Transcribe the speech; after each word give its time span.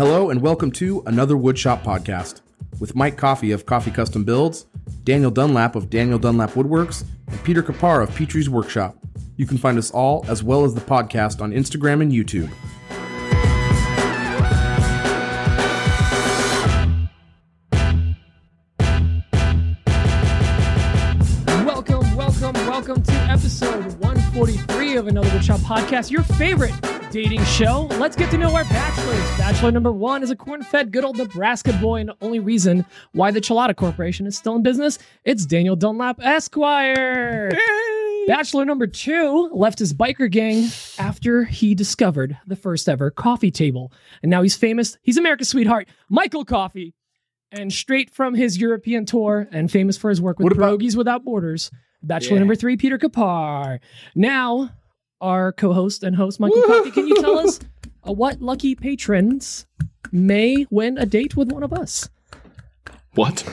Hello 0.00 0.30
and 0.30 0.40
welcome 0.40 0.72
to 0.72 1.02
another 1.04 1.34
Woodshop 1.34 1.82
podcast 1.82 2.40
with 2.80 2.96
Mike 2.96 3.18
Coffee 3.18 3.52
of 3.52 3.66
Coffee 3.66 3.90
Custom 3.90 4.24
Builds, 4.24 4.64
Daniel 5.04 5.30
Dunlap 5.30 5.76
of 5.76 5.90
Daniel 5.90 6.18
Dunlap 6.18 6.52
Woodworks, 6.52 7.04
and 7.28 7.44
Peter 7.44 7.62
Kapar 7.62 8.02
of 8.02 8.14
Petrie's 8.14 8.48
Workshop. 8.48 8.96
You 9.36 9.44
can 9.44 9.58
find 9.58 9.76
us 9.76 9.90
all 9.90 10.24
as 10.26 10.42
well 10.42 10.64
as 10.64 10.72
the 10.72 10.80
podcast 10.80 11.42
on 11.42 11.52
Instagram 11.52 12.00
and 12.00 12.12
YouTube. 12.12 12.50
Welcome, 21.66 22.16
welcome, 22.16 22.54
welcome 22.66 23.02
to 23.02 23.12
episode 23.12 23.84
143 24.00 24.96
of 24.96 25.08
another 25.08 25.28
Woodshop 25.28 25.58
podcast, 25.58 26.10
your 26.10 26.22
favorite 26.22 26.72
dating 27.10 27.42
show. 27.44 27.86
Let's 27.98 28.14
get 28.16 28.30
to 28.30 28.38
know 28.38 28.54
our 28.54 28.64
bachelors. 28.64 29.38
Bachelor 29.38 29.72
number 29.72 29.90
one 29.92 30.22
is 30.22 30.30
a 30.30 30.36
corn-fed, 30.36 30.92
good 30.92 31.04
old 31.04 31.16
Nebraska 31.18 31.72
boy, 31.74 32.00
and 32.00 32.08
the 32.10 32.16
only 32.20 32.38
reason 32.38 32.84
why 33.12 33.30
the 33.30 33.40
Chelada 33.40 33.74
Corporation 33.74 34.26
is 34.26 34.36
still 34.36 34.54
in 34.54 34.62
business, 34.62 34.98
it's 35.24 35.44
Daniel 35.44 35.74
Dunlap 35.76 36.20
Esquire. 36.22 37.50
Bachelor 38.26 38.64
number 38.64 38.86
two 38.86 39.50
left 39.52 39.78
his 39.80 39.92
biker 39.92 40.30
gang 40.30 40.68
after 40.98 41.44
he 41.44 41.74
discovered 41.74 42.38
the 42.46 42.54
first 42.56 42.88
ever 42.88 43.10
coffee 43.10 43.50
table, 43.50 43.92
and 44.22 44.30
now 44.30 44.42
he's 44.42 44.56
famous. 44.56 44.96
He's 45.02 45.16
America's 45.16 45.48
sweetheart, 45.48 45.88
Michael 46.08 46.44
Coffee. 46.44 46.94
And 47.52 47.72
straight 47.72 48.10
from 48.10 48.34
his 48.34 48.58
European 48.58 49.04
tour 49.06 49.48
and 49.50 49.72
famous 49.72 49.96
for 49.96 50.08
his 50.08 50.20
work 50.20 50.38
with 50.38 50.44
What 50.44 50.52
about- 50.52 50.78
Pierogies 50.78 50.96
Without 50.96 51.24
Borders, 51.24 51.72
Bachelor 52.00 52.34
Yeah. 52.34 52.38
number 52.40 52.54
three, 52.54 52.76
Peter 52.76 52.96
Kapar. 52.96 53.80
Now, 54.14 54.70
our 55.20 55.52
co-host 55.52 56.02
and 56.02 56.16
host, 56.16 56.40
Michael 56.40 56.62
Coffey, 56.62 56.90
can 56.90 57.06
you 57.06 57.20
tell 57.20 57.38
us 57.38 57.60
uh, 58.08 58.12
what 58.12 58.40
lucky 58.40 58.74
patrons 58.74 59.66
may 60.12 60.66
win 60.70 60.98
a 60.98 61.06
date 61.06 61.36
with 61.36 61.52
one 61.52 61.62
of 61.62 61.72
us? 61.72 62.08
What? 63.14 63.44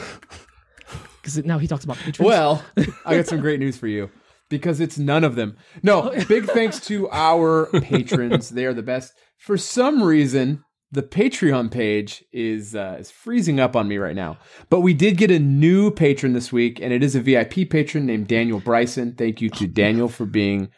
Because 1.21 1.37
now 1.43 1.57
he 1.57 1.67
talks 1.67 1.83
about 1.83 1.97
patrons. 1.97 2.25
Well, 2.27 2.63
I 3.05 3.17
got 3.17 3.27
some 3.27 3.39
great 3.41 3.59
news 3.59 3.77
for 3.77 3.87
you 3.87 4.09
because 4.49 4.79
it's 4.79 4.97
none 4.97 5.23
of 5.23 5.35
them. 5.35 5.57
No, 5.83 6.11
big 6.27 6.45
thanks 6.45 6.79
to 6.87 7.09
our 7.11 7.67
patrons. 7.81 8.49
They 8.49 8.65
are 8.65 8.73
the 8.73 8.83
best. 8.83 9.13
For 9.37 9.57
some 9.57 10.01
reason, 10.01 10.63
the 10.91 11.03
Patreon 11.03 11.69
page 11.69 12.23
is 12.31 12.75
uh, 12.75 12.97
is 12.99 13.11
freezing 13.11 13.59
up 13.59 13.75
on 13.75 13.87
me 13.87 13.97
right 13.97 14.15
now. 14.15 14.37
But 14.69 14.81
we 14.81 14.93
did 14.93 15.17
get 15.17 15.31
a 15.31 15.39
new 15.39 15.91
patron 15.91 16.33
this 16.33 16.53
week, 16.53 16.79
and 16.81 16.93
it 16.93 17.03
is 17.03 17.15
a 17.15 17.21
VIP 17.21 17.69
patron 17.69 18.05
named 18.05 18.27
Daniel 18.27 18.59
Bryson. 18.59 19.13
Thank 19.15 19.41
you 19.41 19.49
to 19.51 19.67
Daniel 19.67 20.07
for 20.07 20.25
being 20.25 20.63
a 20.63 20.69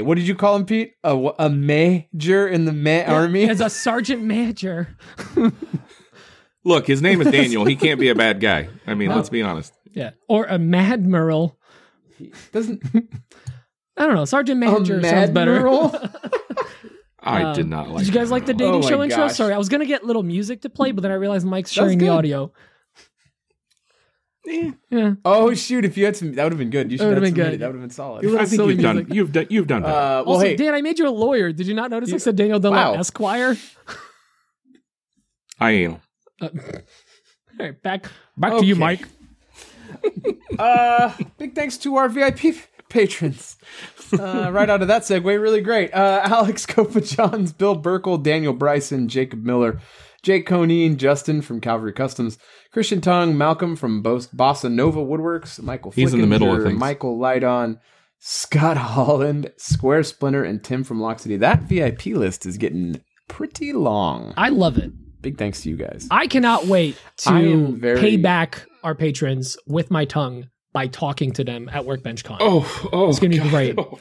what 0.00 0.16
did 0.16 0.26
you 0.28 0.34
call 0.34 0.56
him, 0.56 0.64
Pete? 0.66 0.92
A, 1.04 1.14
a 1.38 1.48
major 1.50 2.46
in 2.48 2.64
the 2.64 2.72
ma- 2.72 3.12
army. 3.12 3.48
as 3.48 3.60
a 3.60 3.70
sergeant 3.70 4.22
major. 4.22 4.96
Look, 6.64 6.86
his 6.86 7.00
name 7.02 7.20
is 7.22 7.30
Daniel. 7.30 7.64
He 7.64 7.74
can't 7.76 7.98
be 7.98 8.08
a 8.10 8.14
bad 8.14 8.40
guy. 8.40 8.68
I 8.86 8.94
mean, 8.94 9.08
let's 9.10 9.30
be 9.30 9.42
honest. 9.42 9.72
Yeah. 9.92 10.10
Or 10.28 10.44
a 10.44 10.58
madmiral. 10.58 11.56
Doesn't 12.52 12.82
I 13.96 14.06
don't 14.06 14.14
know. 14.14 14.24
Sergeant 14.26 14.62
a 14.62 14.70
major 14.70 15.02
sounds 15.02 15.30
better. 15.30 15.66
I 17.22 17.42
Um, 17.44 17.54
did 17.54 17.66
not 17.68 17.88
like. 17.90 17.98
Did 18.04 18.08
you 18.14 18.18
guys 18.18 18.30
like 18.30 18.46
the 18.46 18.54
dating 18.54 18.76
Oh 18.76 18.80
my 18.82 18.88
show 18.88 19.02
intro? 19.02 19.28
Sorry, 19.28 19.52
I 19.52 19.58
was 19.58 19.68
gonna 19.68 19.86
get 19.86 20.04
little 20.04 20.22
music 20.22 20.62
to 20.62 20.70
play, 20.70 20.92
but 20.92 21.02
then 21.02 21.10
I 21.10 21.14
realized 21.16 21.46
Mike's 21.46 21.70
sharing 21.70 21.98
the 21.98 22.08
audio. 22.08 22.52
Yeah. 24.46 25.14
oh 25.24 25.52
shoot! 25.54 25.84
If 25.84 25.96
you 25.98 26.06
had 26.06 26.16
some, 26.16 26.32
that 26.34 26.44
would 26.44 26.52
have 26.52 26.58
been 26.58 26.70
good. 26.70 26.90
You 26.90 26.96
should 26.98 27.06
That 27.08 27.14
have 27.14 27.20
would've 27.22 27.34
been 27.34 27.34
submitted. 27.34 27.50
good. 27.52 27.60
That 27.60 27.66
would 27.66 27.74
have 27.74 27.82
been 27.82 27.90
solid. 27.90 28.24
I 28.26 28.38
think 28.38 28.48
silly 28.48 28.72
you've 28.74 28.82
done. 28.82 28.96
music. 28.96 29.14
You've 29.14 29.32
done. 29.32 29.46
You've 29.50 29.66
done 29.66 29.82
better. 29.82 29.94
Uh, 29.94 29.98
well, 30.24 30.28
also, 30.28 30.46
hey, 30.46 30.56
Dan, 30.56 30.72
I 30.74 30.80
made 30.80 30.98
you 30.98 31.06
a 31.06 31.10
lawyer. 31.10 31.52
Did 31.52 31.66
you 31.66 31.74
not 31.74 31.90
notice 31.90 32.12
I 32.12 32.16
said 32.16 32.36
Daniel 32.36 32.58
Dunlap 32.58 32.94
Wow. 32.94 32.98
Esquire? 33.00 33.56
I 35.58 35.70
am. 35.72 36.00
Uh, 36.40 36.48
all 36.54 37.66
right, 37.66 37.82
back 37.82 38.06
back 38.36 38.58
to 38.58 38.64
you, 38.64 38.76
Mike. 38.76 39.06
uh, 40.58 41.14
big 41.38 41.54
thanks 41.54 41.76
to 41.78 41.96
our 41.96 42.08
VIP 42.08 42.54
patrons. 42.88 43.56
Uh, 44.18 44.50
right 44.50 44.68
out 44.70 44.82
of 44.82 44.88
that 44.88 45.02
segue, 45.02 45.24
really 45.24 45.60
great. 45.60 45.92
Uh, 45.94 46.20
Alex 46.24 46.66
Copa-Johns, 46.66 47.52
Bill 47.52 47.80
Burkle, 47.80 48.22
Daniel 48.22 48.52
Bryson, 48.52 49.08
Jacob 49.08 49.44
Miller, 49.44 49.80
Jake 50.22 50.46
Conine, 50.46 50.96
Justin 50.96 51.42
from 51.42 51.60
Calvary 51.60 51.92
Customs, 51.92 52.38
Christian 52.72 53.00
Tongue, 53.00 53.36
Malcolm 53.36 53.74
from 53.76 54.00
Bos- 54.02 54.28
Bossa 54.28 54.70
Nova 54.70 55.00
Woodworks, 55.00 55.60
Michael 55.62 55.90
He's 55.90 56.14
in 56.14 56.20
the 56.20 56.26
middle 56.26 56.54
of 56.54 56.62
things. 56.62 56.78
Michael 56.78 57.18
Lydon, 57.18 57.80
Scott 58.18 58.76
Holland, 58.76 59.50
Square 59.56 60.04
Splinter, 60.04 60.44
and 60.44 60.62
Tim 60.62 60.84
from 60.84 61.00
Lock 61.00 61.18
City. 61.18 61.36
That 61.36 61.62
VIP 61.62 62.06
list 62.06 62.46
is 62.46 62.58
getting 62.58 63.00
pretty 63.28 63.72
long. 63.72 64.34
I 64.36 64.50
love 64.50 64.78
it. 64.78 64.92
Big 65.20 65.36
thanks 65.36 65.62
to 65.62 65.68
you 65.70 65.76
guys. 65.76 66.06
I 66.10 66.26
cannot 66.28 66.66
wait 66.66 66.96
to 67.18 67.76
very- 67.76 67.98
pay 68.00 68.16
back 68.16 68.64
our 68.84 68.94
patrons 68.94 69.56
with 69.66 69.90
my 69.90 70.04
tongue 70.04 70.48
by 70.72 70.86
talking 70.86 71.32
to 71.32 71.42
them 71.42 71.68
at 71.72 71.84
Workbench 71.84 72.22
Con. 72.22 72.38
Oh, 72.40 72.88
oh, 72.92 73.08
It's 73.10 73.18
gonna 73.18 73.30
be 73.42 73.48
great. 73.50 73.74
Oh. 73.78 73.98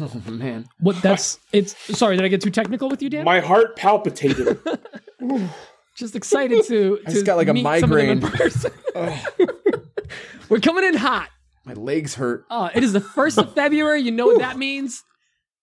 Oh, 0.00 0.30
man. 0.30 0.66
What 0.78 1.02
that's 1.02 1.38
it's 1.52 1.74
sorry, 1.98 2.16
did 2.16 2.24
I 2.24 2.28
get 2.28 2.40
too 2.40 2.50
technical 2.50 2.88
with 2.88 3.02
you, 3.02 3.10
Dan? 3.10 3.24
My 3.24 3.40
heart 3.40 3.74
palpitated. 3.76 4.58
Just 5.96 6.16
excited 6.16 6.64
to, 6.64 6.96
to 6.98 7.02
I 7.06 7.10
just 7.10 7.26
got 7.26 7.36
like 7.36 7.48
a 7.48 7.54
meet 7.54 7.62
some 7.64 7.92
in 7.92 8.20
migraine. 8.20 8.20
person. 8.20 8.72
We're 10.48 10.60
coming 10.60 10.84
in 10.84 10.94
hot. 10.94 11.28
My 11.64 11.74
legs 11.74 12.14
hurt. 12.14 12.44
Uh, 12.50 12.70
it 12.74 12.82
is 12.82 12.92
the 12.92 13.00
first 13.00 13.38
of 13.38 13.54
February. 13.54 14.00
You 14.02 14.10
know 14.10 14.26
what 14.26 14.38
that 14.40 14.58
means. 14.58 15.04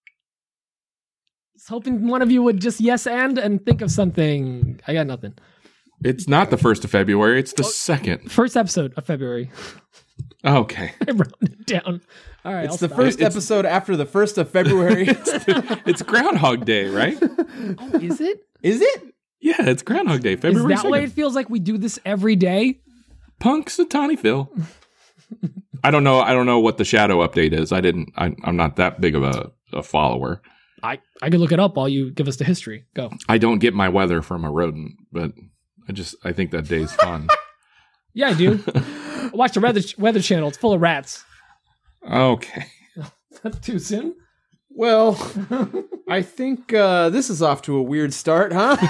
I 0.08 1.56
was 1.56 1.68
hoping 1.68 2.08
one 2.08 2.22
of 2.22 2.32
you 2.32 2.42
would 2.44 2.62
just 2.62 2.80
yes 2.80 3.06
and 3.06 3.38
and 3.38 3.64
think 3.66 3.82
of 3.82 3.92
something. 3.92 4.80
I 4.88 4.94
got 4.94 5.08
nothing. 5.08 5.34
it's 6.04 6.28
not 6.28 6.50
the 6.52 6.58
first 6.58 6.86
of 6.86 6.92
February. 6.92 7.40
It's 7.40 7.54
the 7.54 7.64
Oh. 7.64 7.70
second. 7.70 8.32
First 8.32 8.56
episode 8.56 8.94
of 8.96 9.06
February. 9.06 9.52
Okay. 10.46 10.94
I 11.08 11.12
wrote 11.12 11.34
it 11.42 11.66
down. 11.66 12.02
All 12.46 12.54
right, 12.54 12.64
It's 12.64 12.72
I'll 12.74 12.78
the 12.78 12.88
stop. 12.88 12.98
first 12.98 13.20
It's- 13.20 13.34
episode 13.36 13.66
after 13.66 13.98
the 13.98 14.06
first 14.06 14.38
of 14.38 14.50
February. 14.50 15.06
It's 15.10 16.02
Groundhog 16.02 16.64
Day, 16.66 16.88
right? 16.88 17.18
Oh, 17.22 18.00
is 18.02 18.22
it? 18.22 18.40
Is 18.64 18.80
it? 18.82 19.04
Yeah, 19.42 19.56
it's 19.60 19.82
Groundhog 19.82 20.22
Day. 20.22 20.34
Is 20.34 20.40
February 20.40 20.76
that 20.76 20.86
why 20.86 21.00
it 21.00 21.12
feels 21.12 21.36
like 21.36 21.50
we 21.50 21.60
do 21.60 21.78
this 21.78 22.00
every 22.06 22.36
day? 22.36 22.82
Punxsutawney 23.40 24.20
Phil. 24.20 24.52
I 25.84 25.92
don't 25.92 26.04
know. 26.04 26.20
I 26.20 26.34
don't 26.34 26.46
know 26.46 26.60
what 26.60 26.78
the 26.78 26.84
shadow 26.86 27.26
update 27.26 27.54
is. 27.54 27.72
I 27.72 27.80
didn't. 27.82 28.12
I, 28.18 28.36
I'm 28.44 28.58
not 28.58 28.76
that 28.76 29.00
big 29.00 29.16
of 29.16 29.24
a, 29.24 29.52
a 29.72 29.82
follower. 29.84 30.42
I 30.84 31.00
I 31.22 31.30
could 31.30 31.40
look 31.40 31.52
it 31.52 31.60
up 31.60 31.76
while 31.78 31.88
you 31.90 32.12
give 32.12 32.28
us 32.28 32.36
the 32.38 32.44
history. 32.46 32.86
Go. 32.94 33.12
I 33.28 33.38
don't 33.38 33.60
get 33.60 33.74
my 33.74 33.90
weather 33.90 34.22
from 34.22 34.44
a 34.44 34.52
rodent, 34.52 34.94
but 35.12 35.32
I 35.88 35.94
just 35.94 36.16
I 36.24 36.32
think 36.34 36.52
that 36.52 36.68
day's 36.68 36.94
fun. 36.94 37.28
Yeah, 38.12 38.30
I 38.30 38.34
do. 38.34 38.60
Watch 39.34 39.54
the 39.54 39.60
weather 39.62 39.82
weather 40.00 40.20
channel. 40.20 40.48
It's 40.50 40.58
full 40.58 40.74
of 40.74 40.82
rats. 40.82 41.24
okay. 42.04 42.66
That's 43.44 43.60
too 43.60 43.78
soon. 43.78 44.16
Well, 44.80 45.20
I 46.08 46.22
think 46.22 46.74
uh, 46.74 47.10
this 47.10 47.30
is 47.30 47.42
off 47.42 47.64
to 47.64 47.76
a 47.76 47.82
weird 47.82 48.14
start, 48.14 48.54
huh? 48.54 48.78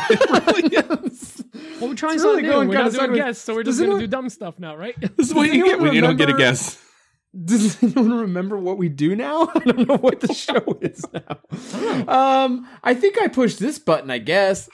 Well, 1.79 1.89
we're 1.89 1.95
trying 1.95 2.15
It's 2.15 2.23
really 2.23 2.41
something 2.41 2.45
new. 2.45 2.51
going 2.51 2.67
We're 2.67 2.73
not 2.75 2.91
doing 2.91 3.13
guests, 3.13 3.43
so 3.43 3.55
we're 3.55 3.63
just 3.63 3.79
gonna 3.79 3.91
anyone- 3.93 4.01
do 4.01 4.07
dumb 4.07 4.29
stuff 4.29 4.59
now, 4.59 4.75
right? 4.75 4.95
This 5.17 5.29
is 5.29 5.33
what 5.33 5.51
you 5.51 5.63
get 5.63 5.79
when 5.79 5.93
you 5.93 6.01
don't 6.01 6.17
get 6.17 6.29
a 6.29 6.33
guess. 6.33 6.79
Does 7.45 7.81
anyone 7.81 8.19
remember 8.19 8.57
what 8.57 8.77
we 8.77 8.87
do 8.89 9.15
now? 9.15 9.49
I 9.55 9.59
don't 9.59 9.87
know 9.87 9.97
what 9.97 10.19
the 10.19 10.33
show 10.33 10.77
is 10.81 11.03
now. 11.11 12.03
Um, 12.07 12.67
I 12.83 12.93
think 12.93 13.19
I 13.19 13.27
pushed 13.27 13.59
this 13.59 13.79
button. 13.79 14.11
I 14.11 14.17
guess. 14.19 14.69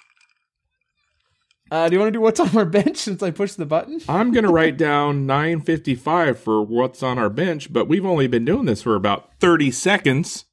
Uh, 1.71 1.87
do 1.87 1.93
you 1.95 1.99
want 1.99 2.09
to 2.09 2.17
do 2.17 2.21
what's 2.21 2.39
on 2.41 2.57
our 2.57 2.65
bench 2.79 2.97
since 2.97 3.21
I 3.23 3.31
pushed 3.31 3.57
the 3.57 3.65
button? 3.65 4.01
I'm 4.09 4.33
gonna 4.33 4.51
write 4.51 4.77
down 4.77 5.25
9:55 5.27 6.37
for 6.37 6.61
what's 6.63 7.01
on 7.03 7.17
our 7.19 7.29
bench, 7.29 7.71
but 7.71 7.87
we've 7.87 8.05
only 8.05 8.27
been 8.27 8.45
doing 8.45 8.65
this 8.65 8.81
for 8.81 8.95
about 8.95 9.29
30 9.39 9.71
seconds. 9.71 10.45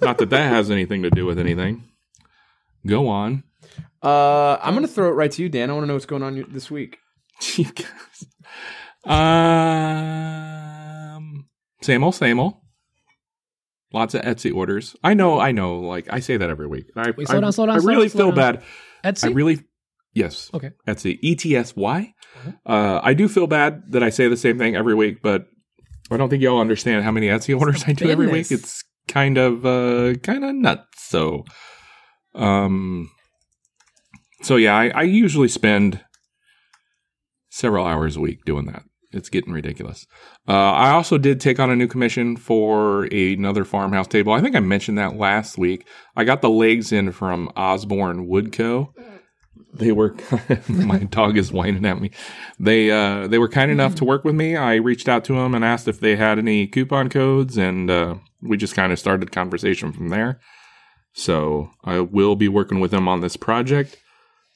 Not 0.00 0.18
that 0.18 0.30
that 0.30 0.48
has 0.50 0.70
anything 0.70 1.02
to 1.02 1.10
do 1.10 1.26
with 1.26 1.38
anything. 1.38 1.84
Go 2.86 3.08
on. 3.08 3.42
Uh, 4.02 4.58
I'm 4.62 4.74
gonna 4.74 4.86
throw 4.86 5.08
it 5.08 5.12
right 5.12 5.30
to 5.32 5.42
you, 5.42 5.48
Dan. 5.48 5.70
I 5.70 5.72
want 5.72 5.84
to 5.84 5.88
know 5.88 5.94
what's 5.94 6.06
going 6.06 6.22
on 6.22 6.44
this 6.50 6.70
week. 6.70 6.98
You 7.56 7.66
guys. 7.66 8.24
Um, 10.36 11.46
same 11.82 12.02
old, 12.02 12.14
same 12.14 12.40
old. 12.40 12.54
Lots 13.92 14.14
of 14.14 14.22
Etsy 14.22 14.54
orders. 14.54 14.96
I 15.04 15.14
know, 15.14 15.38
I 15.38 15.52
know. 15.52 15.78
Like 15.80 16.12
I 16.12 16.20
say 16.20 16.36
that 16.36 16.50
every 16.50 16.66
week. 16.66 16.86
I, 16.96 17.12
Wait, 17.16 17.28
slow 17.28 17.38
I, 17.38 17.40
down, 17.40 17.52
slow 17.52 17.66
down, 17.66 17.76
I 17.76 17.78
slow 17.78 17.88
really 17.88 18.08
down, 18.08 18.10
slow 18.10 18.26
feel 18.26 18.34
down. 18.34 18.54
bad. 18.56 19.14
Etsy. 19.14 19.28
I 19.28 19.32
really, 19.32 19.60
yes. 20.12 20.50
Okay. 20.52 20.70
Etsy. 20.86 21.18
E 21.22 21.34
T 21.36 21.56
S 21.56 21.76
Y. 21.76 22.12
Uh, 22.64 23.00
I 23.02 23.14
do 23.14 23.28
feel 23.28 23.46
bad 23.46 23.92
that 23.92 24.02
I 24.02 24.10
say 24.10 24.28
the 24.28 24.36
same 24.36 24.58
thing 24.58 24.74
every 24.76 24.94
week, 24.94 25.22
but 25.22 25.46
I 26.10 26.16
don't 26.16 26.28
think 26.28 26.42
y'all 26.42 26.60
understand 26.60 27.04
how 27.04 27.10
many 27.10 27.28
Etsy 27.28 27.58
orders 27.58 27.84
I 27.86 27.92
do 27.92 28.10
every 28.10 28.26
week. 28.26 28.50
It's 28.50 28.82
kind 29.08 29.38
of, 29.38 29.64
uh, 29.64 30.14
kind 30.22 30.44
of 30.44 30.54
nuts. 30.54 31.02
So, 31.04 31.44
um, 32.34 33.10
so 34.42 34.56
yeah, 34.56 34.76
I, 34.76 34.88
I 34.88 35.02
usually 35.02 35.48
spend 35.48 36.04
several 37.50 37.86
hours 37.86 38.16
a 38.16 38.20
week 38.20 38.44
doing 38.44 38.66
that. 38.66 38.82
it's 39.12 39.30
getting 39.30 39.52
ridiculous. 39.52 40.06
Uh, 40.46 40.52
I 40.52 40.90
also 40.90 41.16
did 41.18 41.40
take 41.40 41.58
on 41.58 41.70
a 41.70 41.76
new 41.76 41.88
commission 41.88 42.36
for 42.36 43.04
another 43.04 43.64
farmhouse 43.64 44.08
table. 44.08 44.32
I 44.32 44.40
think 44.40 44.54
I 44.54 44.60
mentioned 44.60 44.98
that 44.98 45.16
last 45.16 45.56
week. 45.56 45.86
I 46.14 46.24
got 46.24 46.42
the 46.42 46.50
legs 46.50 46.92
in 46.92 47.12
from 47.12 47.50
Osborne 47.56 48.28
Woodco. 48.28 48.92
They 49.74 49.92
were 49.92 50.14
my 50.68 51.00
dog 51.00 51.36
is 51.36 51.52
whining 51.52 51.84
at 51.84 52.00
me. 52.00 52.10
They 52.58 52.90
uh, 52.90 53.26
they 53.28 53.38
were 53.38 53.48
kind 53.48 53.70
enough 53.70 53.94
to 53.96 54.04
work 54.04 54.24
with 54.24 54.34
me. 54.34 54.56
I 54.56 54.76
reached 54.76 55.08
out 55.08 55.24
to 55.26 55.34
them 55.34 55.54
and 55.54 55.64
asked 55.64 55.88
if 55.88 56.00
they 56.00 56.16
had 56.16 56.38
any 56.38 56.66
coupon 56.66 57.08
codes, 57.10 57.56
and 57.58 57.90
uh, 57.90 58.14
we 58.40 58.56
just 58.56 58.74
kind 58.74 58.92
of 58.92 58.98
started 58.98 59.32
conversation 59.32 59.92
from 59.92 60.08
there. 60.08 60.40
So 61.12 61.70
I 61.84 62.00
will 62.00 62.36
be 62.36 62.48
working 62.48 62.80
with 62.80 62.90
them 62.90 63.08
on 63.08 63.20
this 63.20 63.36
project. 63.36 63.96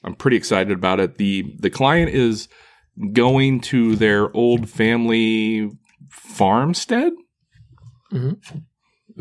I'm 0.03 0.15
pretty 0.15 0.37
excited 0.37 0.71
about 0.71 0.99
it. 0.99 1.17
the 1.17 1.55
The 1.59 1.69
client 1.69 2.11
is 2.11 2.47
going 3.13 3.61
to 3.61 3.95
their 3.95 4.35
old 4.35 4.69
family 4.69 5.69
farmstead. 6.09 7.13
Mhm. 8.11 8.37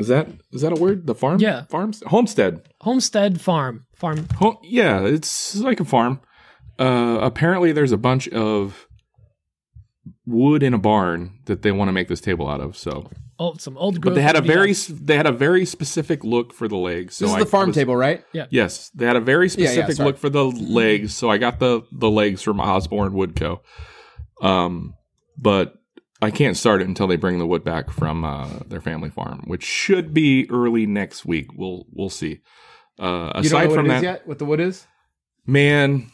Is 0.01 0.09
that 0.09 0.29
is 0.53 0.63
that 0.63 0.73
a 0.73 0.81
word? 0.81 1.07
The 1.07 1.15
farm? 1.15 1.39
Yeah. 1.41 1.65
farms 1.67 2.03
homestead. 2.07 2.63
Homestead 2.81 3.41
Farm. 3.41 3.87
Farm. 3.95 4.27
Ho- 4.39 4.59
yeah, 4.65 5.05
it's 5.05 5.55
like 5.57 5.79
a 5.81 5.85
farm. 5.85 6.21
Uh, 6.79 7.19
apparently, 7.21 7.73
there's 7.73 7.93
a 7.93 7.99
bunch 7.99 8.27
of 8.29 8.87
wood 10.27 10.63
in 10.63 10.75
a 10.75 10.79
barn 10.79 11.39
that 11.47 11.63
they 11.63 11.73
want 11.73 11.89
to 11.89 11.93
make 11.93 12.09
this 12.09 12.21
table 12.21 12.49
out 12.49 12.61
of. 12.61 12.77
So, 12.77 13.11
Oh, 13.39 13.55
some 13.59 13.77
old 13.79 14.01
but 14.03 14.15
they 14.15 14.21
had 14.23 14.37
a 14.37 14.43
very 14.43 14.69
on- 14.71 14.71
s- 14.71 14.87
they 14.89 15.17
had 15.17 15.27
a 15.27 15.33
very 15.33 15.65
specific 15.65 16.25
look 16.25 16.53
for 16.53 16.69
the 16.69 16.77
legs. 16.77 17.15
So 17.17 17.25
this 17.25 17.33
is 17.33 17.37
I 17.37 17.41
the 17.41 17.47
farm 17.47 17.69
was- 17.69 17.77
table, 17.77 17.97
right? 17.97 18.23
Yeah. 18.33 18.47
Yes, 18.51 18.91
they 18.95 19.07
had 19.07 19.17
a 19.17 19.21
very 19.21 19.49
Yeah, 19.49 19.65
yeah, 19.65 19.71
specific 19.85 19.99
look 20.05 20.19
for 20.19 20.29
the 20.29 20.45
legs, 20.45 21.15
so 21.15 21.31
I 21.31 21.39
got 21.39 21.59
the 21.59 21.83
the 21.93 22.11
legs 22.11 22.43
from 22.43 22.61
Osborne 22.61 23.13
Woodco. 23.13 23.61
Um, 24.43 24.95
but 25.39 25.75
I 26.23 26.31
can't 26.31 26.57
start 26.57 26.83
it 26.83 26.89
until 26.89 27.07
they 27.07 27.17
bring 27.17 27.39
the 27.39 27.47
wood 27.47 27.65
back 27.65 27.91
from 27.91 28.25
uh, 28.25 28.49
their 28.67 28.81
family 28.81 29.11
farm, 29.11 29.43
which 29.47 29.65
should 29.65 30.13
be 30.13 30.47
early 30.51 30.87
next 30.87 31.25
week. 31.25 31.47
We'll 31.55 31.87
we'll 31.93 32.11
see. 32.11 32.41
Uh, 32.99 33.05
You 33.07 33.33
don't 33.33 33.47
aside 33.47 33.63
know 33.65 33.69
what 33.71 33.75
from 33.77 33.87
it 33.87 33.89
that, 33.89 33.97
is 33.97 34.03
yet? 34.03 34.27
What 34.27 34.39
the 34.39 34.45
wood 34.45 34.61
is? 34.61 34.87
man, 35.47 36.11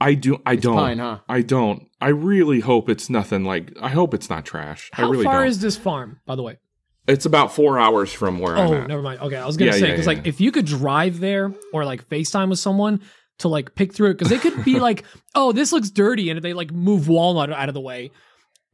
I 0.00 0.14
do 0.14 0.40
I 0.46 0.52
It's 0.54 0.62
don't 0.62 0.76
pine, 0.76 0.98
huh? 0.98 1.18
I 1.28 1.42
don't. 1.42 1.88
I 2.00 2.08
really 2.08 2.60
hope 2.60 2.88
it's 2.88 3.08
nothing 3.10 3.44
like. 3.44 3.72
I 3.80 3.88
hope 3.88 4.14
it's 4.14 4.28
not 4.30 4.44
trash. 4.44 4.90
I 4.92 5.02
How 5.02 5.10
really 5.10 5.24
far 5.24 5.38
don't. 5.40 5.48
is 5.48 5.60
this 5.60 5.76
farm, 5.76 6.20
by 6.26 6.36
the 6.36 6.42
way? 6.42 6.58
it's 7.06 7.24
about 7.24 7.50
four 7.54 7.78
hours 7.78 8.12
from 8.12 8.38
where 8.38 8.54
I'm 8.54 8.68
Oh, 8.68 8.74
at. 8.74 8.86
never 8.86 9.00
mind. 9.00 9.20
Okay, 9.20 9.36
I 9.36 9.46
was 9.46 9.56
gonna 9.56 9.70
Yeah, 9.70 9.78
say 9.78 9.86
yeah, 9.86 9.92
because 9.92 10.04
yeah, 10.04 10.10
like 10.10 10.18
yeah. 10.18 10.28
if 10.28 10.42
you 10.42 10.52
could 10.52 10.66
drive 10.66 11.20
there 11.20 11.54
or 11.72 11.86
like 11.86 12.06
FaceTime 12.06 12.50
with 12.50 12.58
someone 12.58 13.00
to 13.38 13.48
like 13.48 13.74
pick 13.74 13.94
through 13.94 14.10
it, 14.10 14.18
because 14.18 14.28
they 14.28 14.36
could 14.36 14.62
be 14.62 14.78
like, 14.88 15.04
"Oh, 15.34 15.52
this 15.52 15.72
looks 15.72 15.88
dirty," 15.88 16.28
and 16.28 16.42
they 16.42 16.52
like 16.52 16.70
move 16.70 17.08
walnut 17.08 17.50
out 17.50 17.68
of 17.68 17.74
the 17.74 17.80
way, 17.80 18.10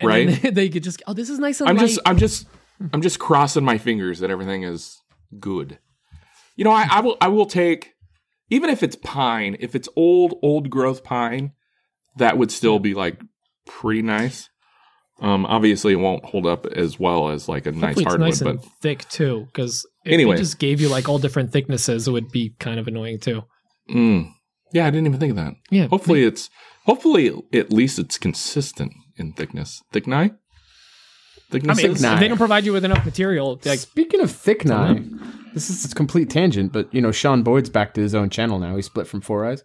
and 0.00 0.08
Right. 0.08 0.28
they, 0.42 0.50
they 0.50 0.68
could 0.68 0.82
just, 0.82 1.02
"Oh, 1.06 1.12
this 1.12 1.30
is 1.30 1.38
nice 1.38 1.60
and 1.60 1.68
I'm 1.70 1.76
light." 1.76 1.86
just 1.86 2.00
I'm 2.06 2.18
just 2.18 2.46
I'm 2.92 3.02
just 3.02 3.18
crossing 3.18 3.64
my 3.64 3.78
fingers 3.78 4.18
that 4.20 4.30
everything 4.30 4.62
is 4.64 5.00
good. 5.40 5.78
You 6.56 6.64
know, 6.64 6.72
I, 6.72 6.86
I 6.90 7.00
will 7.00 7.16
I 7.20 7.28
will 7.28 7.46
take 7.46 7.92
even 8.50 8.70
if 8.70 8.82
it's 8.82 8.96
pine, 8.96 9.56
if 9.60 9.74
it's 9.74 9.88
old 9.96 10.34
old 10.42 10.70
growth 10.70 11.02
pine, 11.04 11.52
that 12.18 12.36
would 12.38 12.50
still 12.50 12.78
be 12.78 12.94
like 12.94 13.20
pretty 13.66 14.02
nice. 14.02 14.48
Um, 15.20 15.46
obviously, 15.46 15.92
it 15.92 15.96
won't 15.96 16.24
hold 16.24 16.44
up 16.44 16.66
as 16.66 16.98
well 16.98 17.28
as 17.28 17.48
like 17.48 17.66
a 17.66 17.72
nice 17.72 17.94
Hopefully 17.96 18.28
it's 18.30 18.40
hardwood, 18.40 18.56
nice 18.56 18.64
but 18.64 18.64
thick 18.82 19.08
too. 19.08 19.44
Because 19.46 19.86
if 20.04 20.12
Anyway. 20.12 20.36
just 20.36 20.58
gave 20.58 20.80
you 20.80 20.88
like 20.88 21.08
all 21.08 21.18
different 21.18 21.52
thicknesses, 21.52 22.08
it 22.08 22.10
would 22.10 22.30
be 22.32 22.54
kind 22.58 22.80
of 22.80 22.88
annoying 22.88 23.20
too. 23.20 23.42
mm, 23.88 24.28
yeah, 24.72 24.86
I 24.86 24.90
didn't 24.90 25.06
even 25.06 25.20
think 25.20 25.30
of 25.30 25.36
that. 25.36 25.54
Yeah. 25.70 25.86
Hopefully, 25.86 26.24
it's 26.24 26.50
hopefully 26.84 27.30
at 27.52 27.72
least 27.72 28.00
it's 28.00 28.18
consistent 28.18 28.92
in 29.16 29.32
thickness. 29.32 29.82
Thickness. 29.92 30.32
I 31.78 31.82
mean, 31.82 31.94
Thick 31.94 32.04
if 32.04 32.20
they 32.20 32.28
don't 32.28 32.38
provide 32.38 32.64
you 32.64 32.72
with 32.72 32.84
enough 32.84 33.04
material. 33.04 33.60
Like, 33.64 33.78
Speaking 33.78 34.20
of 34.20 34.30
thick 34.30 34.64
nine, 34.64 35.20
this 35.52 35.70
is 35.70 35.90
a 35.90 35.94
complete 35.94 36.30
tangent, 36.30 36.72
but 36.72 36.92
you 36.92 37.00
know 37.00 37.12
Sean 37.12 37.42
Boyd's 37.42 37.70
back 37.70 37.94
to 37.94 38.00
his 38.00 38.14
own 38.14 38.30
channel 38.30 38.58
now. 38.58 38.74
He 38.76 38.82
split 38.82 39.06
from 39.06 39.20
Four 39.20 39.46
Eyes. 39.46 39.62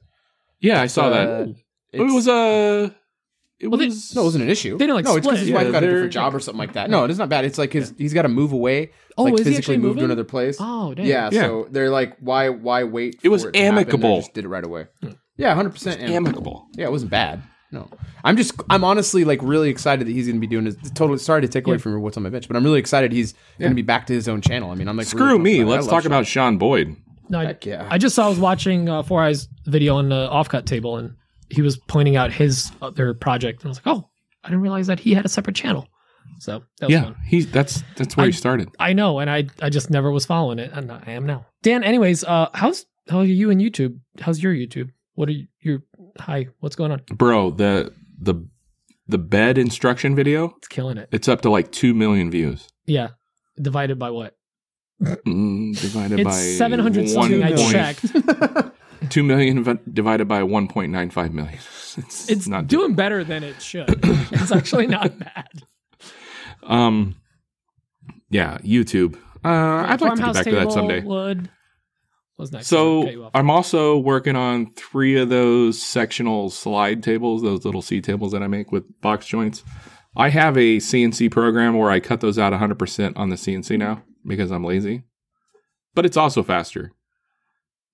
yeah, 0.59 0.81
I 0.81 0.87
saw 0.87 1.05
Uh, 1.07 1.09
that. 1.09 1.55
It 1.93 2.01
was 2.01 2.27
a. 2.27 2.93
It 3.59 3.67
Well, 3.67 3.77
they- 3.79 3.87
was 3.87 4.15
no, 4.15 4.21
it 4.21 4.25
wasn't 4.25 4.43
an 4.45 4.49
issue. 4.49 4.77
They 4.77 4.85
didn't, 4.85 4.95
like, 4.95 5.05
no, 5.05 5.15
it's 5.17 5.25
because 5.25 5.39
his 5.39 5.49
Yeah, 5.49 5.55
wife 5.55 5.71
got 5.71 5.83
a 5.83 5.87
different 5.87 6.13
job 6.13 6.33
or 6.35 6.39
something 6.39 6.59
like 6.59 6.73
that. 6.73 6.89
No, 6.89 7.03
it 7.05 7.11
is 7.11 7.17
not 7.17 7.27
bad. 7.27 7.43
It's 7.43 7.57
like 7.57 7.73
his 7.73 7.93
he's 7.97 8.13
got 8.13 8.21
to 8.21 8.29
move 8.29 8.53
away. 8.53 8.91
Oh, 9.17 9.23
like 9.23 9.33
is 9.33 9.39
he 9.39 9.43
physically 9.45 9.57
actually 9.75 9.77
move 9.87 9.97
to 9.97 10.05
another 10.05 10.23
place. 10.23 10.57
oh, 10.59 10.93
damn. 10.93 11.05
yeah, 11.05 11.29
Yeah. 11.31 11.41
so 11.41 11.67
they're 11.71 11.89
like, 11.89 12.15
why 12.19 12.49
why 12.49 12.83
wait? 12.85 13.19
It 13.23 13.29
was 13.29 13.43
for 13.43 13.51
to 13.51 13.59
amicable. 13.59 14.17
just 14.17 14.33
did 14.33 14.45
it 14.45 14.47
right 14.47 14.63
away. 14.63 14.87
Yeah, 15.37 15.55
hundred 15.55 15.71
percent 15.71 16.01
amicable. 16.01 16.67
Yeah, 16.75 16.85
it 16.85 16.91
wasn't 16.91 17.11
bad. 17.11 17.41
No, 17.71 17.87
I'm 18.23 18.35
just 18.35 18.53
I'm 18.69 18.83
honestly 18.83 19.23
like 19.25 19.39
really 19.43 19.69
excited 19.69 20.07
that 20.07 20.11
he's 20.11 20.25
going 20.25 20.37
to 20.37 20.39
be 20.41 20.47
doing 20.47 20.65
his. 20.65 20.75
Totally 20.95 21.19
sorry 21.19 21.41
to 21.41 21.47
take 21.47 21.67
away 21.67 21.75
Yeah. 21.75 21.81
from 21.81 22.01
what's 22.01 22.17
on 22.17 22.23
my 22.23 22.29
bench, 22.29 22.47
but 22.47 22.57
I'm 22.57 22.63
really 22.63 22.79
excited 22.79 23.11
he's 23.11 23.33
going 23.59 23.71
to 23.71 23.75
be 23.75 23.83
back 23.83 24.07
to 24.07 24.13
his 24.13 24.27
own 24.27 24.41
channel. 24.41 24.71
I 24.71 24.75
mean, 24.75 24.87
I'm 24.87 24.97
like 24.97 25.05
Screw 25.07 25.25
really 25.27 25.39
me. 25.39 25.59
about 25.61 25.71
Let's 25.71 25.87
talk 25.87 26.01
Sean. 26.03 26.11
about 26.11 26.25
Sean 26.25 26.57
Boyd. 26.57 26.95
No, 27.29 27.39
I, 27.39 27.45
Heck 27.45 27.65
yeah. 27.67 27.87
I 27.91 27.99
just 27.99 28.15
saw 28.15 28.25
I 28.25 28.29
was 28.29 28.39
watching 28.39 28.89
uh, 28.89 29.03
Four 29.03 29.21
Eyes 29.23 29.47
video 29.67 29.95
on 29.97 30.09
the 30.09 30.27
offcut 30.29 30.65
table, 30.65 30.97
and 30.97 31.13
he 31.51 31.61
was 31.61 31.77
pointing 31.77 32.15
out 32.15 32.31
his 32.31 32.71
other 32.81 33.13
project, 33.13 33.61
and 33.61 33.67
I 33.67 33.69
was 33.69 33.77
like, 33.85 33.95
oh, 33.95 34.09
I 34.43 34.47
didn't 34.49 34.61
realize 34.61 34.87
that 34.87 34.99
he 34.99 35.13
had 35.13 35.25
a 35.25 35.29
separate 35.29 35.55
channel. 35.55 35.87
So 36.39 36.63
that 36.79 36.87
was 36.87 36.91
Yeah, 36.93 37.03
fun. 37.03 37.17
he's 37.27 37.51
that's 37.51 37.83
that's 37.97 38.17
where 38.17 38.23
I- 38.23 38.27
he 38.29 38.31
started. 38.33 38.69
I 38.79 38.93
know, 38.93 39.19
and 39.19 39.29
I 39.29 39.45
I 39.61 39.69
just 39.69 39.91
never 39.91 40.09
was 40.09 40.25
following 40.25 40.57
it, 40.57 40.71
and 40.73 40.91
I 40.91 41.03
am 41.11 41.27
now. 41.27 41.45
Dan, 41.61 41.83
anyways, 41.83 42.23
uh, 42.23 42.49
how's 42.55 42.85
how 43.09 43.19
are 43.19 43.25
you 43.25 43.51
in 43.51 43.59
YouTube? 43.59 43.99
How's 44.21 44.41
your 44.41 44.53
YouTube? 44.55 44.89
What 45.13 45.29
are 45.29 45.33
you? 45.33 45.45
Your 45.59 45.83
hi, 46.19 46.47
what's 46.59 46.75
going 46.75 46.91
on? 46.91 47.01
Bro, 47.07 47.51
the 47.51 47.93
the 48.19 48.35
the 49.07 49.17
bed 49.17 49.57
instruction 49.57 50.15
video, 50.15 50.53
It's 50.57 50.67
killing 50.67 50.97
it. 50.97 51.09
it's 51.11 51.27
up 51.27 51.41
to 51.41 51.49
like 51.49 51.71
two 51.71 51.93
million 51.93 52.29
views. 52.31 52.67
Yeah, 52.85 53.09
divided 53.61 53.97
by 53.99 54.09
what? 54.11 54.35
Mm, 55.01 55.79
divided 55.79 56.23
by 56.23 56.31
It's 56.31 56.57
seven 56.57 56.79
hundred 56.79 57.09
something. 57.09 57.41
I 57.43 57.53
point- 57.53 57.71
checked. 57.71 58.05
Two 59.09 59.23
million 59.23 59.63
v- 59.63 59.79
divided 59.93 60.27
by 60.27 60.43
one 60.43 60.67
point 60.67 60.91
nine 60.91 61.09
five 61.09 61.33
million. 61.33 61.57
It's, 61.97 62.29
It's 62.29 62.47
not 62.47 62.67
doing 62.67 62.93
better 62.95 63.23
than 63.23 63.43
it 63.43 63.61
should. 63.61 63.89
it's 64.31 64.51
actually 64.51 64.87
not 64.87 65.17
bad. 65.17 65.47
Um, 66.63 67.15
yeah, 68.29 68.57
YouTube. 68.59 69.15
Uh, 69.43 69.85
I'd 69.87 69.99
like 70.01 70.15
to 70.15 70.21
get 70.21 70.33
back 70.33 70.43
to 70.45 70.51
that 70.51 70.71
someday. 70.71 71.01
What's 72.39 72.53
next? 72.53 72.69
I'll 73.01 73.11
you 73.11 73.23
So. 73.23 73.31
I'm 73.33 73.49
also 73.49 73.97
working 73.97 74.37
on 74.37 74.71
three 74.71 75.17
of 75.17 75.27
those 75.27 75.81
sectional 75.81 76.49
slide 76.49 77.03
tables, 77.03 77.41
those 77.41 77.65
little 77.65 77.81
C 77.81 77.99
tables 77.99 78.31
that 78.31 78.41
I 78.41 78.47
make 78.47 78.71
with 78.71 79.01
box 79.01 79.25
joints. 79.25 79.61
I 80.15 80.29
have 80.29 80.55
a 80.55 80.77
CNC 80.77 81.31
program 81.31 81.77
where 81.77 81.91
I 81.91 81.99
cut 81.99 82.21
those 82.21 82.39
out 82.39 82.53
100% 82.53 83.17
on 83.17 83.27
the 83.27 83.35
CNC 83.35 83.77
now 83.77 84.03
because 84.25 84.51
I'm 84.51 84.63
lazy, 84.63 85.03
but 85.93 86.05
it's 86.05 86.15
also 86.15 86.41
faster. 86.41 86.93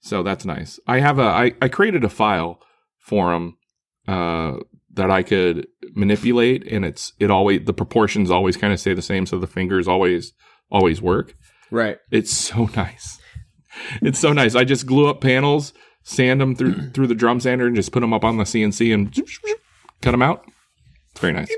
So 0.02 0.22
that's 0.22 0.46
nice. 0.46 0.80
I 0.86 1.00
have 1.00 1.18
a 1.18 1.24
I, 1.24 1.54
I 1.60 1.68
created 1.68 2.04
a 2.04 2.10
file 2.10 2.62
for 3.00 3.32
them 3.32 3.58
uh, 4.08 4.58
that 4.94 5.10
I 5.10 5.24
could 5.24 5.66
manipulate, 5.96 6.72
and 6.72 6.86
it's 6.86 7.14
it 7.20 7.32
always 7.32 7.66
the 7.66 7.74
proportions 7.74 8.30
always 8.30 8.58
kind 8.58 8.72
of 8.72 8.80
stay 8.80 8.94
the 8.94 9.02
same, 9.02 9.26
so 9.26 9.40
the 9.40 9.48
fingers 9.48 9.88
always 9.88 10.34
always 10.70 11.02
work. 11.02 11.34
right. 11.72 11.98
It's 12.12 12.32
so 12.32 12.66
nice. 12.76 13.20
It's 14.02 14.20
so 14.20 14.34
nice. 14.34 14.56
I 14.56 14.64
just 14.64 14.86
glue 14.86 15.08
up 15.08 15.22
panels, 15.22 15.74
sand 16.04 16.42
them 16.42 16.56
through 16.56 16.90
through 16.94 17.08
the 17.08 17.16
drum 17.16 17.40
sander, 17.40 17.68
and 17.68 17.76
just 17.76 17.92
put 17.92 18.00
them 18.02 18.14
up 18.14 18.24
on 18.24 18.38
the 18.38 18.44
CNC 18.44 18.94
and 18.94 19.14
cut 20.02 20.12
them 20.12 20.22
out. 20.22 20.46
It's 21.12 21.22
very 21.22 21.34
nice. 21.34 21.50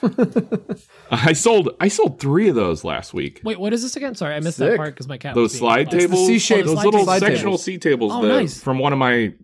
I 1.10 1.32
sold 1.32 1.70
I 1.80 1.88
sold 1.88 2.20
three 2.20 2.48
of 2.48 2.54
those 2.54 2.84
last 2.84 3.12
week. 3.14 3.40
Wait, 3.44 3.58
what 3.60 3.72
is 3.72 3.82
this 3.82 3.96
again? 3.96 4.14
Sorry, 4.14 4.34
I 4.34 4.40
missed 4.40 4.58
that 4.58 4.76
part 4.76 4.94
because 4.94 5.08
my 5.08 5.18
cat. 5.18 5.34
Those 5.34 5.50
was 5.52 5.58
slide 5.58 5.88
Oh, 5.88 5.90
the- 5.90 5.98
tables, 5.98 6.26
C-shaped- 6.26 6.66
those 6.66 6.74
slide 6.74 6.84
little 6.84 7.00
tables. 7.00 7.18
sectional 7.20 7.52
tables. 7.58 7.64
C 7.64 7.78
tables 7.78 8.12
Oh, 8.14 8.22
that- 8.22 8.28
nice. 8.28 8.60
from 8.62 8.78
one 8.78 8.92
of 8.92 8.98
my 8.98 9.34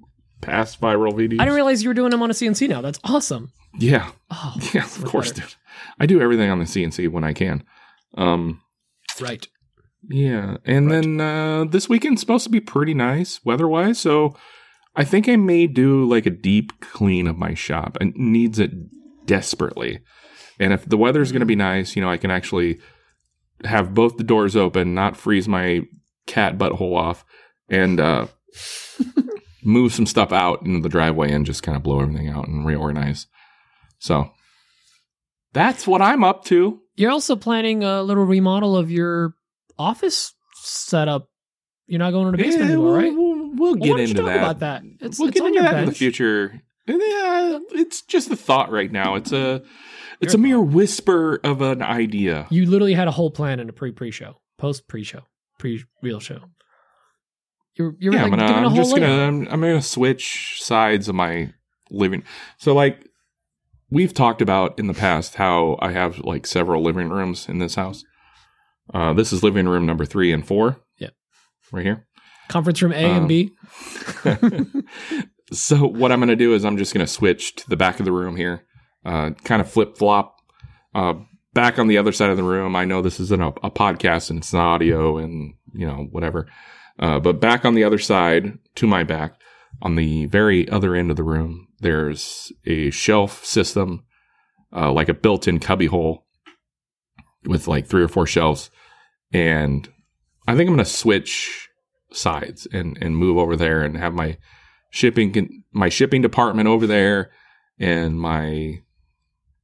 past 0.41 0.81
viral 0.81 1.13
videos. 1.13 1.41
I 1.41 1.45
didn't 1.45 1.55
realize 1.55 1.83
you 1.83 1.89
were 1.91 1.95
doing 1.95 2.11
them 2.11 2.23
on 2.23 2.31
a 2.31 2.35
CNC 2.35 2.69
now. 2.69 2.81
That's 2.81 2.99
awesome. 3.05 3.53
yeah, 3.79 4.11
Oh, 4.31 4.55
yeah, 4.75 4.85
of 4.85 5.05
course, 5.05 5.33
dude. 5.33 5.45
I 5.99 6.07
do 6.07 6.21
everything 6.21 6.51
on 6.51 6.59
the 6.59 6.65
CNC 6.67 7.09
when 7.11 7.25
I 7.25 7.33
can. 7.33 7.65
Um, 8.17 8.61
right. 9.21 9.47
Yeah, 10.09 10.59
and 10.65 10.91
then 10.91 11.21
uh, 11.21 11.65
this 11.65 11.89
weekend's 11.89 12.21
supposed 12.21 12.45
to 12.45 12.51
be 12.51 12.61
pretty 12.61 12.95
nice 12.95 13.45
weather-wise, 13.45 13.99
so 13.99 14.37
I 14.95 15.05
think 15.05 15.29
I 15.29 15.37
may 15.37 15.67
do 15.67 16.05
like 16.05 16.27
a 16.27 16.31
deep 16.31 16.79
clean 16.81 17.27
of 17.27 17.39
my 17.39 17.55
shop. 17.55 17.97
It 18.01 18.17
needs 18.17 18.59
it 18.59 18.73
desperately, 19.27 20.01
and 20.61 20.73
if 20.73 20.85
the 20.85 20.99
weather's 20.99 21.33
going 21.33 21.41
to 21.41 21.47
be 21.47 21.57
nice, 21.57 21.97
you 21.97 22.03
know, 22.03 22.11
I 22.11 22.19
can 22.19 22.31
actually 22.31 22.81
have 23.65 23.95
both 23.95 24.17
the 24.17 24.25
doors 24.25 24.57
open, 24.57 24.95
not 24.95 25.17
freeze 25.17 25.49
my 25.49 25.83
cat 26.27 26.59
butthole 26.59 26.97
off, 26.97 27.25
and 27.69 27.99
uh, 27.99 28.27
move 29.65 29.93
some 29.93 30.07
stuff 30.07 30.33
out 30.33 30.63
into 30.63 30.81
the 30.81 30.89
driveway 30.89 31.33
and 31.33 31.47
just 31.47 31.63
kind 31.63 31.77
of 31.77 31.83
blow 31.83 32.01
everything 32.01 32.29
out 32.29 32.47
and 32.47 32.67
reorganize. 32.67 33.27
So 33.99 34.31
that's 35.53 35.87
what 35.87 36.03
I'm 36.03 36.25
up 36.25 36.45
to. 36.47 36.81
You're 36.97 37.11
also 37.11 37.37
planning 37.37 37.83
a 37.83 38.03
little 38.03 38.25
remodel 38.25 38.77
of 38.77 38.91
your 38.91 39.35
office 39.79 40.35
setup. 40.55 41.29
You're 41.87 41.99
not 41.99 42.13
going 42.13 42.27
to 42.27 42.37
the 42.37 42.43
basement 42.43 42.71
Yeah, 42.71 42.75
anymore, 42.75 42.93
we'll, 42.93 43.03
right? 43.03 43.15
We'll, 43.15 43.55
we'll 43.57 43.75
get 43.75 44.01
into 44.01 44.23
that. 44.23 44.37
about 44.39 44.59
that. 44.61 44.83
It's, 45.01 45.19
we'll 45.19 45.29
it's 45.29 45.35
get 45.35 45.43
on 45.43 45.49
into 45.49 45.63
your 45.63 45.71
that 45.71 45.81
in 45.81 45.89
the 45.89 45.95
future. 45.95 46.63
Yeah, 46.87 47.59
it's 47.73 48.03
just 48.03 48.31
a 48.31 48.37
thought 48.37 48.71
right 48.71 48.91
now. 48.91 49.15
It's 49.15 49.33
a 49.33 49.63
It's 50.21 50.35
a 50.35 50.39
mere 50.39 50.61
whisper 50.61 51.41
of 51.45 51.61
an 51.63 51.83
idea. 51.83 52.47
You 52.51 52.67
literally 52.67 52.95
had 52.95 53.09
a 53.09 53.11
whole 53.11 53.31
plan 53.31 53.61
in 53.61 53.69
a 53.69 53.73
pre 53.73 53.93
pre 53.93 54.11
show, 54.11 54.41
post 54.59 54.89
pre 54.89 55.05
show, 55.05 55.23
pre 55.59 55.85
real 56.03 56.21
show. 56.21 56.41
You're 57.77 57.97
you're 57.99 58.15
yeah, 58.15 58.25
like 58.25 58.33
I'm, 58.33 58.39
gonna, 58.39 58.69
I'm 58.69 58.75
just 58.75 58.95
gonna. 58.95 59.07
I'm, 59.07 59.49
I'm 59.49 59.61
gonna 59.61 59.83
switch 59.83 60.59
sides 60.63 61.09
of 61.09 61.15
my 61.15 61.53
living. 61.91 62.23
So 62.59 62.75
like 62.75 63.09
we've 63.91 64.15
talked 64.15 64.41
about 64.41 64.79
in 64.79 64.87
the 64.87 64.95
past 64.95 65.37
how 65.37 65.79
I 65.81 65.93
have 65.93 66.19
like 66.19 66.47
several 66.47 66.83
living 66.83 67.09
rooms 67.09 67.49
in 67.49 67.59
this 67.59 67.75
house. 67.75 68.05
Uh, 68.93 69.13
this 69.15 69.33
is 69.33 69.43
living 69.43 69.67
room 69.69 69.87
number 69.87 70.05
three 70.05 70.33
and 70.33 70.47
four. 70.47 70.77
Yeah. 70.99 71.11
right 71.73 71.85
here. 71.85 72.07
conference 72.49 72.83
room 72.83 72.93
A 72.93 72.97
and 72.97 73.23
Um, 73.23 73.27
B. 73.27 73.53
so 75.53 75.87
what 75.87 76.13
I'm 76.13 76.19
going 76.21 76.29
to 76.29 76.37
do 76.37 76.55
is 76.55 76.65
I'm 76.65 76.77
just 76.77 76.93
going 76.95 77.05
to 77.05 77.13
switch 77.13 77.55
to 77.57 77.69
the 77.69 77.77
back 77.77 77.99
of 77.99 78.05
the 78.05 78.13
room 78.13 78.37
here, 78.37 78.65
uh, 79.05 79.31
kind 79.45 79.61
of 79.61 79.71
flip 79.71 79.97
flop. 79.97 80.37
Uh, 80.95 81.15
back 81.55 81.79
on 81.79 81.87
the 81.89 81.99
other 81.99 82.13
side 82.13 82.31
of 82.31 82.37
the 82.37 82.43
room, 82.43 82.77
I 82.77 82.85
know 82.85 83.03
this 83.03 83.21
isn't 83.21 83.43
a, 83.43 83.49
a 83.63 83.71
podcast 83.71 84.31
and 84.31 84.41
it's 84.41 84.53
an 84.53 84.61
audio 84.61 85.17
and 85.19 85.55
you 85.73 85.87
know 85.87 86.07
whatever, 86.11 86.47
uh, 86.99 87.19
but 87.21 87.41
back 87.41 87.65
on 87.65 87.75
the 87.75 87.85
other 87.85 87.99
side 87.99 88.59
to 88.77 88.87
my 88.87 89.03
back, 89.03 89.35
on 89.83 89.97
the 89.97 90.27
very 90.27 90.69
other 90.69 90.95
end 90.95 91.11
of 91.11 91.17
the 91.17 91.25
room, 91.25 91.69
there's 91.81 92.53
a 92.67 92.91
shelf 92.91 93.45
system, 93.45 94.05
uh, 94.75 94.93
like 94.93 95.09
a 95.09 95.15
built-in 95.15 95.59
cubby 95.59 95.87
hole 95.87 96.24
with 97.47 97.69
like 97.69 97.87
three 97.87 98.03
or 98.03 98.09
four 98.09 98.27
shelves, 98.27 98.71
and 99.33 99.89
I 100.47 100.55
think 100.55 100.69
I'm 100.69 100.77
going 100.77 100.85
to 100.85 100.91
switch 100.91 101.69
sides 102.13 102.67
and 102.73 102.97
and 103.01 103.17
move 103.17 103.39
over 103.39 103.57
there 103.57 103.83
and 103.83 103.97
have 103.97 104.15
my 104.15 104.39
shipping 104.91 105.65
my 105.73 105.89
shipping 105.89 106.23
department 106.23 106.69
over 106.69 106.87
there 106.87 107.33
and 107.79 108.19
my 108.19 108.81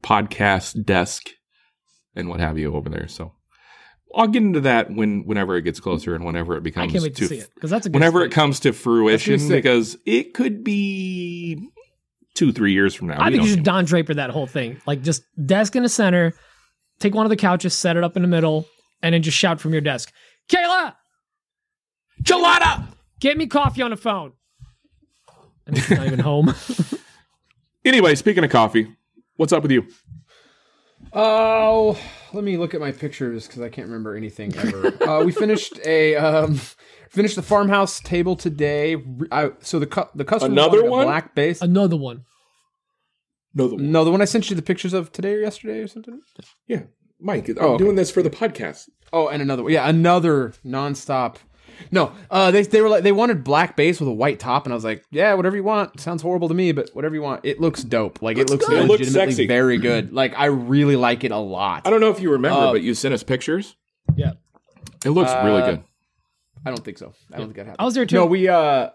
podcast 0.03 0.85
desk 0.85 1.29
and 2.15 2.29
what 2.29 2.41
have 2.41 2.59
you 2.59 2.75
over 2.75 2.89
there. 2.89 3.09
So 3.09 3.33
I'll 4.15 4.27
get 4.27 4.43
into 4.43 4.61
that 4.61 4.91
when 4.91 5.25
whenever 5.25 5.57
it 5.57 5.63
gets 5.63 5.79
closer 5.79 6.15
and 6.15 6.25
whenever 6.25 6.57
it 6.57 6.63
becomes. 6.63 6.91
I 6.91 6.93
can't 6.93 7.03
wait 7.05 7.15
to 7.17 7.23
to 7.23 7.29
see 7.29 7.39
it 7.39 7.51
because 7.55 7.71
that's 7.71 7.87
a 7.87 7.91
good 7.91 7.95
whenever 7.95 8.25
it 8.25 8.33
comes 8.33 8.61
to 8.61 8.73
fruition 8.73 9.49
because 9.49 9.97
it 10.05 10.35
could 10.35 10.65
be 10.65 11.69
two 12.35 12.53
three 12.53 12.73
years 12.73 12.95
from 12.95 13.09
now. 13.09 13.21
I 13.21 13.31
think 13.31 13.45
you 13.45 13.51
should 13.51 13.63
Don 13.63 13.85
Draper 13.85 14.15
that 14.15 14.31
whole 14.31 14.47
thing. 14.47 14.81
Like 14.87 15.03
just 15.03 15.23
desk 15.47 15.77
in 15.77 15.83
the 15.85 15.89
center, 15.89 16.35
take 17.01 17.15
one 17.15 17.27
of 17.27 17.31
the 17.31 17.37
couches, 17.37 17.75
set 17.75 17.97
it 17.97 18.05
up 18.05 18.15
in 18.17 18.23
the 18.23 18.29
middle, 18.29 18.67
and 19.03 19.13
then 19.15 19.23
just 19.23 19.37
shout 19.37 19.61
from 19.61 19.73
your 19.73 19.81
desk, 19.81 20.13
Kayla, 20.49 20.95
Gelada! 22.23 22.87
get 23.19 23.37
me 23.37 23.47
coffee 23.49 23.83
on 23.83 23.91
the 23.91 23.97
phone. 23.97 24.33
And 25.67 25.77
she's 25.77 25.91
not 25.91 26.07
even 26.07 26.21
home. 26.21 26.55
Anyway, 27.83 28.15
speaking 28.15 28.45
of 28.45 28.51
coffee, 28.51 28.95
what's 29.37 29.55
up 29.55 29.63
with 29.63 29.73
you? 29.73 29.87
Oh, 31.15 31.99
let 32.33 32.45
me 32.45 32.57
look 32.59 32.75
at 32.75 32.81
my 32.81 32.93
pictures 32.93 33.47
because 33.47 33.63
I 33.63 33.71
can't 33.71 33.87
remember 33.87 34.15
anything 34.15 34.55
ever. 34.55 35.03
uh, 35.03 35.25
we 35.25 35.33
finished 35.33 35.79
a 35.87 36.15
um, 36.17 36.61
finished 37.09 37.37
the 37.37 37.43
farmhouse 37.43 37.99
table 38.01 38.37
today. 38.37 38.97
I, 39.33 39.53
so 39.61 39.79
the 39.79 39.87
cu- 39.87 40.05
the 40.15 40.25
customer 40.27 40.53
Another 40.53 40.79
wanted 40.83 40.89
a 40.89 40.91
one? 40.91 41.07
black 41.07 41.35
base. 41.35 41.63
Another 41.63 41.97
one. 41.97 42.25
No, 43.55 43.69
the, 43.69 43.77
no, 43.77 44.05
the 44.05 44.11
one 44.11 44.23
I 44.23 44.27
sent 44.27 44.49
you 44.51 44.57
the 44.57 44.63
pictures 44.63 44.93
of 44.93 45.11
today 45.13 45.35
or 45.35 45.41
yesterday 45.41 45.81
or 45.81 45.89
something. 45.89 46.21
yeah, 46.69 46.83
Mike. 47.19 47.49
I'm 47.49 47.57
Oh, 47.61 47.69
okay. 47.75 47.85
doing 47.85 47.97
this 47.97 48.11
for 48.11 48.23
the 48.23 48.31
podcast. 48.31 48.89
Oh, 49.13 49.29
and 49.29 49.43
another 49.43 49.63
one. 49.65 49.73
Yeah, 49.73 49.89
another 49.89 50.53
nonstop. 50.65 51.37
No, 51.91 52.13
uh, 52.31 52.51
they 52.51 52.63
they 52.63 52.83
were 52.83 52.89
like 52.91 53.03
they 53.03 53.11
wanted 53.13 53.43
black 53.43 53.75
base 53.75 53.99
with 54.01 54.09
a 54.09 54.13
white 54.13 54.39
top, 54.39 54.67
and 54.67 54.73
I 54.73 54.77
was 54.77 54.85
like, 54.85 55.03
yeah, 55.11 55.33
whatever 55.35 55.57
you 55.57 55.65
want. 55.65 55.99
Sounds 55.99 56.21
horrible 56.21 56.47
to 56.49 56.55
me, 56.55 56.73
but 56.73 56.91
whatever 56.93 57.15
you 57.15 57.23
want. 57.23 57.45
It 57.45 57.59
looks 57.61 57.83
dope. 57.83 58.21
Like 58.21 58.37
it 58.37 58.51
looks 58.51 58.67
good. 58.67 58.85
It 58.85 58.87
looks 58.87 59.11
sexy. 59.11 59.47
very 59.47 59.79
good. 59.79 60.13
Like 60.21 60.35
I 60.39 60.45
really 60.47 60.97
like 60.97 61.25
it 61.25 61.33
a 61.33 61.39
lot. 61.39 61.87
I 61.87 61.91
don't 61.91 62.01
know 62.03 62.11
if 62.11 62.21
you 62.21 62.33
remember, 62.33 62.59
Uh, 62.59 62.73
but 62.73 62.83
you 62.83 62.95
sent 62.95 63.15
us 63.15 63.23
pictures. 63.23 63.77
Yeah. 64.15 64.33
It 65.05 65.11
looks 65.11 65.33
really 65.43 65.63
Uh, 65.63 65.71
good. 65.71 65.83
I 66.67 66.71
don't 66.71 66.85
think 66.85 66.99
so. 66.99 67.15
I 67.33 67.39
don't 67.39 67.47
think 67.47 67.57
that 67.57 67.67
happened. 67.67 67.77
I 67.81 67.85
was 67.87 67.95
there 67.95 68.05
too. 68.05 68.17
No, 68.17 68.27
we 68.27 68.47
uh 68.49 68.91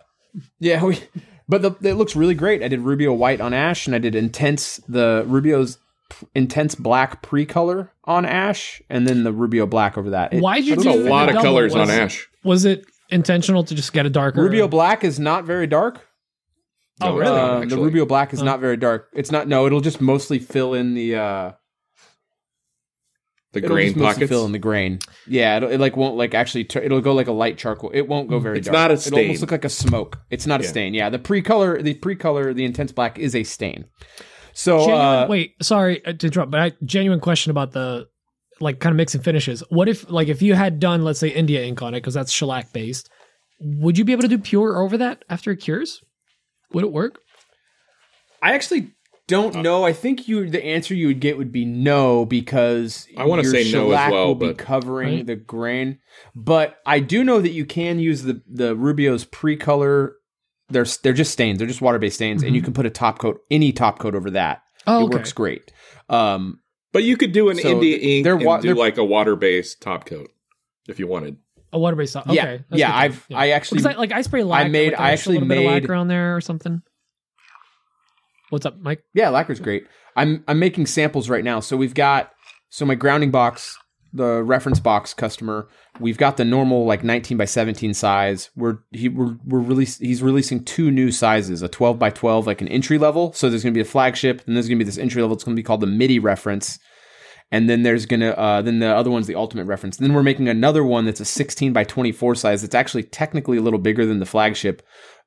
yeah, 0.59 0.83
we 0.85 0.99
but 1.47 1.61
the, 1.61 1.89
it 1.89 1.93
looks 1.95 2.15
really 2.15 2.33
great. 2.35 2.63
I 2.63 2.67
did 2.67 2.81
Rubio 2.81 3.13
white 3.13 3.41
on 3.41 3.53
ash 3.53 3.85
and 3.87 3.95
I 3.95 3.99
did 3.99 4.15
intense 4.15 4.77
the 4.87 5.23
Rubio's 5.27 5.77
p- 6.09 6.27
intense 6.35 6.75
black 6.75 7.21
pre-color 7.21 7.91
on 8.05 8.25
ash 8.25 8.81
and 8.89 9.07
then 9.07 9.23
the 9.23 9.31
Rubio 9.33 9.65
black 9.65 9.97
over 9.97 10.09
that. 10.11 10.33
It- 10.33 10.41
Why'd 10.41 10.63
you 10.65 10.75
There's 10.75 10.83
do 10.95 11.07
a 11.07 11.09
lot 11.09 11.29
of 11.29 11.35
double? 11.35 11.43
colors 11.49 11.73
on 11.75 11.81
Was- 11.81 11.89
ash. 11.89 12.27
Was 12.43 12.65
it 12.65 12.85
intentional 13.09 13.63
to 13.63 13.75
just 13.75 13.93
get 13.93 14.05
a 14.05 14.09
darker 14.09 14.41
Rubio 14.41 14.67
black 14.67 15.03
is 15.03 15.19
not 15.19 15.45
very 15.45 15.67
dark. 15.67 15.99
Oh, 17.01 17.09
No, 17.09 17.17
really? 17.17 17.37
Uh, 17.37 17.55
the 17.59 17.61
actually. 17.63 17.83
Rubio 17.83 18.05
black 18.05 18.33
is 18.33 18.39
Huh. 18.39 18.45
not 18.45 18.59
very 18.61 18.77
dark. 18.77 19.09
It's 19.13 19.31
not 19.31 19.47
no, 19.47 19.65
it'll 19.65 19.81
just 19.81 19.99
mostly 20.01 20.39
fill 20.39 20.73
in 20.73 20.93
the 20.93 21.15
uh 21.15 21.51
the 23.55 23.63
it'll 23.65 23.75
grain 23.75 23.93
just 23.93 23.99
pockets. 24.03 24.29
fill 24.29 24.45
in 24.45 24.51
the 24.51 24.59
grain. 24.59 24.99
Yeah, 25.27 25.57
it'll, 25.57 25.71
it 25.71 25.79
like 25.79 25.97
won't 25.97 26.15
like 26.15 26.35
actually 26.35 26.65
tur- 26.65 26.81
it'll 26.81 27.01
go 27.01 27.13
like 27.13 27.27
a 27.27 27.31
light 27.31 27.57
charcoal. 27.57 27.89
It 27.93 28.07
won't 28.07 28.29
go 28.29 28.37
very 28.39 28.59
It's 28.59 28.67
dark. 28.67 28.73
not 28.73 28.91
a 28.91 28.97
stain. 28.97 29.13
It'll 29.13 29.25
almost 29.25 29.41
look 29.41 29.51
like 29.51 29.65
a 29.65 29.69
smoke. 29.69 30.19
It's 30.29 30.45
not 30.45 30.61
a 30.61 30.63
stain. 30.63 30.93
Yeah, 30.93 31.09
the 31.09 31.19
pre-color 31.19 31.81
the 31.81 31.95
pre-color 31.95 32.53
the 32.53 32.63
intense 32.65 32.91
black 32.91 33.17
is 33.17 33.35
a 33.35 33.43
stain. 33.43 33.85
So 34.53 34.79
Genuine, 34.79 35.01
uh, 35.01 35.27
wait, 35.27 35.55
sorry 35.61 36.05
uh, 36.05 36.13
to 36.13 36.27
interrupt, 36.27 36.51
but 36.51 36.61
I 36.61 36.71
genuine 36.85 37.19
question 37.19 37.51
about 37.51 37.71
the 37.73 38.07
like 38.61 38.79
kind 38.79 38.91
of 38.91 38.97
mix 38.97 39.13
and 39.15 39.23
finishes. 39.23 39.61
What 39.69 39.89
if 39.89 40.09
like 40.09 40.27
if 40.29 40.41
you 40.41 40.53
had 40.53 40.79
done 40.79 41.03
let's 41.03 41.19
say 41.19 41.27
India 41.29 41.61
ink 41.63 41.81
on 41.81 41.93
it 41.93 41.97
because 41.97 42.13
that's 42.13 42.31
shellac 42.31 42.71
based, 42.71 43.09
would 43.59 43.97
you 43.97 44.05
be 44.05 44.11
able 44.13 44.21
to 44.21 44.27
do 44.29 44.37
pure 44.37 44.81
over 44.81 44.97
that 44.97 45.25
after 45.29 45.51
it 45.51 45.57
cures? 45.57 46.01
Would 46.71 46.83
it 46.85 46.91
work? 46.91 47.19
I 48.41 48.53
actually 48.53 48.91
don't 49.27 49.55
know. 49.57 49.83
I 49.83 49.93
think 49.93 50.27
you 50.27 50.49
the 50.49 50.63
answer 50.63 50.93
you 50.93 51.07
would 51.07 51.19
get 51.19 51.37
would 51.37 51.51
be 51.51 51.65
no 51.65 52.25
because 52.25 53.07
I 53.17 53.25
wanna 53.25 53.43
say 53.43 53.57
no 53.59 53.59
as 53.59 53.67
shellac 53.71 54.11
well, 54.11 54.27
will 54.27 54.35
be 54.35 54.53
covering 54.53 55.15
Right. 55.17 55.25
the 55.27 55.35
grain. 55.35 55.99
But 56.35 56.77
I 56.85 56.99
do 56.99 57.23
know 57.23 57.41
that 57.41 57.51
you 57.51 57.65
can 57.65 57.99
use 57.99 58.23
the 58.23 58.41
the 58.47 58.75
Rubio's 58.75 59.25
pre-color. 59.25 60.15
They're 60.69 60.85
they're 61.03 61.13
just 61.13 61.31
stains. 61.31 61.57
They're 61.59 61.67
just 61.67 61.81
water 61.81 61.99
based 61.99 62.15
stains, 62.15 62.43
and 62.43 62.55
you 62.55 62.61
can 62.61 62.73
put 62.73 62.85
a 62.85 62.89
top 62.89 63.19
coat, 63.19 63.39
any 63.51 63.71
top 63.71 63.99
coat 63.99 64.15
over 64.15 64.31
that. 64.31 64.61
Oh, 64.87 65.01
it 65.01 65.03
okay. 65.05 65.17
works 65.17 65.31
great. 65.33 65.71
Um, 66.09 66.59
But 66.93 67.03
you 67.03 67.17
could 67.17 67.31
do 67.33 67.49
an 67.49 67.57
So 67.57 67.67
India 67.69 67.97
ink 67.97 68.23
they're 68.23 68.33
and 68.35 68.61
do 68.61 68.67
they're- 68.69 68.75
like 68.75 68.97
a 68.97 69.03
water 69.03 69.35
based 69.35 69.81
top 69.81 70.05
coat 70.05 70.29
if 70.87 70.99
you 70.99 71.07
wanted. 71.07 71.37
A 71.73 71.79
water 71.79 71.95
based. 71.97 72.15
Okay, 72.15 72.33
yeah, 72.33 72.57
yeah. 72.71 72.95
I've 72.95 73.29
know. 73.29 73.37
I 73.37 73.49
actually 73.49 73.79
because 73.79 73.95
I, 73.95 73.99
like 73.99 74.11
I 74.11 74.21
spray 74.21 74.43
lacquer. 74.43 74.69
made- 74.69 74.91
like, 74.93 74.99
I 75.01 75.11
just 75.11 75.27
a 75.27 75.29
actually 75.29 75.33
little 75.35 75.47
bit 75.49 75.57
of 75.57 75.63
made- 75.65 75.81
lacquer 75.81 75.93
on 75.95 76.07
there 76.07 76.35
or 76.35 76.41
something. 76.41 76.81
What's 78.49 78.65
up, 78.65 78.79
Mike? 78.79 79.03
Yeah, 79.13 79.29
lacquer's 79.29 79.59
great. 79.59 79.87
I'm 80.15 80.43
I'm 80.47 80.59
making 80.59 80.85
samples 80.85 81.29
right 81.29 81.43
now. 81.43 81.59
So 81.59 81.75
we've 81.75 81.93
got 81.93 82.31
so 82.69 82.85
my 82.85 82.95
grounding 82.95 83.31
box, 83.31 83.77
the 84.13 84.43
reference 84.43 84.79
box 84.79 85.13
customer. 85.13 85.67
We've 85.99 86.17
got 86.17 86.37
the 86.37 86.45
normal 86.45 86.85
like 86.85 87.03
19 87.03 87.37
by 87.37 87.45
17 87.45 87.93
size. 87.93 88.49
We're 88.55 88.79
he 88.91 89.09
we're 89.09 89.37
we're 89.45 89.59
release 89.59 89.97
he's 89.97 90.21
releasing 90.21 90.63
two 90.63 90.91
new 90.91 91.11
sizes, 91.11 91.61
a 91.61 91.67
12 91.67 91.97
by 91.97 92.11
12 92.11 92.47
like 92.47 92.61
an 92.61 92.67
entry 92.67 92.97
level. 92.97 93.33
So 93.33 93.49
there's 93.49 93.63
going 93.63 93.73
to 93.73 93.77
be 93.77 93.87
a 93.87 93.89
flagship, 93.89 94.43
and 94.45 94.55
there's 94.55 94.67
going 94.67 94.77
to 94.77 94.83
be 94.83 94.87
this 94.87 94.97
entry 94.97 95.21
level. 95.21 95.35
It's 95.35 95.43
going 95.43 95.55
to 95.55 95.59
be 95.59 95.65
called 95.65 95.81
the 95.81 95.87
MIDI 95.87 96.19
reference. 96.19 96.79
And 97.51 97.69
then 97.69 97.83
there's 97.83 98.07
gonna 98.07 98.31
uh, 98.31 98.61
then 98.63 98.79
the 98.79 98.87
other 98.87 99.11
one's 99.11 99.27
the 99.27 99.35
ultimate 99.35 99.65
reference. 99.65 99.97
then 99.97 100.13
we're 100.13 100.23
making 100.23 100.49
another 100.49 100.83
one 100.83 101.05
that's 101.05 101.19
a 101.19 101.25
16 101.25 101.73
by 101.73 101.83
24 101.83 102.35
size. 102.35 102.61
That's 102.63 102.73
actually 102.73 103.03
technically 103.03 103.57
a 103.57 103.61
little 103.61 103.79
bigger 103.79 104.05
than 104.05 104.19
the 104.19 104.25
flagship, 104.25 104.81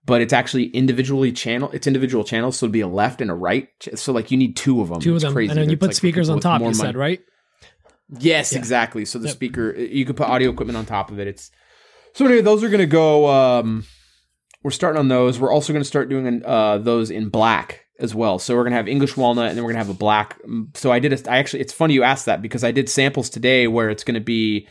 but 0.09 0.21
it's 0.21 0.33
actually 0.33 0.65
individually 0.71 1.31
channel. 1.31 1.71
It's 1.73 1.87
individual 1.87 2.25
channels, 2.25 2.59
so 2.59 2.65
it'd 2.67 2.73
be 2.73 2.81
a 2.81 2.88
left 2.88 3.21
and 3.21 3.31
a 3.31 3.35
right. 3.35 3.69
So 3.95 4.12
like 4.12 4.31
you 4.33 4.37
need 4.38 4.57
two 4.57 4.81
of 4.81 4.88
them. 4.88 5.00
Two 5.00 5.11
of 5.12 5.17
It's 5.17 5.25
them, 5.25 5.33
crazy. 5.35 5.50
and 5.50 5.59
then 5.61 5.71
you 5.71 5.77
put 5.77 5.91
like 5.91 5.97
speakers 5.97 6.29
on 6.29 6.41
top. 6.41 6.61
You 6.61 6.65
money. 6.67 6.75
said 6.75 6.97
right. 6.97 7.21
Yes, 8.19 8.53
Yeah. 8.53 8.59
exactly. 8.59 9.05
So 9.05 9.19
the 9.19 9.27
Yep. 9.27 9.35
speaker, 9.35 9.75
you 9.77 10.05
could 10.05 10.17
put 10.17 10.27
audio 10.29 10.50
equipment 10.50 10.77
on 10.79 10.87
top 10.87 11.11
of 11.11 11.19
it. 11.21 11.29
It's 11.29 11.50
so 12.15 12.25
anyway. 12.25 12.41
Those 12.43 12.65
are 12.65 12.69
going 12.69 12.81
to 12.81 12.87
go. 12.87 13.29
Um, 13.29 13.85
we're 14.62 14.71
starting 14.71 14.99
on 14.99 15.09
those. 15.09 15.38
We're 15.38 15.53
also 15.53 15.73
going 15.73 15.83
to 15.83 15.88
start 15.88 16.09
doing 16.09 16.43
uh, 16.45 16.79
those 16.79 17.11
in 17.11 17.29
black 17.29 17.85
as 18.00 18.15
well. 18.15 18.38
So 18.38 18.57
we're 18.57 18.62
going 18.62 18.73
to 18.73 18.77
have 18.79 18.88
English 18.88 19.17
walnut, 19.17 19.49
and 19.49 19.57
then 19.57 19.62
we're 19.65 19.73
going 19.73 19.81
to 19.83 19.87
have 19.87 19.95
a 19.95 19.99
black. 19.99 20.38
um, 20.45 20.71
So 20.75 20.91
I 20.91 20.99
did. 21.00 21.12
A, 21.12 21.31
I 21.31 21.37
actually, 21.38 21.61
it's 21.61 21.73
funny 21.73 21.95
you 21.95 22.03
asked 22.03 22.27
that 22.27 22.41
because 22.43 22.65
I 22.65 22.73
did 22.73 22.88
samples 22.88 23.29
today 23.29 23.67
where 23.69 23.91
it's 23.91 24.05
going 24.05 24.15
to 24.15 24.21
be. 24.21 24.67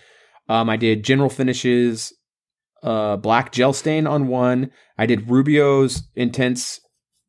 Um, 0.49 0.69
I 0.69 0.77
did 0.77 1.03
general 1.03 1.29
finishes, 1.29 2.13
uh, 2.83 3.17
black 3.17 3.51
gel 3.51 3.73
stain 3.73 4.07
on 4.07 4.27
one. 4.27 4.71
I 4.97 5.05
did 5.05 5.29
Rubio's 5.29 6.03
intense 6.15 6.79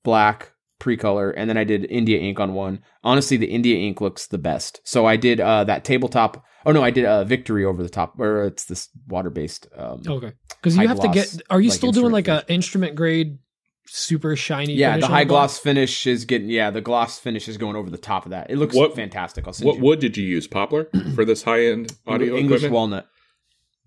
black 0.05 0.53
pre-color 0.79 1.31
and 1.31 1.51
then 1.51 1.57
I 1.57 1.65
did 1.65 1.85
India 1.91 2.19
ink 2.21 2.39
on 2.39 2.55
one. 2.55 2.81
Honestly, 3.03 3.37
the 3.37 3.47
India 3.51 3.77
ink 3.77 4.01
looks 4.01 4.27
the 4.29 4.39
best. 4.39 4.81
So 4.85 5.07
I 5.07 5.17
did 5.17 5.41
uh 5.41 5.65
that 5.65 5.85
tabletop. 5.85 6.45
Oh 6.65 6.73
no, 6.73 6.83
I 6.85 6.91
did 6.91 7.05
uh 7.05 7.25
Victory 7.25 7.65
over 7.65 7.83
the 7.83 7.89
top 7.89 8.13
where 8.17 8.45
it's 8.45 8.65
this 8.67 8.89
water-based 9.09 9.67
um 9.77 10.03
Okay, 10.07 10.33
because 10.49 10.77
you 10.77 10.83
High 10.83 10.89
have 10.95 11.01
to 11.01 11.09
get. 11.09 11.43
Are 11.51 11.61
you 11.61 11.71
like, 11.71 11.77
still 11.77 11.93
doing 11.93 12.13
like 12.13 12.29
instrument 12.29 12.49
a 12.49 12.53
instrument 12.55 12.95
grade, 12.95 13.39
super 13.87 14.37
shiny? 14.37 14.75
Yeah, 14.75 14.93
finish 14.93 15.01
the 15.03 15.09
high 15.09 15.25
black? 15.25 15.29
gloss 15.29 15.59
finish 15.59 16.07
is 16.07 16.25
getting 16.25 16.49
yeah, 16.49 16.71
the 16.71 16.81
gloss 16.81 17.19
finish 17.19 17.49
is 17.49 17.57
going 17.57 17.75
over 17.75 17.91
the 17.91 17.99
top 17.99 18.25
of 18.25 18.31
that. 18.31 18.49
It 18.51 18.57
looks 18.57 18.77
What- 18.77 18.95
fantastic. 18.95 19.47
I'll 19.49 19.53
send 19.53 19.67
What 19.67 19.79
you 19.79 19.83
wood 19.83 19.99
did 19.99 20.17
you 20.17 20.25
use? 20.25 20.47
Poplar 20.47 20.89
for 21.17 21.25
this 21.25 21.43
high 21.43 21.67
end 21.67 21.93
audio 22.07 22.37
English 22.37 22.59
equipment? 22.61 22.73
walnut. 22.75 23.09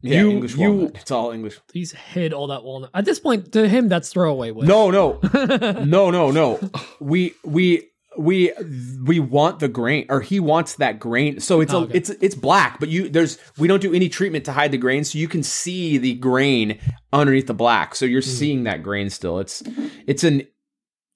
Yeah, 0.02 0.22
You- 0.22 0.30
English 0.32 0.56
you- 0.56 0.72
walnut. 0.72 0.96
It's 0.96 1.12
all 1.12 1.32
English. 1.32 1.60
He's 1.74 1.92
hid 1.92 2.34
all 2.34 2.48
that 2.48 2.64
walnut. 2.64 2.90
At 2.94 3.06
this 3.06 3.20
point, 3.20 3.52
to 3.54 3.68
him, 3.68 3.88
that's 3.90 4.10
throwaway 4.10 4.52
wood. 4.52 4.68
No, 4.68 4.90
no. 4.92 5.20
no, 5.86 6.10
no, 6.12 6.32
no. 6.32 6.60
We 7.00 7.34
we 7.44 7.88
we 8.18 8.52
we 9.06 9.20
want 9.20 9.60
the 9.60 9.68
grain, 9.70 10.06
or 10.10 10.22
he 10.22 10.40
wants 10.40 10.76
that 10.76 11.00
grain. 11.00 11.40
So 11.40 11.62
it's 11.62 11.74
Oh, 11.74 11.80
a 11.80 11.82
okay. 11.84 11.98
it's 11.98 12.10
it's 12.10 12.36
black, 12.36 12.80
but 12.80 12.90
you 12.90 13.08
there's 13.10 13.38
we 13.58 13.68
don't 13.68 13.82
do 13.82 13.94
any 13.94 14.10
treatment 14.10 14.44
to 14.46 14.52
hide 14.52 14.72
the 14.72 14.78
grain, 14.78 15.04
so 15.04 15.18
you 15.18 15.28
can 15.28 15.44
see 15.44 15.98
the 15.98 16.14
grain 16.16 16.78
underneath 17.14 17.48
the 17.48 17.54
black. 17.54 17.96
So 17.96 18.06
you're 18.06 18.22
seeing 18.22 18.64
that 18.66 18.84
grain 18.84 19.10
still. 19.10 19.40
It's 19.40 19.64
it's 20.08 20.24
an 20.24 20.44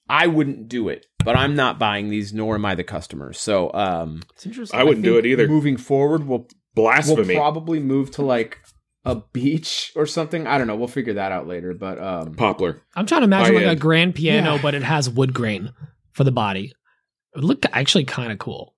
I 0.07 0.27
wouldn't 0.27 0.69
do 0.69 0.87
it, 0.89 1.07
but 1.23 1.35
I'm 1.35 1.55
not 1.55 1.79
buying 1.79 2.09
these, 2.09 2.31
nor 2.31 2.55
am 2.55 2.65
I 2.65 2.75
the 2.75 2.83
customer. 2.83 3.33
So 3.33 3.73
um, 3.73 4.21
It's 4.35 4.45
interesting. 4.45 4.79
I 4.79 4.83
wouldn't 4.83 5.03
do 5.03 5.17
it 5.17 5.25
either. 5.25 5.47
Moving 5.47 5.77
forward, 5.77 6.27
we'll 6.27 6.47
we'll 6.77 7.25
probably 7.25 7.79
move 7.79 8.11
to 8.11 8.21
like 8.21 8.59
a 9.05 9.15
beach 9.33 9.91
or 9.95 10.05
something. 10.05 10.47
I 10.47 10.57
don't 10.57 10.67
know. 10.67 10.75
We'll 10.75 10.87
figure 10.87 11.13
that 11.13 11.31
out 11.31 11.47
later. 11.47 11.73
But 11.73 11.99
um, 12.01 12.33
Poplar. 12.33 12.81
I'm 12.95 13.05
trying 13.05 13.21
to 13.21 13.25
imagine 13.25 13.55
like 13.55 13.65
a 13.65 13.75
grand 13.75 14.15
piano, 14.15 14.55
Yeah. 14.55 14.61
but 14.61 14.73
it 14.75 14.83
has 14.83 15.09
wood 15.09 15.33
grain 15.33 15.71
for 16.11 16.23
the 16.23 16.31
body. 16.31 16.73
It 17.33 17.37
would 17.37 17.43
look 17.43 17.65
actually 17.71 18.05
kind 18.05 18.31
of 18.31 18.39
cool. 18.39 18.73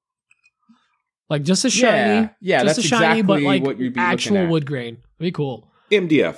Like 1.30 1.44
just 1.44 1.66
a 1.66 1.70
shiny, 1.70 1.92
yeah, 2.22 2.30
yeah, 2.40 2.64
just 2.64 2.78
that's 2.78 2.86
a 2.86 2.90
shiny, 2.90 3.20
exactly 3.20 3.22
but 3.24 3.42
like 3.42 3.62
what 3.64 3.78
you'd 3.80 3.94
be 3.94 4.00
actual 4.00 4.48
wood 4.48 4.66
grain. 4.66 4.94
It'd 4.96 5.20
be 5.20 5.32
cool. 5.32 5.70
MDF. 5.92 6.38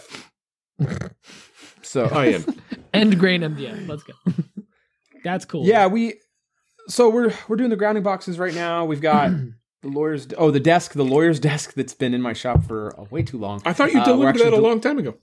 So 1.81 2.07
High 2.07 2.33
end. 2.33 2.61
End 2.93 3.19
grain 3.19 3.41
MDF. 3.41 3.87
Let's 3.87 4.03
go. 4.03 4.13
That's 5.23 5.43
cool. 5.45 5.65
Yeah, 5.65 5.87
we. 5.87 6.19
So 6.87 7.09
we're 7.09 7.33
we're 7.47 7.55
doing 7.55 7.71
the 7.71 7.75
grounding 7.75 8.03
boxes 8.03 8.37
right 8.37 8.53
now. 8.53 8.85
We've 8.85 9.01
got 9.01 9.31
the 9.81 9.87
lawyer's. 9.89 10.27
Oh, 10.37 10.51
the 10.51 10.59
desk, 10.59 10.93
the 10.93 11.05
lawyer's 11.05 11.39
desk 11.51 11.73
that's 11.73 11.93
been 11.93 12.13
in 12.13 12.21
my 12.21 12.33
shop 12.33 12.63
for 12.65 12.99
uh, 12.99 13.03
way 13.09 13.23
too 13.23 13.37
long. 13.37 13.61
I 13.65 13.73
thought 13.73 13.91
you 13.93 13.99
Uh, 13.99 14.05
delivered 14.05 14.29
actually 14.29 14.43
that 14.45 14.53
a 14.53 14.57
del- 14.57 14.61
long 14.69 14.81
time 14.81 14.97
ago. 14.97 15.15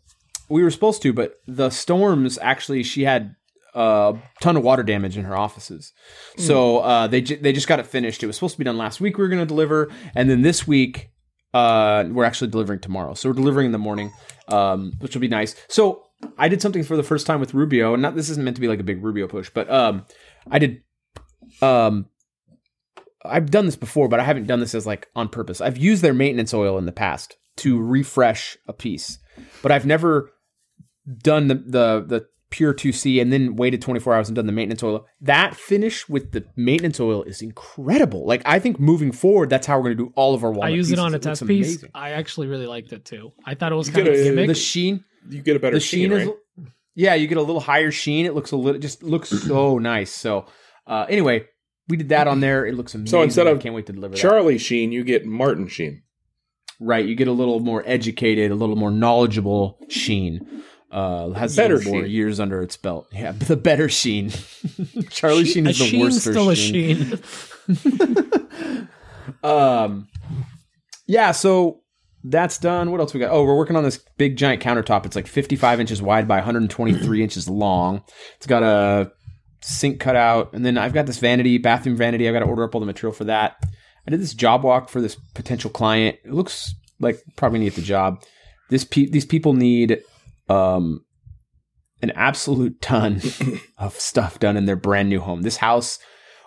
We 0.48 0.62
were 0.62 0.70
supposed 0.70 1.02
to, 1.02 1.12
but 1.12 1.34
the 1.46 1.70
storms 1.70 2.38
actually, 2.40 2.82
she 2.84 3.02
had 3.02 3.34
a 3.74 4.14
ton 4.40 4.56
of 4.56 4.62
water 4.62 4.82
damage 4.84 5.18
in 5.18 5.24
her 5.24 5.36
offices. 5.36 5.92
So 6.38 6.78
uh, 6.78 7.08
they 7.08 7.20
they 7.20 7.52
just 7.52 7.66
got 7.68 7.80
it 7.80 7.86
finished. 7.86 8.22
It 8.22 8.26
was 8.26 8.36
supposed 8.36 8.54
to 8.54 8.58
be 8.58 8.64
done 8.64 8.78
last 8.78 9.00
week. 9.00 9.18
We 9.18 9.24
were 9.24 9.28
going 9.28 9.42
to 9.42 9.46
deliver, 9.46 9.90
and 10.14 10.30
then 10.30 10.42
this 10.42 10.66
week 10.66 11.10
uh, 11.52 12.04
we're 12.10 12.24
actually 12.24 12.50
delivering 12.50 12.80
tomorrow. 12.80 13.14
So 13.14 13.28
we're 13.28 13.34
delivering 13.34 13.66
in 13.66 13.72
the 13.72 13.78
morning, 13.78 14.12
um, 14.48 14.92
which 15.00 15.14
will 15.14 15.20
be 15.20 15.28
nice. 15.28 15.56
So 15.68 16.04
I 16.38 16.48
did 16.48 16.62
something 16.62 16.84
for 16.84 16.96
the 16.96 17.02
first 17.02 17.26
time 17.26 17.40
with 17.40 17.52
Rubio, 17.54 17.92
and 17.92 18.00
not 18.02 18.14
this 18.14 18.30
isn't 18.30 18.42
meant 18.44 18.56
to 18.56 18.60
be 18.60 18.68
like 18.68 18.80
a 18.80 18.84
big 18.84 19.02
Rubio 19.04 19.26
push, 19.26 19.50
but 19.52 19.68
um, 19.70 20.04
I 20.50 20.58
did. 20.58 20.82
Um, 21.60 22.06
I've 23.30 23.50
done 23.50 23.66
this 23.66 23.76
before, 23.76 24.08
but 24.08 24.20
I 24.20 24.24
haven't 24.24 24.46
done 24.46 24.60
this 24.60 24.74
as 24.74 24.86
like 24.86 25.08
on 25.16 25.28
purpose. 25.28 25.60
I've 25.60 25.78
used 25.78 26.02
their 26.02 26.14
maintenance 26.14 26.52
oil 26.54 26.78
in 26.78 26.86
the 26.86 26.92
past 26.92 27.36
to 27.58 27.80
refresh 27.80 28.56
a 28.68 28.72
piece, 28.72 29.18
but 29.62 29.72
I've 29.72 29.86
never 29.86 30.30
done 31.22 31.48
the 31.48 31.54
the 31.54 32.04
the 32.06 32.26
pure 32.48 32.72
2C 32.72 33.20
and 33.20 33.32
then 33.32 33.56
waited 33.56 33.82
24 33.82 34.14
hours 34.14 34.28
and 34.28 34.36
done 34.36 34.46
the 34.46 34.52
maintenance 34.52 34.82
oil. 34.82 35.04
That 35.20 35.56
finish 35.56 36.08
with 36.08 36.30
the 36.30 36.44
maintenance 36.54 37.00
oil 37.00 37.24
is 37.24 37.42
incredible. 37.42 38.24
Like 38.24 38.42
I 38.46 38.60
think 38.60 38.78
moving 38.78 39.10
forward, 39.12 39.50
that's 39.50 39.66
how 39.66 39.76
we're 39.78 39.84
going 39.94 39.96
to 39.98 40.04
do 40.04 40.12
all 40.14 40.34
of 40.34 40.44
our 40.44 40.50
walnut 40.52 40.70
I 40.72 40.74
used 40.74 40.92
it 40.92 40.98
on 41.00 41.08
a 41.08 41.10
looks 41.12 41.24
test 41.26 41.46
piece. 41.46 41.66
amazing. 41.74 41.90
I 41.94 42.10
actually 42.12 42.46
really 42.46 42.66
liked 42.68 42.92
it 42.92 43.04
too. 43.04 43.32
I 43.44 43.54
thought 43.56 43.72
it 43.72 43.74
was 43.74 43.88
You 43.88 43.94
kind 43.94 44.08
of 44.08 44.14
a 44.14 44.20
a- 44.20 44.24
gimmick. 44.24 44.46
The 44.48 44.54
sheen, 44.54 45.04
You 45.28 45.42
get 45.42 45.56
a 45.56 45.58
better 45.58 45.74
the 45.76 45.80
sheen, 45.80 46.10
sheen, 46.10 46.12
is, 46.20 46.26
right? 46.28 46.36
yeah, 46.94 47.14
you 47.14 47.26
get 47.26 47.36
a 47.38 47.42
little 47.42 47.60
higher 47.60 47.90
sheen. 47.90 48.26
It 48.26 48.34
looks 48.34 48.52
a 48.52 48.56
little, 48.56 48.80
just 48.80 49.02
looks 49.02 49.28
so 49.30 49.78
nice. 49.78 50.12
So 50.12 50.46
uh, 50.86 51.04
anyway, 51.08 51.46
we 51.88 51.96
did 51.96 52.08
that 52.10 52.28
on 52.28 52.40
there. 52.40 52.66
It 52.66 52.74
looks 52.74 52.94
amazing. 52.94 53.10
So 53.10 53.22
instead 53.22 53.46
I 53.46 53.50
of 53.50 53.60
can't 53.60 53.74
wait 53.74 53.86
to 53.86 53.92
deliver 53.92 54.14
that. 54.14 54.20
Charlie 54.20 54.58
Sheen, 54.58 54.92
you 54.92 55.04
get 55.04 55.26
Martin 55.26 55.68
Sheen. 55.68 56.02
Right, 56.78 57.06
you 57.06 57.14
get 57.14 57.28
a 57.28 57.32
little 57.32 57.60
more 57.60 57.82
educated, 57.86 58.50
a 58.50 58.54
little 58.54 58.76
more 58.76 58.90
knowledgeable 58.90 59.78
sheen. 59.88 60.62
Uh, 60.90 61.30
has 61.30 61.56
Better 61.56 61.76
more 61.80 62.02
sheen. 62.02 62.10
years 62.10 62.38
under 62.38 62.60
its 62.62 62.76
belt. 62.76 63.08
Yeah, 63.12 63.32
the 63.32 63.56
better 63.56 63.88
sheen. 63.88 64.30
Charlie 65.10 65.46
Sheen 65.46 65.66
a 65.66 65.70
is 65.70 65.78
the 65.78 65.84
worst 65.84 65.90
sheen 65.90 66.00
worst. 66.02 66.20
still 66.20 66.50
a 66.50 66.56
sheen. 66.56 67.18
Um, 69.42 70.08
yeah, 71.06 71.32
so 71.32 71.80
that's 72.24 72.58
done. 72.58 72.90
What 72.90 73.00
else 73.00 73.14
we 73.14 73.20
got? 73.20 73.30
Oh, 73.32 73.44
we're 73.44 73.56
working 73.56 73.76
on 73.76 73.84
this 73.84 73.98
big 74.16 74.36
giant 74.36 74.62
countertop. 74.62 75.06
It's 75.06 75.16
like 75.16 75.26
55 75.26 75.80
inches 75.80 76.02
wide 76.02 76.28
by 76.28 76.36
123 76.36 77.22
inches 77.22 77.48
long. 77.48 78.02
It's 78.36 78.46
got 78.46 78.62
a 78.62 79.12
sink 79.60 80.00
cutout, 80.00 80.52
and 80.52 80.64
then 80.64 80.78
I've 80.78 80.92
got 80.92 81.06
this 81.06 81.18
vanity, 81.18 81.58
bathroom 81.58 81.96
vanity. 81.96 82.28
I've 82.28 82.34
got 82.34 82.40
to 82.40 82.46
order 82.46 82.64
up 82.64 82.74
all 82.74 82.80
the 82.80 82.86
material 82.86 83.14
for 83.14 83.24
that. 83.24 83.56
I 84.06 84.10
did 84.10 84.20
this 84.20 84.34
job 84.34 84.62
walk 84.62 84.88
for 84.88 85.00
this 85.00 85.16
potential 85.34 85.70
client. 85.70 86.18
It 86.24 86.32
looks 86.32 86.74
like 87.00 87.22
probably 87.36 87.58
need 87.58 87.72
the 87.72 87.82
job. 87.82 88.22
This 88.70 88.84
pe- 88.84 89.06
these 89.06 89.26
people 89.26 89.52
need 89.52 90.02
um 90.48 91.04
an 92.02 92.10
absolute 92.10 92.80
ton 92.80 93.20
of 93.78 93.94
stuff 93.94 94.38
done 94.38 94.56
in 94.56 94.66
their 94.66 94.76
brand 94.76 95.08
new 95.08 95.20
home. 95.20 95.42
This 95.42 95.56
house 95.56 95.98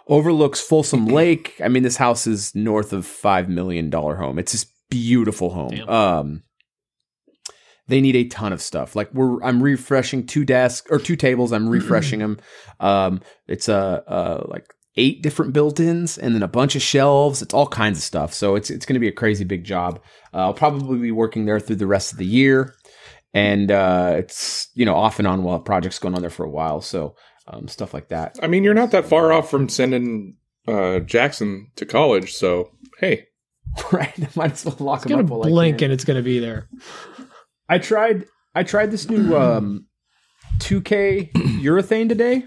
overlooks 0.08 0.62
Folsom 0.62 1.06
Lake. 1.08 1.60
I 1.63 1.67
mean, 1.67 1.84
this 1.84 1.98
house 1.98 2.28
is 2.28 2.56
north 2.56 2.93
of 2.93 3.06
five 3.06 3.50
million 3.50 3.89
dollar 3.89 4.15
home. 4.15 4.39
It's 4.39 4.52
this 4.54 4.65
beautiful 4.89 5.52
home. 5.52 5.69
Damn. 5.72 5.89
Um, 5.89 6.43
they 7.89 7.99
need 8.02 8.15
a 8.15 8.23
ton 8.25 8.54
of 8.54 8.62
stuff. 8.62 8.95
Like 8.95 9.13
we're, 9.13 9.41
I'm 9.43 9.62
refreshing 9.62 10.25
two 10.25 10.45
desks 10.45 10.89
or 10.89 10.99
two 10.99 11.15
tables. 11.15 11.52
I'm 11.52 11.67
refreshing 11.80 12.19
them. 12.19 12.39
Um, 12.80 13.21
it's 13.47 13.67
a, 13.67 14.04
uh 14.08 14.45
like 14.47 14.65
eight 14.95 15.21
different 15.23 15.54
built-ins 15.54 16.17
and 16.17 16.36
then 16.36 16.43
a 16.43 16.47
bunch 16.47 16.75
of 16.75 16.82
shelves. 16.82 17.41
It's 17.41 17.54
all 17.54 17.67
kinds 17.67 17.97
of 17.97 18.04
stuff. 18.04 18.34
So 18.34 18.56
it's 18.56 18.69
it's 18.69 18.86
going 18.86 18.95
to 18.95 18.99
be 18.99 19.08
a 19.08 19.13
crazy 19.13 19.43
big 19.45 19.63
job. 19.63 20.02
Uh, 20.34 20.38
I'll 20.39 20.54
probably 20.54 20.99
be 20.99 21.12
working 21.12 21.45
there 21.45 21.60
through 21.60 21.78
the 21.78 21.88
rest 21.88 22.12
of 22.12 22.17
the 22.17 22.25
year, 22.25 22.75
and 23.34 23.71
uh, 23.71 24.15
it's 24.17 24.67
you 24.73 24.86
know 24.86 24.95
off 24.95 25.19
and 25.19 25.28
on 25.28 25.43
while 25.43 25.60
projects 25.60 25.99
going 25.99 26.15
on 26.15 26.21
there 26.21 26.30
for 26.30 26.45
a 26.45 26.49
while. 26.49 26.82
So 26.82 27.15
um, 27.47 27.67
stuff 27.67 27.93
like 27.93 28.10
that. 28.10 28.38
I 28.43 28.47
mean, 28.47 28.63
you're 28.63 28.73
not 28.73 28.91
that 28.91 29.06
far 29.06 29.32
off 29.32 29.49
from 29.49 29.69
sending 29.69 30.36
uh, 30.67 30.99
Jackson 30.99 31.71
to 31.78 31.86
college, 31.86 32.34
so 32.34 32.71
hey, 32.99 33.28
right? 33.91 34.36
Might 34.36 34.52
as 34.54 34.65
well 34.65 34.75
lock 34.80 34.97
It's 34.99 35.04
them 35.06 35.12
gonna 35.12 35.23
up. 35.23 35.30
while 35.30 35.45
I 35.45 35.49
blink 35.49 35.78
can. 35.80 35.86
and 35.86 35.93
it's 35.93 36.04
gonna 36.04 36.21
be 36.23 36.39
there. 36.39 36.67
I 37.69 37.77
tried 37.77 38.25
I 38.55 38.63
tried 38.63 38.91
this 38.91 39.10
new 39.10 39.38
um 39.38 39.86
2K 40.58 41.32
urethane 41.62 42.10
today. 42.10 42.45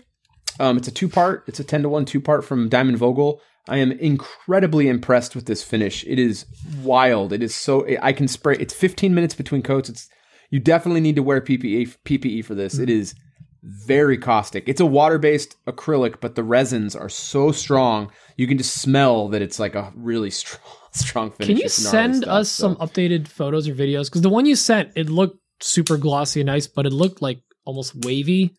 Um 0.58 0.76
it's 0.76 0.88
a 0.88 0.92
two 0.92 1.08
part, 1.08 1.44
it's 1.46 1.60
a 1.60 1.64
10 1.64 1.82
to 1.82 1.88
1 1.88 2.04
two 2.04 2.20
part 2.20 2.44
from 2.44 2.68
Diamond 2.68 2.98
Vogel. 2.98 3.40
I 3.68 3.78
am 3.78 3.92
incredibly 3.92 4.88
impressed 4.88 5.36
with 5.36 5.46
this 5.46 5.62
finish. 5.62 6.04
It 6.04 6.18
is 6.18 6.46
wild. 6.82 7.32
It 7.32 7.42
is 7.42 7.54
so 7.54 7.86
I 8.02 8.12
can 8.12 8.26
spray 8.26 8.56
it's 8.58 8.74
15 8.74 9.14
minutes 9.14 9.34
between 9.34 9.62
coats. 9.62 9.88
It's 9.88 10.08
you 10.50 10.58
definitely 10.58 11.00
need 11.00 11.16
to 11.16 11.22
wear 11.22 11.40
PPE 11.40 11.96
PPE 12.04 12.44
for 12.44 12.54
this. 12.54 12.78
It 12.78 12.90
is 12.90 13.14
very 13.62 14.18
caustic. 14.18 14.64
It's 14.66 14.80
a 14.80 14.86
water-based 14.86 15.54
acrylic, 15.66 16.16
but 16.20 16.34
the 16.34 16.42
resins 16.42 16.96
are 16.96 17.08
so 17.08 17.52
strong. 17.52 18.10
You 18.36 18.48
can 18.48 18.58
just 18.58 18.74
smell 18.74 19.28
that 19.28 19.40
it's 19.40 19.60
like 19.60 19.76
a 19.76 19.92
really 19.94 20.30
strong 20.42 20.81
strong 20.92 21.30
finish. 21.30 21.48
Can 21.48 21.56
you 21.56 21.68
send 21.68 22.16
stuff, 22.16 22.28
us 22.28 22.50
so. 22.50 22.74
some 22.74 22.76
updated 22.76 23.28
photos 23.28 23.68
or 23.68 23.74
videos? 23.74 24.06
Because 24.06 24.22
the 24.22 24.28
one 24.28 24.46
you 24.46 24.56
sent, 24.56 24.92
it 24.96 25.08
looked 25.08 25.38
super 25.60 25.96
glossy 25.96 26.40
and 26.40 26.46
nice, 26.46 26.66
but 26.66 26.86
it 26.86 26.92
looked 26.92 27.22
like 27.22 27.42
almost 27.64 27.94
wavy 28.04 28.54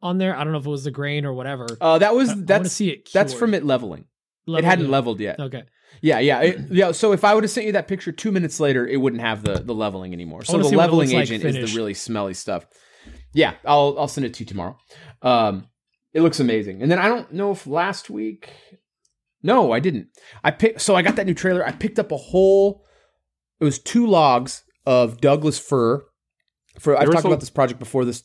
on 0.00 0.18
there. 0.18 0.36
I 0.36 0.44
don't 0.44 0.52
know 0.52 0.58
if 0.58 0.66
it 0.66 0.70
was 0.70 0.84
the 0.84 0.90
grain 0.90 1.24
or 1.24 1.32
whatever. 1.32 1.66
Uh, 1.80 1.98
that 1.98 2.14
was 2.14 2.34
that's 2.44 2.72
see 2.72 2.90
it. 2.90 3.10
that's 3.12 3.32
from 3.32 3.54
it 3.54 3.64
leveling. 3.64 4.06
Leveled 4.46 4.64
it 4.64 4.68
hadn't 4.68 4.90
leveled 4.90 5.20
yet. 5.20 5.38
Okay. 5.38 5.62
Yeah, 6.00 6.18
yeah, 6.18 6.40
it- 6.40 6.60
yeah. 6.70 6.92
So 6.92 7.12
if 7.12 7.24
I 7.24 7.34
would 7.34 7.44
have 7.44 7.50
sent 7.50 7.66
you 7.66 7.72
that 7.72 7.88
picture 7.88 8.12
two 8.12 8.32
minutes 8.32 8.58
later, 8.58 8.86
it 8.86 8.96
wouldn't 8.96 9.22
have 9.22 9.42
the 9.42 9.54
the 9.54 9.74
leveling 9.74 10.12
anymore. 10.12 10.44
So 10.44 10.58
the 10.58 10.64
see 10.64 10.76
what 10.76 10.84
it 10.84 10.86
leveling 10.86 11.12
like 11.12 11.30
agent 11.30 11.44
is 11.44 11.72
the 11.72 11.76
really 11.78 11.94
smelly 11.94 12.34
stuff. 12.34 12.66
Yeah, 13.32 13.54
I'll 13.64 13.96
I'll 13.98 14.08
send 14.08 14.26
it 14.26 14.34
to 14.34 14.40
you 14.40 14.46
tomorrow. 14.46 14.76
Um, 15.22 15.68
it 16.12 16.20
looks 16.20 16.40
amazing. 16.40 16.82
And 16.82 16.90
then 16.90 16.98
I 16.98 17.08
don't 17.08 17.32
know 17.32 17.52
if 17.52 17.66
last 17.66 18.10
week. 18.10 18.50
No, 19.42 19.72
I 19.72 19.80
didn't. 19.80 20.08
I 20.44 20.50
picked. 20.50 20.80
So 20.80 20.94
I 20.94 21.02
got 21.02 21.16
that 21.16 21.26
new 21.26 21.34
trailer. 21.34 21.66
I 21.66 21.72
picked 21.72 21.98
up 21.98 22.12
a 22.12 22.16
whole. 22.16 22.84
It 23.60 23.64
was 23.64 23.78
two 23.78 24.06
logs 24.06 24.64
of 24.86 25.20
Douglas 25.20 25.58
fir. 25.58 26.04
For 26.78 26.96
I've 26.96 27.10
talked 27.10 27.24
a- 27.24 27.28
about 27.28 27.40
this 27.40 27.50
project 27.50 27.78
before. 27.78 28.04
This 28.04 28.24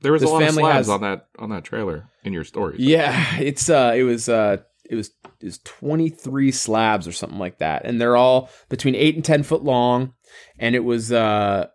there 0.00 0.12
was 0.12 0.22
This 0.22 0.30
a 0.30 0.32
lot 0.32 0.42
of 0.42 0.50
slabs 0.54 0.76
has- 0.76 0.88
on 0.88 1.00
that 1.02 1.26
on 1.38 1.50
that 1.50 1.64
trailer 1.64 2.08
in 2.24 2.32
your 2.32 2.44
story. 2.44 2.76
Yeah, 2.78 3.36
it's 3.38 3.68
uh 3.68 3.92
it 3.96 4.02
was 4.02 4.28
uh 4.28 4.58
it 4.88 4.94
was 4.96 5.10
it 5.40 5.46
was 5.46 5.58
23 5.64 6.50
slabs 6.52 7.06
or 7.08 7.12
something 7.12 7.38
like 7.38 7.58
that. 7.58 7.84
And 7.84 8.00
they're 8.00 8.16
all 8.16 8.50
between 8.68 8.94
8 8.94 9.14
and 9.16 9.24
10 9.24 9.42
foot 9.42 9.62
long 9.64 10.12
and 10.58 10.74
it 10.74 10.84
was 10.84 11.12
uh 11.12 11.66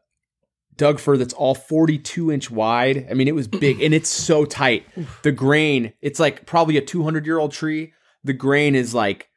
Doug 0.76 1.00
fir 1.00 1.18
that's 1.18 1.34
all 1.34 1.56
42 1.56 2.32
inch 2.32 2.50
wide. 2.52 3.08
I 3.10 3.14
mean, 3.14 3.28
it 3.28 3.36
was 3.36 3.48
big 3.48 3.82
and 3.82 3.94
it's 3.94 4.10
so 4.10 4.46
tight. 4.46 4.86
The 5.24 5.32
grain, 5.32 5.94
it's 6.02 6.20
like 6.20 6.46
probably 6.46 6.78
a 6.78 6.82
200 6.82 7.26
year 7.26 7.40
old 7.40 7.52
tree. 7.52 7.94
The 8.24 8.34
grain 8.34 8.76
is 8.76 8.94
like, 8.94 9.28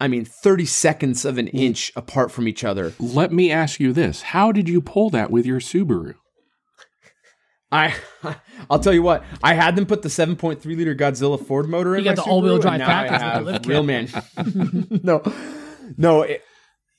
I 0.00 0.08
mean, 0.08 0.24
30 0.24 0.64
seconds 0.66 1.24
of 1.24 1.38
an 1.38 1.48
inch 1.48 1.92
apart 1.96 2.30
from 2.32 2.48
each 2.48 2.64
other. 2.64 2.92
Let 2.98 3.32
me 3.32 3.50
ask 3.52 3.78
you 3.80 3.92
this: 3.92 4.22
How 4.22 4.50
did 4.52 4.68
you 4.68 4.80
pull 4.80 5.10
that 5.10 5.30
with 5.30 5.46
your 5.46 5.60
Subaru? 5.60 6.14
I, 7.72 7.94
I'll 8.70 8.78
tell 8.78 8.92
you 8.92 9.02
what. 9.02 9.24
I 9.42 9.54
had 9.54 9.74
them 9.76 9.86
put 9.86 10.02
the 10.02 10.08
7.3 10.08 10.64
liter 10.64 10.94
Godzilla 10.94 11.44
Ford 11.44 11.68
motor 11.68 11.94
in. 11.96 12.04
You 12.04 12.10
got 12.10 12.16
my 12.18 12.24
the 12.24 12.30
all-wheel 12.30 12.58
drive 12.58 12.74
and 12.74 12.80
now 12.80 12.86
package 12.86 13.22
I 13.22 13.40
with 13.40 13.46
the 13.46 13.52
have 13.52 13.64
lift 13.64 13.66
real 13.66 13.86
kit. 13.86 14.88
man. 14.96 15.00
no, 15.02 15.22
no. 15.96 16.22
It, 16.22 16.42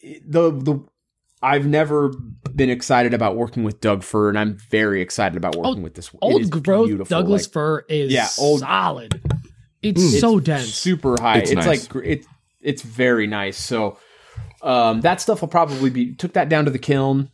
it- 0.02 0.32
the 0.32 0.52
the 0.52 0.86
I've 1.42 1.68
never 1.68 2.12
been 2.56 2.70
excited 2.70 3.14
about 3.14 3.36
working 3.36 3.64
with 3.64 3.80
Doug 3.82 4.04
Fir, 4.04 4.30
and 4.30 4.40
I'm 4.40 4.58
very 4.72 5.02
excited 5.02 5.36
about 5.38 5.56
working 5.56 5.82
oh, 5.82 5.84
with 5.84 5.94
this. 5.96 6.08
it 6.08 6.18
Old 6.22 6.50
growth 6.64 6.88
beautiful, 6.88 7.10
Douglas 7.18 7.44
like- 7.46 7.54
fir 7.54 7.86
is 7.90 8.12
Yeah, 8.12 8.28
old- 8.40 8.62
solid. 8.62 9.22
It's 9.90 10.20
so 10.20 10.40
dense. 10.40 10.74
super 10.74 11.16
high. 11.22 11.40
It's 11.40 11.52
It's, 11.52 11.66
nice. 11.66 11.94
like 11.96 12.06
it, 12.06 12.26
it's 12.62 12.82
very 12.82 13.28
nice. 13.28 13.58
So 13.58 13.98
um, 14.62 15.02
that 15.02 15.22
stuff 15.22 15.42
will 15.42 15.48
probably 15.48 15.90
be 15.90 16.14
took 16.16 16.34
that 16.34 16.50
down 16.50 16.66
to 16.66 16.72
the 16.72 16.80
kiln. 16.80 17.30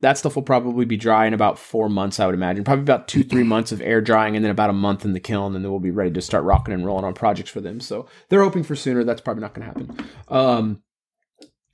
That 0.00 0.18
stuff 0.18 0.34
will 0.34 0.42
probably 0.42 0.84
be 0.84 0.98
dry 0.98 1.24
in 1.24 1.32
about 1.32 1.58
four 1.58 1.88
months, 1.88 2.20
I 2.20 2.26
would 2.26 2.34
imagine. 2.34 2.62
Probably 2.62 2.82
about 2.82 3.08
two, 3.08 3.22
three 3.24 3.42
months 3.44 3.72
of 3.72 3.80
air 3.80 4.02
drying, 4.02 4.36
and 4.36 4.44
then 4.44 4.50
about 4.50 4.68
a 4.68 4.74
month 4.74 5.04
in 5.06 5.14
the 5.14 5.20
kiln, 5.20 5.56
and 5.56 5.64
then 5.64 5.70
we'll 5.70 5.80
be 5.80 5.90
ready 5.92 6.10
to 6.10 6.20
start 6.20 6.44
rocking 6.44 6.74
and 6.74 6.84
rolling 6.84 7.06
on 7.06 7.14
projects 7.14 7.48
for 7.50 7.62
them. 7.62 7.80
So 7.80 8.06
they're 8.28 8.42
hoping 8.42 8.64
for 8.64 8.76
sooner. 8.76 9.02
That's 9.04 9.22
probably 9.22 9.40
not 9.40 9.54
going 9.54 9.66
to 9.66 9.66
happen. 9.66 10.08
Um, 10.28 10.82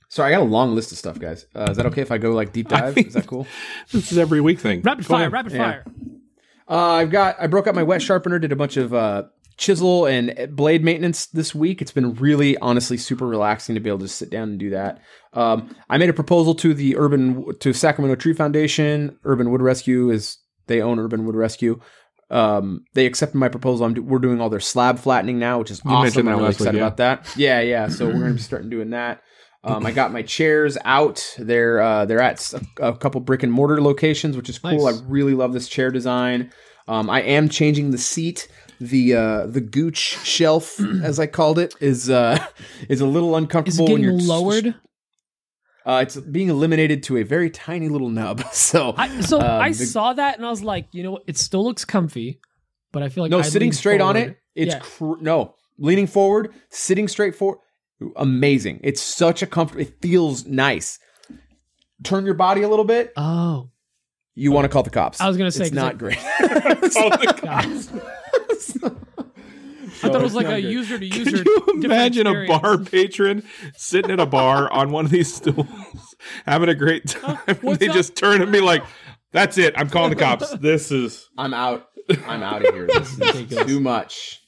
sorry, 0.07 0.33
I 0.33 0.37
got 0.37 0.43
a 0.43 0.49
long 0.49 0.75
list 0.75 0.93
of 0.93 0.97
stuff, 0.97 1.19
guys. 1.19 1.45
Uh, 1.53 1.67
is 1.71 1.75
that 1.77 1.85
okay 1.87 2.01
if 2.01 2.11
I 2.11 2.19
go 2.19 2.31
like 2.31 2.53
deep 2.53 2.69
dive? 2.69 2.97
is 2.97 3.15
that 3.15 3.27
cool? 3.27 3.47
This 3.91 4.13
is 4.13 4.17
every 4.17 4.39
week 4.39 4.59
thing. 4.59 4.81
rapid 4.81 5.05
Go 5.05 5.09
fire, 5.15 5.21
ahead. 5.23 5.33
rapid 5.33 5.51
Yeah. 5.51 5.57
fire. 5.65 5.85
Uh, 6.69 6.75
I've 6.93 7.11
got 7.11 7.35
I 7.37 7.47
broke 7.47 7.67
out 7.67 7.75
my 7.75 7.83
wet 7.83 8.01
sharpener, 8.01 8.39
did 8.39 8.53
a 8.53 8.55
bunch 8.55 8.77
of 8.77 8.93
uh, 8.93 9.23
chisel 9.57 10.05
and 10.05 10.55
blade 10.55 10.83
maintenance 10.83 11.27
this 11.27 11.53
week. 11.53 11.81
It's 11.81 11.91
been 11.91 12.15
really, 12.15 12.57
honestly, 12.57 12.97
super 12.97 13.27
relaxing 13.27 13.75
to 13.75 13.81
be 13.81 13.89
able 13.89 13.99
to 13.99 14.07
sit 14.07 14.29
down 14.29 14.49
and 14.49 14.59
do 14.59 14.71
that. 14.71 15.01
Um, 15.33 15.75
I 15.89 15.97
made 15.97 16.09
a 16.09 16.13
proposal 16.13 16.55
to 16.55 16.73
the 16.73 16.97
urban 16.97 17.45
to 17.59 17.73
Sacramento 17.73 18.15
Tree 18.15 18.33
Foundation. 18.33 19.17
Urban 19.23 19.51
Wood 19.51 19.61
Rescue 19.61 20.09
is 20.09 20.37
they 20.67 20.81
own 20.81 20.99
Urban 20.99 21.25
Wood 21.25 21.35
Rescue. 21.35 21.79
Um, 22.29 22.85
they 22.93 23.05
accepted 23.05 23.37
my 23.37 23.49
proposal. 23.49 23.85
I'm 23.85 23.93
do, 23.93 24.01
we're 24.01 24.19
doing 24.19 24.39
all 24.39 24.49
their 24.49 24.61
slab 24.61 24.99
flattening 24.99 25.37
now, 25.37 25.59
which 25.59 25.69
is 25.69 25.81
You 25.83 25.91
awesome. 25.91 26.27
I'm 26.27 26.35
really 26.35 26.47
week, 26.47 26.55
excited 26.55 26.77
yeah. 26.77 26.87
about 26.87 26.97
that. 26.97 27.37
Yeah, 27.37 27.59
yeah. 27.59 27.89
So 27.89 28.05
we're 28.05 28.13
going 28.13 28.27
to 28.27 28.33
be 28.33 28.39
starting 28.39 28.69
doing 28.69 28.91
that. 28.91 29.21
Um, 29.63 29.85
I 29.85 29.91
got 29.91 30.11
my 30.11 30.23
chairs 30.23 30.77
out. 30.85 31.35
They're 31.37 31.79
uh, 31.81 32.05
they're 32.05 32.21
at 32.21 32.53
a 32.79 32.93
couple 32.95 33.21
brick 33.21 33.43
and 33.43 33.51
mortar 33.51 33.81
locations, 33.81 34.35
which 34.35 34.49
is 34.49 34.57
cool. 34.57 34.85
Nice. 34.85 35.01
I 35.01 35.03
really 35.05 35.33
love 35.33 35.53
this 35.53 35.67
chair 35.67 35.91
design. 35.91 36.51
Um, 36.87 37.09
I 37.09 37.21
am 37.21 37.47
changing 37.47 37.91
the 37.91 37.99
seat. 37.99 38.47
The 38.81 39.13
uh, 39.15 39.45
the 39.45 39.61
gooch 39.61 39.97
shelf, 40.25 40.79
as 41.03 41.19
I 41.19 41.27
called 41.27 41.59
it, 41.59 41.75
is 41.79 42.09
uh, 42.09 42.43
is 42.89 42.99
a 42.99 43.05
little 43.05 43.35
Is 43.35 43.43
uncomfortable. 43.43 43.87
it 43.89 43.93
when 43.93 44.01
you're- 44.01 44.21
lowered? 44.21 44.75
Uh, 45.85 45.99
it's 46.03 46.15
being 46.15 46.49
eliminated 46.49 47.01
to 47.03 47.17
a 47.17 47.23
very 47.23 47.49
tiny 47.49 47.89
little 47.89 48.09
nub. 48.09 48.43
So 48.53 48.93
I, 48.97 49.21
so 49.21 49.39
um, 49.39 49.45
I 49.61 49.69
the- 49.69 49.85
saw 49.85 50.13
that 50.13 50.37
and 50.37 50.45
I 50.45 50.49
was 50.49 50.63
like, 50.63 50.87
you 50.93 51.03
know 51.03 51.11
what? 51.11 51.23
It 51.27 51.37
still 51.37 51.63
looks 51.63 51.85
comfy, 51.85 52.39
but 52.91 53.01
I 53.03 53.09
feel 53.09 53.23
like 53.23 53.31
no, 53.31 53.39
I'd 53.39 53.45
sitting 53.45 53.67
lean 53.67 53.73
straight 53.73 54.01
on 54.01 54.15
it. 54.17 54.37
It's 54.55 54.73
Yeah. 54.73 54.79
cr- 54.79 55.21
no 55.21 55.55
leaning 55.77 56.07
forward, 56.07 56.53
sitting 56.69 57.07
straight 57.07 57.35
forward. 57.35 57.59
Amazing. 58.15 58.79
It's 58.83 59.01
such 59.01 59.41
a 59.43 59.47
comfort. 59.47 59.79
It 59.79 60.01
feels 60.01 60.45
nice. 60.47 60.97
Turn 62.03 62.25
your 62.25 62.33
body 62.33 62.63
a 62.63 62.67
little 62.69 62.85
bit. 62.85 63.13
Oh, 63.15 63.69
You 64.33 64.51
want 64.51 64.65
to 64.65 64.69
call 64.69 64.81
the 64.83 64.89
cops? 64.89 65.21
I 65.21 65.27
was 65.27 65.37
gonna 65.37 65.51
say, 65.51 65.65
it's 65.65 65.69
'cause 65.69 65.75
not 65.75 65.93
I- 65.93 65.97
great. 65.97 66.17
Call 66.93 67.09
the 67.11 67.33
cops. 67.41 67.89
I 70.03 70.07
thought 70.09 70.15
it 70.15 70.23
was 70.23 70.33
like 70.33 70.47
a 70.47 70.61
good. 70.61 70.71
user 70.71 70.97
to 70.97 71.05
user. 71.05 71.23
Can 71.23 71.31
user. 71.33 71.43
you 71.45 71.81
imagine 71.83 72.27
a 72.27 72.47
bar 72.47 72.77
patron 72.79 73.43
sitting 73.75 74.09
at 74.11 74.19
a 74.19 74.25
bar 74.25 74.71
on 74.71 74.91
one 74.91 75.05
of 75.05 75.11
these 75.11 75.31
stools, 75.33 75.67
having 76.45 76.69
a 76.69 76.75
great 76.75 77.07
time? 77.07 77.37
and 77.47 77.59
they 77.77 77.87
up? 77.89 77.93
just 77.95 78.15
turn 78.15 78.41
and 78.41 78.51
be 78.51 78.61
like, 78.61 78.83
"That's 79.31 79.57
it. 79.57 79.73
I'm 79.77 79.89
calling 79.89 80.09
the 80.09 80.15
cops. 80.15 80.55
This 80.59 80.91
is." 80.91 81.29
I'm 81.37 81.53
out. 81.53 81.87
I'm 82.25 82.41
out 82.41 82.65
of 82.65 82.73
here. 82.73 82.87
This 82.87 83.19
is 83.19 83.65
too 83.65 83.79
much. 83.79 84.39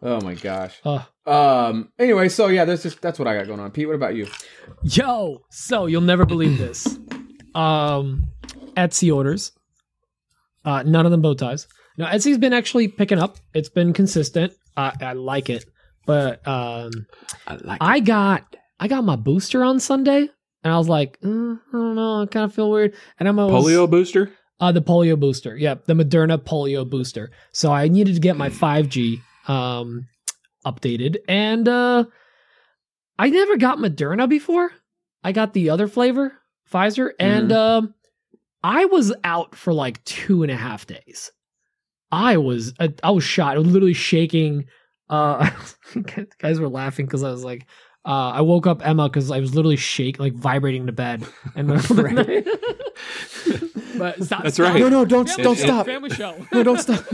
Oh 0.00 0.20
my 0.20 0.34
gosh. 0.34 0.78
Uh, 0.84 1.02
Um. 1.26 1.90
Anyway, 1.98 2.28
so 2.28 2.46
yeah, 2.46 2.64
that's 2.64 2.82
just 2.84 3.00
that's 3.02 3.18
what 3.18 3.26
I 3.26 3.36
got 3.36 3.46
going 3.48 3.58
on. 3.60 3.70
Pete, 3.72 3.86
what 3.88 3.96
about 3.96 4.14
you? 4.14 4.28
Yo, 4.84 5.40
so 5.50 5.86
you'll 5.86 6.02
never 6.02 6.24
believe 6.24 6.56
this. 6.58 6.98
Um, 7.54 8.28
Etsy 8.76 9.12
orders. 9.12 9.52
Uh, 10.64 10.82
none 10.84 11.04
of 11.04 11.10
them 11.10 11.22
bow 11.22 11.34
ties. 11.34 11.66
Now 11.98 12.06
Etsy's 12.06 12.38
been 12.38 12.52
actually 12.54 12.88
picking 12.88 13.18
up. 13.18 13.36
It's 13.52 13.68
been 13.68 13.92
consistent. 13.92 14.54
I 14.76 14.92
I 15.00 15.12
like 15.14 15.50
it, 15.50 15.64
but 16.06 16.46
um, 16.48 16.90
I 17.46 17.56
like. 17.56 17.78
I 17.82 18.00
got 18.00 18.56
I 18.80 18.88
got 18.88 19.04
my 19.04 19.16
booster 19.16 19.62
on 19.64 19.80
Sunday, 19.80 20.28
and 20.62 20.72
I 20.72 20.78
was 20.78 20.88
like, 20.88 21.20
mm, 21.20 21.58
I 21.68 21.72
don't 21.72 21.94
know, 21.96 22.22
I 22.22 22.26
kind 22.26 22.44
of 22.44 22.54
feel 22.54 22.70
weird. 22.70 22.94
And 23.18 23.28
I'm 23.28 23.38
always, 23.38 23.64
polio 23.64 23.90
booster. 23.90 24.32
uh, 24.60 24.70
the 24.72 24.80
polio 24.80 25.18
booster. 25.18 25.56
Yep, 25.56 25.86
the 25.86 25.94
Moderna 25.94 26.38
polio 26.38 26.88
booster. 26.88 27.30
So 27.52 27.72
I 27.72 27.88
needed 27.88 28.14
to 28.14 28.20
get 28.20 28.36
my 28.36 28.48
5G 28.48 29.20
um 29.48 30.06
updated 30.66 31.16
and 31.26 31.66
uh 31.68 32.04
I 33.18 33.30
never 33.30 33.56
got 33.56 33.78
Moderna 33.78 34.28
before. 34.28 34.70
I 35.24 35.32
got 35.32 35.52
the 35.54 35.70
other 35.70 35.88
flavor, 35.88 36.32
Pfizer, 36.72 37.10
and 37.18 37.50
um 37.50 37.94
I 38.62 38.84
was 38.84 39.12
out 39.24 39.54
for 39.56 39.72
like 39.72 40.04
two 40.04 40.42
and 40.44 40.52
a 40.52 40.56
half 40.56 40.86
days. 40.86 41.32
I 42.10 42.36
was 42.36 42.74
I, 42.80 42.92
I 43.02 43.10
was 43.10 43.24
shot. 43.24 43.56
I 43.56 43.58
was 43.58 43.68
literally 43.68 43.94
shaking. 43.94 44.66
Uh 45.10 45.50
guys 46.38 46.60
were 46.60 46.68
laughing 46.68 47.06
because 47.06 47.22
I 47.22 47.30
was 47.30 47.44
like 47.44 47.66
uh, 48.06 48.30
I 48.36 48.40
woke 48.40 48.66
up 48.66 48.86
Emma 48.86 49.08
because 49.08 49.30
I 49.30 49.38
was 49.38 49.54
literally 49.54 49.76
shaking, 49.76 50.22
like 50.24 50.32
vibrating 50.32 50.86
to 50.86 50.92
bed. 50.92 51.26
And 51.54 51.68
Right. 51.90 52.46
but 53.98 54.22
stop, 54.24 54.42
That's 54.44 54.54
stop. 54.54 54.72
right. 54.72 54.80
No, 54.80 54.88
no, 54.88 55.04
don't 55.04 55.28
Family 55.28 55.42
don't 55.44 55.56
show, 55.58 55.64
stop. 55.64 55.86
Family 55.86 56.10
show. 56.10 56.34
No, 56.52 56.62
don't 56.62 56.78
stop. 56.80 57.04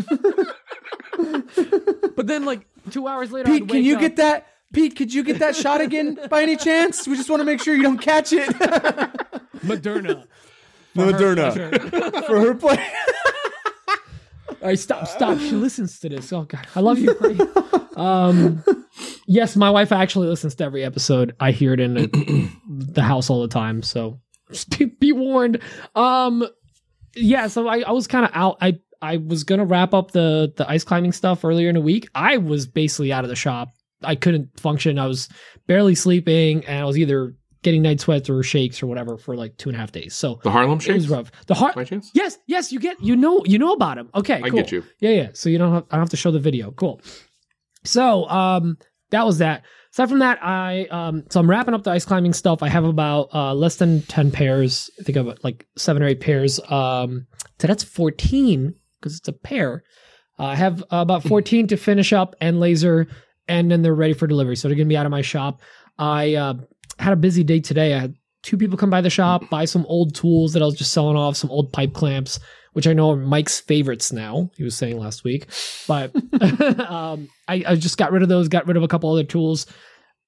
But 2.16 2.26
then, 2.28 2.44
like 2.44 2.66
two 2.90 3.08
hours 3.08 3.32
later, 3.32 3.50
Pete, 3.50 3.68
can 3.68 3.82
you 3.82 3.94
up- 3.96 4.00
get 4.00 4.16
that? 4.16 4.46
Pete, 4.72 4.94
could 4.96 5.12
you 5.12 5.24
get 5.24 5.38
that 5.40 5.56
shot 5.56 5.80
again 5.80 6.18
by 6.30 6.42
any 6.42 6.56
chance? 6.56 7.06
We 7.08 7.16
just 7.16 7.28
want 7.30 7.40
to 7.40 7.44
make 7.44 7.60
sure 7.62 7.74
you 7.74 7.82
don't 7.82 7.98
catch 7.98 8.32
it. 8.32 8.48
Moderna? 9.64 10.26
For 10.94 11.00
Moderna 11.06 11.52
pleasure. 11.52 12.22
for 12.26 12.40
her 12.40 12.54
play. 12.54 12.86
All 14.64 14.70
right, 14.70 14.78
stop, 14.78 15.06
stop. 15.06 15.38
She 15.40 15.50
listens 15.50 16.00
to 16.00 16.08
this. 16.08 16.32
Oh 16.32 16.44
God, 16.44 16.66
I 16.74 16.80
love 16.80 16.98
you. 16.98 17.14
um, 17.96 18.64
yes, 19.26 19.56
my 19.56 19.68
wife 19.68 19.92
actually 19.92 20.28
listens 20.28 20.54
to 20.54 20.64
every 20.64 20.82
episode. 20.82 21.36
I 21.38 21.50
hear 21.50 21.74
it 21.74 21.80
in 21.80 21.94
the, 22.66 23.02
house 23.02 23.28
all 23.28 23.42
the 23.42 23.48
time. 23.48 23.82
So 23.82 24.20
be, 24.78 24.86
be 24.86 25.12
warned. 25.12 25.60
Um, 25.94 26.48
yeah. 27.14 27.48
So 27.48 27.68
I, 27.68 27.80
I 27.80 27.90
was 27.90 28.06
kind 28.06 28.24
of 28.24 28.30
out. 28.32 28.56
I 28.62 28.78
I 29.02 29.18
was 29.18 29.44
gonna 29.44 29.66
wrap 29.66 29.92
up 29.92 30.12
the 30.12 30.50
the 30.56 30.66
ice 30.66 30.82
climbing 30.82 31.12
stuff 31.12 31.44
earlier 31.44 31.68
in 31.68 31.74
the 31.74 31.82
week. 31.82 32.08
I 32.14 32.38
was 32.38 32.66
basically 32.66 33.12
out 33.12 33.24
of 33.24 33.28
the 33.28 33.36
shop. 33.36 33.68
I 34.02 34.14
couldn't 34.14 34.58
function. 34.58 34.98
I 34.98 35.06
was 35.06 35.28
barely 35.66 35.94
sleeping, 35.94 36.64
and 36.64 36.80
I 36.80 36.86
was 36.86 36.96
either 36.96 37.34
getting 37.64 37.82
night 37.82 37.98
sweats 38.00 38.30
or 38.30 38.40
shakes 38.44 38.80
or 38.82 38.86
whatever 38.86 39.18
for 39.18 39.34
like 39.34 39.56
two 39.56 39.68
and 39.68 39.76
a 39.76 39.80
half 39.80 39.90
days. 39.90 40.14
So 40.14 40.38
The 40.44 40.50
Harlem 40.52 40.72
it 40.72 40.74
was 40.76 40.84
Shakes. 40.84 41.06
rough. 41.08 41.32
The 41.48 41.54
heart. 41.54 41.74
By 41.74 41.82
chance? 41.84 42.10
Yes, 42.14 42.38
yes, 42.46 42.70
you 42.70 42.78
get 42.78 43.02
you 43.02 43.16
know 43.16 43.42
you 43.44 43.58
know 43.58 43.72
about 43.72 43.98
him. 43.98 44.10
Okay, 44.14 44.40
I 44.40 44.50
cool. 44.50 44.60
get 44.60 44.70
you. 44.70 44.84
Yeah, 45.00 45.10
yeah. 45.10 45.28
So 45.34 45.48
you 45.48 45.58
don't 45.58 45.72
have, 45.74 45.84
I 45.90 45.96
don't 45.96 46.02
have 46.02 46.10
to 46.10 46.16
show 46.16 46.30
the 46.30 46.38
video. 46.38 46.70
Cool. 46.70 47.00
So 47.84 48.28
um 48.28 48.78
that 49.10 49.26
was 49.26 49.38
that. 49.38 49.64
Aside 49.92 50.08
from 50.08 50.18
that, 50.20 50.38
I 50.42 50.86
um 50.90 51.24
so 51.30 51.40
I'm 51.40 51.48
wrapping 51.48 51.74
up 51.74 51.82
the 51.84 51.90
ice 51.90 52.04
climbing 52.04 52.32
stuff. 52.32 52.62
I 52.62 52.68
have 52.68 52.84
about 52.84 53.28
uh 53.34 53.54
less 53.54 53.76
than 53.76 54.02
ten 54.02 54.30
pairs. 54.30 54.90
I 55.00 55.04
think 55.04 55.18
I've 55.18 55.38
like 55.42 55.66
seven 55.76 56.02
or 56.02 56.06
eight 56.06 56.20
pairs. 56.20 56.60
Um 56.68 57.26
so 57.60 57.66
that's 57.68 57.84
fourteen 57.84 58.74
because 59.00 59.18
it's 59.18 59.28
a 59.28 59.32
pair. 59.32 59.84
Uh, 60.38 60.46
I 60.46 60.56
have 60.56 60.82
uh, 60.82 60.96
about 60.96 61.22
fourteen 61.28 61.66
to 61.68 61.76
finish 61.76 62.12
up 62.12 62.34
and 62.40 62.58
laser, 62.58 63.06
and 63.46 63.70
then 63.70 63.82
they're 63.82 63.94
ready 63.94 64.14
for 64.14 64.26
delivery. 64.26 64.56
So 64.56 64.66
they're 64.68 64.76
gonna 64.76 64.88
be 64.88 64.96
out 64.96 65.06
of 65.06 65.10
my 65.12 65.22
shop. 65.22 65.60
I 65.96 66.34
uh, 66.34 66.54
had 66.98 67.12
a 67.12 67.16
busy 67.16 67.44
day 67.44 67.60
today. 67.60 67.94
I 67.94 68.00
had 68.00 68.14
two 68.44 68.56
people 68.56 68.76
come 68.76 68.90
by 68.90 69.00
the 69.00 69.10
shop, 69.10 69.48
buy 69.50 69.64
some 69.64 69.86
old 69.86 70.14
tools 70.14 70.52
that 70.52 70.62
I 70.62 70.66
was 70.66 70.76
just 70.76 70.92
selling 70.92 71.16
off, 71.16 71.36
some 71.36 71.50
old 71.50 71.72
pipe 71.72 71.94
clamps, 71.94 72.38
which 72.74 72.86
I 72.86 72.92
know 72.92 73.10
are 73.10 73.16
Mike's 73.16 73.60
favorites 73.60 74.12
now. 74.12 74.50
He 74.56 74.62
was 74.62 74.76
saying 74.76 74.98
last 74.98 75.24
week, 75.24 75.46
but 75.88 76.14
um, 76.80 77.28
I, 77.48 77.64
I 77.66 77.76
just 77.76 77.96
got 77.96 78.12
rid 78.12 78.22
of 78.22 78.28
those, 78.28 78.48
got 78.48 78.66
rid 78.66 78.76
of 78.76 78.82
a 78.82 78.88
couple 78.88 79.10
other 79.10 79.24
tools, 79.24 79.66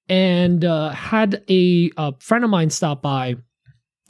and 0.08 0.64
uh, 0.64 0.90
had 0.90 1.42
a, 1.48 1.90
a 1.96 2.14
friend 2.20 2.42
of 2.42 2.50
mine 2.50 2.70
stop 2.70 3.02
by. 3.02 3.36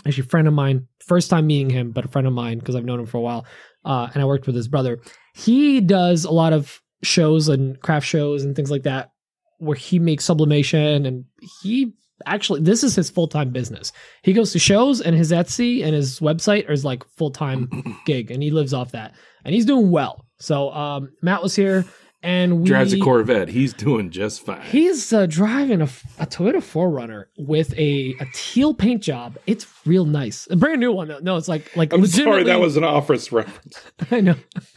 Actually, 0.06 0.24
a 0.24 0.28
friend 0.28 0.46
of 0.46 0.54
mine, 0.54 0.86
first 1.04 1.30
time 1.30 1.48
meeting 1.48 1.70
him, 1.70 1.90
but 1.90 2.04
a 2.04 2.08
friend 2.08 2.28
of 2.28 2.32
mine 2.32 2.58
because 2.58 2.76
I've 2.76 2.84
known 2.84 3.00
him 3.00 3.06
for 3.06 3.18
a 3.18 3.22
while, 3.22 3.44
uh, 3.84 4.08
and 4.14 4.22
I 4.22 4.26
worked 4.26 4.46
with 4.46 4.54
his 4.54 4.68
brother. 4.68 5.00
He 5.34 5.80
does 5.80 6.24
a 6.24 6.30
lot 6.30 6.52
of 6.52 6.80
shows 7.02 7.48
and 7.48 7.80
craft 7.80 8.06
shows 8.06 8.44
and 8.44 8.54
things 8.54 8.70
like 8.70 8.84
that, 8.84 9.10
where 9.58 9.76
he 9.76 9.98
makes 9.98 10.24
sublimation, 10.24 11.06
and 11.06 11.24
he 11.62 11.94
actually 12.24 12.60
this 12.60 12.82
is 12.82 12.94
his 12.94 13.10
full 13.10 13.28
time 13.28 13.50
business. 13.50 13.92
He 14.22 14.32
goes 14.32 14.52
to 14.52 14.58
shows, 14.58 15.00
and 15.00 15.14
his 15.14 15.32
Etsy 15.32 15.84
and 15.84 15.94
his 15.94 16.20
website 16.20 16.70
is 16.70 16.84
like 16.84 17.04
full 17.16 17.30
time 17.30 17.68
gig, 18.06 18.30
and 18.30 18.42
he 18.42 18.50
lives 18.50 18.72
off 18.72 18.92
that, 18.92 19.14
and 19.44 19.54
he's 19.54 19.66
doing 19.66 19.90
well. 19.90 20.26
So 20.38 20.70
um, 20.72 21.12
Matt 21.22 21.42
was 21.42 21.56
here, 21.56 21.84
and 22.22 22.60
we 22.60 22.66
Drives 22.66 22.92
a 22.92 22.98
Corvette. 22.98 23.48
He's 23.48 23.72
doing 23.72 24.10
just 24.10 24.44
fine. 24.44 24.62
He's 24.62 25.12
uh, 25.12 25.26
driving 25.26 25.80
a, 25.80 25.84
a 26.18 26.26
Toyota 26.26 26.56
4Runner 26.56 27.26
with 27.38 27.72
a, 27.78 28.14
a 28.20 28.26
teal 28.34 28.74
paint 28.74 29.02
job. 29.02 29.38
It's 29.46 29.66
real 29.86 30.04
nice, 30.04 30.48
a 30.50 30.56
brand 30.56 30.80
new 30.80 30.92
one. 30.92 31.08
Though. 31.08 31.20
No, 31.20 31.36
it's 31.36 31.48
like 31.48 31.74
like 31.76 31.92
I'm 31.92 32.06
sorry, 32.06 32.44
that 32.44 32.60
was 32.60 32.76
an 32.76 32.84
office 32.84 33.32
reference. 33.32 33.80
I 34.10 34.20
know. 34.20 34.36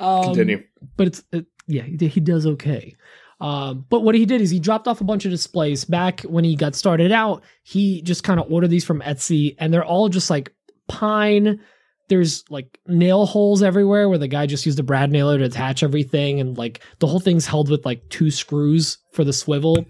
um, 0.00 0.24
Continue. 0.24 0.64
but 0.96 1.08
it's 1.08 1.22
it, 1.32 1.46
yeah, 1.66 1.82
he, 1.82 2.08
he 2.08 2.20
does 2.20 2.46
okay. 2.46 2.96
Um, 3.40 3.86
but 3.88 4.00
what 4.00 4.14
he 4.14 4.26
did 4.26 4.40
is 4.40 4.50
he 4.50 4.60
dropped 4.60 4.86
off 4.86 5.00
a 5.00 5.04
bunch 5.04 5.24
of 5.24 5.30
displays 5.30 5.84
back 5.84 6.20
when 6.22 6.44
he 6.44 6.56
got 6.56 6.74
started 6.74 7.10
out. 7.10 7.42
He 7.62 8.02
just 8.02 8.22
kind 8.22 8.38
of 8.38 8.52
ordered 8.52 8.68
these 8.68 8.84
from 8.84 9.00
Etsy, 9.00 9.56
and 9.58 9.72
they're 9.72 9.84
all 9.84 10.08
just 10.08 10.28
like 10.28 10.52
pine. 10.88 11.60
there's 12.08 12.44
like 12.50 12.78
nail 12.86 13.24
holes 13.24 13.62
everywhere 13.62 14.08
where 14.08 14.18
the 14.18 14.28
guy 14.28 14.44
just 14.44 14.66
used 14.66 14.78
a 14.80 14.82
brad 14.82 15.10
nailer 15.10 15.38
to 15.38 15.44
attach 15.44 15.82
everything 15.82 16.40
and 16.40 16.58
like 16.58 16.80
the 16.98 17.06
whole 17.06 17.20
thing's 17.20 17.46
held 17.46 17.70
with 17.70 17.86
like 17.86 18.06
two 18.08 18.30
screws 18.30 18.98
for 19.12 19.22
the 19.22 19.32
swivel 19.32 19.86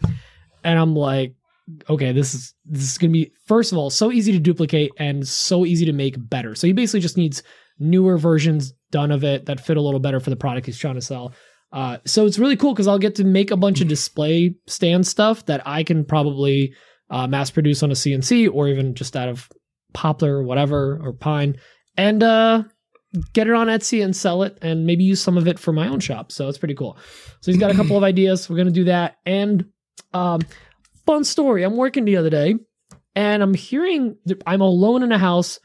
and 0.63 0.79
i'm 0.79 0.95
like 0.95 1.35
okay 1.89 2.13
this 2.13 2.35
is 2.35 2.53
this 2.67 2.83
is 2.83 2.99
gonna 2.99 3.11
be 3.11 3.33
first 3.47 3.73
of 3.73 3.79
all 3.79 3.89
so 3.89 4.13
easy 4.13 4.33
to 4.33 4.39
duplicate 4.39 4.93
and 4.99 5.27
so 5.27 5.65
easy 5.65 5.87
to 5.87 5.95
make 5.95 6.17
better 6.29 6.55
so 6.55 6.67
he 6.67 6.75
basically 6.75 7.01
just 7.01 7.17
needs 7.17 7.43
newer 7.79 8.19
versions 8.19 8.75
done 8.91 9.11
of 9.11 9.25
it 9.25 9.47
that 9.47 9.59
fit 9.59 9.79
a 9.79 9.81
little 9.81 10.01
better 10.01 10.21
for 10.21 10.29
the 10.29 10.37
product 10.37 10.67
he's 10.67 10.79
trying 10.79 10.97
to 10.97 11.01
sell 11.01 11.33
uh, 11.73 11.99
so 12.05 12.27
it's 12.27 12.39
really 12.39 12.57
cool 12.57 12.73
because 12.73 12.89
i'll 12.89 12.99
get 12.99 13.15
to 13.15 13.25
make 13.25 13.51
a 13.51 13.57
bunch 13.57 13.81
of 13.81 13.89
display 13.89 14.55
stand 14.67 15.07
stuff 15.07 15.47
that 15.47 15.67
i 15.67 15.83
can 15.83 16.05
probably 16.05 16.73
uh, 17.11 17.27
mass 17.27 17.51
produce 17.51 17.83
on 17.83 17.91
a 17.91 17.95
cnc 17.95 18.53
or 18.53 18.69
even 18.69 18.95
just 18.95 19.17
out 19.17 19.29
of 19.29 19.49
poplar 19.93 20.37
or 20.37 20.43
whatever 20.43 21.01
or 21.03 21.13
pine 21.13 21.57
and 21.97 22.23
uh 22.23 22.63
get 23.33 23.49
it 23.49 23.55
on 23.55 23.67
Etsy 23.67 24.05
and 24.05 24.15
sell 24.15 24.43
it 24.43 24.57
and 24.63 24.87
maybe 24.87 25.05
use 25.05 25.21
some 25.21 25.37
of 25.37 25.49
it 25.49 25.59
for 25.59 25.73
my 25.73 25.89
own 25.89 26.01
shop. 26.01 26.31
So 26.31 26.49
it's 26.49 26.59
pretty 26.59 26.75
cool. 26.75 26.97
So 27.41 27.51
he's 27.51 27.61
got 27.61 27.71
a 27.71 27.75
couple 27.75 27.97
of 27.97 28.05
ideas. 28.05 28.49
We're 28.49 28.57
gonna 28.57 28.71
do 28.71 28.85
that. 28.85 29.17
And 29.27 29.67
um 30.13 30.43
fun 31.07 31.25
story. 31.25 31.63
I'm 31.63 31.77
working 31.77 32.05
the 32.05 32.17
other 32.17 32.31
day 32.31 32.55
and 33.15 33.43
I'm 33.43 33.55
hearing 33.55 34.17
I'm 34.47 34.61
alone 34.61 35.03
in 35.03 35.13
a 35.13 35.19
house. 35.19 35.59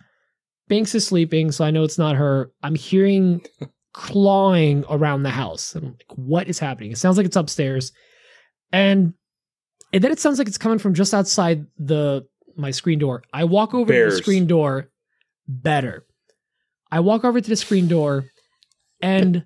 Banks 0.68 0.96
is 0.96 1.06
sleeping, 1.06 1.52
so 1.52 1.64
I 1.64 1.70
know 1.70 1.84
it's 1.84 2.00
not 2.00 2.16
her. 2.16 2.52
I'm 2.64 2.74
hearing 2.74 3.46
clawing 3.96 4.84
around 4.90 5.24
the 5.24 5.30
house. 5.30 5.74
And 5.74 5.86
I'm 5.86 5.92
like, 5.94 6.18
what 6.18 6.50
is 6.50 6.60
happening? 6.60 6.92
It 6.92 6.98
sounds 6.98 7.16
like 7.16 7.26
it's 7.26 7.38
upstairs. 7.38 7.94
And 8.74 9.14
and 9.94 10.04
then 10.04 10.12
it 10.12 10.20
sounds 10.20 10.38
like 10.38 10.50
it's 10.50 10.58
coming 10.58 10.80
from 10.80 10.94
just 10.94 11.14
outside 11.14 11.66
the 11.78 12.28
my 12.58 12.72
screen 12.72 13.00
door. 13.00 13.24
I 13.32 13.46
walk 13.46 13.74
over 13.74 13.94
to 13.94 14.12
the 14.12 14.18
screen 14.18 14.48
door. 14.48 14.90
Better. 15.48 16.06
I 16.92 17.00
walk 17.00 17.24
over 17.24 17.40
to 17.40 17.50
the 17.50 17.56
screen 17.56 17.88
door, 17.88 18.26
and 19.02 19.46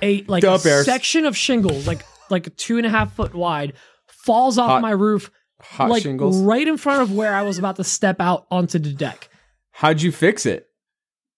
a 0.00 0.22
like 0.22 0.44
a 0.44 0.58
section 0.58 1.26
of 1.26 1.36
shingles, 1.36 1.86
like 1.86 2.02
like 2.30 2.56
two 2.56 2.78
and 2.78 2.86
a 2.86 2.90
half 2.90 3.14
foot 3.14 3.34
wide, 3.34 3.74
falls 4.08 4.56
off 4.56 4.70
Hot- 4.70 4.82
my 4.82 4.92
roof, 4.92 5.30
Hot 5.60 5.90
like 5.90 6.02
shingles. 6.04 6.40
right 6.40 6.66
in 6.66 6.78
front 6.78 7.02
of 7.02 7.12
where 7.14 7.34
I 7.34 7.42
was 7.42 7.58
about 7.58 7.76
to 7.76 7.84
step 7.84 8.18
out 8.20 8.46
onto 8.50 8.78
the 8.78 8.92
deck. 8.92 9.28
How'd 9.72 10.00
you 10.00 10.10
fix 10.12 10.46
it? 10.46 10.66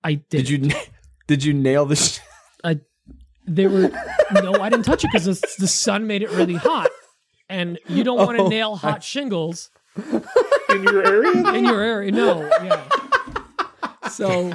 I 0.05 0.15
did. 0.15 0.47
Did 0.47 0.49
you 0.49 0.71
did 1.27 1.45
you 1.45 1.55
nail 1.55 1.87
the? 1.87 1.97
Sh- 1.97 2.21
They 3.47 3.67
were 3.67 3.91
no, 4.33 4.55
I 4.61 4.69
didn't 4.71 4.85
touch 4.85 5.05
it 5.05 5.11
because 5.13 5.25
the, 5.27 5.55
the 5.59 5.67
sun 5.69 6.07
made 6.07 6.23
it 6.23 6.31
really 6.31 6.55
hot, 6.55 6.91
and 7.49 7.79
you 7.89 8.05
don't 8.05 8.17
want 8.19 8.39
to 8.39 8.45
Oh, 8.45 8.49
nail 8.49 8.77
hot 8.77 9.03
shingles 9.03 9.71
in 9.97 10.83
your 10.85 11.05
area. 11.07 11.55
in 11.55 11.65
your 11.65 11.81
area. 11.81 12.13
No, 12.13 12.43
yeah. 12.63 12.89
So, 14.09 14.53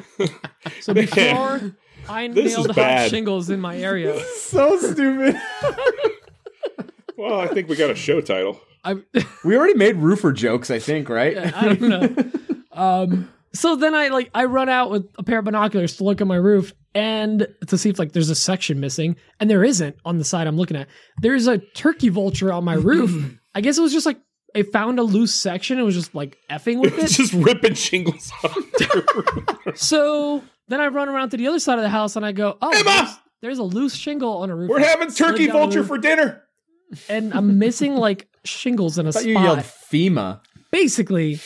so 0.81 0.93
Man, 0.93 1.05
before 1.05 1.75
I 2.07 2.27
this 2.29 2.53
nailed 2.55 2.67
hot 2.67 2.75
bad. 2.75 3.09
shingles 3.09 3.49
in 3.49 3.59
my 3.59 3.77
area, 3.77 4.19
so 4.37 4.77
stupid. 4.79 5.35
well, 7.17 7.39
I 7.39 7.47
think 7.47 7.67
we 7.69 7.75
got 7.75 7.89
a 7.89 7.95
show 7.95 8.21
title. 8.21 8.59
I 8.83 8.95
we 9.43 9.57
already 9.57 9.73
made 9.73 9.97
roofer 9.97 10.31
jokes, 10.31 10.69
I 10.71 10.79
think, 10.79 11.09
right? 11.09 11.37
I 11.37 11.73
don't 11.73 11.81
know. 11.81 12.15
Um, 12.77 13.33
so 13.55 13.75
then 13.75 13.95
I 13.95 14.09
like 14.09 14.29
I 14.35 14.45
run 14.45 14.69
out 14.69 14.91
with 14.91 15.09
a 15.17 15.23
pair 15.23 15.39
of 15.39 15.45
binoculars 15.45 15.97
to 15.97 16.03
look 16.03 16.21
at 16.21 16.27
my 16.27 16.35
roof 16.35 16.73
and 16.97 17.47
to 17.67 17.77
see 17.77 17.89
if 17.89 17.99
like 17.99 18.13
there's 18.13 18.31
a 18.31 18.35
section 18.35 18.79
missing, 18.79 19.15
and 19.39 19.49
there 19.49 19.63
isn't 19.63 19.95
on 20.03 20.17
the 20.17 20.23
side 20.23 20.47
I'm 20.47 20.57
looking 20.57 20.75
at. 20.77 20.87
There's 21.21 21.45
a 21.47 21.59
turkey 21.59 22.09
vulture 22.09 22.51
on 22.51 22.63
my 22.63 22.73
roof. 22.91 23.37
I 23.53 23.61
guess 23.61 23.77
it 23.77 23.81
was 23.81 23.93
just 23.93 24.05
like 24.07 24.17
I 24.55 24.63
found 24.63 24.97
a 24.97 25.03
loose 25.03 25.33
section 25.35 25.77
and 25.77 25.85
was 25.85 25.93
just 25.95 26.15
like 26.15 26.37
effing 26.49 26.79
with 26.81 26.97
it. 26.99 27.07
Just 27.09 27.33
ripping 27.33 27.75
shingles 27.75 28.31
off. 28.43 28.57
So 29.75 30.43
then 30.69 30.81
I 30.81 30.87
run 30.87 31.07
around 31.09 31.29
to 31.31 31.37
the 31.37 31.47
other 31.47 31.59
side 31.59 31.77
of 31.77 31.83
the 31.83 31.89
house 31.89 32.15
and 32.15 32.25
I 32.25 32.31
go, 32.31 32.57
oh, 32.61 32.71
Emma! 32.71 32.83
there's, 32.85 33.17
there's 33.41 33.59
a 33.59 33.63
loose 33.63 33.93
shingle 33.95 34.37
on 34.37 34.49
a 34.49 34.55
roof. 34.55 34.69
We're 34.69 34.79
having 34.79 35.11
turkey 35.11 35.47
vulture 35.47 35.83
for 35.83 35.97
dinner. 35.97 36.43
and 37.09 37.33
I'm 37.33 37.59
missing 37.59 37.95
like 37.95 38.27
shingles 38.45 38.97
in 38.97 39.05
a 39.05 39.09
I 39.09 39.11
thought 39.11 39.19
spot. 39.21 39.29
you 39.29 39.39
yelled 39.39 39.59
FEMA. 39.59 40.41
Basically, 40.71 41.39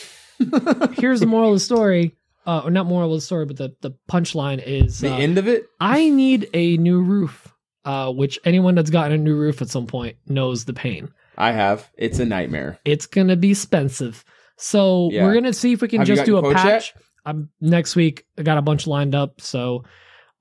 here's 0.94 1.20
the 1.20 1.26
moral 1.26 1.50
of 1.50 1.56
the 1.56 1.60
story. 1.60 2.16
Uh, 2.44 2.62
or 2.64 2.70
not 2.72 2.86
moral 2.86 3.12
of 3.14 3.18
the 3.18 3.20
story, 3.20 3.46
but 3.46 3.56
the, 3.56 3.74
the 3.82 3.92
punchline 4.10 4.60
is 4.64 4.98
The 4.98 5.12
uh, 5.12 5.16
end 5.18 5.38
of 5.38 5.46
it. 5.46 5.66
I 5.80 6.08
need 6.10 6.48
a 6.52 6.76
new 6.78 7.00
roof, 7.00 7.54
uh, 7.84 8.10
which 8.12 8.38
anyone 8.44 8.74
that's 8.74 8.90
gotten 8.90 9.12
a 9.12 9.18
new 9.18 9.36
roof 9.36 9.62
at 9.62 9.68
some 9.68 9.86
point 9.86 10.16
knows 10.26 10.64
the 10.64 10.72
pain. 10.72 11.08
I 11.38 11.52
have. 11.52 11.88
It's 11.96 12.18
a 12.18 12.24
nightmare. 12.24 12.78
It's 12.84 13.06
going 13.06 13.28
to 13.28 13.36
be 13.36 13.52
expensive. 13.52 14.24
So 14.56 15.08
Yeah. 15.12 15.24
we're 15.24 15.32
going 15.32 15.44
to 15.44 15.52
see 15.52 15.72
if 15.72 15.82
we 15.82 15.88
can 15.88 15.98
Have 16.00 16.06
just 16.08 16.24
do 16.24 16.36
a 16.36 16.48
yet? 16.48 16.56
patch. 16.56 16.94
I'm 17.24 17.48
next 17.60 17.94
week. 17.94 18.24
I 18.36 18.42
got 18.42 18.58
a 18.58 18.62
bunch 18.62 18.86
lined 18.88 19.14
up. 19.14 19.40
So, 19.40 19.84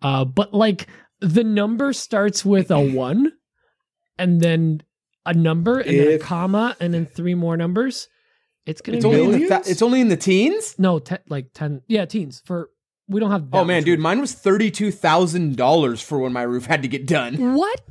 uh, 0.01 0.25
but 0.25 0.53
like 0.55 0.87
the 1.19 1.43
number 1.43 1.93
starts 1.93 2.43
with 2.43 2.71
a 2.71 2.79
one 2.95 3.31
and 4.17 4.41
then 4.41 4.81
a 5.25 5.33
number 5.35 5.79
and 5.79 5.99
then 5.99 6.07
a 6.13 6.17
comma 6.17 6.75
and 6.79 6.93
then 6.95 7.05
three 7.05 7.35
more 7.35 7.55
numbers. 7.57 8.07
It's 8.65 8.81
going 8.81 8.97
It's 8.97 9.03
to 9.05 9.09
be 9.09 9.15
only 9.15 9.25
in 9.25 9.31
the 9.31 9.37
Millions? 9.39 9.65
th- 9.65 9.71
it's 9.71 9.81
only 9.81 10.01
in 10.01 10.07
the 10.09 10.17
teens. 10.17 10.75
no, 10.77 10.99
te- 10.99 11.15
like 11.29 11.47
10. 11.53 11.81
Yeah, 11.87 12.05
teens 12.05 12.41
for 12.45 12.69
we 13.07 13.19
don't 13.19 13.31
have 13.31 13.49
that 13.51 13.57
Oh 13.57 13.63
man, 13.65 13.83
dude, 13.83 13.97
room. 13.97 14.03
mine 14.03 14.21
was 14.21 14.33
thirty 14.33 14.69
two 14.71 14.91
thousand 14.91 15.57
dollars 15.57 16.01
for 16.01 16.19
when 16.19 16.31
my 16.31 16.43
roof 16.43 16.65
had 16.67 16.81
to 16.83 16.87
get 16.87 17.05
done. 17.07 17.55
What? 17.55 17.81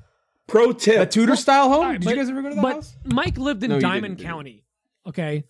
Pro 0.47 0.73
tip. 0.73 1.01
A. 1.01 1.07
Tudor 1.07 1.37
style 1.37 1.69
home. 1.69 1.83
right, 1.83 1.93
Did 2.01 2.05
but- 2.07 2.11
you 2.11 2.17
guys 2.17 2.31
ever 2.31 2.43
go 2.43 2.49
to 2.51 2.55
that 2.55 2.63
But 2.63 2.73
house? 2.75 2.97
Mike 3.05 3.37
lived 3.39 3.63
in 3.65 3.71
No, 3.71 3.81
Diamond 3.81 4.19
County. 4.19 4.65
Okay. 5.07 5.45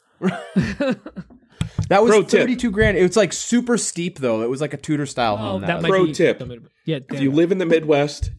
That 1.89 2.03
was 2.03 2.11
Pro 2.11 2.23
tip. 2.23 2.41
thirty 2.43 2.57
two 2.57 2.71
grand. 2.71 2.97
It 2.97 3.03
was 3.03 3.17
like 3.17 3.33
super 3.33 3.77
steep 3.77 4.19
though. 4.19 4.43
It 4.43 4.51
was 4.51 4.61
like 4.61 4.75
a 4.75 4.77
Tudor 4.77 5.07
style 5.07 5.35
Oh, 5.35 5.37
home. 5.37 5.63
that 5.63 5.77
was- 5.77 5.83
might 5.83 5.89
Pro 5.89 6.07
be 6.07 6.13
tip. 6.13 6.41
Yeah, 6.87 6.99
If 7.11 7.21
you 7.21 7.31
it. 7.31 7.35
live 7.35 7.53
in 7.53 7.59
the 7.59 7.67
Midwest, 7.67 8.31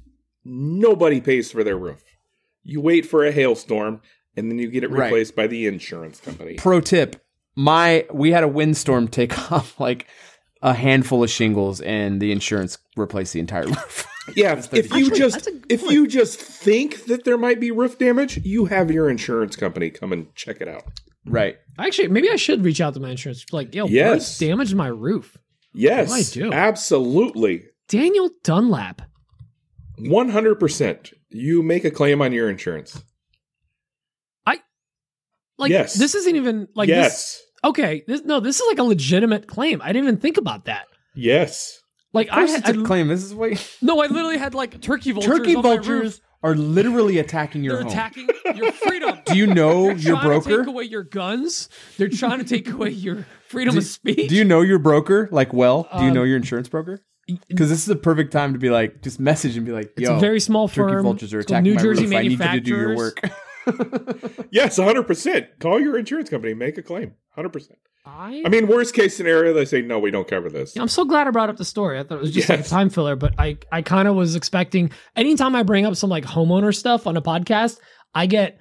nobody 0.44 1.20
pays 1.22 1.52
for 1.52 1.64
their 1.64 1.78
roof. 1.78 2.04
You 2.64 2.82
wait 2.82 3.06
for 3.06 3.26
a 3.26 3.32
hailstorm, 3.32 4.02
and 4.38 4.50
then 4.50 4.58
you 4.60 4.70
get 4.70 4.84
it 4.84 4.90
Right. 4.92 5.06
replaced 5.06 5.36
by 5.36 5.48
the 5.48 5.68
insurance 5.68 6.20
company. 6.20 6.56
Pro 6.56 6.82
tip: 6.82 7.22
my 7.56 8.06
we 8.14 8.32
had 8.32 8.44
a 8.44 8.48
windstorm 8.48 9.08
take 9.08 9.38
off 9.52 9.80
like 9.80 10.08
a 10.62 10.74
handful 10.74 11.24
of 11.24 11.30
shingles, 11.30 11.82
and 11.82 12.22
the 12.22 12.32
insurance 12.32 12.78
replaced 12.96 13.34
the 13.34 13.40
entire 13.40 13.66
roof. 13.66 14.08
Yeah, 14.36 14.54
if 14.72 14.72
you 14.94 15.06
Actually, 15.08 15.18
just 15.18 15.34
that's 15.34 15.48
a 15.48 15.52
good 15.52 15.66
if 15.72 15.82
point. 15.82 15.94
you 15.94 16.08
just 16.08 16.40
think 16.40 17.06
that 17.06 17.24
there 17.26 17.40
might 17.40 17.60
be 17.60 17.72
roof 17.72 17.98
damage, 17.98 18.38
you 18.46 18.66
have 18.66 18.92
your 18.92 19.10
insurance 19.10 19.56
company 19.56 19.90
come 19.90 20.14
and 20.14 20.34
check 20.36 20.62
it 20.62 20.68
out. 20.68 20.84
right. 21.26 21.58
Actually, 21.80 22.10
maybe 22.10 22.30
I 22.30 22.36
should 22.36 22.64
reach 22.64 22.80
out 22.80 22.94
to 22.94 23.00
my 23.00 23.10
insurance. 23.10 23.44
Like, 23.52 23.74
yo, 23.74 23.88
Yes. 23.88 24.12
what's 24.12 24.38
damaged 24.38 24.76
my 24.76 24.88
roof? 24.90 25.38
Yes, 25.74 26.12
I 26.14 26.22
do. 26.40 26.54
absolutely, 26.54 27.64
Daniel 27.90 28.30
Dunlap. 28.44 29.02
one 29.98 30.30
hundred 30.30 30.60
percent. 30.60 31.14
You 31.30 31.64
make 31.64 31.84
a 31.84 31.92
claim 31.92 32.22
on 32.22 32.32
your 32.32 32.48
insurance. 32.48 33.04
Like, 35.62 35.70
Yes. 35.72 35.94
this 35.94 36.16
isn't 36.16 36.36
even 36.36 36.68
like 36.76 36.88
this. 36.88 36.96
yes, 36.98 37.42
Okay, 37.64 38.04
this 38.08 38.22
no, 38.24 38.40
this 38.40 38.60
is 38.60 38.66
like 38.68 38.80
a 38.80 38.84
legitimate 38.84 39.48
claim. 39.48 39.82
I 39.84 39.88
didn't 39.94 40.04
even 40.08 40.18
think 40.18 40.38
about 40.38 40.66
that. 40.66 40.88
yes. 41.16 41.78
Like, 42.14 42.28
Of 42.28 42.34
I, 42.40 42.42
had, 42.48 42.76
a 42.76 42.80
I 42.82 42.84
claim. 42.84 43.08
This 43.08 43.24
is 43.24 43.34
what 43.34 43.52
no, 43.82 44.02
I 44.02 44.08
literally 44.08 44.38
had 44.38 44.54
like 44.54 44.82
turkey 44.82 45.12
vultures. 45.14 45.38
turkey 45.38 45.56
on 45.56 45.64
my 45.64 45.76
roof. 45.76 45.86
vultures 45.86 46.22
are 46.44 46.56
literally 46.56 47.20
attacking 47.20 47.64
your 47.64 47.76
They're 47.76 47.84
home. 47.84 47.92
attacking 47.94 48.28
your 48.56 48.72
freedom. 48.74 49.18
Do 49.28 49.38
you 49.38 49.48
know 49.48 49.86
They're 49.86 49.96
your 49.96 50.18
trying 50.20 50.42
to 50.42 50.46
broker? 50.50 50.58
take 50.64 50.68
away 50.68 50.84
your 50.86 51.04
guns. 51.04 51.70
They're 51.98 52.10
trying 52.10 52.40
to 52.40 52.44
take 52.44 52.68
away 52.70 52.90
your 52.90 53.26
freedom 53.48 53.78
of 53.78 53.86
speech. 53.86 54.28
Do 54.30 54.36
you 54.36 54.44
know 54.44 54.60
your 54.62 54.80
broker 54.80 55.30
like 55.32 55.54
well? 55.54 55.84
Do 55.96 56.04
you 56.04 56.10
Um, 56.10 56.16
know 56.16 56.24
your 56.24 56.36
insurance 56.38 56.68
broker? 56.68 57.00
Because 57.48 57.70
this 57.70 57.84
is 57.84 57.90
a 57.90 57.96
perfect 57.96 58.34
time 58.34 58.52
to 58.54 58.60
be 58.60 58.70
like, 58.72 59.02
just 59.04 59.20
message 59.22 59.56
and 59.56 59.66
be 59.66 59.72
like, 59.72 59.94
It's 59.96 60.10
"Yo, 60.10 60.18
a 60.18 60.20
very 60.20 60.42
small 60.42 60.68
firm. 60.68 60.88
turkey 60.90 60.96
firm. 60.96 61.04
vultures 61.04 61.34
are 61.34 61.40
attacking 61.40 61.64
New 61.64 61.76
my 61.76 61.82
Jersey 61.82 62.04
roof. 62.08 62.14
I 62.16 62.22
need 62.24 62.32
you 62.32 62.38
to 62.40 62.60
do 62.60 62.72
your 62.76 62.96
work." 62.98 63.22
Yes, 64.52 64.78
100%. 64.78 65.48
Call 65.60 65.80
your 65.80 65.98
insurance 65.98 66.30
company, 66.30 66.54
make 66.54 66.78
a 66.78 66.84
claim. 66.84 67.14
100%. 67.38 67.72
I, 68.06 68.42
I 68.46 68.50
mean, 68.50 68.68
worst 68.68 68.96
case 68.96 69.16
scenario, 69.16 69.54
they 69.54 69.66
say, 69.66 69.82
no, 69.82 70.00
we 70.00 70.10
don't 70.10 70.28
cover 70.28 70.50
this. 70.50 70.76
I'm 70.76 70.88
so 70.88 71.06
glad 71.06 71.28
I 71.28 71.32
brought 71.32 71.50
up 71.50 71.58
the 71.58 71.66
story. 71.66 72.00
I 72.00 72.04
thought 72.04 72.18
it 72.18 72.22
was 72.22 72.32
just 72.32 72.50
like 72.50 72.62
a 72.62 72.64
time 72.64 72.90
filler, 72.90 73.16
but 73.16 73.34
I, 73.38 73.58
I 73.72 73.84
kind 73.84 74.08
of 74.08 74.16
was 74.16 74.36
expecting 74.36 74.92
anytime 75.16 75.56
I 75.56 75.64
bring 75.64 75.86
up 75.86 75.96
some 75.96 76.10
like 76.10 76.26
homeowner 76.26 76.76
stuff 76.76 77.06
on 77.06 77.16
a 77.16 77.22
podcast, 77.22 77.80
I 78.16 78.26
get 78.26 78.58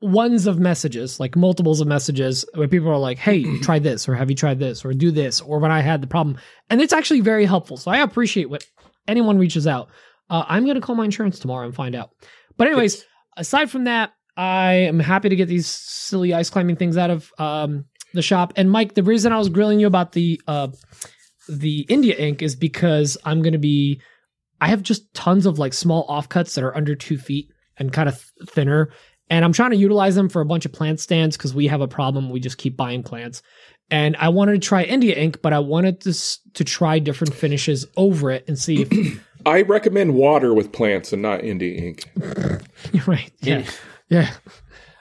ones 0.00 0.46
of 0.46 0.58
messages, 0.60 1.18
like 1.18 1.34
multiples 1.34 1.80
of 1.80 1.88
messages 1.88 2.44
where 2.54 2.68
people 2.68 2.88
are 2.88 2.98
like, 2.98 3.18
Hey, 3.18 3.58
try 3.62 3.80
this, 3.80 4.08
or 4.08 4.14
have 4.14 4.30
you 4.30 4.36
tried 4.36 4.60
this, 4.60 4.84
or 4.84 4.92
do 4.92 5.10
this, 5.10 5.40
or 5.40 5.58
when 5.58 5.72
I 5.72 5.80
had 5.80 6.00
the 6.00 6.06
problem. 6.06 6.38
And 6.70 6.80
it's 6.80 6.92
actually 6.92 7.20
very 7.22 7.46
helpful. 7.46 7.76
So 7.76 7.90
I 7.90 7.98
appreciate 7.98 8.48
what 8.48 8.64
anyone 9.08 9.38
reaches 9.38 9.66
out. 9.66 9.88
Uh, 10.30 10.44
I'm 10.48 10.64
going 10.64 10.76
to 10.76 10.80
call 10.80 10.94
my 10.94 11.04
insurance 11.04 11.38
tomorrow 11.38 11.66
and 11.66 11.74
find 11.74 11.94
out. 11.94 12.10
But, 12.56 12.68
anyways, 12.68 13.04
aside 13.36 13.70
from 13.70 13.84
that, 13.84 14.12
I 14.36 14.72
am 14.72 14.98
happy 14.98 15.28
to 15.28 15.36
get 15.36 15.48
these 15.48 15.66
silly 15.66 16.34
ice 16.34 16.50
climbing 16.50 16.76
things 16.76 16.96
out 16.96 17.10
of 17.10 17.32
um, 17.38 17.84
the 18.12 18.22
shop. 18.22 18.52
And 18.56 18.70
Mike, 18.70 18.94
the 18.94 19.02
reason 19.02 19.32
I 19.32 19.38
was 19.38 19.48
grilling 19.48 19.80
you 19.80 19.86
about 19.86 20.12
the 20.12 20.40
uh, 20.46 20.68
the 21.48 21.80
India 21.88 22.16
ink 22.16 22.42
is 22.42 22.56
because 22.56 23.16
I'm 23.24 23.42
going 23.42 23.52
to 23.52 23.58
be. 23.58 24.00
I 24.60 24.68
have 24.68 24.82
just 24.82 25.12
tons 25.14 25.46
of 25.46 25.58
like 25.58 25.74
small 25.74 26.06
offcuts 26.08 26.54
that 26.54 26.64
are 26.64 26.76
under 26.76 26.94
two 26.94 27.18
feet 27.18 27.50
and 27.76 27.92
kind 27.92 28.08
of 28.08 28.14
th- 28.14 28.48
thinner, 28.48 28.90
and 29.28 29.44
I'm 29.44 29.52
trying 29.52 29.72
to 29.72 29.76
utilize 29.76 30.14
them 30.14 30.28
for 30.28 30.40
a 30.40 30.46
bunch 30.46 30.64
of 30.64 30.72
plant 30.72 31.00
stands 31.00 31.36
because 31.36 31.54
we 31.54 31.66
have 31.66 31.80
a 31.80 31.88
problem. 31.88 32.30
We 32.30 32.40
just 32.40 32.56
keep 32.56 32.76
buying 32.76 33.02
plants, 33.02 33.42
and 33.90 34.16
I 34.16 34.30
wanted 34.30 34.52
to 34.52 34.66
try 34.66 34.84
India 34.84 35.16
ink, 35.16 35.42
but 35.42 35.52
I 35.52 35.58
wanted 35.58 36.00
to 36.02 36.14
to 36.54 36.64
try 36.64 36.98
different 36.98 37.34
finishes 37.34 37.86
over 37.96 38.30
it 38.30 38.44
and 38.48 38.58
see 38.58 38.82
if 38.82 39.20
I 39.46 39.62
recommend 39.62 40.14
water 40.14 40.54
with 40.54 40.72
plants 40.72 41.12
and 41.12 41.22
not 41.22 41.44
India 41.44 41.76
ink. 41.80 42.04
you're 42.92 43.04
right. 43.06 43.30
Yeah, 43.40 43.64
yeah. 44.08 44.30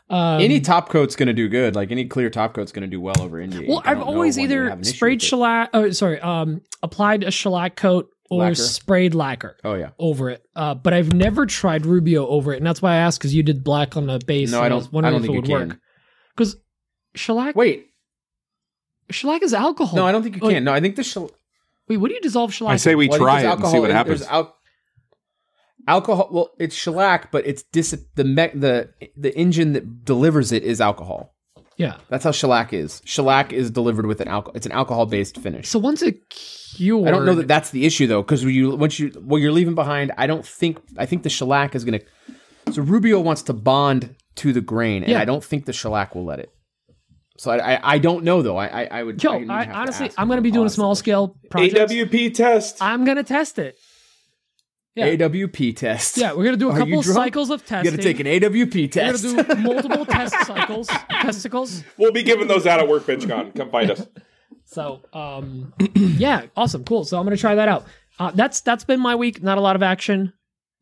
Um, 0.10 0.42
any 0.42 0.60
top 0.60 0.90
coat's 0.90 1.16
going 1.16 1.28
to 1.28 1.34
do 1.34 1.48
good. 1.50 1.76
Like 1.76 1.92
any 1.92 2.06
clear 2.06 2.30
top 2.30 2.54
coat's 2.54 2.72
going 2.72 2.82
to 2.84 2.88
do 2.88 3.02
well 3.02 3.20
over 3.20 3.40
India. 3.40 3.62
well, 3.68 3.78
ink. 3.78 3.88
I 3.88 3.92
I've 3.92 4.02
always 4.02 4.38
either 4.38 4.70
have 4.70 4.80
an 4.80 4.82
issue 4.82 4.96
sprayed 4.96 5.22
shellac. 5.22 5.70
Oh, 5.74 5.90
sorry, 5.92 6.20
um, 6.20 6.62
applied 6.84 7.24
a 7.24 7.32
shellac 7.32 7.76
coat 7.76 8.10
or 8.30 8.40
Lacquer. 8.40 8.56
sprayed 8.56 9.16
lacquer. 9.16 9.58
Oh 9.64 9.74
yeah. 9.76 9.90
over 10.00 10.30
it. 10.30 10.44
Uh, 10.56 10.76
but 10.76 10.94
I've 10.94 11.14
never 11.14 11.46
tried 11.46 11.86
Rubio 11.86 12.28
over 12.28 12.54
it, 12.54 12.58
and 12.58 12.66
that's 12.66 12.82
why 12.82 12.94
I 12.94 12.98
asked 12.98 13.20
because 13.20 13.34
you 13.34 13.44
did 13.44 13.64
black 13.64 13.96
on 13.98 14.08
the 14.08 14.20
base. 14.26 14.52
No, 14.52 14.58
and 14.58 14.66
I 14.66 14.70
don't. 14.70 14.84
I 14.86 14.90
wondering 14.92 15.14
don't 15.14 15.22
if 15.24 15.28
think 15.28 15.46
it 15.46 15.50
you 15.50 15.54
would 15.54 15.60
can. 15.62 15.70
work 15.70 15.80
because 16.36 16.58
shellac. 17.16 17.56
Wait, 17.56 17.88
shellac 19.10 19.42
is 19.42 19.54
alcohol. 19.54 19.96
no, 19.96 20.06
I 20.06 20.12
don't 20.12 20.22
think 20.24 20.36
you 20.36 20.42
Oh, 20.44 20.50
can. 20.50 20.64
No, 20.64 20.74
I 20.74 20.80
think 20.82 20.96
the 20.96 21.04
shell. 21.04 21.32
Wait, 21.88 21.98
what 21.98 22.08
do 22.10 22.14
you 22.16 22.22
dissolve 22.22 22.54
shellac? 22.54 22.74
I 22.74 22.78
say 22.78 22.96
we 22.96 23.08
well, 23.10 23.20
try 23.20 23.42
there's 23.44 23.54
it 23.54 23.60
and 23.60 23.68
see 23.68 23.80
what 23.80 23.90
happens. 23.92 24.20
There's 24.22 24.32
al- 24.32 24.56
alcohol. 25.88 26.30
Well, 26.32 26.52
it's 26.60 26.76
shellac, 26.76 27.32
but 27.32 27.46
it's 27.46 27.64
dis- 27.64 28.06
the 28.16 28.24
me- 28.24 28.52
the 28.54 28.90
the 29.18 29.36
engine 29.38 29.74
that 29.74 30.06
delivers 30.06 30.52
it 30.52 30.64
is 30.64 30.80
alcohol. 30.82 31.34
yeah. 31.78 31.98
That's 32.10 32.24
how 32.24 32.32
shellac 32.32 32.72
is. 32.74 33.02
Shellac 33.06 33.52
is 33.52 33.70
delivered 33.72 34.06
with 34.06 34.22
an 34.22 34.28
alcohol. 34.28 34.56
It's 34.56 34.66
an 34.66 34.72
alcohol 34.72 35.06
based 35.06 35.38
finish. 35.40 35.68
So 35.68 35.80
once 35.80 36.02
it 36.02 36.30
cured, 36.30 37.08
I 37.08 37.12
don't 37.12 37.26
know 37.26 37.36
that 37.36 37.48
that's 37.48 37.72
the 37.72 37.86
issue 37.86 38.08
though, 38.08 38.22
because 38.22 38.44
you 38.44 38.76
once 38.76 39.00
you 39.00 39.10
what 39.10 39.38
you're 39.38 39.52
leaving 39.52 39.76
behind, 39.76 40.12
I 40.18 40.28
don't 40.28 40.46
think 40.46 40.80
I 40.98 41.06
think 41.06 41.24
the 41.24 41.30
shellac 41.30 41.76
is 41.76 41.84
gonna. 41.84 42.00
So 42.72 42.82
Rubio 42.82 43.20
wants 43.20 43.42
to 43.44 43.54
bond 43.54 44.16
to 44.36 44.54
the 44.54 44.62
grain, 44.62 45.04
and 45.04 45.12
Yeah. 45.12 45.22
I 45.22 45.26
don't 45.26 45.44
think 45.44 45.66
the 45.66 45.74
shellac 45.74 46.16
will 46.16 46.26
let 46.26 46.40
it. 46.40 46.50
So 47.38 47.52
I 47.52 47.76
I, 47.76 47.80
I 47.96 47.98
don't 48.00 48.24
know 48.24 48.42
though. 48.42 48.58
I 48.58 48.84
I, 48.84 49.00
I 49.00 49.04
would. 49.04 49.22
Yo, 49.24 49.32
I 49.32 49.36
I, 49.36 49.38
have 49.64 49.68
to 49.68 49.74
honestly, 49.80 50.12
I'm 50.18 50.28
going 50.28 50.38
to 50.38 50.42
be 50.44 50.52
doing 50.52 50.68
a 50.68 50.70
small 50.70 50.96
scale 50.96 51.36
project. 51.50 51.92
AWP 51.92 52.34
test. 52.36 52.78
I'm 52.82 53.06
going 53.06 53.18
to 53.18 53.24
test 53.24 53.60
it. 53.60 53.78
Yeah. 54.96 55.08
AWP 55.16 55.76
test. 55.76 56.18
Yeah, 56.18 56.34
we're 56.34 56.44
going 56.44 56.54
to 56.54 56.60
do 56.60 56.70
a 56.70 56.74
Are 56.74 56.78
couple 56.78 57.02
cycles 57.02 57.50
of 57.50 57.62
You 57.62 57.66
testing. 57.68 57.92
got 57.96 57.98
to 57.98 58.04
take 58.04 58.20
an 58.20 58.28
AWP 58.28 58.92
test. 58.92 59.24
We're 59.24 59.34
going 59.34 59.46
to 59.48 59.56
do 59.56 59.62
multiple 59.62 60.06
test 60.06 60.36
cycles, 60.46 60.88
testicles. 61.10 61.84
We'll 61.98 62.12
be 62.12 62.22
giving 62.22 62.48
those 62.48 62.68
out 62.68 62.80
at 62.80 62.88
Workbench 62.88 63.28
Con. 63.28 63.52
Come 63.54 63.72
find 63.72 63.90
us. 63.90 64.06
So, 64.66 65.02
um, 65.12 65.74
yeah, 65.96 66.46
awesome, 66.56 66.84
cool. 66.84 67.06
So 67.06 67.18
I'm 67.20 67.26
gonna 67.26 67.38
try 67.38 67.56
that 67.56 67.68
out. 67.68 67.86
Uh, 68.20 68.32
that's 68.32 68.62
that's 68.62 68.84
been 68.84 69.00
my 69.00 69.16
week. 69.16 69.42
Not 69.44 69.58
a 69.58 69.62
lot 69.62 69.76
of 69.76 69.84
action. 69.84 70.34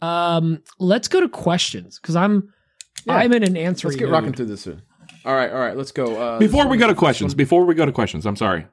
Um, 0.01 0.61
let's 0.79 1.07
go 1.07 1.19
to 1.21 1.27
questions 1.29 1.97
because 1.99 2.15
I'm 2.15 2.53
Yeah. 3.05 3.15
I'm 3.15 3.33
in 3.33 3.43
an 3.43 3.55
answering. 3.57 3.91
Let's 3.91 3.99
get 3.99 4.05
mood. 4.05 4.13
rocking 4.13 4.33
through 4.33 4.45
this. 4.47 4.65
One. 4.67 4.81
All 5.25 5.35
right, 5.35 5.51
all 5.51 5.59
right. 5.59 5.77
Let's 5.77 5.91
go. 5.91 6.19
Uh, 6.19 6.39
Before 6.39 6.67
we 6.67 6.77
go 6.77 6.87
to 6.87 6.95
questions, 6.95 7.33
before 7.35 7.65
we 7.65 7.75
go 7.75 7.85
to 7.85 7.91
questions, 7.91 8.25
I'm 8.25 8.35
sorry. 8.35 8.65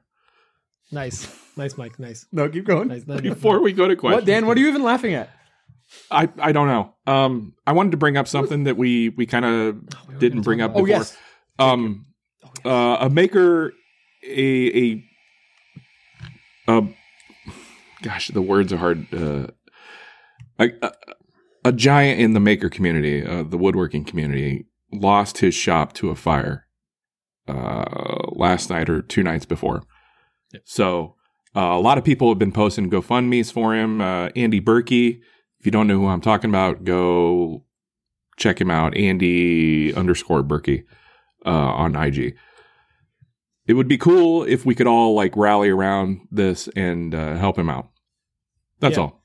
Nice, 0.91 1.27
nice, 1.55 1.77
Mike. 1.77 1.99
Nice, 1.99 2.25
No, 2.31 2.49
keep 2.49 2.65
going. 2.65 2.87
nice. 2.87 3.05
nice. 3.05 3.21
Before 3.21 3.61
we 3.61 3.71
go 3.73 3.87
to 3.87 3.95
questions, 3.95 4.21
What, 4.23 4.25
Dan? 4.25 4.47
What 4.47 4.57
are 4.57 4.59
you 4.59 4.67
even 4.69 4.81
laughing 4.81 5.13
at? 5.13 5.29
I 6.09 6.29
I 6.39 6.51
don't 6.51 6.67
know. 6.67 6.93
Um, 7.07 7.53
I 7.67 7.73
wanted 7.73 7.91
to 7.91 7.97
bring 7.97 8.17
up 8.17 8.27
something 8.27 8.63
that 8.63 8.77
we 8.77 9.09
we 9.09 9.25
kind 9.25 9.45
of 9.45 10.19
didn't 10.19 10.41
bring 10.41 10.61
up 10.61 10.71
Oh 10.71 10.83
before. 10.83 10.87
yes. 10.87 11.17
Um, 11.59 12.05
uh, 12.65 12.97
a 13.01 13.09
maker, 13.09 13.73
a 14.25 14.81
a, 14.83 15.03
a 16.67 16.87
gosh, 18.01 18.29
the 18.29 18.41
words 18.41 18.71
are 18.73 18.77
hard. 18.77 19.07
Uh, 19.13 19.47
a, 20.59 20.69
a, 20.81 20.91
a 21.65 21.71
giant 21.71 22.19
in 22.19 22.33
the 22.33 22.39
maker 22.39 22.69
community, 22.69 23.25
uh, 23.25 23.43
the 23.43 23.57
woodworking 23.57 24.03
community, 24.05 24.65
lost 24.91 25.39
his 25.39 25.53
shop 25.55 25.93
to 25.93 26.09
a 26.09 26.15
fire 26.15 26.65
uh, 27.47 28.27
last 28.31 28.69
night 28.69 28.89
or 28.89 29.01
two 29.01 29.23
nights 29.23 29.45
before. 29.45 29.83
So 30.65 31.15
uh, 31.55 31.59
a 31.61 31.79
lot 31.79 31.97
of 31.97 32.03
people 32.03 32.29
have 32.29 32.39
been 32.39 32.51
posting 32.51 32.89
GoFundmes 32.89 33.51
for 33.51 33.75
him. 33.75 34.01
Uh, 34.01 34.29
Andy 34.35 34.59
Berkey, 34.61 35.19
if 35.59 35.65
you 35.65 35.71
don't 35.71 35.87
know 35.87 35.99
who 35.99 36.07
I'm 36.07 36.21
talking 36.21 36.49
about, 36.49 36.83
go 36.83 37.63
check 38.37 38.59
him 38.61 38.71
out. 38.71 38.95
Andy 38.95 39.93
underscore 39.93 40.43
Berkey 40.43 40.83
uh, 41.45 41.49
on 41.49 41.95
IG. 41.95 42.35
It 43.67 43.73
would 43.73 43.87
be 43.87 43.97
cool 43.97 44.43
if 44.43 44.65
we 44.65 44.73
could 44.73 44.87
all 44.87 45.13
like 45.13 45.35
rally 45.37 45.69
around 45.69 46.21
this 46.31 46.67
and 46.75 47.13
uh, 47.13 47.35
help 47.35 47.57
him 47.59 47.69
out. 47.69 47.89
That's 48.79 48.95
Yeah. 48.97 49.03
all. 49.03 49.18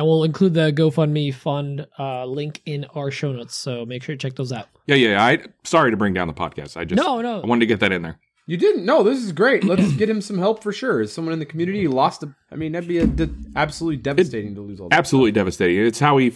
And 0.00 0.08
we'll 0.08 0.24
include 0.24 0.54
the 0.54 0.72
GoFundMe 0.72 1.34
fund 1.34 1.86
uh, 1.98 2.24
link 2.24 2.62
in 2.64 2.86
our 2.94 3.10
show 3.10 3.32
notes. 3.32 3.54
So 3.54 3.84
make 3.84 4.02
sure 4.02 4.14
to 4.14 4.18
check 4.18 4.34
those 4.34 4.50
out. 4.50 4.66
Yeah, 4.86 4.94
yeah. 4.94 5.22
I 5.22 5.40
sorry 5.64 5.90
to 5.90 5.96
bring 5.98 6.14
down 6.14 6.26
the 6.26 6.32
podcast. 6.32 6.78
I 6.78 6.86
just 6.86 6.96
No, 6.96 7.20
no. 7.20 7.42
I 7.42 7.46
wanted 7.46 7.60
to 7.60 7.66
get 7.66 7.80
that 7.80 7.92
in 7.92 8.00
there. 8.00 8.18
You 8.46 8.56
didn't. 8.56 8.86
No, 8.86 9.02
this 9.02 9.18
is 9.22 9.30
great. 9.32 9.62
Let's 9.62 9.92
get 9.98 10.08
him 10.08 10.22
some 10.22 10.38
help 10.38 10.62
for 10.62 10.72
sure. 10.72 11.02
Is 11.02 11.12
someone 11.12 11.34
in 11.34 11.38
the 11.38 11.44
community 11.44 11.86
lost 11.86 12.22
a? 12.22 12.34
I 12.50 12.56
mean, 12.56 12.72
that'd 12.72 12.88
be 12.88 12.96
a 12.96 13.06
de- 13.06 13.28
absolutely 13.56 13.98
devastating 13.98 14.54
to 14.54 14.62
lose 14.62 14.80
all. 14.80 14.88
That. 14.88 14.98
Absolutely 15.00 15.32
devastating. 15.32 15.84
It's 15.84 16.00
how 16.00 16.16
he 16.16 16.32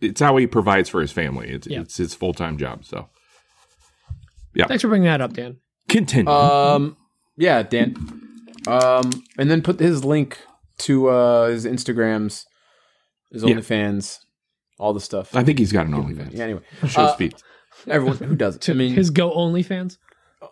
it's 0.00 0.20
how 0.20 0.36
he 0.36 0.46
provides 0.46 0.88
for 0.88 1.00
his 1.00 1.10
family. 1.10 1.48
It's 1.50 1.66
Yeah. 1.66 1.80
it's 1.80 1.96
his 1.96 2.14
full 2.14 2.32
time 2.32 2.58
job. 2.58 2.84
So 2.84 3.08
yeah. 4.54 4.66
Thanks 4.68 4.82
for 4.82 4.88
bringing 4.88 5.06
that 5.06 5.20
up, 5.20 5.32
Dan. 5.32 5.56
continue. 5.88 6.30
Um, 6.30 6.96
yeah, 7.36 7.64
Dan. 7.64 7.96
Um, 8.68 9.10
and 9.36 9.50
then 9.50 9.62
put 9.62 9.80
his 9.80 10.04
link 10.04 10.38
to 10.78 11.08
uh 11.08 11.48
his 11.48 11.66
Instagrams, 11.66 12.44
his 13.32 13.42
Yeah. 13.42 13.54
OnlyFans, 13.56 14.18
all 14.78 14.92
the 14.92 15.00
stuff. 15.00 15.34
I 15.34 15.42
think 15.44 15.58
he's 15.58 15.72
got 15.72 15.86
an 15.86 15.92
OnlyFans. 15.92 16.32
Yeah. 16.32 16.44
Anyway, 16.44 16.60
Shows 16.82 16.96
uh, 16.96 17.14
feet. 17.16 17.34
everyone 17.86 18.16
who 18.18 18.34
does 18.36 18.56
it. 18.56 18.62
To 18.62 18.72
I 18.72 18.74
mean, 18.74 18.94
his 18.94 19.10
Go 19.10 19.32
Only 19.34 19.62
fans. 19.62 19.98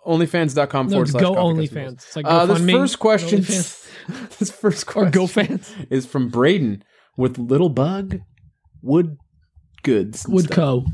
OnlyFans.com 0.07 0.87
No, 0.87 0.91
forward 0.93 1.09
slash 1.09 1.23
Go 1.23 1.29
Coffee 1.31 1.41
Only 1.41 1.67
fans. 1.67 2.05
It's 2.05 2.17
like 2.17 2.27
Uh, 2.29 2.47
this 2.47 2.59
GoFundMe, 2.59 2.73
first 2.73 2.99
question, 2.99 3.41
OnlyFans, 3.41 4.39
this 4.39 4.51
first 4.51 4.87
question 4.87 5.11
Go 5.11 5.27
fans. 5.27 5.75
is 5.91 6.07
from 6.07 6.29
Braden 6.29 6.83
with 7.17 7.39
Little 7.39 7.69
Bug 7.71 8.19
Wood 8.83 9.17
Goods. 9.83 10.27
Wood 10.29 10.45
stuff. 10.47 10.55
Co. 10.55 10.85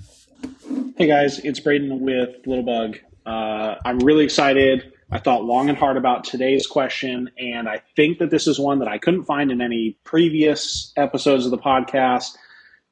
Hey 0.97 1.07
guys, 1.07 1.38
it's 1.40 1.59
Braden 1.61 2.01
with 2.01 2.31
Little 2.47 2.64
Bug. 2.64 2.99
Uh, 3.27 3.75
I'm 3.85 3.99
really 4.01 4.25
excited. 4.25 4.92
I 5.14 5.20
thought 5.20 5.44
long 5.44 5.68
and 5.68 5.79
hard 5.79 5.96
about 5.96 6.24
today's 6.24 6.66
question, 6.66 7.31
and 7.38 7.68
I 7.68 7.83
think 7.94 8.18
that 8.18 8.31
this 8.31 8.48
is 8.48 8.59
one 8.59 8.81
that 8.81 8.88
I 8.88 8.98
couldn't 8.98 9.27
find 9.27 9.53
in 9.53 9.61
any 9.61 9.96
previous 10.03 10.92
episodes 10.96 11.44
of 11.44 11.53
the 11.53 11.59
podcast. 11.59 12.37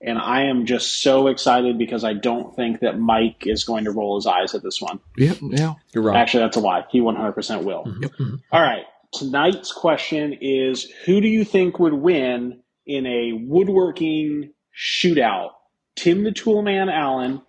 And 0.01 0.19
I 0.19 0.45
am 0.45 0.65
just 0.65 1.03
so 1.03 1.27
excited 1.27 1.79
because 1.79 2.05
I 2.05 2.13
don't 2.13 2.55
think 2.55 2.81
that 2.81 2.97
Mike 2.99 3.45
is 3.47 3.65
going 3.65 3.85
to 3.85 3.91
roll 3.91 4.17
his 4.17 4.27
eyes 4.27 4.55
at 4.55 4.63
this 4.63 4.81
one. 4.81 5.01
Yeah, 5.17 5.35
yeah. 5.43 5.75
You're 5.93 6.05
wrong. 6.05 6.17
Actually, 6.17 6.45
that's 6.45 6.57
a 6.57 6.61
lie. 6.61 6.85
He 6.91 7.01
100% 7.01 7.65
will. 7.65 7.85
Mm-hmm. 7.85 8.05
Mm-hmm. 8.05 8.35
All 8.53 8.63
right. 8.63 8.85
Tonight's 9.13 9.73
question 9.73 10.39
is 10.41 10.91
Who 11.05 11.21
do 11.21 11.27
you 11.29 11.45
think 11.45 11.81
would 11.81 11.93
win 11.93 12.61
in 12.87 13.05
a 13.05 13.33
woodworking 13.33 14.53
shootout? 14.77 15.51
Tim 15.97 16.23
the 16.23 16.31
Toolman 16.31 16.93
Allen 16.93 17.43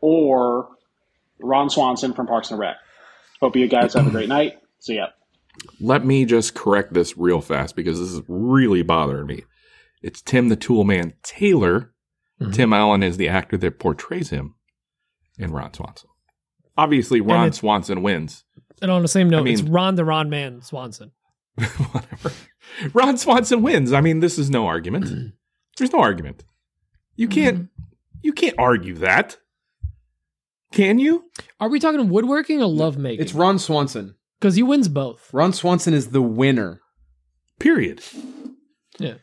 or 0.00 0.68
Ron 1.38 1.70
Swanson 1.70 2.12
from 2.12 2.26
Parks 2.26 2.50
and 2.50 2.60
Rec? 2.60 2.76
Hope 3.40 3.56
you 3.56 3.68
guys 3.68 3.94
have 3.94 4.06
a 4.06 4.10
great 4.10 4.28
night. 4.38 4.58
See 4.78 4.96
ya. 4.96 5.08
Let 5.80 6.04
me 6.04 6.24
just 6.24 6.54
correct 6.54 6.94
this 6.94 7.16
real 7.16 7.40
fast 7.40 7.76
because 7.76 7.98
this 7.98 8.10
is 8.10 8.22
really 8.28 8.82
bothering 8.82 9.26
me. 9.26 9.44
It's 10.02 10.22
Tim 10.22 10.48
the 10.48 10.56
Toolman 10.56 11.12
Taylor. 11.22 11.92
Mhm. 12.40 12.54
Tim 12.54 12.72
Allen 12.72 13.02
is 13.02 13.16
the 13.18 13.28
actor 13.28 13.58
that 13.58 13.78
portrays 13.78 14.30
him 14.30 14.54
in 15.38 15.52
Ron 15.52 15.74
Swanson. 15.74 16.08
Obviously, 16.78 17.20
Ron 17.20 17.46
it's- 17.46 17.58
Swanson 17.58 18.02
wins. 18.02 18.44
And 18.80 18.90
on 18.90 19.02
the 19.02 19.08
same 19.08 19.28
note, 19.28 19.40
I 19.40 19.42
mean- 19.42 19.52
it's 19.54 19.62
Ron 19.62 19.96
the 19.96 20.04
Ron 20.06 20.30
Man 20.30 20.62
Swanson. 20.62 21.12
Whatever. 21.56 22.32
Ron 22.94 23.18
Swanson 23.18 23.60
wins. 23.62 23.92
I 23.92 24.00
mean, 24.00 24.20
this 24.20 24.38
is 24.38 24.48
no 24.48 24.66
argument. 24.66 25.34
There's 25.76 25.92
no 25.92 26.00
argument. 26.00 26.44
You 27.16 27.28
can't. 27.28 27.68
You 28.22 28.32
can't 28.32 28.54
argue 28.58 28.94
that. 28.96 29.38
Can 30.72 30.98
you? 30.98 31.24
Are 31.58 31.68
we 31.68 31.80
talking 31.80 32.08
woodworking 32.10 32.62
or 32.62 32.66
love 32.66 32.96
making? 32.96 33.24
It's 33.24 33.34
Ron 33.34 33.58
Swanson. 33.58 34.14
because 34.38 34.54
he 34.54 34.62
wins 34.62 34.88
both. 34.88 35.28
Ron 35.32 35.52
Swanson 35.52 35.94
is 35.94 36.10
the 36.10 36.22
winner. 36.22 36.80
Period. 37.58 38.02
Yeah. 38.98 39.14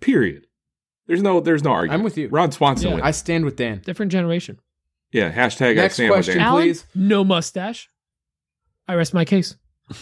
Period. 0.00 0.46
There's 1.06 1.22
no. 1.22 1.40
There's 1.40 1.62
no 1.64 1.70
argument. 1.70 2.00
I'm 2.00 2.04
with 2.04 2.18
you. 2.18 2.28
Ron 2.28 2.50
Swanson 2.52 2.88
Yeah. 2.88 2.94
wins. 2.96 3.04
I 3.06 3.10
stand 3.12 3.44
with 3.44 3.56
Dan. 3.56 3.80
Different 3.84 4.12
generation. 4.12 4.58
yeah. 5.12 5.32
Hashtag 5.32 5.70
I 5.70 5.74
Next 5.74 5.94
stand 5.94 6.10
with 6.10 6.16
question. 6.16 6.38
Dan. 6.38 6.46
Alan, 6.46 6.62
please. 6.64 6.84
no 6.94 7.24
mustache. 7.24 7.88
I 8.86 8.94
rest 8.94 9.14
my 9.14 9.24
case. 9.24 9.54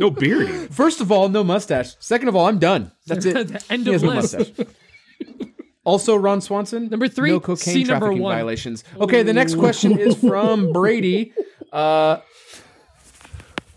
No 0.00 0.10
beard. 0.10 0.72
First 0.72 1.00
of 1.00 1.10
all, 1.10 1.28
no 1.28 1.42
mustache. 1.44 1.94
Second 1.98 2.28
of 2.28 2.36
all, 2.36 2.46
I'm 2.46 2.58
done. 2.58 2.92
That's 3.06 3.24
it. 3.26 3.36
End 3.70 3.86
He 3.86 3.94
of 3.94 4.00
has 4.00 4.02
no 4.02 4.08
list. 4.10 4.36
mustache. 4.38 4.66
Also, 5.88 6.16
Ron 6.16 6.42
Swanson. 6.42 6.90
Number 6.90 7.08
three, 7.08 7.30
no 7.30 7.40
cocaine 7.40 7.72
see 7.72 7.84
number 7.84 8.06
trafficking 8.06 8.22
one. 8.22 8.34
violations. 8.36 8.84
Okay, 9.00 9.22
the 9.22 9.32
next 9.32 9.54
question 9.54 9.98
is 9.98 10.16
from 10.28 10.70
Brady. 10.70 11.32
Uh, 11.72 12.18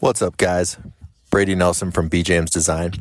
What's 0.02 0.22
up, 0.22 0.36
guys? 0.36 0.78
Brady 1.30 1.56
Nelson 1.56 1.90
from 1.90 2.10
BJM's 2.10 2.52
Design. 2.52 2.96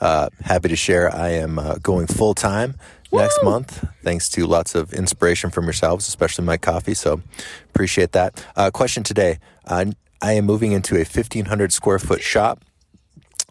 Uh, 0.00 0.28
happy 0.42 0.68
to 0.68 0.76
share 0.76 1.12
I 1.12 1.30
am 1.30 1.58
uh, 1.58 1.74
going 1.82 2.06
full 2.06 2.34
time 2.34 2.76
next 3.10 3.42
month, 3.42 3.84
thanks 4.04 4.28
to 4.28 4.46
lots 4.46 4.76
of 4.76 4.92
inspiration 4.92 5.50
from 5.50 5.64
yourselves, 5.64 6.06
especially 6.06 6.44
my 6.44 6.56
coffee. 6.56 6.94
So 6.94 7.20
appreciate 7.70 8.12
that. 8.12 8.46
Uh, 8.54 8.70
question 8.70 9.02
today 9.02 9.40
uh, 9.66 9.86
I 10.20 10.34
am 10.34 10.46
moving 10.46 10.70
into 10.70 10.94
a 10.94 10.98
1,500 10.98 11.72
square 11.72 11.98
foot 11.98 12.22
shop. 12.22 12.64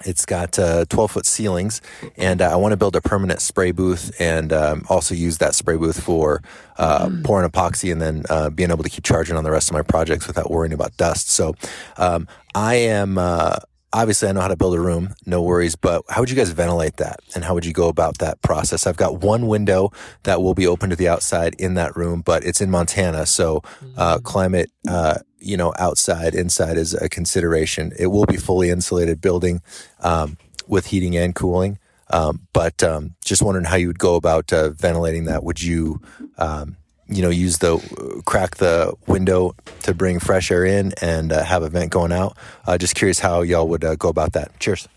It's 0.05 0.25
got 0.25 0.57
uh, 0.59 0.85
12 0.89 1.11
foot 1.11 1.25
ceilings, 1.25 1.81
and 2.17 2.41
uh, 2.41 2.51
I 2.51 2.55
want 2.55 2.73
to 2.73 2.77
build 2.77 2.95
a 2.95 3.01
permanent 3.01 3.41
spray 3.41 3.71
booth 3.71 4.11
and 4.19 4.51
um, 4.53 4.85
also 4.89 5.15
use 5.15 5.37
that 5.39 5.55
spray 5.55 5.77
booth 5.77 6.01
for 6.01 6.41
uh, 6.77 7.09
pouring 7.23 7.49
epoxy 7.49 7.91
and 7.91 8.01
then 8.01 8.23
uh, 8.29 8.49
being 8.49 8.71
able 8.71 8.83
to 8.83 8.89
keep 8.89 9.03
charging 9.03 9.35
on 9.35 9.43
the 9.43 9.51
rest 9.51 9.69
of 9.69 9.73
my 9.73 9.81
projects 9.81 10.27
without 10.27 10.49
worrying 10.49 10.73
about 10.73 10.95
dust. 10.97 11.29
So 11.29 11.55
um, 11.97 12.27
I 12.55 12.75
am 12.75 13.17
uh, 13.17 13.57
obviously 13.93 14.29
I 14.29 14.31
know 14.31 14.41
how 14.41 14.47
to 14.47 14.55
build 14.55 14.75
a 14.75 14.79
room, 14.79 15.13
no 15.25 15.41
worries, 15.41 15.75
but 15.75 16.03
how 16.09 16.21
would 16.21 16.29
you 16.29 16.35
guys 16.35 16.49
ventilate 16.49 16.97
that? 16.97 17.19
And 17.35 17.43
how 17.43 17.53
would 17.53 17.65
you 17.65 17.73
go 17.73 17.87
about 17.87 18.19
that 18.19 18.41
process? 18.41 18.87
I've 18.87 18.97
got 18.97 19.21
one 19.21 19.47
window 19.47 19.91
that 20.23 20.41
will 20.41 20.53
be 20.53 20.67
open 20.67 20.89
to 20.89 20.95
the 20.95 21.07
outside 21.07 21.55
in 21.59 21.75
that 21.75 21.95
room, 21.95 22.21
but 22.21 22.43
it's 22.43 22.61
in 22.61 22.71
Montana. 22.71 23.25
So, 23.25 23.63
uh, 23.97 24.19
climate, 24.19 24.71
uh, 24.87 25.19
you 25.41 25.57
know, 25.57 25.73
outside, 25.79 26.35
inside 26.35 26.77
is 26.77 26.93
a 26.93 27.09
consideration. 27.09 27.91
It 27.97 28.07
will 28.07 28.25
be 28.25 28.37
fully 28.37 28.69
insulated 28.69 29.21
building, 29.21 29.61
um, 29.99 30.37
with 30.67 30.87
heating 30.87 31.17
and 31.17 31.35
cooling. 31.35 31.79
Um, 32.09 32.47
but, 32.53 32.83
um, 32.83 33.15
just 33.23 33.41
wondering 33.41 33.65
how 33.65 33.75
you 33.75 33.87
would 33.87 33.99
go 33.99 34.15
about, 34.15 34.53
uh, 34.53 34.69
ventilating 34.69 35.25
that. 35.25 35.43
Would 35.43 35.61
you, 35.61 36.01
um, 36.37 36.77
you 37.07 37.21
know, 37.21 37.29
use 37.29 37.57
the 37.57 37.77
crack 38.25 38.55
the 38.57 38.93
window 39.07 39.53
to 39.81 39.93
bring 39.93 40.19
fresh 40.19 40.49
air 40.49 40.63
in 40.63 40.93
and 41.01 41.31
uh, 41.33 41.43
have 41.43 41.61
a 41.61 41.69
vent 41.69 41.91
going 41.91 42.11
out. 42.11 42.37
Uh, 42.65 42.77
just 42.77 42.95
curious 42.95 43.19
how 43.19 43.41
y'all 43.41 43.67
would 43.67 43.83
uh, 43.83 43.95
go 43.95 44.07
about 44.07 44.33
that. 44.33 44.57
Cheers. 44.59 44.87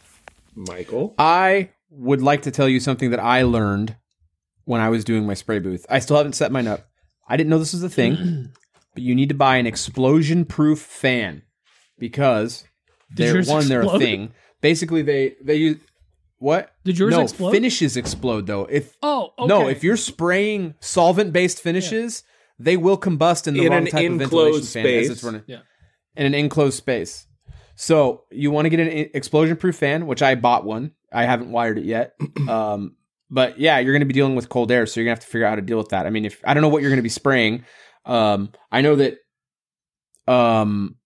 Michael. 0.55 1.15
I 1.19 1.71
would 1.91 2.23
like 2.23 2.43
to 2.43 2.51
tell 2.51 2.69
you 2.69 2.79
something 2.79 3.11
that 3.11 3.21
I 3.21 3.43
learned 3.43 3.97
when 4.65 4.81
I 4.81 4.89
was 4.89 5.05
doing 5.05 5.27
my 5.27 5.35
spray 5.35 5.59
booth. 5.59 5.85
I 5.91 5.99
still 5.99 6.17
haven't 6.17 6.35
set 6.35 6.53
mine 6.53 6.67
up. 6.67 6.89
I 7.29 7.37
didn't 7.37 7.51
know 7.51 7.59
this 7.59 7.73
was 7.73 7.83
a 7.83 7.89
thing, 7.89 8.51
but 8.95 9.03
you 9.03 9.15
need 9.15 9.29
to 9.29 9.35
buy 9.35 9.57
an 9.57 9.67
explosion 9.67 10.45
proof 10.45 10.79
fan 10.81 11.43
because 11.99 12.65
they're 13.11 13.35
yours 13.35 13.49
one, 13.49 13.69
they're 13.69 13.83
a 13.83 13.99
thing. 13.99 14.33
Basically, 14.61 15.03
they 15.03 15.35
they 15.43 15.57
use 15.57 15.79
what? 16.39 16.73
Did 16.85 16.99
yours 16.99 17.13
no, 17.13 17.21
explode? 17.23 17.53
finishes 17.53 17.97
explode 17.97 18.47
though. 18.47 18.65
If 18.65 18.97
Oh, 19.03 19.33
okay. 19.39 19.49
no, 19.49 19.69
if 19.69 19.83
you're 19.85 19.97
spraying 19.97 20.75
solvent 20.81 21.33
based 21.33 21.61
finishes, 21.61 22.23
they 22.59 22.77
will 22.77 22.99
combust 22.99 23.47
in 23.47 23.55
the 23.55 23.65
In 23.67 23.73
wrong 23.73 23.83
an 23.83 23.87
type 23.87 24.11
of 24.11 24.19
ventilation 24.19 24.23
enclosed 24.23 24.73
fan 24.73 24.87
as 24.87 24.91
space. 25.07 25.11
it's 25.11 25.25
running. 25.25 25.43
Yeah. 25.47 25.61
In 26.17 26.27
an 26.27 26.35
enclosed 26.35 26.77
space. 26.77 27.27
So 27.77 28.25
you 28.31 28.51
want 28.51 28.67
to 28.67 28.71
get 28.71 28.81
an 28.81 29.11
explosion 29.15 29.57
proof 29.57 29.77
fan, 29.77 30.07
which 30.07 30.23
I 30.23 30.35
bought 30.37 30.65
one. 30.65 30.93
I 31.13 31.25
haven't 31.25 31.51
wired 31.51 31.79
it 31.79 31.85
yet. 31.85 32.15
um, 32.49 32.97
but 33.31 33.59
yeah, 33.59 33.79
you're 33.79 33.93
going 33.93 34.01
to 34.01 34.07
be 34.07 34.13
dealing 34.15 34.37
with 34.37 34.49
cold 34.49 34.71
air, 34.71 34.87
so 34.87 35.01
you're 35.01 35.07
going 35.07 35.17
to 35.17 35.21
have 35.21 35.27
to 35.27 35.31
figure 35.31 35.47
out 35.47 35.51
how 35.51 35.57
to 35.57 35.63
deal 35.63 35.79
with 35.79 35.89
that. 35.89 36.07
I 36.07 36.11
mean, 36.11 36.25
if 36.25 36.41
I 36.45 36.55
don't 36.55 36.63
know 36.63 36.69
what 36.69 36.83
you're 36.83 36.91
going 36.91 36.99
to 36.99 37.03
be 37.03 37.09
spraying, 37.09 37.65
um, 38.07 38.53
I 38.71 38.81
know 38.81 38.97
that, 38.97 39.19
um, 40.27 40.97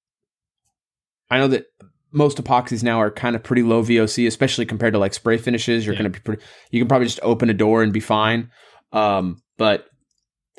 I 1.30 1.38
know 1.38 1.48
that 1.48 1.66
most 2.12 2.42
epoxies 2.42 2.82
now 2.82 3.00
are 3.00 3.10
kind 3.10 3.36
of 3.36 3.42
pretty 3.42 3.62
low 3.62 3.82
VOC, 3.82 4.26
especially 4.26 4.64
compared 4.66 4.94
to 4.94 4.98
like 4.98 5.12
spray 5.14 5.36
finishes. 5.36 5.84
You're 5.84 5.94
Yeah. 5.94 6.00
going 6.02 6.12
to 6.12 6.18
be 6.18 6.22
pretty. 6.22 6.42
You 6.70 6.80
can 6.80 6.88
probably 6.88 7.06
just 7.06 7.20
open 7.22 7.50
a 7.50 7.54
door 7.54 7.82
and 7.82 7.92
be 7.92 8.00
fine. 8.00 8.50
Um, 8.92 9.42
but 9.58 9.86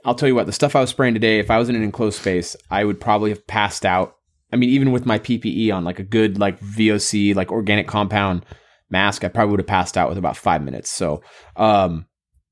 I'll 0.06 0.16
tell 0.16 0.30
you 0.30 0.36
what, 0.36 0.46
the 0.46 0.52
stuff 0.52 0.76
I 0.76 0.82
was 0.82 0.92
spraying 0.92 1.16
today, 1.16 1.40
if 1.40 1.50
I 1.50 1.58
was 1.58 1.70
in 1.70 1.76
an 1.76 1.82
enclosed 1.84 2.20
space, 2.20 2.56
I 2.70 2.84
would 2.86 3.00
probably 3.02 3.32
have 3.32 3.46
passed 3.48 3.86
out. 3.86 4.16
I 4.54 4.56
mean, 4.56 4.70
even 4.70 4.92
with 4.92 5.06
my 5.06 5.20
PPE 5.20 5.74
on, 5.74 5.84
like 5.84 6.00
a 6.00 6.04
good 6.04 6.40
like 6.40 6.60
VOC, 6.60 7.36
like 7.36 7.52
organic 7.52 7.88
compound 7.88 8.46
mask, 8.90 9.24
I 9.24 9.28
probably 9.28 9.52
would 9.52 9.60
have 9.60 9.68
passed 9.68 9.98
out 9.98 10.10
with 10.10 10.18
about 10.18 10.38
five 10.38 10.64
minutes. 10.64 10.90
So 10.90 11.22
um, 11.56 12.06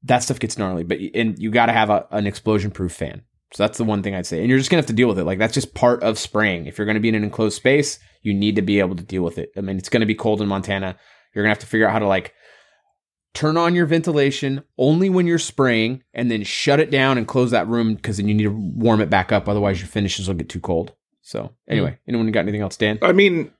that 0.04 0.24
stuff 0.24 0.40
gets 0.40 0.58
gnarly. 0.58 0.84
But 0.84 0.98
and 1.14 1.38
you 1.40 1.52
got 1.52 1.68
to 1.68 1.74
have 1.74 1.90
a, 1.90 2.06
an 2.12 2.26
explosion 2.28 2.72
proof 2.72 2.92
fan. 2.94 3.22
So 3.54 3.64
that's 3.64 3.78
the 3.78 3.84
one 3.84 4.04
thing 4.04 4.14
I'd 4.16 4.26
say. 4.26 4.40
And 4.40 4.50
you're 4.50 4.58
just 4.58 4.70
gonna 4.70 4.82
have 4.82 4.88
to 4.88 4.94
deal 4.94 5.08
with 5.08 5.20
it. 5.20 5.24
Like 5.24 5.40
that's 5.40 5.54
just 5.54 5.74
part 5.74 6.04
of 6.04 6.20
spraying. 6.20 6.66
If 6.66 6.78
you're 6.78 6.88
gonna 6.88 7.00
be 7.00 7.10
in 7.10 7.16
an 7.16 7.24
enclosed 7.24 7.56
space, 7.56 8.00
you 8.22 8.34
need 8.34 8.56
to 8.56 8.62
be 8.62 8.80
able 8.80 8.96
to 8.96 9.04
deal 9.04 9.24
with 9.24 9.38
it. 9.38 9.52
I 9.58 9.62
mean, 9.62 9.78
it's 9.78 9.90
gonna 9.90 10.06
be 10.06 10.16
cold 10.16 10.42
in 10.42 10.48
Montana. 10.48 10.98
You're 11.34 11.44
gonna 11.44 11.52
have 11.52 11.60
to 11.60 11.68
figure 11.68 11.88
out 11.88 11.94
how 11.94 12.00
to 12.00 12.08
like 12.08 12.34
turn 13.34 13.56
on 13.56 13.76
your 13.76 13.86
ventilation 13.86 14.64
only 14.78 15.10
when 15.10 15.28
you're 15.28 15.38
spraying 15.38 16.04
and 16.14 16.32
then 16.32 16.44
shut 16.44 16.80
it 16.80 16.90
down 16.90 17.18
and 17.18 17.28
close 17.28 17.52
that 17.52 17.68
room 17.68 17.96
because 17.96 18.18
then 18.18 18.28
you 18.28 18.34
need 18.34 18.44
to 18.44 18.50
warm 18.50 19.00
it 19.00 19.12
back 19.12 19.32
up 19.32 19.48
otherwise 19.48 19.80
your 19.80 19.88
finishes 19.88 20.28
will 20.28 20.34
get 20.34 20.50
too 20.50 20.60
cold 20.60 20.94
so 21.22 21.54
anyway 21.68 21.96
anyone 22.08 22.32
got 22.32 22.40
anything 22.40 22.62
else 22.62 22.78
dan 22.78 22.98
I 23.04 23.12
mean, 23.12 23.52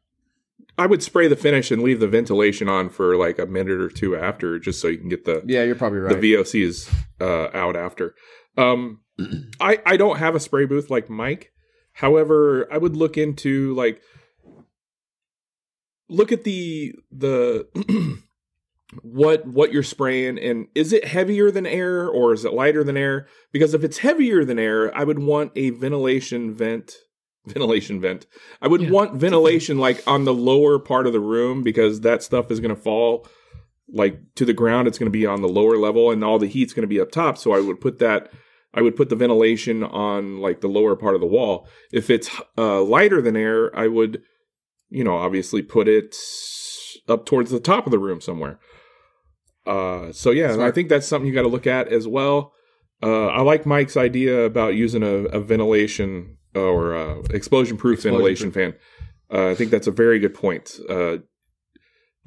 I 0.78 0.86
would 0.86 1.02
spray 1.02 1.28
the 1.28 1.36
finish 1.36 1.72
and 1.72 1.82
leave 1.82 2.00
the 2.00 2.08
ventilation 2.08 2.70
on 2.70 2.90
for 2.90 3.16
like 3.16 3.40
a 3.40 3.48
minute 3.48 3.82
or 3.82 3.90
two 3.90 4.16
after, 4.16 4.60
just 4.60 4.80
so 4.80 4.88
you 4.88 5.00
can 5.00 5.10
get 5.10 5.26
the 5.26 5.44
yeah 5.46 5.64
you're 5.64 5.76
probably 5.76 6.00
right 6.00 6.20
the 6.20 6.34
VOCs 6.34 6.94
uh, 7.20 7.50
out 7.58 7.76
after. 7.76 8.14
Um, 8.58 9.02
I 9.60 9.80
I 9.86 9.98
don't 9.98 10.18
have 10.18 10.36
a 10.36 10.40
spray 10.40 10.66
booth 10.66 10.90
like 10.90 11.10
Mike. 11.10 11.52
However, 11.94 12.68
I 12.72 12.78
would 12.78 12.96
look 12.96 13.18
into 13.18 13.74
like 13.74 14.02
look 16.10 16.32
at 16.32 16.44
the 16.44 16.94
the 17.12 17.68
what 19.02 19.46
what 19.46 19.74
you're 19.74 19.84
spraying 19.84 20.38
and 20.40 20.68
is 20.74 20.94
it 20.94 21.06
heavier 21.06 21.52
than 21.52 21.66
air 21.66 22.08
or 22.08 22.34
is 22.34 22.46
it 22.46 22.54
lighter 22.54 22.84
than 22.84 22.98
air? 22.98 23.28
Because 23.52 23.74
if 23.74 23.84
it's 23.84 23.98
heavier 24.00 24.46
than 24.46 24.60
air, 24.60 24.96
I 24.96 25.04
would 25.04 25.20
want 25.20 25.52
a 25.56 25.72
ventilation 25.72 26.54
vent 26.54 26.96
ventilation 27.48 28.00
vent. 28.00 28.28
I 28.62 28.68
would 28.68 28.82
Yeah. 28.82 28.92
want 28.92 29.16
ventilation 29.16 29.78
like 29.80 30.04
on 30.08 30.26
the 30.26 30.34
lower 30.34 30.80
part 30.80 31.08
of 31.08 31.14
the 31.14 31.20
room 31.20 31.64
because 31.64 32.02
that 32.02 32.24
stuff 32.24 32.52
is 32.52 32.60
going 32.60 32.76
to 32.76 32.82
fall 32.82 33.28
like 33.90 34.20
to 34.36 34.44
the 34.44 34.54
ground 34.54 34.86
it's 34.88 35.00
going 35.00 35.08
to 35.12 35.18
be 35.18 35.26
on 35.26 35.42
the 35.42 35.48
lower 35.48 35.78
level 35.78 36.12
and 36.12 36.22
all 36.22 36.38
the 36.38 36.46
heat's 36.48 36.74
going 36.74 36.84
to 36.84 36.88
be 36.88 37.00
up 37.00 37.10
top 37.10 37.38
so 37.38 37.54
i 37.54 37.60
would 37.62 37.80
put 37.80 38.00
that 38.00 38.30
i 38.78 38.82
would 38.82 38.96
put 38.96 39.10
the 39.10 39.16
ventilation 39.16 39.84
on 39.84 40.40
like 40.40 40.62
the 40.62 40.68
lower 40.68 40.96
part 40.96 41.16
of 41.16 41.22
the 41.22 41.28
wall. 41.28 41.68
If 41.92 42.10
it's 42.10 42.30
uh, 42.58 42.82
lighter 42.84 43.22
than 43.22 43.36
air 43.36 43.76
i 43.76 43.88
would 43.88 44.22
you 44.90 45.04
know 45.04 45.18
obviously 45.18 45.62
put 45.62 45.88
it 45.88 46.16
up 47.10 47.26
towards 47.26 47.52
the 47.52 47.60
top 47.60 47.86
of 47.86 47.92
the 47.92 48.00
room 48.00 48.22
somewhere. 48.22 48.60
Uh, 49.66 50.14
so 50.14 50.32
yeah 50.32 50.64
i 50.66 50.72
think 50.72 50.88
that's 50.88 51.08
something 51.08 51.28
you 51.28 51.34
got 51.34 51.42
to 51.42 51.50
look 51.50 51.68
at 51.68 51.88
as 51.92 52.08
well. 52.08 52.54
Uh, 53.04 53.28
i 53.28 53.42
like 53.42 53.66
mike's 53.66 53.98
idea 53.98 54.46
about 54.46 54.76
using 54.76 55.04
a, 55.04 55.26
a 55.38 55.40
ventilation 55.40 56.38
or 56.56 56.96
uh, 56.96 57.20
explosion 57.32 57.78
proof 57.78 58.04
ventilation 58.04 58.52
fan. 58.52 58.74
Uh, 59.34 59.50
i 59.50 59.56
think 59.56 59.72
that's 59.72 59.88
a 59.88 59.92
very 59.92 60.20
good 60.20 60.34
point. 60.34 60.80
Uh, 60.90 61.18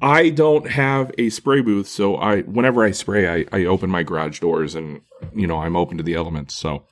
I 0.01 0.29
don't 0.29 0.67
have 0.69 1.11
a 1.17 1.29
spray 1.29 1.61
booth, 1.61 1.87
so 1.87 2.15
I 2.15 2.41
whenever 2.41 2.83
I 2.83 2.91
spray, 2.91 3.27
I, 3.27 3.45
I 3.57 3.65
open 3.65 3.89
my 3.89 4.03
garage 4.03 4.39
doors 4.39 4.73
and 4.75 5.01
you 5.35 5.45
know 5.47 5.59
I'm 5.59 5.75
open 5.75 5.97
to 5.97 6.03
the 6.03 6.15
elements. 6.15 6.55
So 6.55 6.85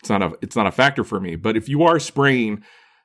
it's 0.00 0.10
not 0.10 0.22
a 0.22 0.32
it's 0.42 0.56
not 0.56 0.66
a 0.66 0.72
factor 0.72 1.02
for 1.04 1.18
me. 1.20 1.36
But 1.36 1.56
if 1.56 1.68
you 1.68 1.82
are 1.84 1.98
spraying 1.98 2.62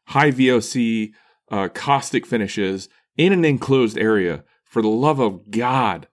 high 0.07 0.31
VOC 0.31 1.11
uh, 1.49 1.69
caustic 1.73 2.25
finishes 2.25 2.89
in 3.17 3.31
an 3.33 3.45
enclosed 3.45 3.97
area, 3.97 4.43
for 4.65 4.81
the 4.81 4.87
love 4.89 5.19
of 5.19 5.49
God, 5.51 6.07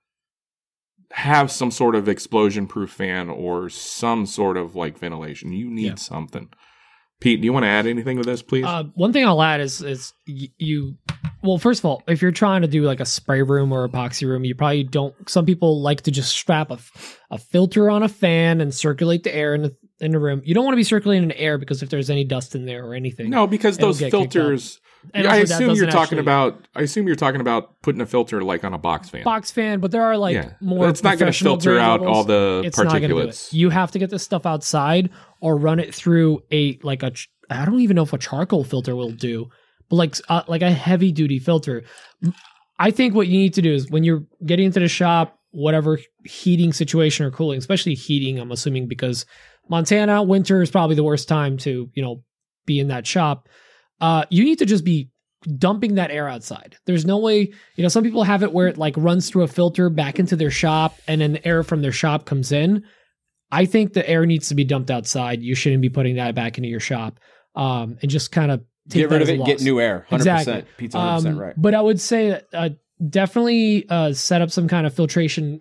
have 1.12 1.50
some 1.50 1.70
sort 1.70 1.94
of 1.94 2.08
explosion 2.08 2.66
proof 2.66 2.90
fan 2.90 3.28
or 3.30 3.68
some 3.68 4.26
sort 4.26 4.56
of 4.56 4.76
like 4.76 4.98
ventilation. 4.98 5.52
You 5.52 5.70
need 5.70 5.86
Yeah. 5.86 5.94
something. 5.96 6.50
Pete, 7.20 7.40
do 7.40 7.44
you 7.46 7.52
want 7.52 7.64
to 7.64 7.68
add 7.68 7.86
anything 7.86 8.16
with 8.16 8.26
this, 8.26 8.42
please? 8.42 8.64
Uh, 8.64 8.84
one 8.94 9.12
thing 9.12 9.24
I'll 9.26 9.42
add 9.42 9.60
is 9.60 9.82
is 9.82 10.12
y- 10.28 10.48
you. 10.58 10.96
Well, 11.42 11.58
first 11.58 11.80
of 11.80 11.84
all, 11.84 12.02
if 12.08 12.20
you're 12.22 12.30
trying 12.32 12.62
to 12.62 12.68
do 12.68 12.82
like 12.82 13.00
a 13.00 13.04
spray 13.04 13.42
room 13.42 13.72
or 13.72 13.88
epoxy 13.88 14.26
room, 14.26 14.44
you 14.44 14.54
probably 14.54 14.84
don't. 14.84 15.14
Some 15.28 15.44
people 15.46 15.80
like 15.82 16.02
to 16.02 16.10
just 16.10 16.30
strap 16.32 16.70
a, 16.70 16.74
f- 16.74 17.18
a 17.30 17.38
filter 17.38 17.90
on 17.90 18.02
a 18.02 18.08
fan 18.08 18.60
and 18.60 18.72
circulate 18.74 19.22
the 19.24 19.34
air 19.34 19.54
in 19.54 19.62
the 19.62 19.76
in 20.00 20.12
the 20.12 20.18
room. 20.18 20.42
You 20.44 20.54
don't 20.54 20.64
want 20.64 20.74
to 20.74 20.78
be 20.78 20.84
circulating 20.84 21.28
the 21.28 21.38
air 21.40 21.58
because 21.58 21.82
if 21.82 21.90
there's 21.90 22.08
any 22.10 22.22
dust 22.24 22.54
in 22.54 22.66
there 22.66 22.84
or 22.86 22.94
anything, 22.94 23.30
no, 23.30 23.46
because 23.48 23.78
those 23.78 24.00
filters. 24.00 24.80
And 25.14 25.26
I 25.26 25.40
also 25.40 25.46
that 25.46 25.62
assume 25.62 25.76
you're 25.76 25.86
talking 25.86 26.00
actually- 26.02 26.18
about. 26.18 26.66
I 26.74 26.82
assume 26.82 27.06
you're 27.06 27.16
talking 27.16 27.40
about 27.40 27.80
putting 27.82 28.00
a 28.00 28.06
filter 28.06 28.42
like 28.42 28.64
on 28.64 28.74
a 28.74 28.78
box 28.78 29.08
fan. 29.08 29.24
box 29.24 29.50
fan, 29.50 29.80
but 29.80 29.90
there 29.90 30.02
are 30.02 30.16
like 30.16 30.34
yeah, 30.34 30.52
more. 30.60 30.88
It's 30.88 31.02
not 31.02 31.18
going 31.18 31.32
to 31.32 31.38
filter 31.38 31.78
out 31.78 32.00
levels. 32.00 32.16
all 32.16 32.24
the 32.24 32.62
it's 32.64 32.78
not 32.78 32.90
do 32.90 32.96
it. 32.96 33.30
particulates. 33.30 33.52
You 33.52 33.70
have 33.70 33.90
to 33.92 33.98
get 33.98 34.10
this 34.10 34.22
stuff 34.22 34.44
outside 34.46 35.10
or 35.40 35.56
run 35.56 35.78
it 35.78 35.94
through 35.94 36.42
a 36.52 36.78
like 36.82 37.02
a. 37.02 37.12
I 37.50 37.64
don't 37.64 37.80
even 37.80 37.96
know 37.96 38.02
if 38.02 38.12
a 38.12 38.18
charcoal 38.18 38.64
filter 38.64 38.94
will 38.94 39.10
do, 39.10 39.48
but 39.88 39.96
like 39.96 40.16
uh, 40.28 40.42
like 40.48 40.62
a 40.62 40.70
heavy 40.70 41.12
duty 41.12 41.38
filter. 41.38 41.84
I 42.78 42.90
think 42.90 43.14
what 43.14 43.26
you 43.26 43.38
need 43.38 43.54
to 43.54 43.62
do 43.62 43.72
is 43.72 43.90
when 43.90 44.04
you're 44.04 44.24
getting 44.44 44.66
into 44.66 44.80
the 44.80 44.88
shop, 44.88 45.38
whatever 45.50 45.98
heating 46.24 46.72
situation 46.72 47.24
or 47.24 47.30
cooling, 47.30 47.58
especially 47.58 47.94
heating. 47.94 48.38
I'm 48.38 48.52
assuming 48.52 48.86
because 48.86 49.26
Montana 49.68 50.22
winter 50.22 50.62
is 50.62 50.70
probably 50.70 50.96
the 50.96 51.04
worst 51.04 51.28
time 51.28 51.56
to 51.58 51.90
you 51.94 52.02
know 52.02 52.22
be 52.66 52.78
in 52.78 52.88
that 52.88 53.06
shop. 53.06 53.48
Uh, 54.00 54.24
you 54.30 54.44
need 54.44 54.58
to 54.58 54.66
just 54.66 54.84
be 54.84 55.10
dumping 55.56 55.94
that 55.94 56.10
air 56.10 56.28
outside. 56.28 56.76
There's 56.86 57.04
no 57.04 57.18
way, 57.18 57.52
you 57.76 57.82
know, 57.82 57.88
some 57.88 58.02
people 58.02 58.24
have 58.24 58.42
it 58.42 58.52
where 58.52 58.68
it 58.68 58.76
like 58.78 58.94
runs 58.96 59.30
through 59.30 59.44
a 59.44 59.48
filter 59.48 59.88
back 59.90 60.18
into 60.18 60.36
their 60.36 60.50
shop 60.50 60.98
and 61.06 61.20
then 61.20 61.32
the 61.32 61.46
air 61.46 61.62
from 61.62 61.82
their 61.82 61.92
shop 61.92 62.24
comes 62.24 62.52
in. 62.52 62.84
I 63.50 63.64
think 63.64 63.92
the 63.92 64.08
air 64.08 64.26
needs 64.26 64.48
to 64.48 64.54
be 64.54 64.64
dumped 64.64 64.90
outside. 64.90 65.40
You 65.42 65.54
shouldn't 65.54 65.82
be 65.82 65.88
putting 65.88 66.16
that 66.16 66.34
back 66.34 66.58
into 66.58 66.68
your 66.68 66.80
shop. 66.80 67.18
Um, 67.54 67.98
and 68.02 68.10
just 68.10 68.30
kind 68.30 68.50
of 68.50 68.60
take 68.88 69.02
get 69.02 69.10
rid 69.10 69.22
of 69.22 69.28
it 69.28 69.44
get 69.44 69.60
new 69.62 69.80
air 69.80 70.06
100% 70.10 70.14
Exactly. 70.16 70.64
pete's 70.76 70.94
100% 70.94 71.26
Um, 71.26 71.38
right 71.38 71.54
But 71.56 71.74
I 71.74 71.80
would 71.80 72.00
say 72.00 72.28
that 72.30 72.44
uh, 72.52 72.68
definitely 73.08 73.88
uh, 73.88 74.12
set 74.12 74.42
up 74.42 74.50
some 74.50 74.68
kind 74.68 74.86
of 74.86 74.94
filtration 74.94 75.60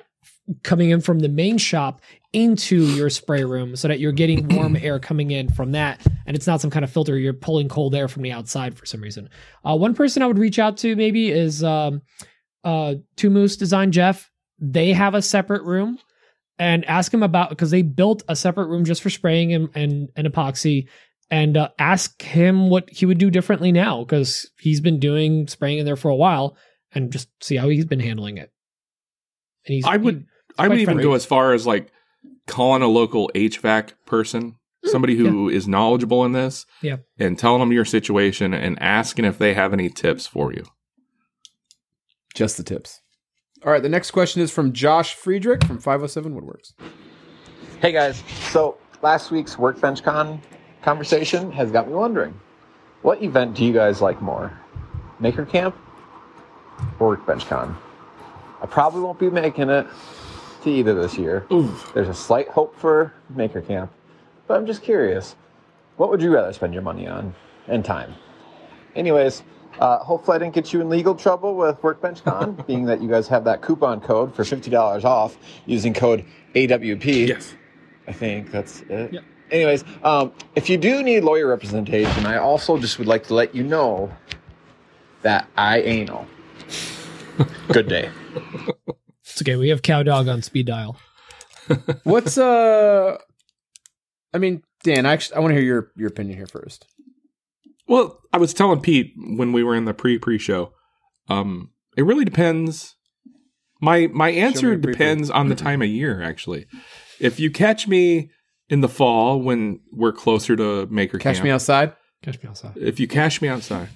coming 0.63 0.89
in 0.89 1.01
from 1.01 1.19
the 1.19 1.29
main 1.29 1.57
shop 1.57 2.01
into 2.33 2.85
your 2.95 3.09
spray 3.09 3.43
room 3.43 3.75
so 3.75 3.87
that 3.87 3.99
you're 3.99 4.11
getting 4.11 4.47
warm 4.55 4.75
air 4.75 4.99
coming 4.99 5.31
in 5.31 5.49
from 5.49 5.71
that 5.73 6.05
and 6.25 6.35
it's 6.35 6.47
not 6.47 6.61
some 6.61 6.69
kind 6.69 6.85
of 6.85 6.91
filter. 6.91 7.17
You're 7.17 7.33
pulling 7.33 7.69
cold 7.69 7.95
air 7.95 8.07
from 8.07 8.23
the 8.23 8.31
outside 8.31 8.77
for 8.77 8.85
some 8.85 9.01
reason. 9.01 9.29
Uh, 9.67 9.75
one 9.75 9.93
person 9.93 10.21
i 10.21 10.27
would 10.27 10.39
reach 10.39 10.59
out 10.59 10.77
to 10.77 10.95
maybe 10.95 11.29
is 11.29 11.63
um, 11.63 12.01
uh, 12.63 12.95
two 13.15 13.29
moose 13.29 13.57
design 13.57 13.91
jeff. 13.91 14.29
They 14.59 14.93
have 14.93 15.13
a 15.13 15.21
separate 15.21 15.63
room 15.63 15.99
and 16.59 16.83
ask 16.85 17.13
him 17.13 17.23
about 17.23 17.49
because 17.49 17.71
they 17.71 17.83
built 17.83 18.23
a 18.27 18.35
separate 18.35 18.67
room 18.67 18.85
just 18.85 19.01
for 19.01 19.09
spraying 19.09 19.53
and 19.53 19.69
and, 19.75 20.09
and 20.15 20.27
epoxy 20.27 20.87
and 21.29 21.57
uh, 21.57 21.69
ask 21.77 22.21
him 22.21 22.69
what 22.69 22.89
he 22.89 23.05
would 23.05 23.17
do 23.17 23.29
differently 23.29 23.71
now 23.71 24.03
because 24.03 24.49
he's 24.59 24.81
been 24.81 24.99
doing 24.99 25.47
spraying 25.47 25.77
in 25.77 25.85
there 25.85 25.97
for 25.97 26.09
a 26.09 26.15
while 26.15 26.57
and 26.93 27.11
just 27.11 27.27
see 27.41 27.57
how 27.57 27.69
he's 27.69 27.85
been 27.85 27.99
handling 27.99 28.37
it. 28.37 28.51
And 29.65 29.75
he's 29.75 29.85
I 29.85 29.97
would 29.97 30.25
I 30.57 30.67
would 30.67 30.79
even 30.79 30.97
go 31.01 31.13
as 31.13 31.25
far 31.25 31.53
as 31.53 31.65
like 31.67 31.91
calling 32.47 32.81
a 32.81 32.87
local 32.87 33.29
HVAC 33.35 33.91
person, 34.05 34.55
mm, 34.85 34.89
somebody 34.89 35.15
who 35.15 35.49
is 35.49 35.67
knowledgeable 35.67 36.23
in 36.25 36.31
this, 36.31 36.65
Yeah. 36.81 36.97
and 37.19 37.37
telling 37.37 37.59
them 37.59 37.71
your 37.71 37.85
situation 37.85 38.53
and 38.53 38.81
asking 38.81 39.25
if 39.25 39.37
they 39.37 39.53
have 39.53 39.73
any 39.73 39.89
tips 39.89 40.25
for 40.27 40.53
you. 40.53 40.63
Just 42.33 42.57
the 42.57 42.63
tips. 42.63 43.01
All 43.65 43.71
right, 43.71 43.81
the 43.81 43.89
next 43.89 44.11
question 44.11 44.41
is 44.41 44.51
from 44.51 44.71
Josh 44.73 45.13
Friedrich 45.15 45.63
from 45.65 45.79
507 45.79 46.33
Woodworks. 46.39 46.73
Hey 47.81 47.91
guys, 47.91 48.23
so 48.51 48.77
last 49.01 49.31
week's 49.31 49.57
Workbench 49.57 50.03
Con 50.03 50.41
conversation 50.83 51.51
has 51.51 51.71
got 51.71 51.87
me 51.87 51.93
wondering 51.93 52.39
what 53.01 53.21
event 53.23 53.55
do 53.55 53.63
you 53.65 53.73
guys 53.73 54.01
like 54.01 54.21
more? 54.21 54.51
Maker 55.19 55.45
Camp 55.45 55.75
or 56.99 57.09
Workbench 57.09 57.45
Con? 57.47 57.75
I 58.61 58.65
probably 58.65 59.01
won't 59.01 59.19
be 59.19 59.29
making 59.29 59.69
it 59.69 59.85
to 60.67 60.73
either 60.73 60.93
this 60.93 61.17
year. 61.17 61.45
There's 61.93 62.09
a 62.09 62.13
slight 62.13 62.47
hope 62.47 62.75
for 62.77 63.13
Maker 63.29 63.61
Camp, 63.61 63.91
but 64.47 64.57
I'm 64.57 64.65
just 64.65 64.83
curious 64.83 65.35
what 65.97 66.09
would 66.11 66.21
you 66.21 66.31
rather 66.31 66.53
spend 66.53 66.73
your 66.73 66.83
money 66.83 67.07
on 67.07 67.33
and 67.67 67.83
time? 67.83 68.13
Anyways, 68.95 69.43
uh, 69.79 69.99
hopefully 69.99 70.35
I 70.35 70.39
didn't 70.39 70.53
get 70.53 70.71
you 70.71 70.81
in 70.81 70.89
legal 70.89 71.15
trouble 71.15 71.55
with 71.55 71.81
Workbench 71.83 72.23
Con, 72.23 72.63
being 72.67 72.85
that 72.85 73.01
you 73.01 73.09
guys 73.09 73.27
have 73.27 73.43
that 73.45 73.61
coupon 73.61 73.99
code 73.99 74.33
for 74.33 74.43
$50 74.43 75.03
off 75.03 75.37
using 75.65 75.93
code 75.93 76.23
AWP. 76.55 77.27
Yes. 77.27 77.55
I 78.07 78.13
think 78.13 78.51
that's 78.51 78.81
it. 78.81 79.13
Yep. 79.13 79.23
Anyways, 79.51 79.83
um, 80.03 80.31
if 80.55 80.69
you 80.69 80.77
do 80.77 81.03
need 81.03 81.23
lawyer 81.23 81.47
representation, 81.47 82.25
I 82.25 82.37
also 82.37 82.77
just 82.77 82.99
would 82.99 83.07
like 83.07 83.25
to 83.27 83.33
let 83.33 83.55
you 83.55 83.63
know 83.63 84.11
that 85.21 85.47
I 85.57 85.81
anal. 85.81 86.27
Good 87.71 87.87
day. 87.87 88.09
It's 89.37 89.41
okay 89.41 89.55
we 89.55 89.69
have 89.69 89.81
cow 89.81 90.03
dog 90.03 90.27
on 90.27 90.41
speed 90.41 90.65
dial 90.65 90.97
What's 92.03 92.37
uh 92.37 93.17
I 94.33 94.37
mean, 94.39 94.61
Dan, 94.83 95.05
I 95.05 95.13
actually 95.13 95.37
I 95.37 95.39
want 95.39 95.51
to 95.51 95.55
hear 95.55 95.65
your 95.65 95.91
your 95.95 96.09
opinion 96.09 96.37
here 96.37 96.47
first. 96.47 96.85
Well, 97.87 98.19
I 98.33 98.37
was 98.37 98.53
telling 98.53 98.81
Pete 98.81 99.13
when 99.17 99.53
we 99.53 99.63
were 99.63 99.75
in 99.75 99.85
the 99.85 99.93
pre 99.93 100.19
pre 100.19 100.37
show, 100.37 100.73
um, 101.29 101.71
it 101.95 102.03
really 102.03 102.25
depends. 102.25 102.95
My 103.81 104.07
my 104.07 104.29
answer 104.29 104.75
depends 104.75 105.29
on 105.29 105.49
the 105.49 105.55
time 105.67 105.81
of 105.81 105.87
year. 105.87 106.21
Actually, 106.21 106.67
if 107.19 107.39
you 107.39 107.49
catch 107.49 107.87
me 107.87 108.29
in 108.69 108.81
the 108.81 108.89
fall 108.89 109.41
when 109.41 109.79
we're 109.91 110.11
closer 110.11 110.55
to 110.55 110.85
Maker 110.87 111.17
Catch 111.17 111.37
Camp, 111.37 111.45
me 111.45 111.51
outside. 111.51 111.93
catch 112.21 112.41
me 112.41 112.49
outside 112.49 112.73
if 112.75 112.99
you 112.99 113.07
catch 113.07 113.41
me 113.41 113.47
outside, 113.47 113.89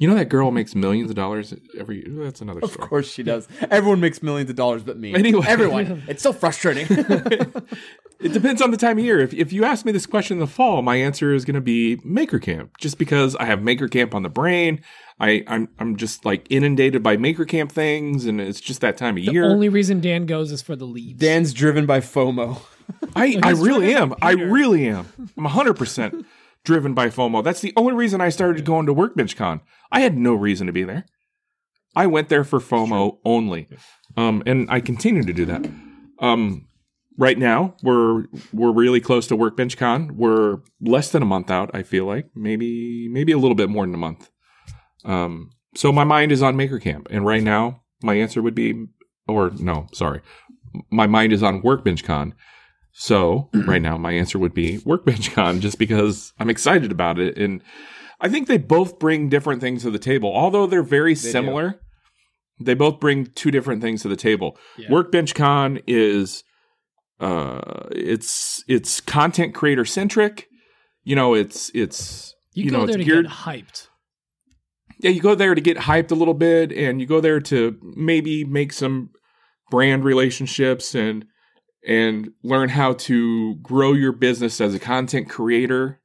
you 0.00 0.08
know 0.08 0.14
that 0.14 0.30
girl 0.30 0.50
makes 0.50 0.74
millions 0.74 1.10
of 1.10 1.16
dollars 1.16 1.54
every. 1.78 2.02
That's 2.08 2.40
another 2.40 2.60
story. 2.60 2.68
Of 2.68 2.72
story. 2.72 2.88
course 2.88 3.12
she 3.12 3.22
does. 3.22 3.46
Everyone 3.70 4.00
makes 4.00 4.22
millions 4.22 4.48
of 4.48 4.56
dollars 4.56 4.82
but 4.82 4.98
me. 4.98 5.14
Anyway. 5.14 5.44
Everyone. 5.46 6.02
It's 6.08 6.22
so 6.22 6.32
frustrating. 6.32 6.86
It 8.20 8.34
depends 8.34 8.60
on 8.60 8.70
the 8.70 8.76
time 8.76 8.98
of 8.98 9.04
year. 9.04 9.18
If, 9.18 9.32
if 9.32 9.50
you 9.50 9.64
ask 9.64 9.86
me 9.86 9.92
this 9.92 10.04
question 10.04 10.36
in 10.36 10.40
the 10.40 10.46
fall, 10.46 10.82
my 10.82 10.96
answer 10.96 11.32
is 11.32 11.46
going 11.46 11.54
to 11.54 11.60
be 11.62 11.98
Maker 12.04 12.38
Camp, 12.38 12.76
just 12.76 12.98
because 12.98 13.34
I 13.36 13.46
have 13.46 13.62
Maker 13.62 13.88
Camp 13.88 14.14
on 14.14 14.22
the 14.22 14.28
brain. 14.28 14.82
I, 15.18 15.42
I'm 15.46 15.70
I'm 15.78 15.96
just 15.96 16.26
like 16.26 16.46
inundated 16.50 17.02
by 17.02 17.16
Maker 17.16 17.46
Camp 17.46 17.72
things, 17.72 18.26
and 18.26 18.38
it's 18.38 18.60
just 18.60 18.82
that 18.82 18.98
time 18.98 19.16
of 19.16 19.24
the 19.24 19.32
year. 19.32 19.48
The 19.48 19.54
only 19.54 19.70
reason 19.70 20.00
dan 20.00 20.26
goes 20.26 20.52
is 20.52 20.60
for 20.60 20.76
the 20.76 20.84
leads 20.84 21.18
Dan's 21.18 21.54
driven 21.54 21.86
by 21.86 22.00
FOMO. 22.00 22.60
I, 23.16 23.38
I 23.42 23.52
really 23.52 23.94
driven 23.94 24.12
am. 24.12 24.14
I 24.20 24.32
really 24.32 24.86
am. 24.86 25.06
I'm 25.38 25.44
100 25.44 25.74
percent 25.74 26.26
driven 26.64 26.94
by 26.94 27.08
FOMO. 27.08 27.42
That's 27.42 27.60
the 27.60 27.72
only 27.76 27.94
reason 27.94 28.20
I 28.20 28.28
started 28.28 28.64
going 28.64 28.86
to 28.86 28.92
Workbench 28.92 29.36
Con. 29.36 29.60
I 29.90 30.00
had 30.00 30.16
no 30.16 30.34
reason 30.34 30.66
to 30.66 30.72
be 30.72 30.84
there. 30.84 31.06
I 31.96 32.06
went 32.06 32.28
there 32.28 32.44
for 32.44 32.60
FOMO 32.60 33.18
only, 33.24 33.68
um, 34.16 34.42
and 34.46 34.70
I 34.70 34.80
continue 34.80 35.24
to 35.24 35.32
do 35.32 35.44
that. 35.46 35.68
Um, 36.20 36.68
right 37.18 37.38
now, 37.38 37.74
we're 37.82 38.24
we're 38.52 38.72
really 38.72 39.00
close 39.00 39.26
to 39.28 39.36
Workbench 39.36 39.76
Con. 39.76 40.16
We're 40.16 40.58
less 40.80 41.10
than 41.10 41.22
a 41.22 41.26
month 41.26 41.50
out. 41.50 41.70
I 41.74 41.82
feel 41.82 42.04
like 42.04 42.30
maybe 42.34 43.08
maybe 43.08 43.32
a 43.32 43.38
little 43.38 43.56
bit 43.56 43.70
more 43.70 43.84
than 43.84 43.94
a 43.94 43.98
month. 43.98 44.30
Um, 45.04 45.50
so 45.74 45.90
my 45.92 46.04
mind 46.04 46.30
is 46.30 46.42
on 46.42 46.56
Maker 46.56 46.78
Camp, 46.78 47.08
and 47.10 47.26
right 47.26 47.42
now 47.42 47.82
my 48.02 48.14
answer 48.14 48.40
would 48.40 48.54
be, 48.54 48.86
or 49.26 49.50
no, 49.58 49.86
sorry, 49.92 50.20
my 50.90 51.06
mind 51.06 51.32
is 51.32 51.42
on 51.42 51.62
Workbench 51.62 52.04
Con. 52.04 52.34
So 52.92 53.48
right 53.54 53.80
now 53.82 53.96
my 53.96 54.12
answer 54.12 54.38
would 54.38 54.54
be 54.54 54.78
Workbench 54.84 55.32
Con, 55.32 55.60
just 55.60 55.78
because 55.78 56.32
I'm 56.38 56.50
excited 56.50 56.92
about 56.92 57.18
it, 57.18 57.36
and 57.38 57.62
I 58.20 58.28
think 58.28 58.48
they 58.48 58.58
both 58.58 58.98
bring 58.98 59.28
different 59.28 59.60
things 59.60 59.82
to 59.82 59.90
the 59.90 59.98
table. 59.98 60.32
Although 60.34 60.66
they're 60.66 60.82
very 60.82 61.14
do. 61.14 61.20
similar, 61.20 61.80
they 62.60 62.74
both 62.74 63.00
bring 63.00 63.26
two 63.26 63.50
different 63.50 63.80
things 63.80 64.02
to 64.02 64.08
the 64.08 64.16
table. 64.16 64.58
Yeah. 64.76 64.90
Workbench 64.90 65.34
Con 65.34 65.80
is 65.86 66.44
uh 67.20 67.88
it's 67.90 68.64
it's 68.66 69.00
content 69.00 69.54
creator 69.54 69.84
centric. 69.84 70.46
You 71.04 71.16
know, 71.16 71.34
it's 71.34 71.70
it's 71.74 72.34
you, 72.52 72.64
you 72.64 72.70
go 72.70 72.78
know, 72.78 72.86
there 72.86 72.96
it's 72.96 73.04
to 73.04 73.10
geared- 73.10 73.26
get 73.26 73.32
hyped 73.32 73.88
yeah, 75.02 75.10
you 75.10 75.20
go 75.20 75.34
there 75.34 75.54
to 75.54 75.60
get 75.60 75.78
hyped 75.78 76.10
a 76.10 76.14
little 76.14 76.34
bit 76.34 76.72
and 76.72 77.00
you 77.00 77.06
go 77.06 77.20
there 77.20 77.40
to 77.40 77.78
maybe 77.96 78.44
make 78.44 78.72
some 78.72 79.10
brand 79.70 80.04
relationships 80.04 80.94
and 80.94 81.24
and 81.86 82.32
learn 82.42 82.68
how 82.68 82.92
to 82.92 83.54
grow 83.56 83.92
your 83.92 84.12
business 84.12 84.60
as 84.60 84.74
a 84.74 84.78
content 84.78 85.28
creator. 85.28 86.00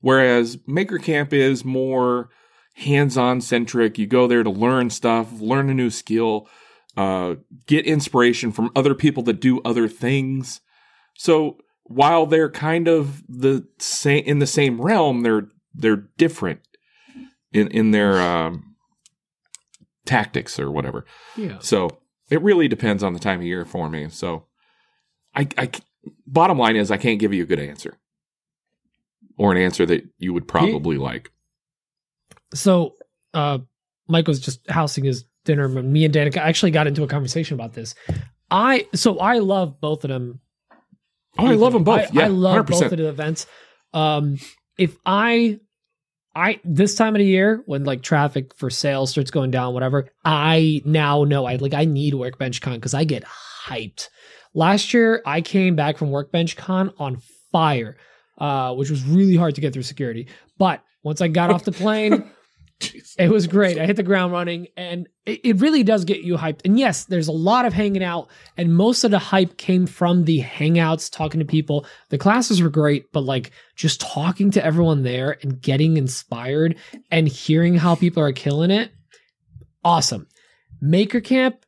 Whereas 0.00 0.58
Maker 0.66 0.98
Camp 0.98 1.32
is 1.32 1.64
more 1.64 2.30
hands-on 2.74 3.40
centric. 3.40 3.98
You 3.98 4.06
go 4.06 4.26
there 4.26 4.42
to 4.42 4.50
learn 4.50 4.90
stuff, 4.90 5.40
learn 5.40 5.68
a 5.70 5.74
new 5.74 5.90
skill, 5.90 6.48
uh, 6.96 7.36
get 7.66 7.86
inspiration 7.86 8.52
from 8.52 8.70
other 8.76 8.94
people 8.94 9.22
that 9.24 9.40
do 9.40 9.60
other 9.64 9.88
things. 9.88 10.60
So 11.16 11.58
while 11.84 12.26
they're 12.26 12.50
kind 12.50 12.86
of 12.86 13.22
the 13.28 13.66
same 13.78 14.24
in 14.24 14.38
the 14.38 14.46
same 14.46 14.80
realm, 14.80 15.22
they're 15.22 15.48
they're 15.74 16.08
different 16.16 16.60
in 17.52 17.68
in 17.68 17.90
their 17.92 18.20
um, 18.20 18.76
tactics 20.06 20.58
or 20.58 20.70
whatever. 20.70 21.04
yeah 21.36 21.58
So 21.60 22.00
it 22.30 22.42
really 22.42 22.68
depends 22.68 23.02
on 23.02 23.14
the 23.14 23.18
time 23.18 23.40
of 23.40 23.46
year 23.46 23.64
for 23.64 23.88
me. 23.88 24.08
So 24.10 24.47
I, 25.38 25.48
I 25.56 25.70
bottom 26.26 26.58
line 26.58 26.76
is 26.76 26.90
I 26.90 26.96
can't 26.98 27.18
give 27.18 27.32
you 27.32 27.44
a 27.44 27.46
good 27.46 27.60
answer 27.60 27.96
or 29.38 29.52
an 29.52 29.58
answer 29.58 29.86
that 29.86 30.04
you 30.18 30.34
would 30.34 30.46
probably 30.48 30.98
like. 30.98 31.30
so 32.54 32.96
uh 33.34 33.58
mike 34.08 34.26
was 34.26 34.40
just 34.40 34.68
housing 34.70 35.04
his 35.04 35.24
dinner 35.44 35.68
me 35.68 36.04
and 36.04 36.14
danica 36.14 36.38
actually 36.38 36.70
got 36.70 36.86
into 36.86 37.02
a 37.02 37.06
conversation 37.06 37.54
about 37.54 37.74
this 37.74 37.94
i 38.50 38.86
so 38.94 39.18
i 39.18 39.38
love 39.38 39.80
both 39.80 40.04
of 40.04 40.08
them 40.10 40.40
Oh, 41.40 41.46
I 41.46 41.54
love 41.54 41.72
them 41.72 41.84
both. 41.84 42.00
I, 42.00 42.08
yeah, 42.12 42.24
I 42.24 42.26
love 42.28 42.66
100%. 42.66 42.68
both 42.70 42.82
of 42.92 42.98
the 42.98 43.08
events. 43.08 43.46
Um, 43.94 44.38
if 44.76 44.96
I, 45.06 45.60
I 46.34 46.58
this 46.64 46.96
time 46.96 47.14
of 47.14 47.20
the 47.20 47.26
year 47.26 47.62
when 47.64 47.84
like 47.84 48.02
traffic 48.02 48.52
for 48.56 48.70
sales 48.70 49.12
starts 49.12 49.30
going 49.30 49.52
down, 49.52 49.72
whatever, 49.72 50.08
I 50.24 50.82
now 50.84 51.22
know 51.22 51.44
I 51.46 51.54
like 51.54 51.74
I 51.74 51.84
need 51.84 52.14
Workbench 52.14 52.60
Con 52.60 52.74
because 52.74 52.92
I 52.92 53.04
get 53.04 53.22
hyped. 53.66 54.08
Last 54.54 54.92
year 54.94 55.22
I 55.24 55.40
came 55.40 55.76
back 55.76 55.98
from 55.98 56.10
Workbench 56.10 56.56
Con 56.56 56.92
on 56.98 57.18
fire, 57.52 57.96
uh, 58.38 58.74
which 58.74 58.90
was 58.90 59.04
really 59.04 59.36
hard 59.36 59.54
to 59.56 59.60
get 59.60 59.72
through 59.72 59.82
security. 59.82 60.28
But 60.58 60.82
once 61.02 61.20
I 61.20 61.28
got 61.28 61.50
off 61.50 61.64
the 61.64 61.72
plane, 61.72 62.30
it 63.18 63.30
was 63.30 63.46
great. 63.46 63.78
I 63.78 63.86
hit 63.86 63.96
the 63.96 64.02
ground 64.02 64.32
running, 64.32 64.68
and 64.76 65.08
it, 65.26 65.40
it 65.44 65.60
really 65.60 65.82
does 65.82 66.04
get 66.04 66.20
you 66.20 66.36
hyped. 66.36 66.60
And 66.64 66.78
yes, 66.78 67.04
there's 67.04 67.28
a 67.28 67.32
lot 67.32 67.64
of 67.64 67.72
hanging 67.72 68.02
out, 68.02 68.28
and 68.56 68.74
most 68.74 69.04
of 69.04 69.10
the 69.10 69.18
hype 69.18 69.56
came 69.56 69.86
from 69.86 70.24
the 70.24 70.40
hangouts, 70.40 71.10
talking 71.10 71.40
to 71.40 71.46
people. 71.46 71.86
The 72.10 72.18
classes 72.18 72.62
were 72.62 72.70
great, 72.70 73.12
but 73.12 73.24
like 73.24 73.50
just 73.76 74.00
talking 74.00 74.50
to 74.52 74.64
everyone 74.64 75.02
there 75.02 75.38
and 75.42 75.60
getting 75.60 75.96
inspired 75.96 76.76
and 77.10 77.28
hearing 77.28 77.76
how 77.76 77.94
people 77.94 78.22
are 78.22 78.32
killing 78.32 78.70
it, 78.70 78.92
awesome. 79.84 80.26
Maker 80.80 81.20
Camp 81.20 81.64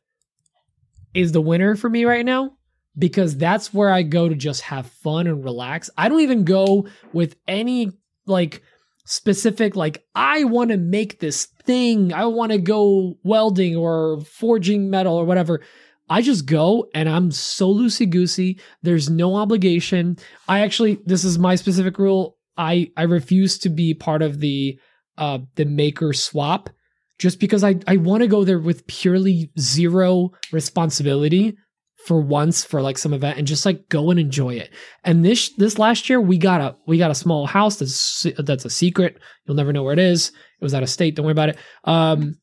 is 1.13 1.33
the 1.33 1.41
winner 1.41 1.75
for 1.75 1.89
me 1.89 2.05
right 2.05 2.25
now 2.25 2.53
because 2.97 3.37
that's 3.37 3.73
where 3.73 3.89
I 3.89 4.03
go 4.03 4.27
to 4.27 4.35
just 4.35 4.61
have 4.61 4.87
fun 4.87 5.27
and 5.27 5.43
relax. 5.43 5.89
I 5.97 6.09
don't 6.09 6.21
even 6.21 6.43
go 6.43 6.87
with 7.13 7.35
any 7.47 7.91
like 8.25 8.61
specific 9.05 9.75
like 9.75 10.05
I 10.15 10.43
want 10.43 10.71
to 10.71 10.77
make 10.77 11.19
this 11.19 11.45
thing. 11.63 12.13
I 12.13 12.25
want 12.25 12.51
to 12.51 12.57
go 12.57 13.17
welding 13.23 13.75
or 13.75 14.21
forging 14.21 14.89
metal 14.89 15.15
or 15.15 15.25
whatever. 15.25 15.61
I 16.09 16.21
just 16.21 16.45
go 16.45 16.87
and 16.93 17.07
I'm 17.07 17.31
so 17.31 17.73
loosey 17.73 18.09
goosey. 18.09 18.59
There's 18.81 19.09
no 19.09 19.35
obligation. 19.35 20.17
I 20.47 20.59
actually, 20.59 20.99
this 21.05 21.23
is 21.23 21.39
my 21.39 21.55
specific 21.55 21.97
rule. 21.97 22.37
I 22.57 22.91
I 22.97 23.03
refuse 23.03 23.57
to 23.59 23.69
be 23.69 23.93
part 23.93 24.21
of 24.21 24.39
the 24.39 24.77
uh 25.17 25.39
the 25.55 25.65
maker 25.65 26.11
swap 26.13 26.69
just 27.17 27.39
because 27.39 27.63
I 27.63 27.75
I 27.87 27.97
want 27.97 28.21
to 28.23 28.27
go 28.27 28.43
there 28.43 28.59
with 28.59 28.87
purely 28.87 29.51
zero 29.57 30.31
responsibility 30.51 31.57
for 32.05 32.19
once 32.19 32.63
for 32.63 32.81
like 32.81 32.97
some 32.97 33.13
event 33.13 33.37
and 33.37 33.47
just 33.47 33.65
like 33.65 33.87
go 33.89 34.09
and 34.11 34.19
enjoy 34.19 34.55
it. 34.55 34.71
And 35.03 35.23
this 35.23 35.49
this 35.57 35.77
last 35.77 36.09
year 36.09 36.19
we 36.19 36.37
got 36.37 36.61
a 36.61 36.75
we 36.87 36.97
got 36.97 37.11
a 37.11 37.15
small 37.15 37.45
house 37.45 37.77
that's 37.77 38.25
that's 38.39 38.65
a 38.65 38.69
secret. 38.69 39.17
You'll 39.45 39.57
never 39.57 39.73
know 39.73 39.83
where 39.83 39.93
it 39.93 39.99
is. 39.99 40.29
It 40.29 40.63
was 40.63 40.73
out 40.73 40.83
of 40.83 40.89
state. 40.89 41.15
Don't 41.15 41.25
worry 41.25 41.31
about 41.31 41.49
it. 41.49 41.57
Um, 41.83 42.37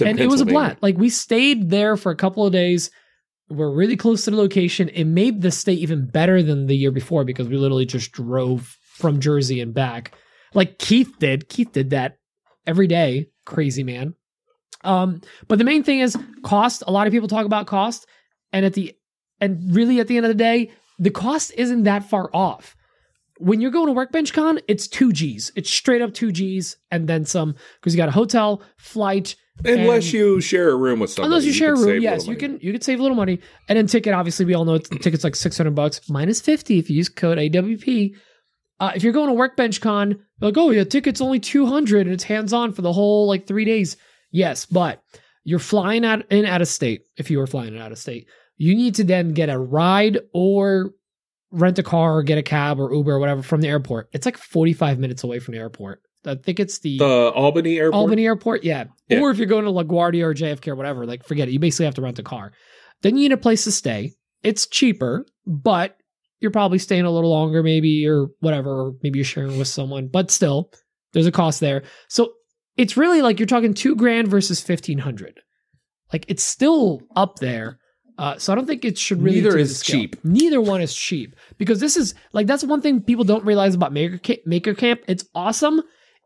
and 0.00 0.18
it 0.18 0.28
was 0.28 0.40
a 0.40 0.46
blast. 0.46 0.82
Like 0.82 0.96
we 0.96 1.08
stayed 1.08 1.70
there 1.70 1.96
for 1.96 2.10
a 2.12 2.16
couple 2.16 2.46
of 2.46 2.52
days. 2.52 2.90
We're 3.48 3.74
really 3.74 3.96
close 3.96 4.24
to 4.24 4.30
the 4.30 4.36
location. 4.36 4.88
It 4.88 5.04
made 5.04 5.42
the 5.42 5.50
stay 5.50 5.74
even 5.74 6.06
better 6.06 6.42
than 6.42 6.66
the 6.66 6.76
year 6.76 6.92
before 6.92 7.24
because 7.24 7.48
we 7.48 7.56
literally 7.56 7.84
just 7.84 8.12
drove 8.12 8.78
from 8.94 9.20
Jersey 9.20 9.60
and 9.60 9.74
back, 9.74 10.14
like 10.54 10.78
Keith 10.78 11.12
did. 11.18 11.48
Keith 11.48 11.72
did 11.72 11.90
that 11.90 12.18
every 12.66 12.86
day. 12.86 13.26
Crazy 13.44 13.82
man. 13.82 14.14
Um, 14.84 15.20
but 15.48 15.58
the 15.58 15.64
main 15.64 15.82
thing 15.82 16.00
is 16.00 16.16
cost. 16.42 16.82
A 16.86 16.92
lot 16.92 17.06
of 17.06 17.12
people 17.12 17.28
talk 17.28 17.46
about 17.46 17.66
cost, 17.66 18.06
and 18.52 18.64
at 18.64 18.74
the 18.74 18.94
and 19.40 19.74
really 19.74 20.00
at 20.00 20.08
the 20.08 20.16
end 20.16 20.26
of 20.26 20.30
the 20.30 20.34
day, 20.34 20.70
the 20.98 21.10
cost 21.10 21.52
isn't 21.56 21.84
that 21.84 22.08
far 22.08 22.30
off. 22.32 22.76
When 23.38 23.60
you're 23.60 23.72
going 23.72 23.86
to 23.86 23.92
Workbench 23.92 24.32
Con, 24.32 24.60
it's 24.68 24.86
two 24.86 25.12
G's. 25.12 25.50
It's 25.56 25.68
straight 25.70 26.00
up 26.00 26.14
two 26.14 26.30
G's 26.30 26.76
and 26.90 27.08
then 27.08 27.24
some 27.24 27.56
because 27.80 27.92
you 27.92 27.96
got 27.96 28.08
a 28.08 28.12
hotel, 28.12 28.62
flight, 28.76 29.34
Unless 29.64 30.04
and- 30.04 30.12
you 30.14 30.40
share 30.40 30.70
a 30.70 30.76
room 30.76 31.00
with 31.00 31.10
somebody. 31.10 31.28
Unless 31.28 31.44
you, 31.44 31.52
share 31.52 31.74
a 31.74 31.78
room, 31.78 32.02
yes, 32.02 32.20
little 32.20 32.32
you 32.34 32.38
can 32.38 32.58
you 32.60 32.72
could 32.72 32.82
save 32.84 33.00
a 33.00 33.02
little 33.02 33.16
money. 33.16 33.40
And 33.68 33.76
then 33.76 33.86
ticket, 33.86 34.14
obviously, 34.14 34.44
we 34.44 34.54
all 34.54 34.64
know 34.64 34.74
it's, 34.74 34.88
tickets 34.88 35.24
like 35.24 35.36
six 35.36 35.56
hundred 35.58 35.74
bucks 35.74 36.08
minus 36.08 36.40
fifty 36.40 36.78
if 36.78 36.88
you 36.88 36.96
use 36.96 37.08
code 37.08 37.38
AWP. 37.38 38.14
Uh, 38.80 38.92
if 38.96 39.02
you're 39.04 39.12
going 39.12 39.28
to 39.28 39.34
Workbench 39.34 39.80
Con, 39.80 40.18
like, 40.40 40.56
oh 40.56 40.70
yeah, 40.70 40.84
ticket's 40.84 41.20
only 41.20 41.38
two 41.38 41.66
hundred 41.66 42.06
and 42.06 42.14
it's 42.14 42.24
hands 42.24 42.52
on 42.52 42.72
for 42.72 42.82
the 42.82 42.92
whole 42.92 43.26
like 43.28 43.46
three 43.46 43.64
days. 43.64 43.96
Yes, 44.30 44.66
but 44.66 45.02
you're 45.44 45.58
flying 45.58 46.04
out 46.04 46.30
in 46.30 46.46
out 46.46 46.62
of 46.62 46.68
state. 46.68 47.02
If 47.16 47.30
you 47.30 47.38
were 47.38 47.46
flying 47.46 47.78
out 47.78 47.92
of 47.92 47.98
state, 47.98 48.26
you 48.62 48.76
need 48.76 48.94
to 48.94 49.02
then 49.02 49.32
get 49.34 49.48
a 49.48 49.58
ride 49.58 50.20
or 50.32 50.92
rent 51.50 51.80
a 51.80 51.82
car 51.82 52.18
or 52.18 52.22
get 52.22 52.38
a 52.38 52.44
cab 52.44 52.78
or 52.78 52.94
Uber 52.94 53.10
or 53.10 53.18
whatever 53.18 53.42
from 53.42 53.60
the 53.60 53.66
airport. 53.66 54.08
It's 54.12 54.24
like 54.24 54.38
forty 54.38 54.72
five 54.72 55.00
minutes 55.00 55.24
away 55.24 55.40
from 55.40 55.54
the 55.54 55.58
airport. 55.58 56.00
I 56.24 56.36
think 56.36 56.60
it's 56.60 56.78
the 56.78 56.98
The 56.98 57.32
Albany 57.34 57.78
Airport. 57.78 57.94
Albany 57.94 58.24
Airport, 58.24 58.62
yeah. 58.62 58.84
Yeah. 59.08 59.18
Or 59.18 59.32
if 59.32 59.38
you're 59.38 59.48
going 59.48 59.64
to 59.64 59.72
LaGuardia 59.72 60.22
or 60.22 60.32
JFK 60.32 60.68
or 60.68 60.76
whatever, 60.76 61.04
like 61.06 61.24
forget 61.24 61.48
it. 61.48 61.50
You 61.50 61.58
basically 61.58 61.86
have 61.86 61.96
to 61.96 62.02
rent 62.02 62.20
a 62.20 62.22
car. 62.22 62.52
Then 63.02 63.16
you 63.16 63.22
need 63.22 63.32
a 63.32 63.36
place 63.36 63.64
to 63.64 63.72
stay. 63.72 64.12
It's 64.44 64.68
cheaper, 64.68 65.26
but 65.44 65.96
you're 66.38 66.52
probably 66.52 66.78
staying 66.78 67.04
a 67.04 67.10
little 67.10 67.30
longer, 67.30 67.64
maybe, 67.64 68.06
or 68.06 68.28
whatever. 68.38 68.70
Or 68.70 68.92
maybe 69.02 69.18
you're 69.18 69.24
sharing 69.24 69.58
with 69.58 69.66
someone, 69.66 70.06
but 70.06 70.30
still, 70.30 70.70
there's 71.12 71.26
a 71.26 71.32
cost 71.32 71.58
there. 71.58 71.82
So 72.06 72.34
it's 72.76 72.96
really 72.96 73.22
like 73.22 73.40
you're 73.40 73.46
talking 73.46 73.74
two 73.74 73.96
grand 73.96 74.28
versus 74.28 74.60
fifteen 74.60 74.98
hundred. 74.98 75.40
Like 76.12 76.26
it's 76.28 76.44
still 76.44 77.00
up 77.16 77.40
there. 77.40 77.80
Uh, 78.22 78.38
so 78.38 78.52
I 78.52 78.54
don't 78.56 78.66
think 78.66 78.84
it 78.84 78.96
should 78.96 79.20
really. 79.20 79.40
Neither 79.40 79.58
is 79.58 79.82
cheap. 79.82 80.14
Neither 80.24 80.60
one 80.60 80.80
is 80.80 80.94
cheap 80.94 81.34
because 81.58 81.80
this 81.80 81.96
is 81.96 82.14
like 82.32 82.46
that's 82.46 82.62
one 82.62 82.80
thing 82.80 83.00
people 83.02 83.24
don't 83.24 83.44
realize 83.44 83.74
about 83.74 83.92
Maker 83.92 84.20
Ca- 84.24 84.42
Maker 84.46 84.74
Camp. 84.74 85.00
It's 85.08 85.24
awesome. 85.34 85.82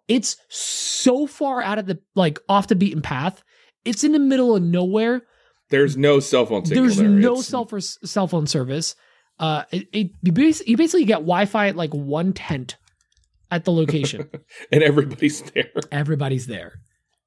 It's 0.07 0.37
so 0.51 1.27
far 1.27 1.63
out 1.63 1.79
of 1.79 1.87
the 1.87 1.99
like 2.15 2.39
off 2.51 2.67
the 2.69 2.75
beaten 2.77 3.01
path. 3.01 3.43
It's 3.87 4.05
in 4.05 4.13
the 4.13 4.19
middle 4.19 4.55
of 4.55 4.63
nowhere. 4.63 5.23
There's 5.71 5.97
no 5.97 6.21
cell 6.21 6.45
phone 6.45 6.65
There's 6.65 6.97
there. 6.99 7.09
no 7.09 7.33
It's- 7.33 7.47
cell 7.47 7.65
for 7.65 7.81
cell 7.81 8.29
phone 8.29 8.47
service. 8.47 8.95
Uh, 9.39 9.63
it, 9.73 9.87
it 9.95 10.11
you, 10.23 10.33
bas- 10.33 10.67
you 10.67 10.77
basically 10.77 11.07
get 11.07 11.21
Wi-Fi 11.21 11.69
at 11.69 11.77
like 11.77 11.95
one 11.95 12.35
tent 12.35 12.77
at 13.51 13.65
the 13.65 13.73
location. 13.73 14.29
and 14.71 14.83
everybody's 14.83 15.41
there. 15.53 15.71
Everybody's 15.91 16.47
there. 16.47 16.75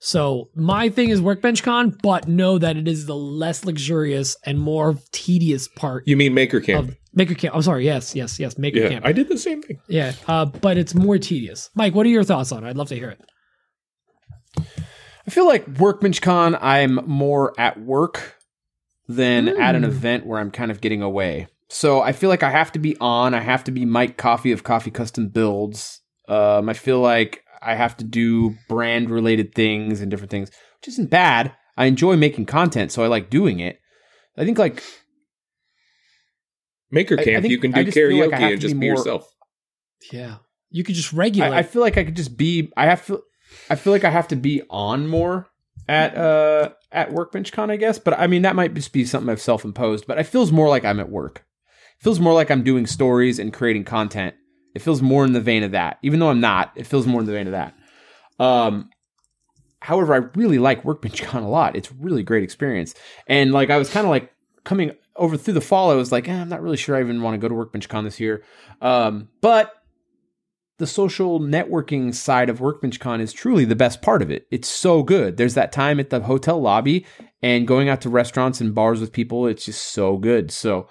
So 0.02 0.50
my 0.56 0.88
thing 0.89 1.10
is 1.10 1.22
Workbench 1.22 1.62
Con, 1.62 1.97
but 2.02 2.28
know 2.28 2.58
that 2.58 2.78
it 2.78 2.88
is 2.88 3.06
the 3.06 3.16
less 3.16 3.66
luxurious 3.66 4.38
and 4.45 4.58
more 4.58 4.95
tedious 5.12 5.68
part 5.68 6.08
You 6.08 6.16
mean 6.16 6.34
Maker 6.34 6.62
Camp? 6.62 6.89
of 6.89 6.95
Maker 7.14 7.34
Camp. 7.36 7.54
I'm 7.54 7.62
sorry. 7.62 7.84
Yes, 7.86 8.16
yes, 8.16 8.39
yes. 8.39 8.58
Maker 8.58 8.80
yeah, 8.80 8.89
Camp. 8.89 9.06
I 9.06 9.12
did 9.12 9.28
the 9.28 9.38
same 9.38 9.62
thing. 9.62 9.80
yeah, 9.88 10.14
uh, 10.28 10.45
but 10.45 10.78
it's 10.78 10.95
more 10.95 11.18
tedious. 11.18 11.70
Mike, 11.76 11.93
what 11.95 12.06
are 12.06 12.10
your 12.10 12.24
thoughts 12.24 12.52
on 12.54 12.64
it? 12.64 12.70
I'd 12.70 12.78
love 12.78 12.88
to 12.89 12.95
hear 12.95 13.10
it. 13.10 13.22
I 15.28 15.32
feel 15.32 15.45
like 15.45 15.68
Workbench 15.80 16.22
Con, 16.22 16.58
I'm 16.60 16.95
more 17.06 17.54
at 17.60 17.80
work 17.80 18.38
than 19.08 19.47
at 19.47 19.76
an 19.76 19.84
Mm. 19.84 19.88
event 19.88 20.26
where 20.26 20.39
I'm 20.39 20.52
kind 20.52 20.72
of 20.72 20.82
getting 20.82 21.02
away. 21.02 21.47
So 21.68 22.02
I 22.02 22.14
feel 22.14 22.30
like 22.30 22.41
I 22.41 22.50
have 22.50 22.72
to 22.72 22.80
be 22.80 22.95
on. 23.00 23.34
I 23.34 23.41
have 23.41 23.64
to 23.66 23.72
be 23.72 23.86
Mike 23.86 24.18
Coffee 24.18 24.52
of 24.52 24.64
Coffee 24.64 24.91
Custom 24.91 25.28
Builds. 25.28 26.02
Um, 26.28 26.70
I 26.70 26.74
feel 26.74 27.00
like 27.00 27.43
I 27.62 27.76
have 27.76 27.97
to 27.97 28.03
do 28.03 28.55
brand 28.68 29.10
related 29.10 29.53
things 29.53 30.01
and 30.01 30.10
different 30.10 30.32
things, 30.32 30.49
which 30.80 30.88
isn't 30.89 31.10
bad. 31.10 31.53
I 31.78 31.86
enjoy 31.86 32.16
making 32.18 32.45
content, 32.45 32.91
so 32.91 33.03
I 33.03 33.07
like 33.07 33.30
doing 33.30 33.60
it. 33.60 33.80
I 34.38 34.45
think 34.45 34.57
like 34.57 34.84
Maker 36.91 37.18
I- 37.18 37.22
I 37.22 37.26
Camp, 37.26 37.45
you 37.45 37.57
can 37.60 37.72
do 37.72 37.84
just 37.84 37.95
feel 37.95 38.18
like 38.30 38.32
karaoke 38.39 38.51
and 38.53 38.62
just 38.62 38.76
be 38.76 38.80
be 38.80 38.88
more- 38.88 38.97
yourself. 38.97 39.36
Yeah, 40.12 40.38
you 40.70 40.84
could 40.84 40.95
just 40.95 41.14
regulate. 41.14 41.49
I, 41.49 41.60
I 41.60 41.64
feel 41.64 41.82
like 41.82 41.97
I 41.97 42.03
could 42.03 42.16
just 42.16 42.38
be. 42.38 42.72
I 42.78 42.86
have 42.86 43.05
to. 43.07 43.22
I 43.70 43.76
feel 43.76 43.91
like 43.93 44.03
I 44.03 44.10
have 44.10 44.28
to 44.30 44.36
be 44.36 44.62
on 44.70 45.07
more 45.07 45.47
at 45.88 46.16
uh 46.16 46.70
at 46.91 47.12
Workbench 47.12 47.51
Con, 47.51 47.70
I 47.70 47.76
guess. 47.76 47.99
But 47.99 48.18
I 48.20 48.28
mean, 48.28 48.43
that 48.43 48.55
might 48.55 48.74
just 48.74 48.93
be 48.93 49.05
something 49.05 49.30
I've 49.30 49.41
self 49.41 49.66
imposed. 49.66 50.07
But 50.07 50.20
it 50.20 50.24
feels 50.24 50.51
more 50.51 50.70
like 50.70 50.86
I'm 50.86 50.99
at 50.99 51.10
work. 51.10 51.45
It 51.99 52.03
feels 52.03 52.20
more 52.20 52.34
like 52.34 52.49
I'm 52.49 52.64
doing 52.64 52.86
stories 52.88 53.39
and 53.39 53.53
creating 53.53 53.84
content. 53.84 54.36
It 54.80 54.84
feels 54.84 55.01
more 55.01 55.25
in 55.25 55.34
the 55.34 55.41
vein 55.41 55.63
of 55.63 55.71
that, 55.71 55.99
even 56.03 56.21
though 56.21 56.30
I'm 56.30 56.39
not. 56.39 56.71
It 56.77 56.88
feels 56.88 57.05
more 57.05 57.19
in 57.19 57.27
the 57.27 57.34
vein 57.34 57.47
of 57.47 57.51
that. 57.51 57.75
Um, 58.39 58.89
however, 59.82 60.13
I 60.13 60.17
really 60.39 60.57
like 60.57 60.86
Workbench 60.86 61.21
Con 61.21 61.43
a 61.43 61.49
lot. 61.49 61.75
It's 61.75 61.91
a 61.91 61.95
really 61.95 62.23
great 62.23 62.45
experience. 62.45 62.95
And 63.27 63.51
like 63.51 63.69
I 63.69 63.77
was 63.77 63.89
kind 63.89 64.05
of 64.05 64.09
like 64.09 64.32
coming 64.63 64.93
over 65.17 65.36
through 65.36 65.55
the 65.55 65.59
fall, 65.59 65.91
I 65.91 65.95
was 65.95 66.13
like, 66.13 66.30
eh, 66.30 66.34
I'm 66.34 66.47
not 66.47 66.61
really 66.61 66.77
sure 66.77 66.95
I 66.95 67.01
even 67.01 67.21
want 67.21 67.34
to 67.34 67.39
go 67.39 67.49
to 67.49 67.55
Workbench 67.55 67.89
Con 67.89 68.05
this 68.05 68.21
year. 68.21 68.41
Um, 68.82 69.27
but 69.41 69.73
the 70.77 70.88
social 70.88 71.41
networking 71.41 72.15
side 72.15 72.49
of 72.49 72.61
Workbench 72.61 73.01
Con 73.01 73.19
is 73.19 73.34
truly 73.34 73.65
the 73.65 73.75
best 73.75 74.01
part 74.01 74.21
of 74.21 74.32
it. 74.32 74.47
It's 74.49 74.69
so 74.69 75.03
good. 75.03 75.36
There's 75.36 75.55
that 75.55 75.73
time 75.73 75.99
at 75.99 76.09
the 76.09 76.21
hotel 76.21 76.61
lobby 76.61 77.05
and 77.41 77.67
going 77.67 77.89
out 77.89 77.99
to 78.01 78.09
restaurants 78.09 78.61
and 78.61 78.73
bars 78.73 79.01
with 79.01 79.11
people. 79.11 79.45
It's 79.45 79.65
just 79.65 79.91
so 79.91 80.15
good. 80.15 80.51
So 80.51 80.88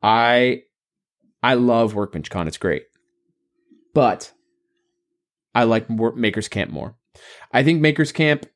I 0.00 0.62
I 1.42 1.54
love 1.54 1.96
Workbench 1.96 2.30
Con. 2.30 2.46
It's 2.46 2.56
great. 2.56 2.84
But 3.94 4.32
I 5.54 5.64
like 5.64 5.88
Wor- 5.88 6.14
Makers 6.16 6.48
Camp 6.48 6.70
more. 6.70 6.94
I 7.52 7.62
think 7.62 7.80
Makers 7.80 8.12
Camp 8.12 8.46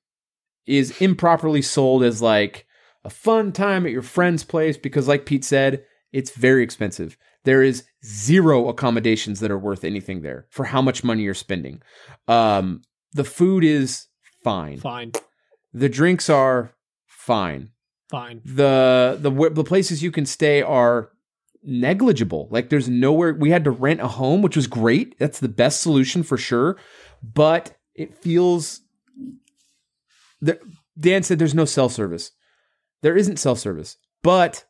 is 0.67 1.01
improperly 1.01 1.63
sold 1.63 2.03
as 2.03 2.23
like 2.23 2.67
a 3.05 3.11
fun 3.11 3.53
time 3.53 3.87
at 3.87 3.93
your 3.93 4.03
friend's 4.03 4.45
place 4.45 4.77
because 4.77 5.07
like 5.07 5.27
Pete 5.27 5.45
said, 5.45 5.85
it's 6.13 6.31
very 6.31 6.63
expensive. 6.63 7.17
There 7.45 7.63
is 7.63 7.85
zero 8.05 8.69
accommodations 8.69 9.39
that 9.41 9.51
are 9.51 9.59
worth 9.59 9.85
anything 9.85 10.23
there 10.23 10.47
for 10.51 10.65
how 10.65 10.83
much 10.83 11.05
money 11.05 11.23
you're 11.23 11.35
spending. 11.35 11.83
Um, 12.27 12.83
the 13.13 13.23
food 13.25 13.63
is 13.63 14.07
fine. 14.43 14.79
fine, 14.79 15.13
The 15.73 15.89
drinks 15.89 16.29
are 16.29 16.73
fine. 17.07 17.71
fine. 18.11 18.41
The 18.45 19.17
the 19.21 19.31
the 19.51 19.65
places 19.65 20.03
you 20.03 20.11
can 20.11 20.27
stay 20.27 20.63
are 20.63 21.11
negligible. 21.63 22.49
Like 22.51 22.69
there's 22.69 22.89
nowhere 22.89 23.35
we 23.35 23.51
had 23.51 23.65
to 23.65 23.71
rent 23.71 24.01
a 24.01 24.09
home, 24.09 24.43
which 24.43 24.57
was 24.57 24.67
great. 24.67 25.19
That's 25.19 25.41
the 25.41 25.49
best 25.49 25.81
solution 25.81 26.23
for 26.23 26.37
sure, 26.37 26.77
but 27.23 27.77
it 27.95 28.23
feels 28.23 28.81
Dan 30.99 31.23
said 31.23 31.39
there's 31.39 31.55
no 31.55 31.65
cell 31.65 31.89
service. 31.89 32.33
There 33.03 33.17
isn't 33.17 33.39
cell 33.39 33.57
service, 33.57 33.97
but 34.23 34.65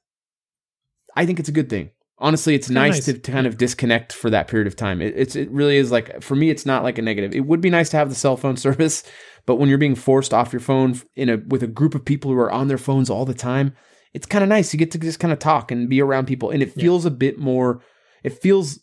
I 1.14 1.26
think 1.26 1.38
it's 1.38 1.48
a 1.48 1.52
good 1.52 1.70
thing. 1.70 1.90
Honestly, 2.18 2.54
it's 2.54 2.68
Kinda 2.68 2.80
nice, 2.80 2.94
nice. 2.94 3.04
to, 3.06 3.12
to 3.18 3.32
kind 3.32 3.46
of 3.46 3.58
disconnect 3.58 4.12
for 4.12 4.30
that 4.30 4.48
period 4.48 4.66
of 4.66 4.74
time. 4.74 5.02
It, 5.02 5.14
it's 5.16 5.36
it 5.36 5.50
really 5.50 5.76
is 5.76 5.90
like 5.90 6.22
for 6.22 6.34
me, 6.34 6.48
it's 6.48 6.64
not 6.64 6.82
like 6.82 6.98
a 6.98 7.02
negative. 7.02 7.34
It 7.34 7.44
would 7.46 7.60
be 7.60 7.68
nice 7.70 7.90
to 7.90 7.98
have 7.98 8.08
the 8.08 8.14
cell 8.14 8.36
phone 8.36 8.56
service, 8.66 9.02
but 9.44 9.56
when 9.56 9.68
you're 9.68 9.78
being 9.78 9.94
forced 9.94 10.32
off 10.32 10.52
your 10.52 10.60
phone 10.60 10.98
in 11.14 11.28
a 11.28 11.36
with 11.36 11.62
a 11.62 11.66
group 11.68 11.94
of 11.94 12.04
people 12.04 12.30
who 12.30 12.38
are 12.38 12.50
on 12.50 12.68
their 12.68 12.78
phones 12.78 13.10
all 13.10 13.26
the 13.26 13.34
time, 13.34 13.74
it's 14.16 14.26
kind 14.26 14.42
of 14.42 14.48
nice. 14.48 14.72
You 14.72 14.78
get 14.78 14.90
to 14.92 14.98
just 14.98 15.20
kind 15.20 15.32
of 15.32 15.38
talk 15.38 15.70
and 15.70 15.88
be 15.88 16.00
around 16.00 16.26
people, 16.26 16.50
and 16.50 16.62
it 16.62 16.72
Yeah. 16.74 16.82
feels 16.84 17.04
a 17.04 17.10
bit 17.10 17.38
more. 17.38 17.82
It 18.24 18.32
feels 18.42 18.80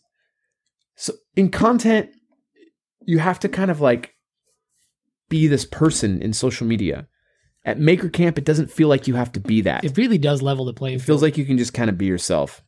so 0.96 1.12
in 1.36 1.50
content. 1.50 2.10
You 3.06 3.18
have 3.18 3.38
to 3.40 3.48
kind 3.48 3.70
of 3.70 3.80
like 3.80 4.12
be 5.28 5.46
this 5.46 5.64
person 5.64 6.22
in 6.22 6.32
social 6.32 6.66
media. 6.66 7.06
At 7.66 7.78
Maker 7.80 8.08
Camp, 8.08 8.36
it 8.38 8.44
doesn't 8.44 8.70
feel 8.70 8.88
like 8.88 9.08
you 9.08 9.14
have 9.14 9.32
to 9.32 9.40
be 9.40 9.60
that. 9.62 9.84
It 9.84 9.96
really 9.96 10.18
does 10.18 10.42
level 10.42 10.64
the 10.66 10.74
playing 10.74 10.96
It 10.96 10.98
field. 11.00 11.06
feels 11.06 11.22
like 11.22 11.36
you 11.38 11.44
can 11.46 11.56
just 11.58 11.72
kind 11.74 11.88
of 11.90 11.96
be 11.98 12.06
yourself. 12.06 12.62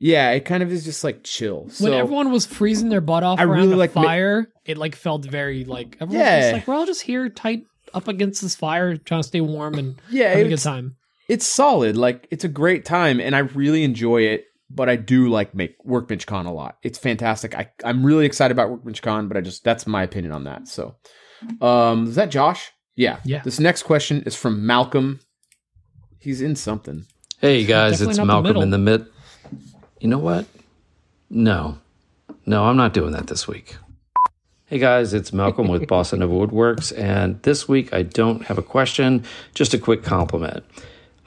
Yeah, 0.00 0.30
it 0.30 0.44
kind 0.44 0.62
of 0.62 0.72
is 0.72 0.84
just 0.84 1.04
like 1.04 1.22
chill. 1.24 1.62
when 1.64 1.70
So 1.70 1.92
everyone 1.92 2.30
was 2.32 2.46
freezing 2.46 2.88
their 2.88 3.00
butt 3.00 3.22
off 3.24 3.38
I 3.40 3.44
around 3.44 3.56
really 3.58 3.68
the 3.70 3.76
like 3.76 3.94
ma- 3.94 4.02
fire, 4.02 4.46
it 4.64 4.78
like 4.78 4.94
felt 4.96 5.24
very 5.24 5.64
like 5.64 5.96
everyone 6.00 6.16
was 6.18 6.26
Yeah. 6.26 6.40
just 6.40 6.52
like 6.54 6.68
we're 6.68 6.74
all 6.74 6.86
just 6.86 7.02
here 7.02 7.28
tight 7.28 7.62
up 7.94 8.08
against 8.08 8.42
this 8.42 8.54
fire, 8.54 8.96
trying 8.96 9.22
to 9.22 9.28
stay 9.28 9.40
warm 9.40 9.74
and 9.74 9.96
yeah, 10.10 10.28
having 10.30 10.46
a 10.46 10.48
good 10.50 10.58
time. 10.60 10.96
It's 11.28 11.46
solid. 11.46 11.96
Like 11.96 12.26
it's 12.30 12.44
a 12.44 12.48
great 12.48 12.84
time, 12.84 13.20
and 13.20 13.36
I 13.36 13.40
really 13.40 13.84
enjoy 13.84 14.22
it. 14.22 14.46
But 14.70 14.90
I 14.90 14.96
do 14.96 15.28
like 15.28 15.54
make 15.54 15.76
Workbench 15.82 16.26
Con 16.26 16.44
a 16.44 16.52
lot. 16.52 16.76
It's 16.82 16.98
fantastic. 16.98 17.54
I 17.54 17.70
I'm 17.84 18.04
really 18.04 18.26
excited 18.26 18.52
about 18.52 18.70
Workbench 18.70 19.00
Con, 19.00 19.28
but 19.28 19.36
I 19.36 19.40
just 19.40 19.64
that's 19.64 19.86
my 19.86 20.02
opinion 20.02 20.32
on 20.32 20.44
that. 20.44 20.68
So, 20.68 20.96
um, 21.62 22.08
is 22.08 22.16
that 22.16 22.30
Josh? 22.30 22.70
Yeah. 22.94 23.20
Yeah. 23.24 23.42
This 23.42 23.60
next 23.60 23.84
question 23.84 24.22
is 24.24 24.34
from 24.34 24.66
Malcolm. 24.66 25.20
He's 26.18 26.42
in 26.42 26.56
something. 26.56 27.06
Hey 27.40 27.64
guys, 27.64 27.92
Definitely 27.92 28.10
it's 28.10 28.18
not 28.18 28.24
the 28.24 28.42
Malcolm 28.42 28.62
in 28.62 28.70
the 28.70 28.78
mid. 28.78 29.06
You 30.00 30.08
know 30.08 30.18
what? 30.18 30.46
No, 31.30 31.78
no, 32.44 32.64
I'm 32.64 32.76
not 32.76 32.92
doing 32.92 33.12
that 33.12 33.28
this 33.28 33.46
week. 33.46 33.76
Hey 34.66 34.78
guys, 34.78 35.14
it's 35.14 35.32
Malcolm 35.32 35.68
with 35.68 35.86
Boston 35.88 36.18
Nova 36.18 36.34
Woodworks, 36.34 36.92
and 36.98 37.40
this 37.42 37.68
week 37.68 37.94
I 37.94 38.02
don't 38.02 38.42
have 38.46 38.58
a 38.58 38.62
question, 38.62 39.24
just 39.54 39.72
a 39.72 39.78
quick 39.78 40.02
compliment. 40.02 40.64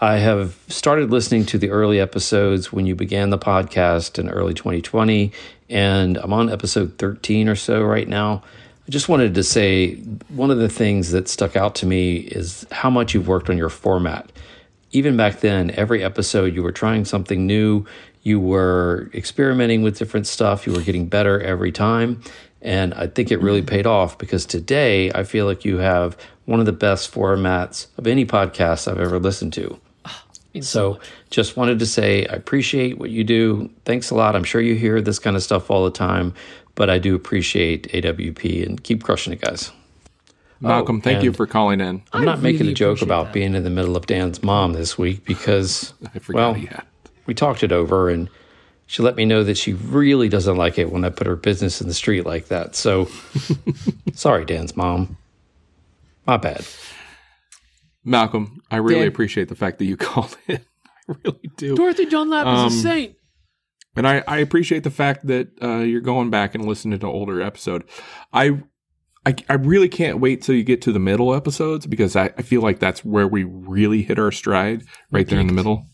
I 0.01 0.17
have 0.17 0.57
started 0.67 1.11
listening 1.11 1.45
to 1.45 1.57
the 1.59 1.69
early 1.69 1.99
episodes 1.99 2.73
when 2.73 2.87
you 2.87 2.95
began 2.95 3.29
the 3.29 3.37
podcast 3.37 4.17
in 4.17 4.29
early 4.29 4.55
2020, 4.55 5.31
and 5.69 6.17
I'm 6.17 6.33
on 6.33 6.49
episode 6.49 6.97
13 6.97 7.47
or 7.47 7.55
so 7.55 7.83
right 7.83 8.07
now. 8.07 8.43
I 8.87 8.91
just 8.91 9.07
wanted 9.07 9.35
to 9.35 9.43
say 9.43 9.95
one 10.29 10.49
of 10.49 10.57
the 10.57 10.69
things 10.69 11.11
that 11.11 11.29
stuck 11.29 11.55
out 11.55 11.75
to 11.75 11.85
me 11.85 12.17
is 12.17 12.65
how 12.71 12.89
much 12.89 13.13
you've 13.13 13.27
worked 13.27 13.49
on 13.49 13.57
your 13.57 13.69
format 13.69 14.31
even 14.91 15.15
back 15.15 15.39
then, 15.39 15.71
every 15.71 16.03
episode 16.03 16.53
you 16.53 16.63
were 16.63 16.71
trying 16.71 17.05
something 17.05 17.47
new, 17.47 17.85
you 18.23 18.39
were 18.39 19.09
experimenting 19.13 19.81
with 19.81 19.97
different 19.97 20.27
stuff, 20.27 20.67
you 20.67 20.73
were 20.73 20.81
getting 20.81 21.07
better 21.07 21.39
every 21.41 21.71
time. 21.71 22.21
And 22.61 22.93
I 22.93 23.07
think 23.07 23.31
it 23.31 23.41
really 23.41 23.63
paid 23.63 23.87
off 23.87 24.17
because 24.17 24.45
today 24.45 25.11
I 25.13 25.23
feel 25.23 25.45
like 25.45 25.65
you 25.65 25.77
have 25.77 26.17
one 26.45 26.59
of 26.59 26.65
the 26.65 26.71
best 26.71 27.11
formats 27.11 27.87
of 27.97 28.05
any 28.05 28.25
podcast 28.25 28.91
I've 28.91 28.99
ever 28.99 29.17
listened 29.17 29.53
to. 29.53 29.79
So 30.59 30.99
just 31.29 31.55
wanted 31.55 31.79
to 31.79 31.85
say 31.85 32.25
I 32.27 32.33
appreciate 32.33 32.97
what 32.97 33.09
you 33.09 33.23
do. 33.23 33.69
Thanks 33.85 34.09
a 34.09 34.15
lot. 34.15 34.35
I'm 34.35 34.43
sure 34.43 34.59
you 34.59 34.75
hear 34.75 35.01
this 35.01 35.17
kind 35.19 35.37
of 35.37 35.43
stuff 35.43 35.71
all 35.71 35.85
the 35.85 35.91
time, 35.91 36.33
but 36.75 36.89
I 36.89 36.99
do 36.99 37.15
appreciate 37.15 37.89
AWP 37.93 38.65
and 38.65 38.83
keep 38.83 39.03
crushing 39.03 39.31
it, 39.31 39.39
guys. 39.41 39.71
Malcolm, 40.59 41.01
thank 41.01 41.23
you 41.23 41.33
for 41.33 41.47
calling 41.47 41.81
in. 41.81 42.03
I'm 42.13 42.21
I 42.21 42.25
not 42.25 42.41
making 42.41 42.61
really 42.61 42.73
a 42.73 42.75
joke 42.75 43.01
about 43.01 43.27
that. 43.27 43.33
being 43.33 43.55
in 43.55 43.63
the 43.63 43.69
middle 43.69 43.95
of 43.95 44.05
Dan's 44.05 44.43
mom 44.43 44.73
this 44.73 44.97
week 44.97 45.25
because 45.25 45.93
I 46.13 46.19
well, 46.29 46.55
we 47.25 47.33
talked 47.33 47.63
it 47.63 47.71
over 47.71 48.09
and 48.09 48.29
she 48.85 49.01
let 49.01 49.15
me 49.15 49.25
know 49.25 49.43
that 49.43 49.57
she 49.57 49.73
really 49.73 50.29
doesn't 50.29 50.57
like 50.57 50.77
it 50.77 50.91
when 50.91 51.03
I 51.05 51.09
put 51.09 51.25
her 51.25 51.35
business 51.35 51.81
in 51.81 51.87
the 51.87 51.93
street 51.93 52.25
like 52.25 52.49
that. 52.49 52.75
So 52.75 53.07
sorry, 54.13 54.45
Dan's 54.45 54.75
mom. 54.75 55.17
My 56.27 56.37
bad. 56.37 56.67
Malcolm, 58.03 58.61
I 58.71 58.77
really 58.77 59.01
Dan. 59.01 59.07
appreciate 59.07 59.47
the 59.49 59.55
fact 59.55 59.77
that 59.79 59.85
you 59.85 59.97
called 59.97 60.37
in. 60.47 60.59
I 61.09 61.15
really 61.25 61.49
do. 61.57 61.75
Dorothy 61.75 62.05
Dunlap 62.05 62.45
is 62.47 62.59
Um, 62.59 62.67
a 62.67 62.71
saint. 62.71 63.15
And 63.95 64.07
I, 64.07 64.23
I 64.27 64.37
appreciate 64.37 64.83
the 64.83 64.89
fact 64.91 65.27
that 65.27 65.49
uh, 65.61 65.79
you're 65.79 65.99
going 66.01 66.29
back 66.29 66.55
and 66.55 66.65
listening 66.65 66.97
to 66.99 67.07
older 67.07 67.41
episode. 67.41 67.83
I, 68.31 68.61
I 69.25 69.35
I 69.49 69.53
really 69.55 69.89
can't 69.89 70.19
wait 70.21 70.41
till 70.41 70.55
you 70.55 70.63
get 70.63 70.81
to 70.83 70.93
the 70.93 70.99
middle 70.99 71.35
episodes 71.35 71.85
because 71.87 72.15
I, 72.15 72.27
I 72.37 72.41
feel 72.41 72.61
like 72.61 72.79
that's 72.79 73.03
where 73.03 73.27
we 73.27 73.43
really 73.43 74.01
hit 74.03 74.17
our 74.17 74.31
stride 74.31 74.83
right 75.11 75.27
there 75.27 75.39
in 75.41 75.47
the 75.47 75.53
middle. 75.53 75.85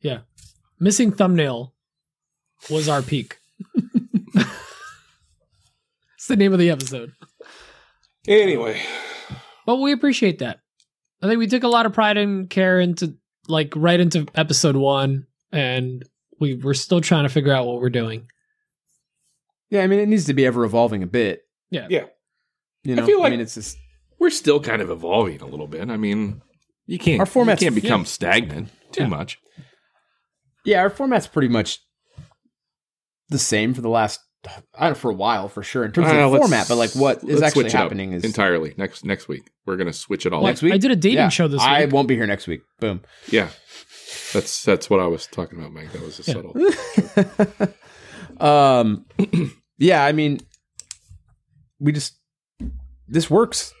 Yeah. 0.00 0.20
Missing 0.78 1.12
thumbnail 1.12 1.74
was 2.70 2.88
our 2.88 3.02
peak. 3.02 3.36
it's 4.34 6.26
the 6.28 6.36
name 6.36 6.52
of 6.54 6.58
the 6.58 6.70
episode. 6.70 7.12
Anyway, 8.26 8.80
But 9.66 9.76
we 9.76 9.92
appreciate 9.92 10.38
that. 10.38 10.59
I 11.22 11.26
think 11.28 11.38
we 11.38 11.46
took 11.46 11.62
a 11.62 11.68
lot 11.68 11.86
of 11.86 11.92
pride 11.92 12.16
and 12.16 12.48
care 12.48 12.80
into 12.80 13.16
like 13.48 13.72
right 13.76 14.00
into 14.00 14.26
episode 14.34 14.76
one, 14.76 15.26
and 15.52 16.04
we 16.38 16.54
we're 16.54 16.74
still 16.74 17.00
trying 17.00 17.24
to 17.24 17.28
figure 17.28 17.52
out 17.52 17.66
what 17.66 17.80
we're 17.80 17.90
doing. 17.90 18.26
Yeah, 19.70 19.82
I 19.82 19.86
mean, 19.86 20.00
it 20.00 20.08
needs 20.08 20.24
to 20.26 20.34
be 20.34 20.46
ever 20.46 20.64
evolving 20.64 21.02
a 21.02 21.06
bit. 21.06 21.42
Yeah. 21.70 21.86
Yeah. 21.90 22.06
You 22.82 22.96
know, 22.96 23.06
feel 23.06 23.20
like- 23.20 23.30
mean, 23.30 23.40
it's 23.40 23.54
just 23.54 23.76
we're 24.18 24.30
still 24.30 24.60
kind 24.60 24.82
of 24.82 24.90
evolving 24.90 25.40
a 25.40 25.46
little 25.46 25.66
bit. 25.68 25.88
I 25.90 25.96
mean, 25.96 26.42
you 26.86 26.98
can't 26.98 27.20
Our 27.20 27.26
format 27.26 27.58
can't 27.60 27.74
become 27.74 28.00
yeah. 28.00 28.06
stagnant 28.06 28.68
too 28.92 29.02
Yeah. 29.02 29.08
much. 29.08 29.38
yeah, 30.64 30.80
our 30.80 30.90
format's 30.90 31.26
pretty 31.26 31.48
much 31.48 31.78
the 33.28 33.38
same 33.38 33.74
for 33.74 33.80
the 33.80 33.88
last 33.88 34.20
I 34.46 34.80
don't 34.80 34.90
know, 34.90 34.94
for 34.94 35.10
a 35.10 35.14
while 35.14 35.48
for 35.48 35.62
sure 35.62 35.84
in 35.84 35.92
terms 35.92 36.08
Uh, 36.08 36.14
of 36.16 36.32
let's- 36.32 36.42
format, 36.42 36.68
but 36.68 36.76
like 36.76 36.92
what 36.92 37.22
is 37.24 37.42
actually 37.42 37.62
switch 37.64 37.74
it 37.74 37.76
up 37.76 37.82
happening 37.82 38.12
is 38.12 38.24
entirely 38.24 38.72
next 38.78 39.04
next 39.04 39.28
week. 39.28 39.50
We're 39.66 39.76
gonna 39.76 39.92
switch 39.92 40.24
it 40.24 40.32
all. 40.32 40.40
Well, 40.40 40.46
up. 40.48 40.52
next 40.52 40.62
week. 40.62 40.72
I 40.72 40.78
did 40.78 40.90
a 40.90 40.96
dating 40.96 41.18
Yeah, 41.18 41.28
show 41.28 41.46
this 41.46 41.60
week. 41.60 41.68
I 41.68 41.84
week. 41.84 41.92
won't 41.92 42.08
be 42.08 42.14
here 42.16 42.26
next 42.26 42.46
week. 42.46 42.62
Boom. 42.80 43.02
Yeah, 43.28 43.48
that's 44.32 44.62
that's 44.64 44.88
what 44.88 44.98
I 45.00 45.06
was 45.06 45.26
talking 45.26 45.58
about, 45.58 45.72
Mike. 45.72 45.92
That 45.92 46.02
was 46.02 46.18
a 46.18 46.22
subtle. 46.22 46.56
um, 48.46 49.04
yeah, 49.78 50.04
I 50.04 50.12
mean, 50.12 50.40
we 51.78 51.92
just 51.92 52.14
this 53.08 53.28
works. 53.28 53.74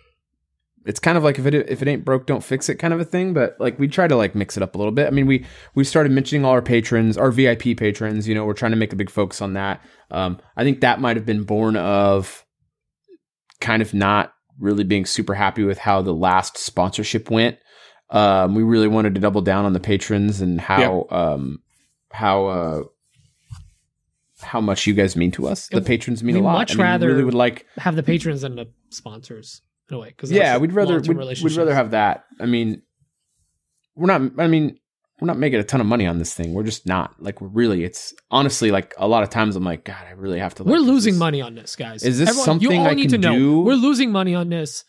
It's 0.86 0.98
kind 1.00 1.18
of 1.18 1.24
like 1.24 1.38
if 1.38 1.44
it 1.46 1.54
if 1.54 1.82
it 1.82 1.88
ain't 1.88 2.04
broke, 2.06 2.26
don't 2.26 2.42
fix 2.42 2.68
it, 2.70 2.76
kind 2.76 2.94
of 2.94 3.00
a 3.00 3.04
thing. 3.04 3.34
But 3.34 3.56
like 3.60 3.78
we 3.78 3.86
try 3.86 4.08
to 4.08 4.16
like 4.16 4.34
mix 4.34 4.56
it 4.56 4.62
up 4.62 4.74
a 4.74 4.78
little 4.78 4.92
bit. 4.92 5.06
I 5.06 5.10
mean, 5.10 5.26
we 5.26 5.44
we 5.74 5.84
started 5.84 6.10
mentioning 6.10 6.44
all 6.44 6.52
our 6.52 6.62
patrons, 6.62 7.18
our 7.18 7.30
VIP 7.30 7.76
patrons. 7.76 8.26
You 8.26 8.34
know, 8.34 8.46
we're 8.46 8.54
trying 8.54 8.72
to 8.72 8.76
make 8.78 8.92
a 8.92 8.96
big 8.96 9.10
focus 9.10 9.42
on 9.42 9.52
that. 9.54 9.82
Um, 10.10 10.38
I 10.56 10.64
think 10.64 10.80
that 10.80 11.00
might 11.00 11.16
have 11.16 11.26
been 11.26 11.44
born 11.44 11.76
of 11.76 12.44
kind 13.60 13.82
of 13.82 13.92
not 13.92 14.32
really 14.58 14.84
being 14.84 15.04
super 15.04 15.34
happy 15.34 15.64
with 15.64 15.78
how 15.78 16.00
the 16.02 16.14
last 16.14 16.56
sponsorship 16.56 17.30
went. 17.30 17.58
Um, 18.08 18.54
we 18.54 18.62
really 18.62 18.88
wanted 18.88 19.14
to 19.14 19.20
double 19.20 19.42
down 19.42 19.66
on 19.66 19.72
the 19.74 19.80
patrons 19.80 20.40
and 20.40 20.60
how 20.60 21.06
um 21.10 21.58
how 22.10 22.46
uh 22.46 22.82
how 24.40 24.60
much 24.60 24.86
you 24.86 24.94
guys 24.94 25.14
mean 25.16 25.30
to 25.32 25.46
us. 25.46 25.68
The 25.68 25.82
patrons 25.82 26.24
mean 26.24 26.36
we'd 26.36 26.40
a 26.40 26.44
lot. 26.44 26.54
much 26.54 26.72
I 26.72 26.74
mean, 26.74 26.78
we 26.78 26.84
rather- 26.84 27.06
really 27.08 27.24
would 27.24 27.34
like. 27.34 27.66
Have 27.76 27.96
the 27.96 28.02
patrons 28.02 28.42
and 28.44 28.56
the 28.56 28.66
sponsors 28.88 29.60
in 29.90 29.96
a 29.96 30.00
way. 30.00 30.08
Because 30.08 30.30
Yeah, 30.30 30.56
we'd 30.58 30.72
rather 30.72 30.98
we'd, 31.00 31.16
we'd 31.42 31.52
rather 31.56 31.74
have 31.74 31.90
that. 31.92 32.24
I 32.40 32.46
mean, 32.46 32.82
we're 33.94 34.06
not. 34.06 34.32
I 34.38 34.46
mean, 34.46 34.78
we're 35.20 35.26
not 35.26 35.38
making 35.38 35.60
a 35.60 35.64
ton 35.64 35.80
of 35.80 35.86
money 35.86 36.06
on 36.06 36.18
this 36.18 36.32
thing. 36.32 36.54
We're 36.54 36.62
just 36.62 36.86
not. 36.86 37.14
Like, 37.22 37.40
we're 37.40 37.48
really. 37.48 37.84
It's 37.84 38.14
honestly 38.30 38.70
like 38.70 38.94
a 38.96 39.06
lot 39.06 39.22
of 39.22 39.28
times 39.30 39.56
I'm 39.56 39.64
like, 39.64 39.84
God, 39.84 40.02
I 40.08 40.12
really 40.12 40.38
have 40.38 40.54
to. 40.56 40.62
Like, 40.62 40.72
We're 40.72 40.78
losing 40.78 41.14
this- 41.14 41.18
money 41.20 41.40
on 41.42 41.54
this, 41.54 41.76
guys. 41.76 42.02
is 42.02 42.18
this 42.18 42.28
you 42.36 42.42
something 42.42 42.78
all 42.80 42.86
I 42.86 42.94
need 42.94 43.10
can 43.10 43.20
to 43.22 43.28
know. 43.28 43.34
do? 43.38 43.60
We're 43.60 43.74
losing 43.74 44.10
money 44.12 44.34
on 44.34 44.48
this. 44.48 44.84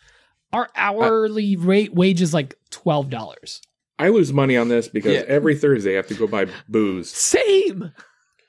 Our 0.53 0.69
hourly 0.75 1.55
rate 1.55 1.93
wage 1.93 2.21
is 2.21 2.33
like 2.33 2.55
twelve 2.69 3.09
dollars. 3.09 3.61
I 3.99 4.09
lose 4.09 4.33
money 4.33 4.57
on 4.57 4.67
this 4.67 4.87
because 4.87 5.13
Yeah. 5.13 5.23
every 5.27 5.55
Thursday 5.55 5.93
I 5.93 5.95
have 5.97 6.07
to 6.07 6.13
go 6.15 6.27
buy 6.27 6.47
booze. 6.67 7.09
Same. 7.11 7.91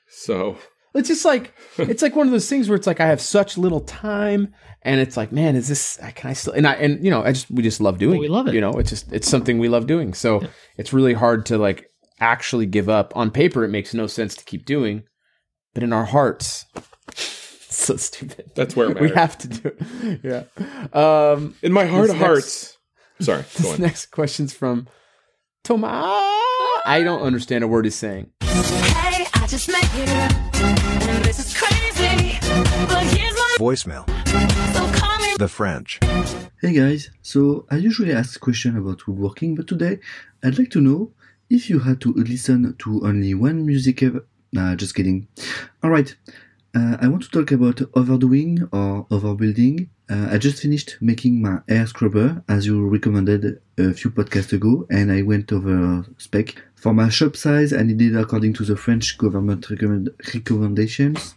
So 0.09 0.57
It's 0.95 1.09
just 1.09 1.25
like 1.25 1.55
it's 1.79 2.03
like 2.03 2.15
one 2.17 2.27
of 2.27 2.33
those 2.33 2.49
things 2.49 2.69
where 2.69 2.77
it's 2.77 2.87
like 2.87 3.01
I 3.01 3.07
have 3.07 3.21
such 3.21 3.57
little 3.57 3.81
time, 3.81 4.53
and 4.83 5.01
it's 5.01 5.17
like, 5.17 5.33
man, 5.33 5.57
is 5.57 5.69
this? 5.69 5.99
Can 6.15 6.31
I 6.31 6.33
still? 6.35 6.53
And 6.53 6.67
I 6.67 6.75
and 6.75 7.03
you 7.03 7.11
know, 7.11 7.23
I 7.23 7.33
just 7.33 7.51
we 7.51 7.63
just 7.63 7.81
love 7.81 7.99
doing. 7.99 8.13
Well, 8.13 8.21
we 8.21 8.29
love 8.29 8.49
it. 8.49 8.55
You 8.55 8.61
know, 8.61 8.73
it's 8.73 8.91
just 8.91 9.11
it's 9.13 9.29
something 9.29 9.59
we 9.59 9.69
love 9.69 9.87
doing. 9.87 10.13
So 10.13 10.43
it's 10.77 10.93
really 10.93 11.15
hard 11.15 11.47
to 11.47 11.57
like 11.59 11.87
actually 12.21 12.67
give 12.67 12.89
up. 12.91 13.17
On 13.17 13.31
paper, 13.31 13.65
it 13.65 13.69
makes 13.69 13.95
no 13.95 14.07
sense 14.07 14.35
to 14.37 14.45
keep 14.45 14.67
doing, 14.67 15.05
but 15.73 15.83
in 15.83 15.93
our 15.95 16.05
hearts, 16.05 16.67
it's 17.09 17.67
so 17.71 17.97
stupid. 17.97 18.51
that's 18.55 18.77
where 18.77 18.91
it 18.91 19.01
we 19.01 19.11
have 19.13 19.39
to 19.39 19.49
do 19.49 19.73
it. 19.81 20.21
Yeah. 20.23 20.45
Um, 20.93 21.55
In 21.63 21.73
my 21.73 21.87
heart 21.87 22.03
This 22.09 22.11
of 22.13 22.17
next- 22.19 22.27
hearts. 22.27 22.79
Sorry, 23.21 23.43
go 23.43 23.49
this 23.57 23.73
on. 23.75 23.81
next 23.81 24.07
question's 24.07 24.53
from 24.53 24.89
Toma. 25.65 25.87
I 26.85 27.01
don't 27.05 27.23
understand 27.23 27.63
a 27.65 27.69
word 27.69 27.85
he's 27.87 27.95
saying. 27.95 28.31
Hey, 28.43 29.27
I 31.03 31.07
just 31.07 31.09
met 31.09 31.09
you, 31.09 31.17
and 31.17 31.25
this 31.25 31.39
is 31.39 31.57
crazy. 31.57 32.39
But 32.89 33.05
here's 33.05 33.35
my 33.35 33.57
Voicemail. 33.59 34.05
so 34.75 34.99
call 34.99 35.19
me. 35.19 35.35
The 35.39 35.49
French. 35.49 35.99
Hey 36.61 36.73
guys, 36.73 37.11
so 37.23 37.67
I 37.71 37.77
usually 37.77 38.13
ask 38.13 38.39
questions 38.41 38.77
about 38.79 39.07
woodworking, 39.07 39.55
but 39.57 39.67
today 39.67 39.99
I'd 40.45 40.59
like 40.59 40.71
to 40.71 40.81
know 40.81 41.13
if 41.51 41.69
you 41.69 41.81
had 41.81 42.01
to 42.03 42.13
listen 42.13 42.75
to 42.79 43.01
only 43.05 43.35
one 43.35 43.67
music 43.67 44.03
ever. 44.03 44.25
Nah, 44.53 44.77
just 44.77 44.95
kidding. 44.95 45.27
Alright, 45.83 46.15
uh, 46.75 46.99
I 47.01 47.09
want 47.09 47.23
to 47.25 47.31
talk 47.31 47.51
about 47.51 47.81
overdoing 47.95 48.69
or 48.73 49.07
overbuilding. 49.07 49.89
Uh, 50.09 50.29
I 50.31 50.39
just 50.39 50.63
finished 50.63 50.99
making 51.01 51.43
my 51.43 51.59
air 51.69 51.87
scrubber 51.87 52.45
as 52.49 52.67
you 52.67 52.87
recommended 52.87 53.61
a 53.79 53.93
few 53.93 54.11
podcasts 54.11 54.53
ago, 54.53 54.87
and 54.91 55.11
I 55.11 55.23
went 55.23 55.53
over 55.53 56.05
spec. 56.19 56.55
For 56.83 56.93
my 56.93 57.11
shop 57.11 57.37
size, 57.37 57.73
I 57.73 57.85
needed, 57.85 58.17
according 58.17 58.55
to 58.55 58.65
the 58.65 58.75
French 58.75 59.17
government 59.17 59.71
recommend- 59.71 60.11
recommendations, 60.35 61.37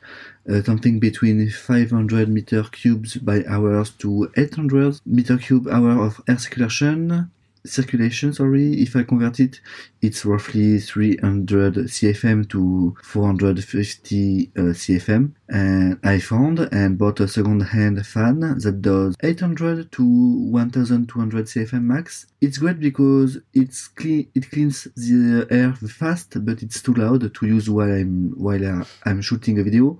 uh, 0.49 0.63
something 0.63 0.99
between 0.99 1.51
500 1.51 2.27
meter 2.29 2.63
cubes 2.63 3.17
by 3.17 3.45
hours 3.45 3.91
to 3.99 4.31
800 4.35 5.01
meter 5.05 5.37
cube 5.37 5.67
hour 5.67 6.03
of 6.03 6.19
air 6.27 6.39
circulation. 6.39 7.29
Circulation. 7.65 8.33
Sorry, 8.33 8.81
if 8.81 8.95
I 8.95 9.03
convert 9.03 9.39
it, 9.39 9.59
it's 10.01 10.25
roughly 10.25 10.79
300 10.79 11.75
CFM 11.75 12.49
to 12.49 12.95
450 13.03 14.51
uh, 14.55 14.61
CFM. 14.61 15.33
And 15.49 15.99
I 16.03 16.19
found 16.19 16.59
and 16.59 16.97
bought 16.97 17.19
a 17.19 17.27
second-hand 17.27 18.05
fan 18.05 18.39
that 18.39 18.81
does 18.81 19.15
800 19.21 19.91
to 19.93 20.03
1200 20.03 21.45
CFM 21.45 21.83
max. 21.83 22.27
It's 22.41 22.57
great 22.57 22.79
because 22.79 23.39
it's 23.53 23.87
clean. 23.87 24.27
It 24.35 24.49
cleans 24.51 24.87
the 24.95 25.47
air 25.49 25.73
fast, 25.73 26.45
but 26.45 26.61
it's 26.63 26.81
too 26.81 26.93
loud 26.93 27.33
to 27.33 27.45
use 27.45 27.69
while 27.69 27.91
I'm 27.91 28.31
while 28.37 28.85
I'm 29.05 29.21
shooting 29.21 29.59
a 29.59 29.63
video 29.63 29.99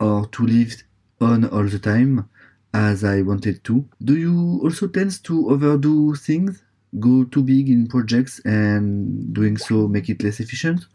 or 0.00 0.26
to 0.26 0.42
leave 0.42 0.82
on 1.20 1.44
all 1.46 1.64
the 1.64 1.78
time 1.78 2.28
as 2.74 3.04
I 3.04 3.22
wanted 3.22 3.62
to. 3.64 3.88
Do 4.02 4.16
you 4.16 4.60
also 4.62 4.88
tend 4.88 5.22
to 5.24 5.50
overdo 5.50 6.14
things? 6.16 6.63
Go 7.00 7.24
too 7.24 7.42
big 7.42 7.68
in 7.68 7.86
projects 7.88 8.40
and 8.44 9.32
doing 9.34 9.56
so 9.56 9.88
make 9.88 10.08
it 10.08 10.22
less 10.22 10.40
efficient 10.40 10.86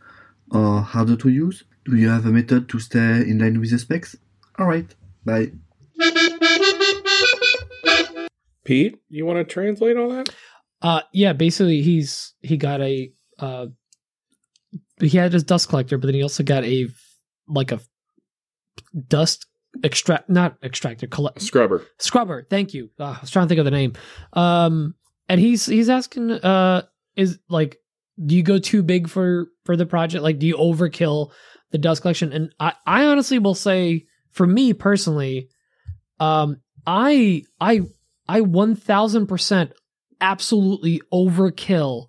or 0.52 0.82
harder 0.82 1.16
to 1.18 1.30
use? 1.30 1.64
Do 1.86 1.96
you 1.98 2.10
have 2.10 2.26
a 2.26 2.32
method 2.32 2.70
to 2.70 2.80
stay 2.80 3.22
in 3.22 3.40
line 3.40 3.60
with 3.60 3.72
the 3.72 3.80
specs? 3.80 4.16
Alright, 4.60 4.96
bye. 5.26 5.52
Pete, 8.66 9.00
you 9.10 9.26
want 9.26 9.38
to 9.40 9.44
translate 9.44 9.98
all 9.98 10.10
that? 10.10 10.30
Uh, 10.82 11.02
yeah, 11.12 11.34
basically 11.34 11.82
he's 11.82 12.34
he 12.42 12.56
got 12.56 12.82
a 12.82 13.12
uh, 13.40 13.68
he 15.02 15.18
had 15.18 15.34
his 15.34 15.44
dust 15.44 15.70
collector, 15.70 15.98
but 15.98 16.08
then 16.08 16.16
he 16.16 16.22
also 16.24 16.44
got 16.44 16.64
a 16.64 16.88
like 17.48 17.72
a 17.72 17.80
dust 19.08 19.48
extract, 19.84 20.30
not 20.30 20.58
extractor, 20.64 21.08
collect 21.08 21.42
Scrubber. 21.42 21.86
scrubber. 22.00 22.46
Thank 22.50 22.74
you. 22.74 22.90
Uh, 23.00 23.16
I 23.18 23.18
was 23.22 23.32
trying 23.32 23.46
to 23.46 23.50
think 23.50 23.60
of 23.60 23.66
the 23.66 23.72
name. 23.72 23.94
Um, 24.34 24.96
and 25.30 25.40
he's 25.40 25.66
he's 25.68 25.90
asking, 25.90 26.32
uh, 26.32 26.82
is 27.16 27.40
like, 27.50 27.78
do 28.26 28.36
you 28.36 28.44
go 28.44 28.58
too 28.58 28.84
big 28.84 29.08
for 29.08 29.48
for 29.64 29.78
the 29.78 29.86
project? 29.86 30.24
Like, 30.24 30.40
do 30.40 30.48
you 30.48 30.58
overkill 30.58 31.32
the 31.72 31.78
dust 31.78 32.02
collection? 32.02 32.34
And 32.34 32.54
I 32.60 32.74
I 32.86 33.06
honestly 33.06 33.40
will 33.40 33.56
say, 33.56 34.08
for 34.32 34.46
me 34.46 34.74
personally, 34.74 35.50
um, 36.20 36.58
I 36.86 37.44
I 37.62 37.82
I 38.28 38.42
one 38.42 38.76
thousand 38.76 39.28
percent 39.28 39.72
absolutely 40.20 41.02
overkill 41.14 42.08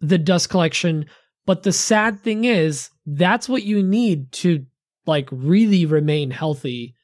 the 0.00 0.18
dust 0.18 0.48
collection. 0.48 1.06
But 1.44 1.62
the 1.62 1.72
sad 1.72 2.20
thing 2.20 2.44
is, 2.44 2.90
that's 3.04 3.48
what 3.48 3.62
you 3.62 3.82
need 3.82 4.32
to 4.32 4.66
like 5.06 5.28
really 5.30 5.86
remain 5.86 6.30
healthy 6.30 6.95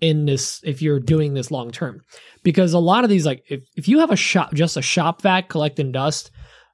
in 0.00 0.26
this 0.26 0.60
if 0.64 0.80
you're 0.80 1.00
doing 1.00 1.34
this 1.34 1.50
long 1.50 1.70
term. 1.70 2.02
Because 2.42 2.72
a 2.72 2.78
lot 2.78 3.04
of 3.04 3.10
these 3.10 3.26
like 3.26 3.42
if, 3.48 3.62
if 3.76 3.88
you 3.88 3.98
have 3.98 4.10
a 4.10 4.16
shop 4.16 4.54
just 4.54 4.76
a 4.76 4.82
shop 4.82 5.22
vac 5.22 5.48
collecting 5.48 5.92
dust 5.92 6.30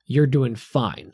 you're 0.06 0.26
doing 0.26 0.54
fine. 0.54 1.12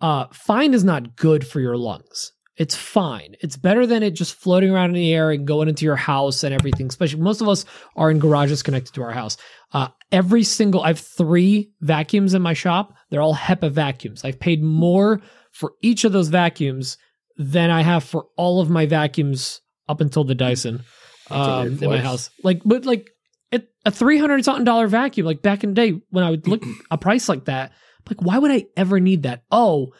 Uh 0.00 0.26
fine 0.32 0.74
is 0.74 0.84
not 0.84 1.16
good 1.16 1.46
for 1.46 1.60
your 1.60 1.76
lungs. 1.76 2.32
It's 2.56 2.74
fine. 2.74 3.36
It's 3.40 3.56
better 3.56 3.86
than 3.86 4.02
it 4.02 4.12
just 4.12 4.34
floating 4.34 4.72
around 4.72 4.90
in 4.90 4.94
the 4.94 5.14
air 5.14 5.30
and 5.30 5.46
going 5.46 5.68
into 5.68 5.84
your 5.84 5.96
house 5.96 6.42
and 6.42 6.52
everything 6.52 6.88
especially 6.88 7.20
most 7.20 7.40
of 7.40 7.48
us 7.48 7.64
are 7.96 8.10
in 8.10 8.18
garages 8.18 8.62
connected 8.62 8.94
to 8.94 9.02
our 9.02 9.12
house. 9.12 9.36
Uh 9.72 9.88
every 10.10 10.42
single 10.42 10.82
i 10.82 10.88
have 10.88 10.98
three 10.98 11.70
vacuums 11.80 12.34
in 12.34 12.42
my 12.42 12.54
shop. 12.54 12.94
They're 13.10 13.22
all 13.22 13.36
hepa 13.36 13.70
vacuums. 13.70 14.24
I've 14.24 14.40
paid 14.40 14.62
more 14.62 15.20
for 15.52 15.72
each 15.82 16.04
of 16.04 16.12
those 16.12 16.28
vacuums 16.28 16.98
than 17.36 17.70
I 17.70 17.82
have 17.82 18.02
for 18.02 18.26
all 18.36 18.60
of 18.60 18.68
my 18.68 18.86
vacuums 18.86 19.60
up 19.88 20.00
until 20.00 20.24
the 20.24 20.34
Dyson 20.34 20.82
um, 21.30 21.82
in 21.82 21.90
my 21.90 21.98
house. 21.98 22.30
Like, 22.42 22.62
but 22.64 22.84
like 22.86 23.10
it, 23.50 23.68
a 23.84 23.90
three 23.90 24.18
hundred 24.18 24.44
something 24.44 24.64
dollar 24.64 24.86
vacuum. 24.86 25.26
Like 25.26 25.42
back 25.42 25.64
in 25.64 25.70
the 25.70 25.74
day 25.74 26.00
when 26.10 26.24
I 26.24 26.30
would 26.30 26.46
look 26.46 26.62
a 26.90 26.98
price 26.98 27.28
like 27.28 27.46
that, 27.46 27.72
like 28.08 28.20
why 28.20 28.38
would 28.38 28.50
I 28.50 28.66
ever 28.76 29.00
need 29.00 29.24
that? 29.24 29.42
Oh, 29.50 29.92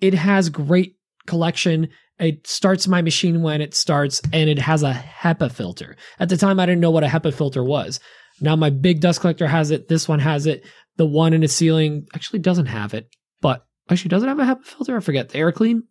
it 0.00 0.14
has 0.14 0.48
great 0.48 0.96
collection. 1.26 1.88
It 2.18 2.46
starts 2.46 2.86
my 2.86 3.00
machine 3.00 3.42
when 3.42 3.62
it 3.62 3.74
starts, 3.74 4.20
and 4.32 4.50
it 4.50 4.58
has 4.58 4.82
a 4.82 4.92
HEPA 4.92 5.52
filter. 5.52 5.96
At 6.18 6.28
the 6.28 6.36
time, 6.36 6.60
I 6.60 6.66
didn't 6.66 6.80
know 6.80 6.90
what 6.90 7.04
a 7.04 7.08
HEPA 7.08 7.32
filter 7.32 7.64
was. 7.64 7.98
Now 8.40 8.56
my 8.56 8.70
big 8.70 9.00
dust 9.00 9.20
collector 9.20 9.46
has 9.46 9.70
it. 9.70 9.88
This 9.88 10.08
one 10.08 10.18
has 10.18 10.46
it. 10.46 10.64
The 10.96 11.06
one 11.06 11.32
in 11.32 11.40
the 11.40 11.48
ceiling 11.48 12.06
actually 12.14 12.40
doesn't 12.40 12.66
have 12.66 12.94
it, 12.94 13.08
but 13.40 13.66
actually 13.90 14.10
does 14.10 14.22
it 14.22 14.28
have 14.28 14.38
a 14.38 14.44
HEPA 14.44 14.64
filter? 14.64 14.96
I 14.96 15.00
forget. 15.00 15.30
The 15.30 15.38
air 15.38 15.52
clean, 15.52 15.84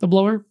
the 0.00 0.06
blower. 0.06 0.44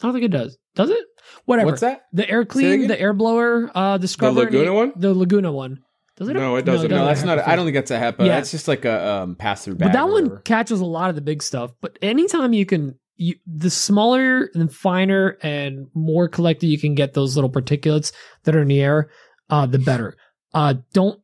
I 0.00 0.06
don't 0.06 0.12
think 0.12 0.24
it 0.24 0.30
does. 0.30 0.56
Does 0.78 0.90
it? 0.90 1.04
Whatever. 1.44 1.66
What's 1.66 1.80
that? 1.80 2.02
The 2.12 2.28
air 2.30 2.44
clean, 2.44 2.86
the 2.86 2.98
air 2.98 3.12
blower, 3.12 3.68
uh, 3.74 3.98
the 3.98 4.06
scrubber, 4.06 4.42
and 4.42 4.54
Laguna 4.54 4.70
the- 4.70 4.74
one? 4.74 4.92
the 4.96 5.12
Laguna 5.12 5.52
one. 5.52 5.80
Does 6.16 6.28
it? 6.28 6.34
No, 6.34 6.54
it 6.56 6.64
doesn't. 6.64 6.88
No, 6.90 6.98
No, 6.98 7.06
that's 7.06 7.24
not. 7.24 7.38
HEPA 7.38 7.48
I 7.48 7.56
don't 7.56 7.64
think 7.66 7.74
that's 7.74 7.90
a 7.90 7.98
HEPA. 7.98 8.20
Yeah. 8.20 8.28
That's 8.28 8.50
just 8.52 8.68
like 8.68 8.84
a 8.84 9.06
um, 9.22 9.34
pass 9.36 9.64
through 9.64 9.74
bag. 9.74 9.88
but 9.88 9.92
that 9.92 10.04
or 10.04 10.12
one 10.12 10.42
catches 10.44 10.80
a 10.80 10.84
lot 10.84 11.10
of 11.10 11.16
the 11.16 11.20
big 11.20 11.42
stuff. 11.42 11.72
But 11.80 11.98
anytime 12.00 12.52
you 12.52 12.64
can, 12.64 12.98
you 13.16 13.34
the 13.46 13.70
smaller 13.70 14.50
and 14.54 14.72
finer 14.72 15.36
and 15.42 15.88
more 15.94 16.28
collected 16.28 16.68
you 16.68 16.78
can 16.78 16.94
get 16.94 17.14
those 17.14 17.36
little 17.36 17.50
particulates 17.50 18.12
that 18.44 18.54
are 18.54 18.62
in 18.62 18.68
the 18.68 18.80
air, 18.80 19.10
uh, 19.50 19.66
the 19.66 19.78
better. 19.80 20.14
Uh, 20.54 20.74
don't 20.92 21.20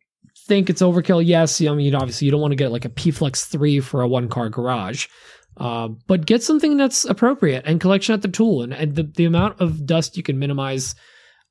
think 0.46 0.68
it's 0.68 0.82
overkill. 0.82 1.24
Yes, 1.24 1.60
I 1.60 1.74
mean 1.74 1.94
obviously 1.94 2.26
you 2.26 2.30
don't 2.30 2.40
want 2.40 2.52
to 2.52 2.56
get 2.56 2.70
like 2.72 2.84
a 2.84 2.88
P 2.90 3.10
Flux 3.10 3.46
three 3.46 3.80
for 3.80 4.00
a 4.02 4.08
one 4.08 4.28
car 4.28 4.48
garage. 4.48 5.06
Uh, 5.56 5.88
but 6.08 6.26
get 6.26 6.42
something 6.42 6.76
that's 6.76 7.04
appropriate 7.04 7.62
and 7.64 7.80
collection 7.80 8.12
at 8.12 8.22
the 8.22 8.28
tool 8.28 8.62
and, 8.62 8.72
and 8.72 8.96
the, 8.96 9.04
the 9.04 9.24
amount 9.24 9.60
of 9.60 9.86
dust 9.86 10.16
you 10.16 10.22
can 10.22 10.38
minimize 10.38 10.96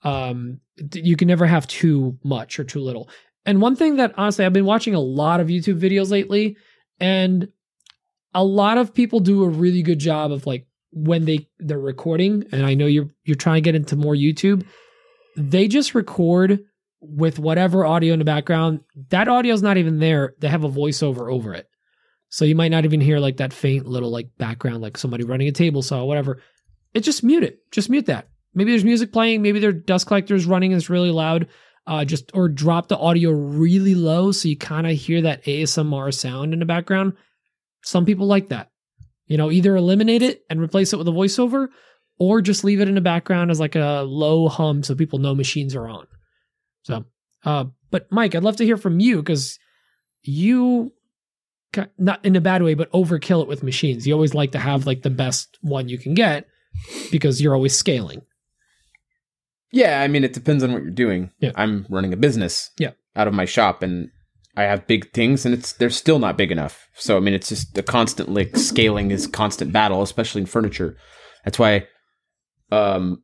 um, 0.03 0.59
you 0.93 1.15
can 1.15 1.27
never 1.27 1.45
have 1.45 1.67
too 1.67 2.17
much 2.23 2.59
or 2.59 2.63
too 2.63 2.79
little. 2.79 3.09
And 3.45 3.61
one 3.61 3.75
thing 3.75 3.97
that 3.97 4.13
honestly, 4.17 4.45
I've 4.45 4.53
been 4.53 4.65
watching 4.65 4.95
a 4.95 4.99
lot 4.99 5.39
of 5.39 5.47
YouTube 5.47 5.79
videos 5.79 6.11
lately, 6.11 6.57
and 6.99 7.49
a 8.33 8.43
lot 8.43 8.77
of 8.77 8.93
people 8.93 9.19
do 9.19 9.43
a 9.43 9.49
really 9.49 9.81
good 9.81 9.99
job 9.99 10.31
of 10.31 10.45
like 10.45 10.67
when 10.91 11.25
they 11.25 11.47
they're 11.59 11.79
recording. 11.79 12.45
And 12.51 12.65
I 12.65 12.73
know 12.73 12.85
you're 12.85 13.09
you're 13.23 13.35
trying 13.35 13.55
to 13.55 13.61
get 13.61 13.75
into 13.75 13.95
more 13.95 14.15
YouTube. 14.15 14.65
They 15.35 15.67
just 15.67 15.95
record 15.95 16.59
with 17.01 17.37
whatever 17.37 17.85
audio 17.85 18.13
in 18.13 18.19
the 18.19 18.25
background. 18.25 18.81
That 19.09 19.27
audio 19.27 19.53
is 19.53 19.61
not 19.61 19.77
even 19.77 19.99
there. 19.99 20.35
They 20.39 20.47
have 20.47 20.63
a 20.63 20.69
voiceover 20.69 21.31
over 21.31 21.53
it, 21.53 21.67
so 22.33 22.45
you 22.45 22.55
might 22.55 22.71
not 22.71 22.83
even 22.83 22.99
hear 22.99 23.19
like 23.19 23.37
that 23.37 23.53
faint 23.53 23.85
little 23.85 24.09
like 24.09 24.27
background, 24.39 24.81
like 24.81 24.97
somebody 24.97 25.23
running 25.23 25.47
a 25.47 25.51
table 25.51 25.83
saw, 25.83 26.03
whatever. 26.03 26.41
It 26.95 27.01
just 27.01 27.23
mute 27.23 27.43
it. 27.43 27.59
Just 27.69 27.91
mute 27.91 28.07
that. 28.07 28.27
Maybe 28.55 28.71
there's 28.71 28.83
music 28.83 29.13
playing. 29.13 29.43
Maybe 29.43 29.59
their 29.59 29.71
dust 29.71 30.07
collectors 30.07 30.47
running 30.47 30.73
and 30.73 30.81
it's 30.81 30.89
really 30.89 31.11
loud. 31.11 31.47
Uh, 31.85 32.03
just 32.03 32.31
or 32.33 32.49
drop 32.49 32.87
the 32.87 32.97
audio 32.97 33.29
really 33.29 33.93
low 33.93 34.31
so 34.31 34.47
you 34.47 34.57
kind 34.57 34.87
of 34.87 34.93
hear 34.93 35.21
that 35.21 35.43
ASMR 35.43 36.11
sound 36.11 36.53
in 36.53 36.59
the 36.59 36.65
background. 36.65 37.13
Some 37.83 38.03
people 38.03 38.25
like 38.25 38.49
that. 38.49 38.71
You 39.27 39.37
know, 39.37 39.51
either 39.51 39.75
eliminate 39.75 40.23
it 40.23 40.43
and 40.49 40.59
replace 40.59 40.91
it 40.91 40.97
with 40.97 41.07
a 41.07 41.11
voiceover, 41.11 41.67
or 42.17 42.41
just 42.41 42.63
leave 42.63 42.81
it 42.81 42.87
in 42.87 42.95
the 42.95 43.01
background 43.01 43.51
as 43.51 43.59
like 43.59 43.75
a 43.75 44.01
low 44.07 44.47
hum 44.47 44.81
so 44.81 44.95
people 44.95 45.19
know 45.19 45.35
machines 45.35 45.75
are 45.75 45.87
on. 45.87 46.07
So, 46.81 47.05
uh, 47.45 47.65
but 47.91 48.11
Mike, 48.11 48.33
I'd 48.33 48.43
love 48.43 48.55
to 48.55 48.65
hear 48.65 48.77
from 48.77 48.99
you 48.99 49.17
because 49.17 49.59
you, 50.23 50.93
not 51.97 52.23
in 52.25 52.35
a 52.35 52.41
bad 52.41 52.63
way, 52.63 52.73
but 52.73 52.91
overkill 52.91 53.41
it 53.41 53.47
with 53.47 53.63
machines. 53.63 54.07
You 54.07 54.13
always 54.13 54.33
like 54.33 54.51
to 54.51 54.59
have 54.59 54.85
like 54.85 55.01
the 55.01 55.09
best 55.09 55.57
one 55.61 55.89
you 55.89 55.97
can 55.97 56.13
get 56.13 56.45
because 57.11 57.41
you're 57.41 57.55
always 57.55 57.75
scaling. 57.75 58.21
Yeah, 59.71 60.01
I 60.01 60.07
mean, 60.07 60.23
it 60.23 60.33
depends 60.33 60.63
on 60.63 60.71
what 60.71 60.83
you're 60.83 60.91
doing. 60.91 61.31
Yeah. 61.39 61.51
I'm 61.55 61.87
running 61.89 62.13
a 62.13 62.17
business. 62.17 62.69
Yeah. 62.77 62.91
Out 63.15 63.27
of 63.27 63.33
my 63.33 63.45
shop, 63.45 63.81
and 63.81 64.09
I 64.55 64.63
have 64.63 64.87
big 64.87 65.11
things, 65.13 65.45
and 65.45 65.53
it's 65.53 65.73
they're 65.73 65.89
still 65.89 66.19
not 66.19 66.37
big 66.37 66.51
enough. 66.51 66.87
So 66.95 67.17
I 67.17 67.19
mean, 67.19 67.33
it's 67.33 67.49
just 67.49 67.77
a 67.77 67.83
constant 67.83 68.29
like 68.29 68.55
scaling 68.55 69.11
is 69.11 69.27
constant 69.27 69.71
battle, 69.71 70.01
especially 70.01 70.41
in 70.41 70.47
furniture. 70.47 70.97
That's 71.43 71.59
why, 71.59 71.87
um, 72.71 73.23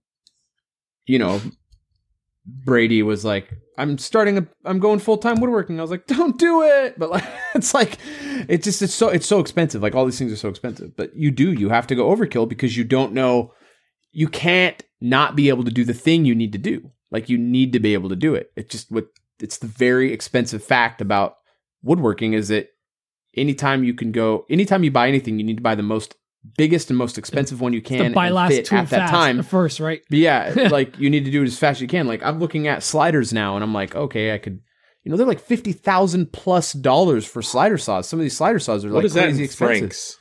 you 1.06 1.20
know, 1.20 1.42
Brady 2.46 3.04
was 3.04 3.24
like, 3.26 3.50
"I'm 3.78 3.98
starting 3.98 4.38
a, 4.38 4.48
I'm 4.66 4.80
going 4.80 5.00
full 5.00 5.18
time 5.18 5.40
woodworking." 5.40 5.80
I 5.80 5.82
was 5.82 5.92
like, 5.92 6.08
"Don't 6.08 6.38
do 6.38 6.64
it!" 6.64 6.98
But 6.98 7.10
like, 7.10 7.26
it's 7.56 7.74
like, 7.74 7.98
it's 8.48 8.66
just 8.66 8.82
it's 8.82 8.94
so 8.94 9.10
it's 9.10 9.28
so 9.28 9.40
expensive. 9.40 9.82
Like 9.82 9.96
all 9.96 10.06
these 10.06 10.18
things 10.18 10.32
are 10.32 10.38
so 10.38 10.50
expensive. 10.50 10.96
But 10.96 11.16
you 11.16 11.32
do 11.32 11.54
you 11.54 11.70
have 11.70 11.88
to 11.88 11.96
go 11.96 12.16
overkill 12.16 12.48
because 12.48 12.76
you 12.78 12.84
don't 12.84 13.14
know, 13.14 13.54
you 14.12 14.28
can't 14.28 14.82
not 15.02 15.36
be 15.36 15.50
able 15.50 15.64
to 15.64 15.72
do 15.72 15.84
the 15.84 15.94
thing 15.94 16.26
you 16.26 16.36
need 16.36 16.52
to 16.54 16.58
do. 16.58 16.92
Like 17.12 17.30
you 17.30 17.38
need 17.38 17.74
to 17.74 17.80
be 17.80 17.94
able 17.94 18.10
to 18.10 18.16
do 18.16 18.36
it. 18.36 18.52
It's 18.56 18.72
just 18.72 18.92
what 18.92 19.08
it's 19.40 19.58
the 19.58 19.68
very 19.68 20.12
expensive 20.14 20.64
fact 20.64 21.02
about 21.02 21.36
woodworking 21.82 22.34
is 22.34 22.50
that 22.50 22.70
anytime 23.36 23.84
you 23.84 23.94
can 23.94 24.12
go, 24.12 24.46
anytime 24.50 24.84
you 24.84 24.92
buy 24.92 25.08
anything, 25.08 25.40
you 25.40 25.46
need 25.46 25.58
to 25.58 25.64
buy 25.64 25.76
the 25.76 25.84
most 25.84 26.16
biggest 26.58 26.90
and 26.90 26.98
most 26.98 27.18
expensive 27.18 27.62
one 27.62 27.74
you 27.74 27.82
can 27.82 28.14
buy 28.14 28.30
last 28.30 28.52
fit 28.52 28.66
tool 28.66 28.80
at 28.80 28.90
that 28.90 29.00
fast 29.10 29.12
time. 29.14 29.44
first, 29.44 29.80
right? 29.80 30.02
But 30.10 30.20
yeah, 30.20 30.54
like 30.72 30.98
you 30.98 31.10
need 31.10 31.26
to 31.26 31.32
do 31.32 31.44
it 31.44 31.48
as 31.48 31.58
fast 31.58 31.78
as 31.78 31.82
you 31.82 31.88
can. 31.88 32.08
Like 32.08 32.24
I'm 32.24 32.40
looking 32.40 32.68
at 32.68 32.84
sliders 32.84 33.34
now, 33.34 33.56
and 33.56 33.64
I'm 33.64 33.74
like, 33.74 33.96
okay, 33.96 34.34
I 34.34 34.38
could. 34.38 34.62
You 35.04 35.12
know, 35.12 35.18
they're 35.18 35.26
like 35.28 35.40
fifty 35.40 35.72
thousand 35.72 36.32
plus 36.34 36.74
dollars 36.74 37.26
for 37.26 37.42
slider 37.42 37.78
saws. 37.78 38.08
Some 38.08 38.20
of 38.20 38.24
these 38.24 38.36
slider 38.38 38.60
saws 38.60 38.84
are 38.86 38.90
What 38.90 38.98
like 38.98 39.06
is 39.06 39.14
that 39.14 39.24
crazy 39.24 39.40
in 39.40 39.46
expensive. 39.46 39.80
francs? 39.80 40.18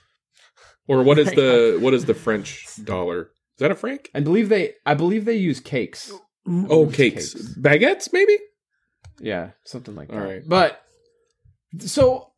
Or 0.87 1.03
what 1.03 1.19
is 1.19 1.31
the 1.33 1.79
what 1.81 1.95
is 1.95 2.05
the 2.05 2.14
French 2.14 2.64
dollar? 2.85 3.23
Is 3.23 3.61
that 3.61 3.71
a 3.73 3.75
franc? 3.75 4.09
I 4.14 4.21
believe 4.21 4.49
they, 4.49 4.75
I 4.87 4.95
believe 4.95 5.25
they 5.25 5.37
use 5.37 5.59
cakes. 5.59 6.12
Oh, 6.49 6.87
cakes, 6.87 7.35
baguettes, 7.59 8.12
maybe. 8.12 8.37
Yeah, 9.21 9.51
something 9.64 9.95
like 9.97 10.09
that. 10.09 10.16
All 10.16 10.23
right. 10.25 10.43
But 10.47 10.81
so 11.81 12.31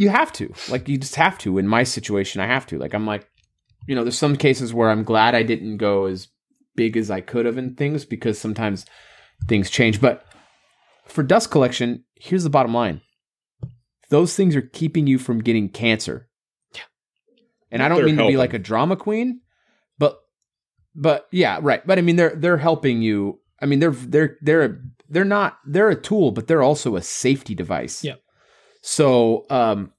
you 0.00 0.08
have 0.08 0.32
to. 0.32 0.52
Like 0.70 0.88
you 0.88 0.96
just 0.96 1.16
have 1.16 1.36
to. 1.38 1.58
In 1.58 1.68
my 1.68 1.82
situation, 1.82 2.40
I 2.40 2.46
have 2.46 2.66
to. 2.66 2.78
Like 2.78 2.94
I'm 2.94 3.06
like, 3.06 3.28
you 3.86 3.94
know, 3.94 4.02
there's 4.02 4.18
some 4.18 4.36
cases 4.36 4.72
where 4.72 4.90
I'm 4.90 5.04
glad 5.04 5.34
I 5.34 5.42
didn't 5.42 5.76
go 5.76 6.06
as 6.06 6.28
big 6.74 6.96
as 6.96 7.10
I 7.10 7.20
could 7.20 7.44
have 7.46 7.58
in 7.58 7.74
things 7.74 8.04
because 8.04 8.38
sometimes 8.38 8.86
things 9.46 9.68
change. 9.68 10.00
But 10.00 10.24
for 11.06 11.22
dust 11.22 11.50
collection, 11.50 12.04
here's 12.14 12.44
the 12.44 12.50
bottom 12.50 12.72
line. 12.72 13.02
Those 14.08 14.34
things 14.34 14.56
are 14.56 14.62
keeping 14.62 15.06
you 15.06 15.18
from 15.18 15.42
getting 15.42 15.68
cancer. 15.68 16.28
yeah 16.74 16.82
And 17.70 17.82
I 17.82 17.88
don't 17.88 18.04
mean 18.04 18.16
to 18.16 18.26
be 18.26 18.36
like 18.36 18.54
a 18.54 18.58
drama 18.58 18.96
queen, 18.96 19.40
but 19.98 20.18
but 20.94 21.28
yeah, 21.30 21.58
right. 21.60 21.86
But 21.86 21.98
I 21.98 22.02
mean 22.02 22.16
they're 22.16 22.34
they're 22.34 22.56
helping 22.56 23.02
you. 23.02 23.40
I 23.60 23.66
mean 23.66 23.80
they're 23.80 23.90
they're 23.90 24.38
they're 24.40 24.80
they're 25.10 25.24
not 25.24 25.58
they're 25.66 25.90
a 25.90 26.00
tool, 26.00 26.32
but 26.32 26.46
they're 26.46 26.62
also 26.62 26.96
a 26.96 27.02
safety 27.02 27.54
device. 27.54 28.02
Yep. 28.02 28.20
So 28.80 29.46
um 29.50 29.92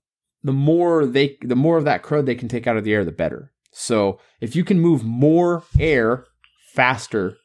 the 0.44 0.54
more 0.54 1.06
they 1.06 1.38
the 1.42 1.56
more 1.56 1.78
of 1.78 1.86
that 1.86 2.04
crud 2.04 2.26
they 2.26 2.36
can 2.36 2.48
take 2.48 2.68
out 2.68 2.78
of 2.78 2.84
the 2.84 2.94
air, 2.94 3.06
the 3.06 3.12
better. 3.12 3.52
So 3.72 4.20
if 4.42 4.56
you 4.56 4.64
can 4.64 4.80
move 4.80 5.04
more 5.04 5.64
air 5.80 6.26
faster, 6.74 7.38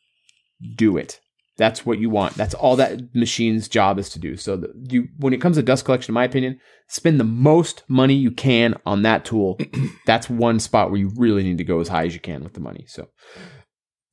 do 0.77 0.97
it. 0.97 1.21
That's 1.59 1.87
what 1.87 1.99
you 1.99 2.11
want. 2.11 2.35
That's 2.35 2.53
all 2.53 2.77
that 2.77 3.15
machine's 3.15 3.67
job 3.67 3.99
is 3.99 4.11
to 4.11 4.19
do. 4.19 4.37
So 4.37 4.57
the, 4.57 4.73
you, 4.91 5.09
when 5.19 5.33
it 5.33 5.41
comes 5.41 5.57
to 5.57 5.63
dust 5.63 5.87
collection, 5.87 6.11
in 6.13 6.15
my 6.15 6.25
opinion, 6.25 6.61
spend 6.87 7.19
the 7.19 7.25
most 7.25 7.83
money 7.89 8.15
you 8.15 8.31
can 8.31 8.75
on 8.85 9.03
that 9.03 9.25
tool. 9.25 9.59
That's 10.07 10.29
one 10.29 10.61
spot 10.61 10.91
where 10.91 11.01
you 11.01 11.11
really 11.17 11.43
need 11.43 11.59
to 11.59 11.65
go 11.65 11.81
as 11.81 11.89
high 11.89 12.05
as 12.05 12.13
you 12.13 12.21
can 12.21 12.45
with 12.45 12.53
the 12.53 12.61
money. 12.61 12.85
So 12.89 13.09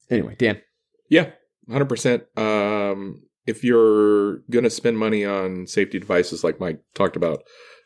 anyway, 0.09 0.35
Dan, 0.39 0.61
Yeah, 1.09 1.31
hundred 1.69 1.89
percent. 1.89 2.23
If 3.45 3.63
you're 3.63 4.37
gonna 4.49 4.69
spend 4.69 4.97
money 4.97 5.25
on 5.25 5.67
safety 5.67 5.99
devices, 5.99 6.43
like 6.43 6.59
Mike 6.59 6.81
talked 6.93 7.15
about, 7.15 7.43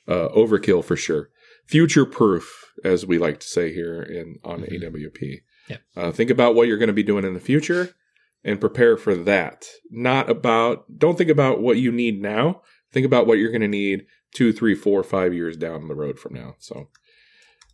uh, 0.08 0.30
overkill 0.30 0.84
for 0.84 0.96
sure. 0.96 1.30
Future 1.66 2.06
proof, 2.06 2.72
as 2.84 3.06
we 3.06 3.18
like 3.18 3.40
to 3.40 3.48
say 3.48 3.74
here 3.74 4.02
in 4.02 4.38
on 4.44 4.62
AWP. 4.64 5.42
Yep. 5.68 5.82
Uh, 5.96 6.12
think 6.12 6.30
about 6.30 6.56
what 6.56 6.68
you're 6.68 6.78
going 6.78 6.88
to 6.88 6.94
be 6.94 7.04
doing 7.04 7.26
in 7.26 7.34
the 7.34 7.40
future, 7.42 7.94
and 8.44 8.60
prepare 8.62 8.96
for 8.96 9.16
that. 9.16 9.68
Not 9.92 10.30
about. 10.30 10.86
Don't 10.98 11.18
think 11.18 11.30
about 11.30 11.62
what 11.62 11.78
you 11.78 11.92
need 11.92 12.22
now. 12.22 12.62
Think 12.94 13.06
about 13.06 13.28
what 13.28 13.38
you're 13.38 13.52
going 13.52 13.62
to 13.62 13.68
need 13.68 14.06
two, 14.34 14.54
three, 14.54 14.76
four, 14.76 15.04
five 15.04 15.34
years 15.34 15.58
down 15.58 15.88
the 15.90 15.96
road 15.96 16.20
from 16.20 16.36
now. 16.36 16.56
So, 16.60 16.88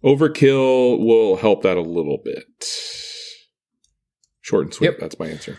overkill 0.04 1.06
will 1.06 1.36
help 1.38 1.62
that 1.62 1.78
a 1.78 1.82
little 1.82 2.18
bit. 2.24 2.66
Short 4.42 4.66
and 4.66 4.74
sweet. 4.74 4.88
Yep. 4.88 5.00
That's 5.00 5.20
my 5.20 5.28
answer. 5.28 5.58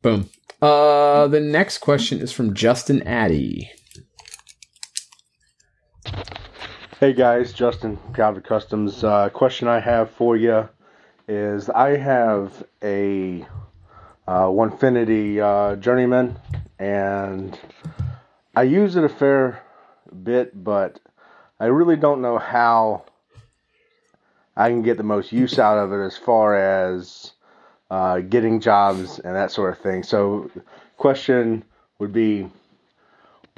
boom. 0.00 0.30
Uh, 0.62 1.26
the 1.26 1.40
next 1.40 1.78
question 1.78 2.20
is 2.20 2.30
from 2.30 2.54
Justin 2.54 3.02
Addy. 3.02 3.68
Hey 7.00 7.12
guys, 7.12 7.52
Justin, 7.52 7.98
Private 8.12 8.44
Customs. 8.44 9.02
Uh, 9.02 9.28
question 9.30 9.66
I 9.66 9.80
have 9.80 10.12
for 10.12 10.36
you 10.36 10.68
is 11.26 11.68
I 11.68 11.96
have 11.96 12.62
a 12.80 13.44
uh, 14.28 14.44
Onefinity 14.44 15.40
uh, 15.40 15.74
Journeyman 15.74 16.38
and 16.78 17.58
I 18.54 18.62
use 18.62 18.94
it 18.94 19.02
a 19.02 19.08
fair 19.08 19.60
bit, 20.22 20.62
but 20.62 21.00
I 21.58 21.66
really 21.66 21.96
don't 21.96 22.22
know 22.22 22.38
how 22.38 23.06
I 24.56 24.68
can 24.68 24.82
get 24.82 24.96
the 24.96 25.02
most 25.02 25.32
use 25.32 25.58
out 25.58 25.78
of 25.78 25.92
it 25.92 26.04
as 26.04 26.16
far 26.16 26.54
as 26.56 27.31
uh, 27.92 28.20
getting 28.20 28.58
jobs 28.58 29.18
and 29.18 29.36
that 29.36 29.50
sort 29.50 29.70
of 29.70 29.78
thing. 29.78 30.02
So, 30.02 30.50
question 30.96 31.62
would 31.98 32.10
be 32.10 32.48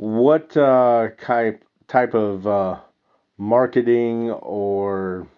what 0.00 0.56
uh, 0.56 1.10
type 1.20 1.64
type 1.86 2.14
of 2.14 2.44
uh, 2.44 2.80
marketing 3.38 4.32
or 4.32 5.28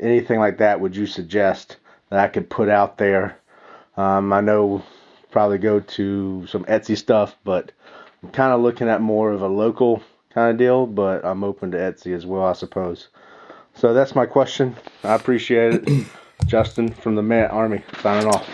anything 0.00 0.40
like 0.40 0.58
that 0.58 0.80
would 0.80 0.96
you 0.96 1.06
suggest 1.06 1.76
that 2.08 2.18
I 2.18 2.26
could 2.26 2.50
put 2.50 2.68
out 2.68 2.98
there? 2.98 3.38
Um, 3.96 4.32
I 4.32 4.40
know 4.40 4.82
probably 5.30 5.58
go 5.58 5.78
to 5.78 6.46
some 6.48 6.64
Etsy 6.64 6.98
stuff, 6.98 7.36
but 7.44 7.70
I'm 8.24 8.30
kind 8.30 8.52
of 8.52 8.62
looking 8.62 8.88
at 8.88 9.00
more 9.00 9.30
of 9.30 9.42
a 9.42 9.48
local 9.48 10.02
kind 10.34 10.50
of 10.50 10.56
deal, 10.56 10.88
but 10.88 11.24
I'm 11.24 11.44
open 11.44 11.70
to 11.70 11.78
Etsy 11.78 12.16
as 12.16 12.26
well, 12.26 12.46
I 12.46 12.54
suppose. 12.54 13.10
So 13.74 13.94
that's 13.94 14.16
my 14.16 14.26
question. 14.26 14.74
I 15.04 15.14
appreciate 15.14 15.86
it. 15.86 16.06
Justin 16.46 16.88
from 16.92 17.14
the 17.14 17.22
Man 17.22 17.50
Army 17.50 17.82
signing 18.02 18.28
off. 18.28 18.48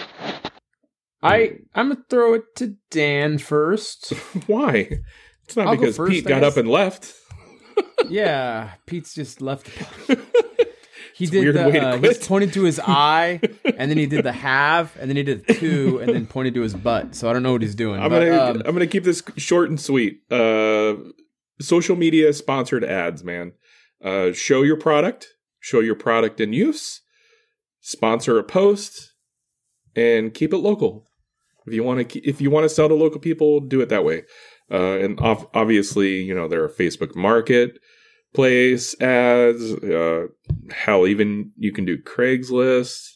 I 1.22 1.58
I'm 1.74 1.88
gonna 1.88 2.04
throw 2.08 2.34
it 2.34 2.54
to 2.56 2.76
Dan 2.90 3.38
first. 3.38 4.10
Why? 4.46 5.00
It's 5.44 5.56
not 5.56 5.66
I'll 5.68 5.74
go 5.74 5.80
because 5.82 5.96
first, 5.96 6.12
Pete 6.12 6.26
I 6.26 6.28
got 6.28 6.40
guess. 6.40 6.52
up 6.52 6.56
and 6.58 6.68
left. 6.68 7.14
yeah, 8.08 8.72
Pete's 8.86 9.14
just 9.14 9.40
left. 9.40 9.68
He 11.16 11.24
a 11.24 11.28
did 11.28 11.40
weird 11.44 11.54
the 11.54 11.64
way 11.64 11.72
to 11.72 11.88
uh, 11.88 11.92
he 11.94 11.98
quit. 12.00 12.26
pointed 12.28 12.52
to 12.52 12.64
his 12.64 12.78
eye, 12.78 13.40
and 13.64 13.90
then 13.90 13.96
he 13.96 14.04
did 14.04 14.22
the 14.22 14.32
have, 14.32 14.94
and 15.00 15.08
then 15.08 15.16
he 15.16 15.22
did 15.22 15.46
the 15.46 15.54
two, 15.54 15.98
and 15.98 16.14
then 16.14 16.26
pointed 16.26 16.52
to 16.52 16.60
his 16.60 16.74
butt. 16.74 17.14
So 17.14 17.30
I 17.30 17.32
don't 17.32 17.42
know 17.42 17.52
what 17.52 17.62
he's 17.62 17.74
doing. 17.74 18.02
I'm 18.02 18.10
but, 18.10 18.22
gonna 18.26 18.38
um, 18.38 18.62
I'm 18.66 18.74
gonna 18.74 18.86
keep 18.86 19.04
this 19.04 19.22
short 19.38 19.70
and 19.70 19.80
sweet. 19.80 20.20
Uh, 20.30 20.96
social 21.58 21.96
media 21.96 22.34
sponsored 22.34 22.84
ads, 22.84 23.24
man. 23.24 23.52
Uh, 24.04 24.32
show 24.32 24.60
your 24.60 24.76
product, 24.76 25.28
show 25.58 25.80
your 25.80 25.94
product 25.94 26.38
in 26.38 26.52
use, 26.52 27.00
sponsor 27.86 28.36
a 28.36 28.42
post, 28.42 29.12
and 29.94 30.34
keep 30.34 30.52
it 30.52 30.58
local. 30.58 31.06
If 31.66 31.72
you 31.72 31.84
want 31.84 32.10
to, 32.10 32.28
if 32.28 32.40
you 32.40 32.50
want 32.50 32.64
to 32.64 32.68
sell 32.68 32.88
to 32.88 32.94
local 32.94 33.20
people, 33.20 33.60
do 33.60 33.80
it 33.80 33.88
that 33.90 34.04
way. 34.04 34.24
Uh, 34.70 34.98
and 34.98 35.18
obviously, 35.20 36.22
you 36.22 36.34
know 36.34 36.48
there 36.48 36.64
are 36.64 36.68
Facebook 36.68 37.14
Marketplace 37.14 39.00
ads. 39.00 39.72
Uh, 39.74 40.26
hell, 40.70 41.06
even 41.06 41.52
you 41.56 41.72
can 41.72 41.84
do 41.84 41.96
Craigslist. 41.96 43.12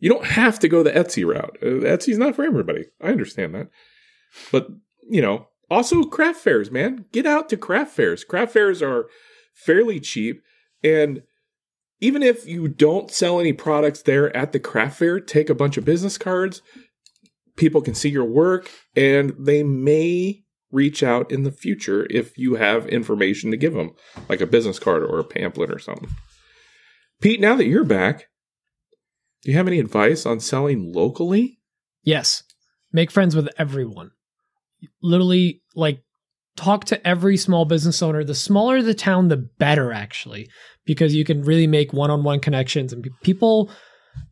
You 0.00 0.10
don't 0.10 0.26
have 0.26 0.58
to 0.58 0.68
go 0.68 0.82
the 0.82 0.90
Etsy 0.90 1.24
route. 1.24 1.56
Uh, 1.62 1.86
Etsy's 1.86 2.18
not 2.18 2.34
for 2.34 2.44
everybody. 2.44 2.86
I 3.00 3.10
understand 3.10 3.54
that. 3.54 3.68
But, 4.50 4.66
you 5.08 5.22
know, 5.22 5.46
also 5.70 6.02
craft 6.02 6.40
fairs, 6.40 6.72
man. 6.72 7.04
Get 7.12 7.24
out 7.24 7.48
to 7.50 7.56
craft 7.56 7.92
fairs. 7.92 8.24
Craft 8.24 8.52
fairs 8.52 8.82
are 8.82 9.06
fairly 9.54 10.00
cheap. 10.00 10.42
And 10.82 11.22
even 12.02 12.22
if 12.22 12.48
you 12.48 12.66
don't 12.66 13.12
sell 13.12 13.38
any 13.38 13.52
products 13.52 14.02
there 14.02 14.36
at 14.36 14.50
the 14.50 14.58
craft 14.58 14.98
fair, 14.98 15.20
take 15.20 15.48
a 15.48 15.54
bunch 15.54 15.76
of 15.76 15.84
business 15.84 16.18
cards. 16.18 16.60
People 17.56 17.80
can 17.80 17.94
see 17.94 18.08
your 18.08 18.24
work 18.24 18.68
and 18.96 19.32
they 19.38 19.62
may 19.62 20.42
reach 20.72 21.04
out 21.04 21.30
in 21.30 21.44
the 21.44 21.52
future 21.52 22.06
if 22.10 22.36
you 22.36 22.56
have 22.56 22.88
information 22.88 23.52
to 23.52 23.56
give 23.56 23.74
them, 23.74 23.92
like 24.28 24.40
a 24.40 24.46
business 24.46 24.80
card 24.80 25.04
or 25.04 25.20
a 25.20 25.24
pamphlet 25.24 25.70
or 25.70 25.78
something. 25.78 26.08
Pete, 27.20 27.40
now 27.40 27.54
that 27.54 27.66
you're 27.66 27.84
back, 27.84 28.26
do 29.42 29.52
you 29.52 29.56
have 29.56 29.68
any 29.68 29.78
advice 29.78 30.26
on 30.26 30.40
selling 30.40 30.92
locally? 30.92 31.60
Yes. 32.02 32.42
Make 32.92 33.12
friends 33.12 33.36
with 33.36 33.48
everyone. 33.56 34.10
Literally, 35.00 35.62
like, 35.76 36.02
talk 36.56 36.84
to 36.86 37.06
every 37.06 37.36
small 37.36 37.64
business 37.64 38.02
owner. 38.02 38.24
The 38.24 38.34
smaller 38.34 38.82
the 38.82 38.94
town, 38.94 39.28
the 39.28 39.36
better, 39.36 39.92
actually, 39.92 40.48
because 40.84 41.14
you 41.14 41.24
can 41.24 41.42
really 41.42 41.66
make 41.66 41.92
one 41.92 42.10
on 42.10 42.24
one 42.24 42.40
connections. 42.40 42.92
And 42.92 43.06
people, 43.22 43.70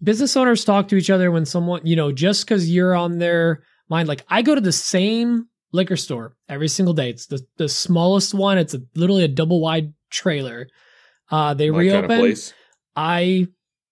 business 0.03 0.37
owners 0.37 0.65
talk 0.65 0.89
to 0.89 0.97
each 0.97 1.11
other 1.11 1.31
when 1.31 1.47
someone, 1.47 1.87
you 1.87 1.97
know, 1.97 2.13
just 2.13 2.45
because 2.45 2.71
you're 2.71 2.95
on 2.95 3.19
their 3.19 3.63
mind. 3.89 4.09
Like, 4.09 4.25
I 4.29 4.43
go 4.43 4.55
to 4.55 4.61
the 4.61 4.73
same 4.73 5.47
liquor 5.73 5.97
store 5.97 6.37
every 6.49 6.69
single 6.69 6.95
day. 6.95 7.11
It's 7.11 7.27
the, 7.27 7.41
the 7.57 7.69
smallest 7.69 8.35
one, 8.35 8.59
it's 8.59 8.75
a, 8.75 8.81
literally 8.95 9.25
a 9.25 9.29
double 9.29 9.61
wide 9.61 9.93
trailer. 10.11 10.67
Uh, 11.31 11.55
they 11.55 11.71
My 11.71 11.79
reopen. 11.79 12.09
kind 12.09 12.33
of. 12.33 12.53
I 12.97 13.47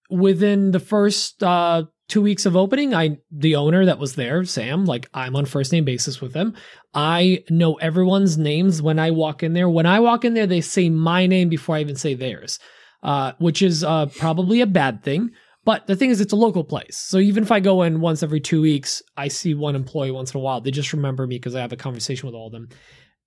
within 0.09 0.71
the 0.71 0.79
first 0.79 1.41
uh 1.43 1.83
two 2.09 2.21
weeks 2.21 2.45
of 2.45 2.57
opening, 2.57 2.93
I 2.93 3.19
the 3.31 3.55
owner 3.55 3.85
that 3.85 3.99
was 3.99 4.15
there, 4.15 4.43
Sam, 4.43 4.85
like 4.85 5.09
I'm 5.13 5.35
on 5.35 5.45
first 5.45 5.71
name 5.71 5.85
basis 5.85 6.19
with 6.19 6.33
him. 6.33 6.55
I 6.93 7.43
know 7.49 7.75
everyone's 7.75 8.37
names 8.37 8.81
when 8.81 8.99
I 8.99 9.11
walk 9.11 9.43
in 9.43 9.53
there. 9.53 9.69
When 9.69 9.85
I 9.85 10.01
walk 10.01 10.25
in 10.25 10.33
there, 10.33 10.47
they 10.47 10.61
say 10.61 10.89
my 10.89 11.25
name 11.25 11.47
before 11.47 11.77
I 11.77 11.81
even 11.81 11.95
say 11.95 12.15
theirs. 12.15 12.59
Uh, 13.01 13.31
which 13.37 13.61
is 13.61 13.81
uh 13.81 14.07
probably 14.07 14.59
a 14.59 14.67
bad 14.67 15.03
thing. 15.03 15.31
But 15.63 15.87
the 15.87 15.95
thing 15.95 16.09
is, 16.09 16.19
it's 16.19 16.33
a 16.33 16.37
local 16.37 16.65
place. 16.65 16.97
So 16.97 17.17
even 17.17 17.43
if 17.43 17.51
I 17.51 17.59
go 17.59 17.83
in 17.83 18.01
once 18.01 18.23
every 18.23 18.41
two 18.41 18.61
weeks, 18.61 19.01
I 19.15 19.27
see 19.27 19.53
one 19.53 19.75
employee 19.75 20.11
once 20.11 20.33
in 20.33 20.39
a 20.39 20.41
while. 20.41 20.59
They 20.59 20.71
just 20.71 20.91
remember 20.91 21.27
me 21.27 21.37
because 21.37 21.55
I 21.55 21.61
have 21.61 21.71
a 21.71 21.77
conversation 21.77 22.27
with 22.27 22.35
all 22.35 22.47
of 22.47 22.51
them. 22.51 22.69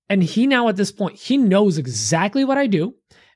And 0.08 0.22
he 0.22 0.46
now 0.46 0.68
at 0.68 0.76
this 0.76 0.92
point, 0.92 1.16
he 1.16 1.38
knows 1.38 1.78
exactly 1.78 2.44
what 2.44 2.58
I 2.58 2.66
do. 2.66 2.94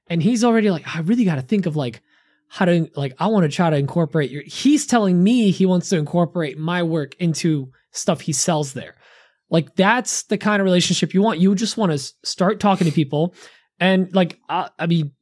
And 0.08 0.22
he's 0.22 0.44
already 0.44 0.70
like, 0.70 0.94
I 0.94 1.00
really 1.00 1.24
got 1.24 1.36
to 1.36 1.42
think 1.42 1.66
of 1.66 1.76
like 1.76 2.02
how 2.48 2.64
to 2.64 2.88
like 2.96 3.14
I 3.18 3.26
want 3.26 3.44
to 3.44 3.54
try 3.54 3.70
to 3.70 3.76
incorporate 3.76 4.30
your 4.30 4.42
he's 4.42 4.86
telling 4.86 5.22
me 5.22 5.50
he 5.50 5.66
wants 5.66 5.88
to 5.90 5.96
incorporate 5.96 6.58
my 6.58 6.82
work 6.82 7.14
into 7.16 7.70
stuff 7.90 8.20
he 8.20 8.32
sells 8.32 8.72
there. 8.72 8.94
Like 9.50 9.74
that's 9.76 10.24
the 10.24 10.38
kind 10.38 10.60
of 10.60 10.64
relationship 10.64 11.14
you 11.14 11.22
want. 11.22 11.40
You 11.40 11.54
just 11.54 11.76
want 11.76 11.92
to 11.92 11.98
start 12.24 12.60
talking 12.60 12.86
to 12.86 12.92
people 12.92 13.34
and 13.80 14.14
like 14.14 14.38
I, 14.48 14.70
I 14.78 14.86
mean 14.86 15.12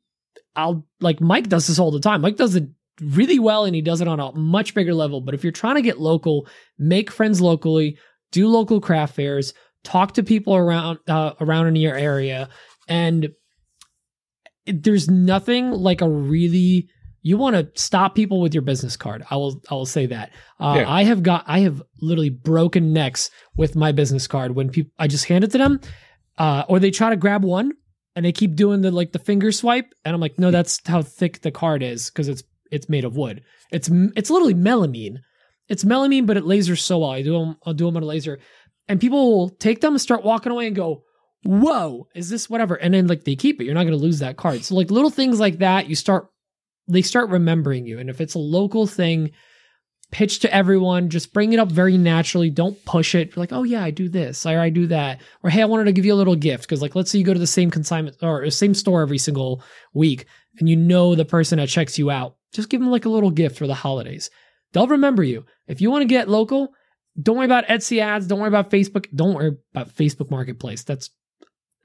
I'll 0.56 0.86
like 1.00 1.20
Mike 1.20 1.48
does 1.48 1.66
this 1.66 1.78
all 1.78 1.90
the 1.90 2.00
time. 2.00 2.20
Mike 2.20 2.36
does 2.36 2.54
it 2.54 2.68
really 3.00 3.38
well 3.38 3.64
and 3.64 3.74
he 3.74 3.82
does 3.82 4.00
it 4.00 4.08
on 4.08 4.20
a 4.20 4.32
much 4.32 4.74
bigger 4.74 4.94
level, 4.94 5.20
but 5.20 5.34
if 5.34 5.42
you're 5.42 5.52
trying 5.52 5.74
to 5.76 5.82
get 5.82 5.98
local, 5.98 6.46
make 6.78 7.10
friends 7.10 7.40
locally, 7.40 7.98
do 8.30 8.48
local 8.48 8.80
craft 8.80 9.16
fairs, 9.16 9.52
talk 9.82 10.12
to 10.12 10.22
people 10.22 10.54
around 10.54 10.98
uh, 11.08 11.32
around 11.40 11.68
in 11.68 11.76
your 11.76 11.96
area 11.96 12.48
and 12.88 13.30
there's 14.66 15.10
nothing 15.10 15.70
like 15.70 16.00
a 16.00 16.08
really 16.08 16.88
you 17.26 17.38
want 17.38 17.56
to 17.56 17.80
stop 17.82 18.14
people 18.14 18.40
with 18.42 18.52
your 18.54 18.62
business 18.62 18.96
card. 18.96 19.24
I 19.30 19.36
will 19.36 19.60
I 19.70 19.74
will 19.74 19.86
say 19.86 20.06
that. 20.06 20.30
Uh, 20.60 20.74
Yeah. 20.78 20.90
I 20.92 21.04
have 21.04 21.22
got 21.22 21.42
I 21.48 21.60
have 21.60 21.82
literally 22.00 22.28
broken 22.30 22.92
necks 22.92 23.30
with 23.56 23.74
my 23.74 23.92
business 23.92 24.26
card 24.28 24.54
when 24.54 24.68
people 24.68 24.92
I 24.98 25.08
just 25.08 25.24
hand 25.24 25.42
it 25.42 25.50
to 25.52 25.58
them, 25.58 25.80
uh, 26.38 26.64
or 26.68 26.78
they 26.78 26.90
try 26.90 27.08
to 27.10 27.16
grab 27.16 27.42
one 27.42 27.72
and 28.14 28.24
they 28.24 28.32
keep 28.32 28.54
doing 28.54 28.82
the 28.82 28.90
like 28.90 29.12
the 29.12 29.18
finger 29.18 29.50
swipe, 29.52 29.92
and 30.04 30.14
I'm 30.14 30.20
like, 30.20 30.38
no, 30.38 30.50
that's 30.50 30.80
how 30.86 31.00
thick 31.02 31.40
the 31.40 31.50
card 31.50 31.82
is 31.82 32.10
because 32.10 32.28
it's 32.28 32.44
it's 32.70 32.88
made 32.90 33.04
of 33.06 33.16
wood. 33.16 33.42
It's 33.72 33.88
it's 34.14 34.30
literally 34.30 34.54
melamine. 34.54 35.16
It's 35.68 35.82
melamine, 35.84 36.26
but 36.26 36.36
it 36.36 36.44
lasers 36.44 36.80
so 36.80 36.98
well. 36.98 37.10
I 37.10 37.22
do 37.22 37.32
them. 37.38 37.56
I'll 37.64 37.72
do 37.72 37.86
them 37.86 37.96
on 37.96 38.02
a 38.02 38.06
laser, 38.06 38.38
and 38.86 39.00
people 39.00 39.38
will 39.38 39.48
take 39.48 39.80
them 39.80 39.94
and 39.94 40.00
start 40.00 40.24
walking 40.24 40.52
away 40.52 40.66
and 40.66 40.76
go, 40.76 41.04
"Whoa, 41.42 42.06
is 42.14 42.28
this 42.28 42.50
whatever?" 42.50 42.74
And 42.74 42.92
then 42.92 43.06
like 43.06 43.24
they 43.24 43.34
keep 43.34 43.60
it. 43.60 43.64
You're 43.64 43.74
not 43.74 43.84
going 43.84 43.96
to 43.98 44.04
lose 44.04 44.18
that 44.18 44.36
card. 44.36 44.62
So 44.62 44.74
like 44.74 44.90
little 44.90 45.10
things 45.10 45.40
like 45.40 45.58
that, 45.60 45.88
you 45.88 45.96
start 45.96 46.28
they 46.89 47.03
start 47.03 47.30
remembering 47.30 47.87
you. 47.87 47.99
And 47.99 48.11
if 48.11 48.20
it's 48.20 48.35
a 48.35 48.39
local 48.39 48.87
thing, 48.87 49.30
pitch 50.14 50.39
to 50.39 50.55
everyone. 50.55 51.11
Just 51.11 51.32
bring 51.32 51.53
it 51.53 51.59
up 51.59 51.72
very 51.72 51.99
naturally. 51.99 52.49
Don't 52.49 52.82
push 52.85 53.14
it. 53.14 53.35
Be 53.35 53.41
like, 53.41 53.53
oh 53.53 53.64
yeah, 53.64 53.82
I 53.82 53.91
do 53.91 54.09
this 54.09 54.47
or 54.47 54.61
I 54.61 54.70
do 54.70 54.87
that, 54.87 55.20
or 55.43 55.51
hey, 55.51 55.62
I 55.62 55.66
wanted 55.66 55.85
to 55.85 55.93
give 55.93 56.05
you 56.05 56.14
a 56.14 56.16
little 56.16 56.37
gift 56.37 56.62
because 56.62 56.80
like 56.80 56.95
let's 56.95 57.11
say 57.11 57.18
you 57.18 57.24
go 57.24 57.35
to 57.35 57.41
the 57.41 57.47
same 57.47 57.70
consignment 57.70 58.16
or 58.22 58.45
the 58.45 58.51
same 58.51 58.74
store 58.74 59.03
every 59.03 59.18
single 59.18 59.62
week, 59.93 60.26
and 60.59 60.68
you 60.68 60.76
know 60.76 61.14
the 61.14 61.24
person 61.24 61.59
that 61.59 61.68
checks 61.68 61.99
you 61.99 62.11
out. 62.11 62.37
Just 62.53 62.68
give 62.68 62.80
them 62.80 62.91
like 62.91 63.07
a 63.07 63.11
little 63.11 63.32
gift 63.32 63.59
for 63.59 63.66
the 63.66 63.74
holidays. 63.74 64.30
They'll 64.72 64.87
remember 64.87 65.24
you. 65.24 65.45
If 65.66 65.80
you 65.80 65.91
want 65.91 66.03
to 66.03 66.09
get 66.09 66.28
local, 66.28 66.72
don't 67.20 67.37
worry 67.37 67.47
about 67.47 67.66
Etsy 67.66 67.99
ads. 67.99 68.28
Don't 68.28 68.39
worry 68.39 68.49
about 68.49 68.70
Facebook. 68.70 69.07
Don't 69.14 69.35
worry 69.35 69.57
about 69.72 69.95
Facebook 69.95 70.30
Marketplace. 70.30 70.85
That's 70.85 71.11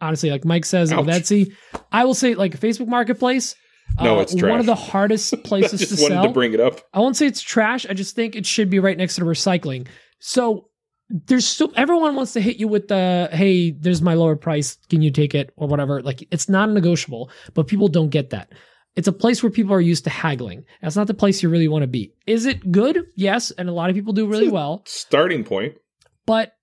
honestly 0.01 0.29
like 0.29 0.45
Mike 0.45 0.65
says 0.65 0.91
Ouch. 0.91 1.05
Etsy. 1.05 1.53
I 1.91 2.05
will 2.05 2.13
say 2.13 2.35
like 2.35 2.59
Facebook 2.59 2.87
Marketplace. 2.87 3.55
No, 4.01 4.19
uh, 4.19 4.21
it's 4.21 4.33
one 4.33 4.59
of 4.59 4.65
the 4.65 4.75
hardest 4.75 5.33
places 5.43 5.73
I 5.73 5.77
just 5.85 5.97
to 5.97 6.01
wanted 6.03 6.15
sell. 6.15 6.23
to 6.25 6.29
bring 6.31 6.53
it 6.53 6.59
up. 6.59 6.81
I 6.93 6.99
won't 6.99 7.17
say 7.17 7.25
it's 7.27 7.41
trash. 7.41 7.85
I 7.89 7.93
just 7.93 8.15
think 8.15 8.35
it 8.35 8.45
should 8.45 8.69
be 8.69 8.79
right 8.79 8.97
next 8.97 9.15
to 9.15 9.21
the 9.21 9.27
recycling. 9.29 9.87
So 10.19 10.69
there's 11.09 11.47
so 11.47 11.71
everyone 11.75 12.15
wants 12.15 12.33
to 12.33 12.41
hit 12.41 12.57
you 12.57 12.67
with 12.67 12.87
the 12.87 13.29
hey, 13.31 13.71
there's 13.71 14.01
my 14.01 14.13
lower 14.13 14.35
price. 14.35 14.77
Can 14.89 15.01
you 15.01 15.11
take 15.11 15.33
it 15.35 15.51
or 15.57 15.67
whatever? 15.67 16.01
Like 16.01 16.27
it's 16.31 16.47
not 16.47 16.69
negotiable, 16.69 17.31
but 17.53 17.67
people 17.67 17.87
don't 17.87 18.09
get 18.09 18.29
that. 18.29 18.51
It's 18.95 19.07
a 19.07 19.13
place 19.13 19.41
where 19.41 19.51
people 19.51 19.73
are 19.73 19.81
used 19.81 20.03
to 20.05 20.09
haggling. 20.09 20.65
That's 20.81 20.95
not 20.95 21.07
the 21.07 21.13
place 21.13 21.41
you 21.41 21.49
really 21.49 21.67
want 21.67 21.83
to 21.83 21.87
be. 21.87 22.13
Is 22.27 22.45
it 22.45 22.71
good? 22.71 23.05
Yes, 23.15 23.51
and 23.51 23.69
a 23.69 23.71
lot 23.71 23.89
of 23.89 23.95
people 23.95 24.13
do 24.13 24.27
really 24.27 24.49
well. 24.49 24.83
Starting 24.87 25.43
point. 25.43 25.75
But 26.25 26.53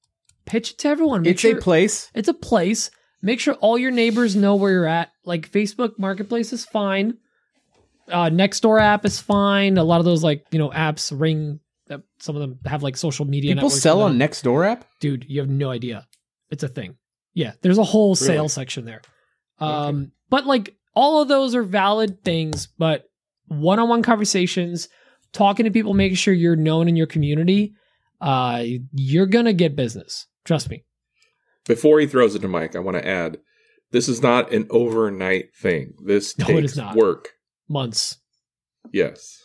pitch 0.45 0.73
it 0.73 0.79
to 0.81 0.89
everyone. 0.89 1.23
Make 1.23 1.33
It's 1.33 1.41
sure 1.41 1.57
a 1.59 1.61
place. 1.61 2.11
it's 2.15 2.29
a 2.29 2.35
place. 2.35 2.91
Make 3.23 3.41
sure 3.41 3.55
all 3.55 3.79
your 3.79 3.91
neighbors 3.91 4.37
know 4.37 4.55
where 4.57 4.71
you're 4.73 4.87
at. 4.87 5.11
Like 5.27 5.51
Facebook 5.51 5.99
Marketplace 5.99 6.53
is 6.53 6.65
fine. 6.65 7.19
Uh, 8.11 8.31
Nextdoor 8.31 8.81
app 8.81 9.05
is 9.05 9.19
fine. 9.21 9.77
A 9.77 9.85
lot 9.85 9.99
of 9.99 10.05
those 10.05 10.23
like 10.23 10.45
you 10.51 10.59
know 10.59 10.71
apps 10.71 11.13
ring. 11.19 11.61
That 11.89 12.03
some 12.19 12.35
of 12.35 12.41
them 12.41 12.59
have 12.65 12.83
like 12.83 12.97
social 12.97 13.27
media. 13.27 13.55
People 13.55 13.71
sell 13.71 14.03
on 14.03 14.19
them. 14.19 14.29
Nextdoor 14.29 14.67
app. 14.67 14.85
Dude, 15.01 15.25
you 15.29 15.41
have 15.41 15.49
no 15.49 15.71
idea. 15.71 16.07
It's 16.51 16.63
a 16.63 16.69
thing. 16.69 16.97
Yeah, 17.35 17.53
there's 17.63 17.79
a 17.79 17.85
whole 17.85 18.15
Really? 18.15 18.27
sales 18.27 18.53
section 18.53 18.85
there. 18.85 19.03
Um, 19.59 20.13
but 20.31 20.47
like 20.47 20.75
all 20.95 21.21
of 21.23 21.29
those 21.29 21.55
are 21.55 21.63
valid 21.63 22.25
things. 22.25 22.69
But 22.79 23.05
one-on-one 23.49 24.03
conversations, 24.03 24.89
talking 25.33 25.65
to 25.65 25.71
people, 25.71 25.95
making 25.95 26.17
sure 26.17 26.35
you're 26.35 26.57
known 26.57 26.89
in 26.89 26.97
your 26.97 27.07
community, 27.07 27.75
uh, 28.21 28.65
you're 28.93 29.27
gonna 29.27 29.53
get 29.53 29.77
business. 29.77 30.27
Trust 30.45 30.71
me. 30.71 30.85
Before 31.67 31.99
he 32.01 32.07
throws 32.07 32.35
it 32.35 32.41
to 32.43 32.49
Mike, 32.49 32.75
I 32.77 32.79
want 32.81 32.97
to 32.97 33.07
add 33.07 33.39
this 33.93 34.09
is 34.09 34.23
not 34.23 34.53
an 34.53 34.67
overnight 34.71 35.55
thing. 35.55 35.95
This 36.05 36.37
No, 36.39 36.47
takes 36.47 36.59
it 36.59 36.65
is 36.65 36.77
not. 36.77 36.97
work. 36.97 37.31
Months. 37.69 38.19
Yes. 38.93 39.43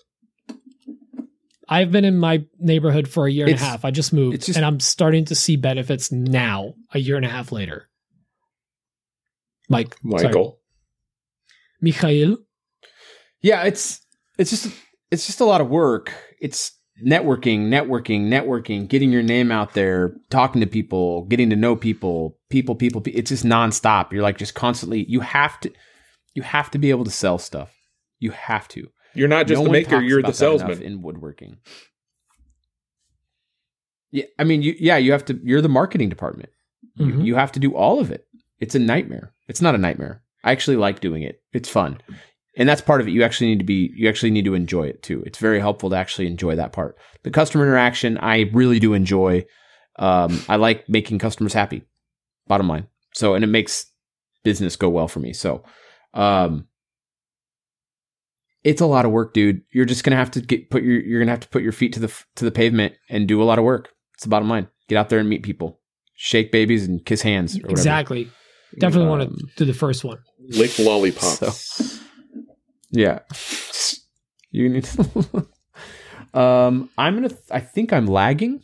I've 1.69 1.91
been 1.91 2.03
in 2.05 2.17
my 2.17 2.43
neighborhood 2.59 3.07
for 3.07 3.25
a 3.27 3.31
year 3.31 3.45
and 3.47 3.55
a 3.55 3.59
half. 3.59 3.85
I 3.85 3.91
just 3.91 4.11
moved, 4.11 4.45
just- 4.45 4.57
and 4.57 4.65
I'm 4.65 4.79
starting 4.79 5.25
to 5.25 5.35
see 5.35 5.55
benefits 5.55 6.11
now, 6.11 6.73
a 6.93 6.99
year 6.99 7.15
and 7.15 7.25
a 7.25 7.29
half 7.29 7.51
later. 7.51 7.87
Mike, 9.69 9.95
sorry. 10.09 10.23
Michael. 10.25 10.59
Mikhail, 11.79 12.37
Yeah, 13.41 13.63
it's 13.63 14.01
it's 14.37 14.51
just 14.51 14.67
it's 15.09 15.25
just 15.25 15.39
a 15.39 15.45
lot 15.45 15.61
of 15.61 15.69
work. 15.69 16.13
It's 16.39 16.77
networking, 17.03 17.69
networking, 17.69 18.27
networking, 18.27 18.87
getting 18.87 19.11
your 19.11 19.23
name 19.23 19.51
out 19.51 19.73
there, 19.73 20.15
talking 20.29 20.61
to 20.61 20.67
people, 20.67 21.23
getting 21.25 21.49
to 21.49 21.55
know 21.55 21.75
people, 21.75 22.37
people, 22.51 22.75
people. 22.75 23.01
pe- 23.01 23.11
It's 23.11 23.29
just 23.29 23.43
nonstop. 23.45 24.11
You're 24.11 24.21
like 24.23 24.37
just 24.37 24.53
constantly. 24.53 25.05
You 25.09 25.21
have 25.21 25.59
to, 25.61 25.71
you 26.35 26.43
have 26.43 26.69
to 26.71 26.77
be 26.77 26.89
able 26.91 27.05
to 27.05 27.11
sell 27.11 27.37
stuff. 27.37 27.73
You 28.19 28.31
have 28.31 28.67
to. 28.69 28.87
You're 29.13 29.27
not 29.27 29.47
just 29.47 29.59
No 29.59 29.65
the 29.65 29.71
maker, 29.71 29.99
you're 30.01 30.21
the 30.21 30.27
about 30.27 30.33
that 30.33 30.35
salesman. 30.35 30.81
in 30.83 31.01
woodworking. 31.01 31.57
Yeah, 34.11 34.25
I 34.37 34.43
mean, 34.43 34.61
you, 34.61 34.75
yeah, 34.79 34.97
you 34.97 35.11
have 35.13 35.25
to. 35.25 35.39
You're 35.43 35.61
the 35.61 35.69
marketing 35.69 36.09
department. 36.09 36.49
You, 36.95 37.05
Mhm. 37.13 37.25
you 37.25 37.35
have 37.35 37.51
to 37.53 37.59
do 37.59 37.73
all 37.75 37.99
of 37.99 38.11
it. 38.11 38.25
It's 38.59 38.75
a 38.75 38.79
nightmare. 38.79 39.33
It's 39.47 39.61
not 39.61 39.75
a 39.75 39.77
nightmare. 39.77 40.21
I 40.43 40.51
actually 40.51 40.77
like 40.77 40.99
doing 40.99 41.23
it. 41.23 41.41
It's 41.53 41.69
fun, 41.69 41.99
and 42.57 42.67
that's 42.67 42.81
part 42.81 42.99
of 43.01 43.07
it. 43.07 43.11
You 43.11 43.23
actually 43.23 43.47
need 43.51 43.59
to 43.59 43.65
be. 43.65 43.91
You 43.95 44.09
actually 44.09 44.31
need 44.31 44.45
to 44.45 44.53
enjoy 44.53 44.83
it 44.87 45.01
too. 45.01 45.23
It's 45.25 45.37
very 45.39 45.59
helpful 45.59 45.89
to 45.91 45.95
actually 45.95 46.27
enjoy 46.27 46.55
that 46.55 46.73
part. 46.73 46.97
The 47.23 47.31
customer 47.31 47.63
interaction, 47.65 48.17
I 48.17 48.49
really 48.53 48.79
do 48.79 48.93
enjoy. 48.93 49.45
Um, 49.97 50.41
I 50.49 50.55
like 50.57 50.87
making 50.89 51.19
customers 51.19 51.53
happy. 51.53 51.83
Bottom 52.47 52.67
line. 52.67 52.87
So, 53.13 53.33
and 53.35 53.43
it 53.43 53.47
makes 53.47 53.85
business 54.43 54.75
go 54.75 54.89
well 54.89 55.07
for 55.07 55.19
me. 55.19 55.33
So, 55.33 55.63
um, 56.13 56.67
it's 58.63 58.81
a 58.81 58.85
lot 58.85 59.05
of 59.05 59.11
work, 59.11 59.33
dude. 59.33 59.61
You're 59.71 59.85
just 59.85 60.03
gonna 60.03 60.15
have 60.17 60.31
to 60.31 60.41
get 60.41 60.69
put 60.69 60.83
your 60.83 60.99
you're 61.01 61.19
gonna 61.19 61.31
have 61.31 61.39
to 61.41 61.47
put 61.49 61.63
your 61.63 61.71
feet 61.71 61.93
to 61.93 61.99
the 61.99 62.13
to 62.35 62.45
the 62.45 62.51
pavement 62.51 62.93
and 63.09 63.27
do 63.27 63.41
a 63.41 63.45
lot 63.45 63.57
of 63.59 63.65
work. 63.65 63.89
It's 64.13 64.23
the 64.23 64.29
bottom 64.29 64.49
line. 64.49 64.67
Get 64.87 64.97
out 64.97 65.09
there 65.09 65.19
and 65.19 65.27
meet 65.29 65.43
people, 65.43 65.79
shake 66.15 66.51
babies 66.51 66.87
and 66.87 67.03
kiss 67.05 67.21
hands. 67.21 67.55
Or 67.55 67.61
whatever. 67.61 67.71
exactly. 67.71 68.29
Definitely 68.79 69.09
want 69.09 69.21
Um, 69.23 69.35
to 69.37 69.45
do 69.57 69.65
the 69.65 69.73
first 69.73 70.03
one. 70.03 70.19
Lick 70.49 70.77
lollipops. 70.79 71.39
So- 71.39 71.99
Yeah, 72.91 73.19
you 74.51 74.69
need. 74.69 74.83
To 74.85 75.47
um, 76.39 76.89
I'm 76.97 77.15
gonna. 77.15 77.35
I 77.49 77.59
think 77.61 77.93
I'm 77.93 78.05
lagging. 78.07 78.63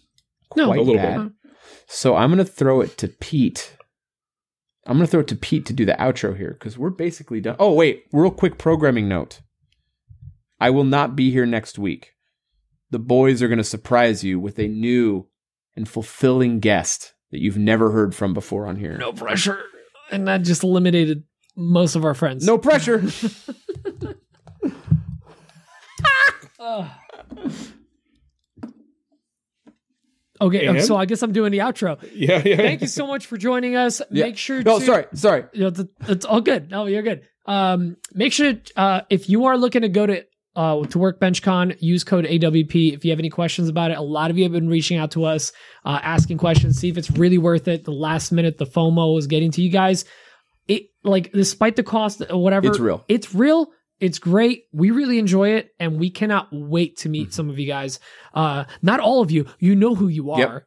No, 0.55 0.69
a 0.71 0.75
little 0.75 0.95
bad. 0.95 1.31
So 1.87 2.15
I'm 2.15 2.29
gonna 2.29 2.45
throw 2.45 2.81
it 2.81 2.97
to 2.97 3.07
Pete. 3.07 3.75
I'm 4.85 4.97
gonna 4.97 5.07
throw 5.07 5.21
it 5.21 5.27
to 5.29 5.35
Pete 5.35 5.65
to 5.67 5.73
do 5.73 5.85
the 5.85 5.93
outro 5.93 6.35
here 6.37 6.51
because 6.51 6.77
we're 6.77 6.89
basically 6.89 7.41
done. 7.41 7.55
Oh 7.59 7.73
wait, 7.73 8.05
real 8.11 8.29
quick 8.29 8.57
programming 8.57 9.07
note. 9.07 9.41
I 10.59 10.69
will 10.69 10.83
not 10.83 11.15
be 11.15 11.31
here 11.31 11.45
next 11.45 11.79
week. 11.79 12.13
The 12.91 12.99
boys 12.99 13.41
are 13.41 13.47
gonna 13.47 13.63
surprise 13.63 14.23
you 14.23 14.39
with 14.39 14.59
a 14.59 14.67
new 14.67 15.27
and 15.75 15.87
fulfilling 15.87 16.59
guest 16.59 17.13
that 17.31 17.41
you've 17.41 17.57
never 17.57 17.91
heard 17.91 18.13
from 18.13 18.33
before 18.33 18.65
on 18.65 18.75
here. 18.75 18.97
No 18.97 19.13
pressure, 19.13 19.63
and 20.11 20.27
that 20.27 20.41
just 20.41 20.63
eliminated 20.63 21.23
most 21.55 21.95
of 21.95 22.03
our 22.03 22.13
friends. 22.13 22.45
No 22.45 22.57
pressure. 22.57 23.03
Ugh. 23.03 24.15
Ah. 26.59 26.99
Okay, 30.39 30.65
And? 30.65 30.83
so 30.83 30.95
I 30.95 31.05
guess 31.05 31.21
I'm 31.21 31.31
doing 31.31 31.51
the 31.51 31.59
outro. 31.59 31.97
Yeah, 32.13 32.41
yeah. 32.45 32.57
Thank 32.57 32.81
you 32.81 32.87
so 32.87 33.07
much 33.07 33.25
for 33.25 33.37
joining 33.37 33.75
us. 33.75 34.01
Yeah. 34.11 34.25
Make 34.25 34.37
sure. 34.37 34.63
No, 34.63 34.79
to, 34.79 34.85
sorry, 34.85 35.05
sorry. 35.13 35.45
you 35.53 35.69
know, 35.69 35.87
it's 36.07 36.25
all 36.25 36.41
good. 36.41 36.71
No, 36.71 36.85
you're 36.85 37.01
good. 37.03 37.23
Um, 37.45 37.97
make 38.13 38.33
sure 38.33 38.53
uh, 38.75 39.01
if 39.09 39.29
you 39.29 39.45
are 39.45 39.57
looking 39.57 39.81
to 39.81 39.89
go 39.89 40.05
to 40.05 40.23
uh, 40.55 40.83
to 40.85 40.97
WorkbenchCon, 40.97 41.77
use 41.81 42.03
code 42.03 42.25
AWP. 42.25 42.93
If 42.93 43.05
you 43.05 43.11
have 43.11 43.19
any 43.19 43.29
questions 43.29 43.69
about 43.69 43.91
it, 43.91 43.97
a 43.97 44.01
lot 44.01 44.31
of 44.31 44.37
you 44.37 44.43
have 44.43 44.51
been 44.53 44.69
reaching 44.69 44.97
out 44.97 45.11
to 45.11 45.25
us, 45.25 45.51
uh, 45.85 45.99
asking 46.01 46.39
questions, 46.39 46.79
see 46.79 46.89
if 46.89 46.97
it's 46.97 47.11
really 47.11 47.37
worth 47.37 47.67
it. 47.67 47.83
The 47.83 47.91
last 47.91 48.31
minute, 48.31 48.57
the 48.57 48.65
FOMO 48.65 49.19
is 49.19 49.27
getting 49.27 49.51
to 49.51 49.61
you 49.61 49.69
guys. 49.69 50.03
It 50.67 50.87
like 51.03 51.31
despite 51.31 51.75
the 51.75 51.83
cost 51.83 52.23
whatever, 52.31 52.67
It's 52.67 52.79
real. 52.79 53.05
It's 53.07 53.35
real. 53.35 53.71
It's 53.99 54.19
great. 54.19 54.65
We 54.71 54.91
really 54.91 55.17
enjoy 55.19 55.49
it, 55.55 55.71
and 55.79 55.99
we 55.99 56.09
cannot 56.09 56.49
wait 56.51 56.97
to 56.97 57.03
Mm-hmm. 57.07 57.11
meet 57.11 57.33
some 57.33 57.49
of 57.49 57.57
you 57.57 57.65
guys. 57.67 57.99
Uh, 58.33 58.65
not 58.81 58.99
all 58.99 59.21
of 59.21 59.31
you. 59.31 59.47
You 59.59 59.75
know 59.75 59.95
who 59.95 60.07
you 60.07 60.31
are. 60.31 60.39
Yep. 60.39 60.63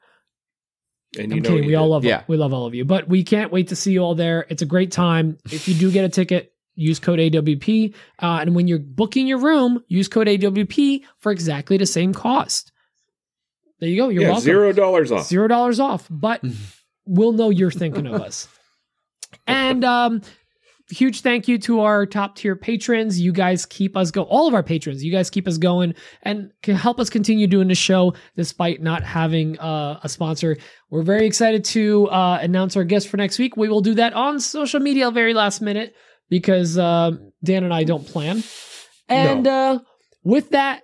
and 1.20 1.30
you 1.32 1.36
I'm 1.38 1.42
kidding. 1.44 1.66
We 1.66 1.74
all 1.76 1.86
did. 1.86 1.90
love 1.90 2.04
Yeah. 2.04 2.22
we 2.28 2.36
love 2.36 2.52
all 2.52 2.66
of 2.66 2.74
you, 2.74 2.84
but 2.84 3.08
we 3.08 3.22
can't 3.24 3.52
wait 3.52 3.68
to 3.68 3.76
see 3.76 3.92
you 3.92 4.00
all 4.00 4.14
there. 4.14 4.46
It's 4.48 4.62
a 4.62 4.66
great 4.66 4.90
time. 4.92 5.38
If 5.46 5.68
you 5.68 5.74
do 5.74 5.90
get 5.92 6.04
a 6.04 6.08
ticket, 6.08 6.52
use 6.74 6.98
code 6.98 7.18
AWP, 7.20 7.94
uh, 8.20 8.38
and 8.40 8.54
when 8.54 8.66
you're 8.68 8.78
booking 8.80 9.26
your 9.26 9.38
room, 9.38 9.82
use 9.88 10.08
code 10.08 10.26
AWP 10.28 11.02
for 11.18 11.30
exactly 11.32 11.76
the 11.76 11.86
same 11.86 12.12
cost. 12.14 12.72
There 13.80 13.88
you 13.88 13.96
go. 13.96 14.08
You're 14.08 14.22
yeah, 14.22 14.28
welcome. 14.28 14.44
zero 14.44 14.72
dollars 14.72 15.10
off. 15.12 15.26
Zero 15.26 15.46
dollars 15.48 15.78
off, 15.80 16.06
but 16.10 16.42
we'll 17.06 17.32
know 17.32 17.50
you're 17.50 17.70
thinking 17.70 18.06
of 18.06 18.20
us. 18.20 18.48
And 19.46 19.84
um, 19.84 20.22
huge 20.90 21.20
thank 21.22 21.48
you 21.48 21.58
to 21.58 21.80
our 21.80 22.04
top 22.06 22.36
tier 22.36 22.56
patrons. 22.56 23.20
You 23.20 23.32
guys 23.32 23.64
keep 23.66 23.96
us 23.96 24.10
go. 24.10 24.22
All 24.24 24.46
of 24.48 24.54
our 24.54 24.62
patrons, 24.62 25.02
you 25.04 25.12
guys 25.12 25.30
keep 25.30 25.46
us 25.48 25.58
going 25.58 25.94
and 26.22 26.50
can 26.62 26.74
help 26.76 27.00
us 27.00 27.08
continue 27.08 27.46
doing 27.46 27.68
the 27.68 27.74
show 27.74 28.14
despite 28.36 28.82
not 28.82 29.02
having 29.02 29.58
uh, 29.58 30.00
a 30.02 30.08
sponsor. 30.08 30.56
We're 30.90 31.02
very 31.02 31.26
excited 31.26 31.64
to 31.66 32.08
uh, 32.08 32.38
announce 32.42 32.76
our 32.76 32.84
guest 32.84 33.08
for 33.08 33.16
next 33.16 33.38
week. 33.38 33.56
We 33.56 33.68
will 33.68 33.80
do 33.80 33.94
that 33.94 34.12
on 34.12 34.40
social 34.40 34.80
media 34.80 35.10
very 35.10 35.34
last 35.34 35.60
minute 35.60 35.94
because 36.28 36.76
uh, 36.76 37.12
Dan 37.42 37.64
and 37.64 37.72
I 37.72 37.84
don't 37.84 38.06
plan. 38.06 38.42
And 39.08 39.46
uh, 39.46 39.80
with 40.22 40.50
that, 40.50 40.82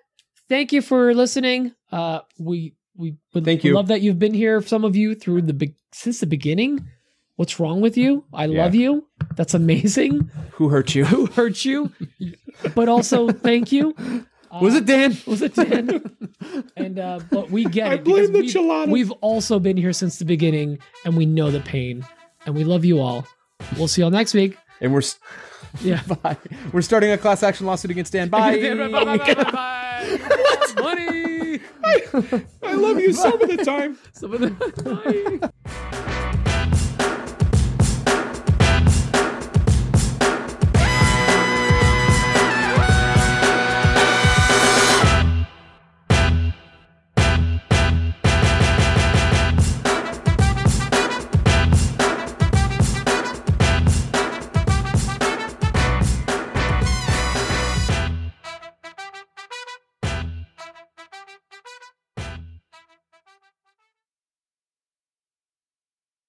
thank 0.48 0.72
you 0.72 0.82
for 0.82 1.14
listening. 1.14 1.72
Uh, 1.92 2.20
we 2.38 2.74
we 2.96 3.16
would 3.34 3.44
Thank 3.44 3.62
you. 3.62 3.74
love 3.74 3.88
that 3.88 4.00
you've 4.00 4.18
been 4.18 4.34
here. 4.34 4.60
Some 4.62 4.84
of 4.84 4.96
you 4.96 5.14
through 5.14 5.42
the 5.42 5.52
be- 5.52 5.74
since 5.92 6.20
the 6.20 6.26
beginning. 6.26 6.86
What's 7.36 7.60
wrong 7.60 7.80
with 7.80 7.96
you? 7.96 8.24
I 8.32 8.46
Yeah. 8.46 8.64
love 8.64 8.74
you. 8.74 9.06
That's 9.36 9.54
amazing. 9.54 10.30
Who 10.52 10.68
hurt 10.70 10.94
you? 10.94 11.04
Who 11.04 11.26
hurt 11.26 11.64
you? 11.64 11.92
But 12.74 12.88
also, 12.88 13.28
thank 13.30 13.72
you. 13.72 13.94
Was 14.62 14.74
it 14.74 14.86
Dan? 14.86 15.16
Was 15.26 15.42
it 15.42 15.54
Dan? 15.54 16.16
and 16.76 16.98
uh, 16.98 17.20
but 17.30 17.50
we 17.50 17.64
get 17.64 17.88
I 17.90 17.94
it. 17.94 18.04
blame 18.04 18.32
the 18.32 18.40
we've, 18.40 18.50
gelato. 18.54 18.88
we've 18.90 19.10
also 19.20 19.58
been 19.58 19.76
here 19.76 19.92
since 19.92 20.18
the 20.18 20.24
beginning, 20.24 20.78
and 21.04 21.14
we 21.14 21.26
know 21.26 21.50
the 21.50 21.60
pain, 21.60 22.06
and 22.46 22.54
we 22.54 22.64
love 22.64 22.82
you 22.84 22.98
all. 23.00 23.26
We'll 23.76 23.88
see 23.88 24.00
y'all 24.00 24.10
next 24.10 24.32
week. 24.32 24.56
And 24.80 24.94
we're 24.94 25.00
s- 25.00 25.18
Yeah. 25.82 26.00
bye. 26.22 26.38
We're 26.72 26.80
starting 26.80 27.10
a 27.10 27.18
class 27.18 27.42
action 27.42 27.66
lawsuit 27.66 27.90
against 27.90 28.14
Dan. 28.14 28.30
Bye. 28.30 28.56
bye, 28.60 28.88
bye, 28.88 29.04
bye, 29.04 29.34
bye, 29.34 29.50
bye. 29.52 30.18
Money. 30.80 31.60
I 32.62 32.72
love 32.72 32.98
you 32.98 33.12
some 33.12 33.40
of 33.42 33.48
the 33.50 33.62
time. 33.62 33.98
Some 34.14 34.32
of 34.32 34.40
the. 34.40 35.50
Bye. 35.52 36.22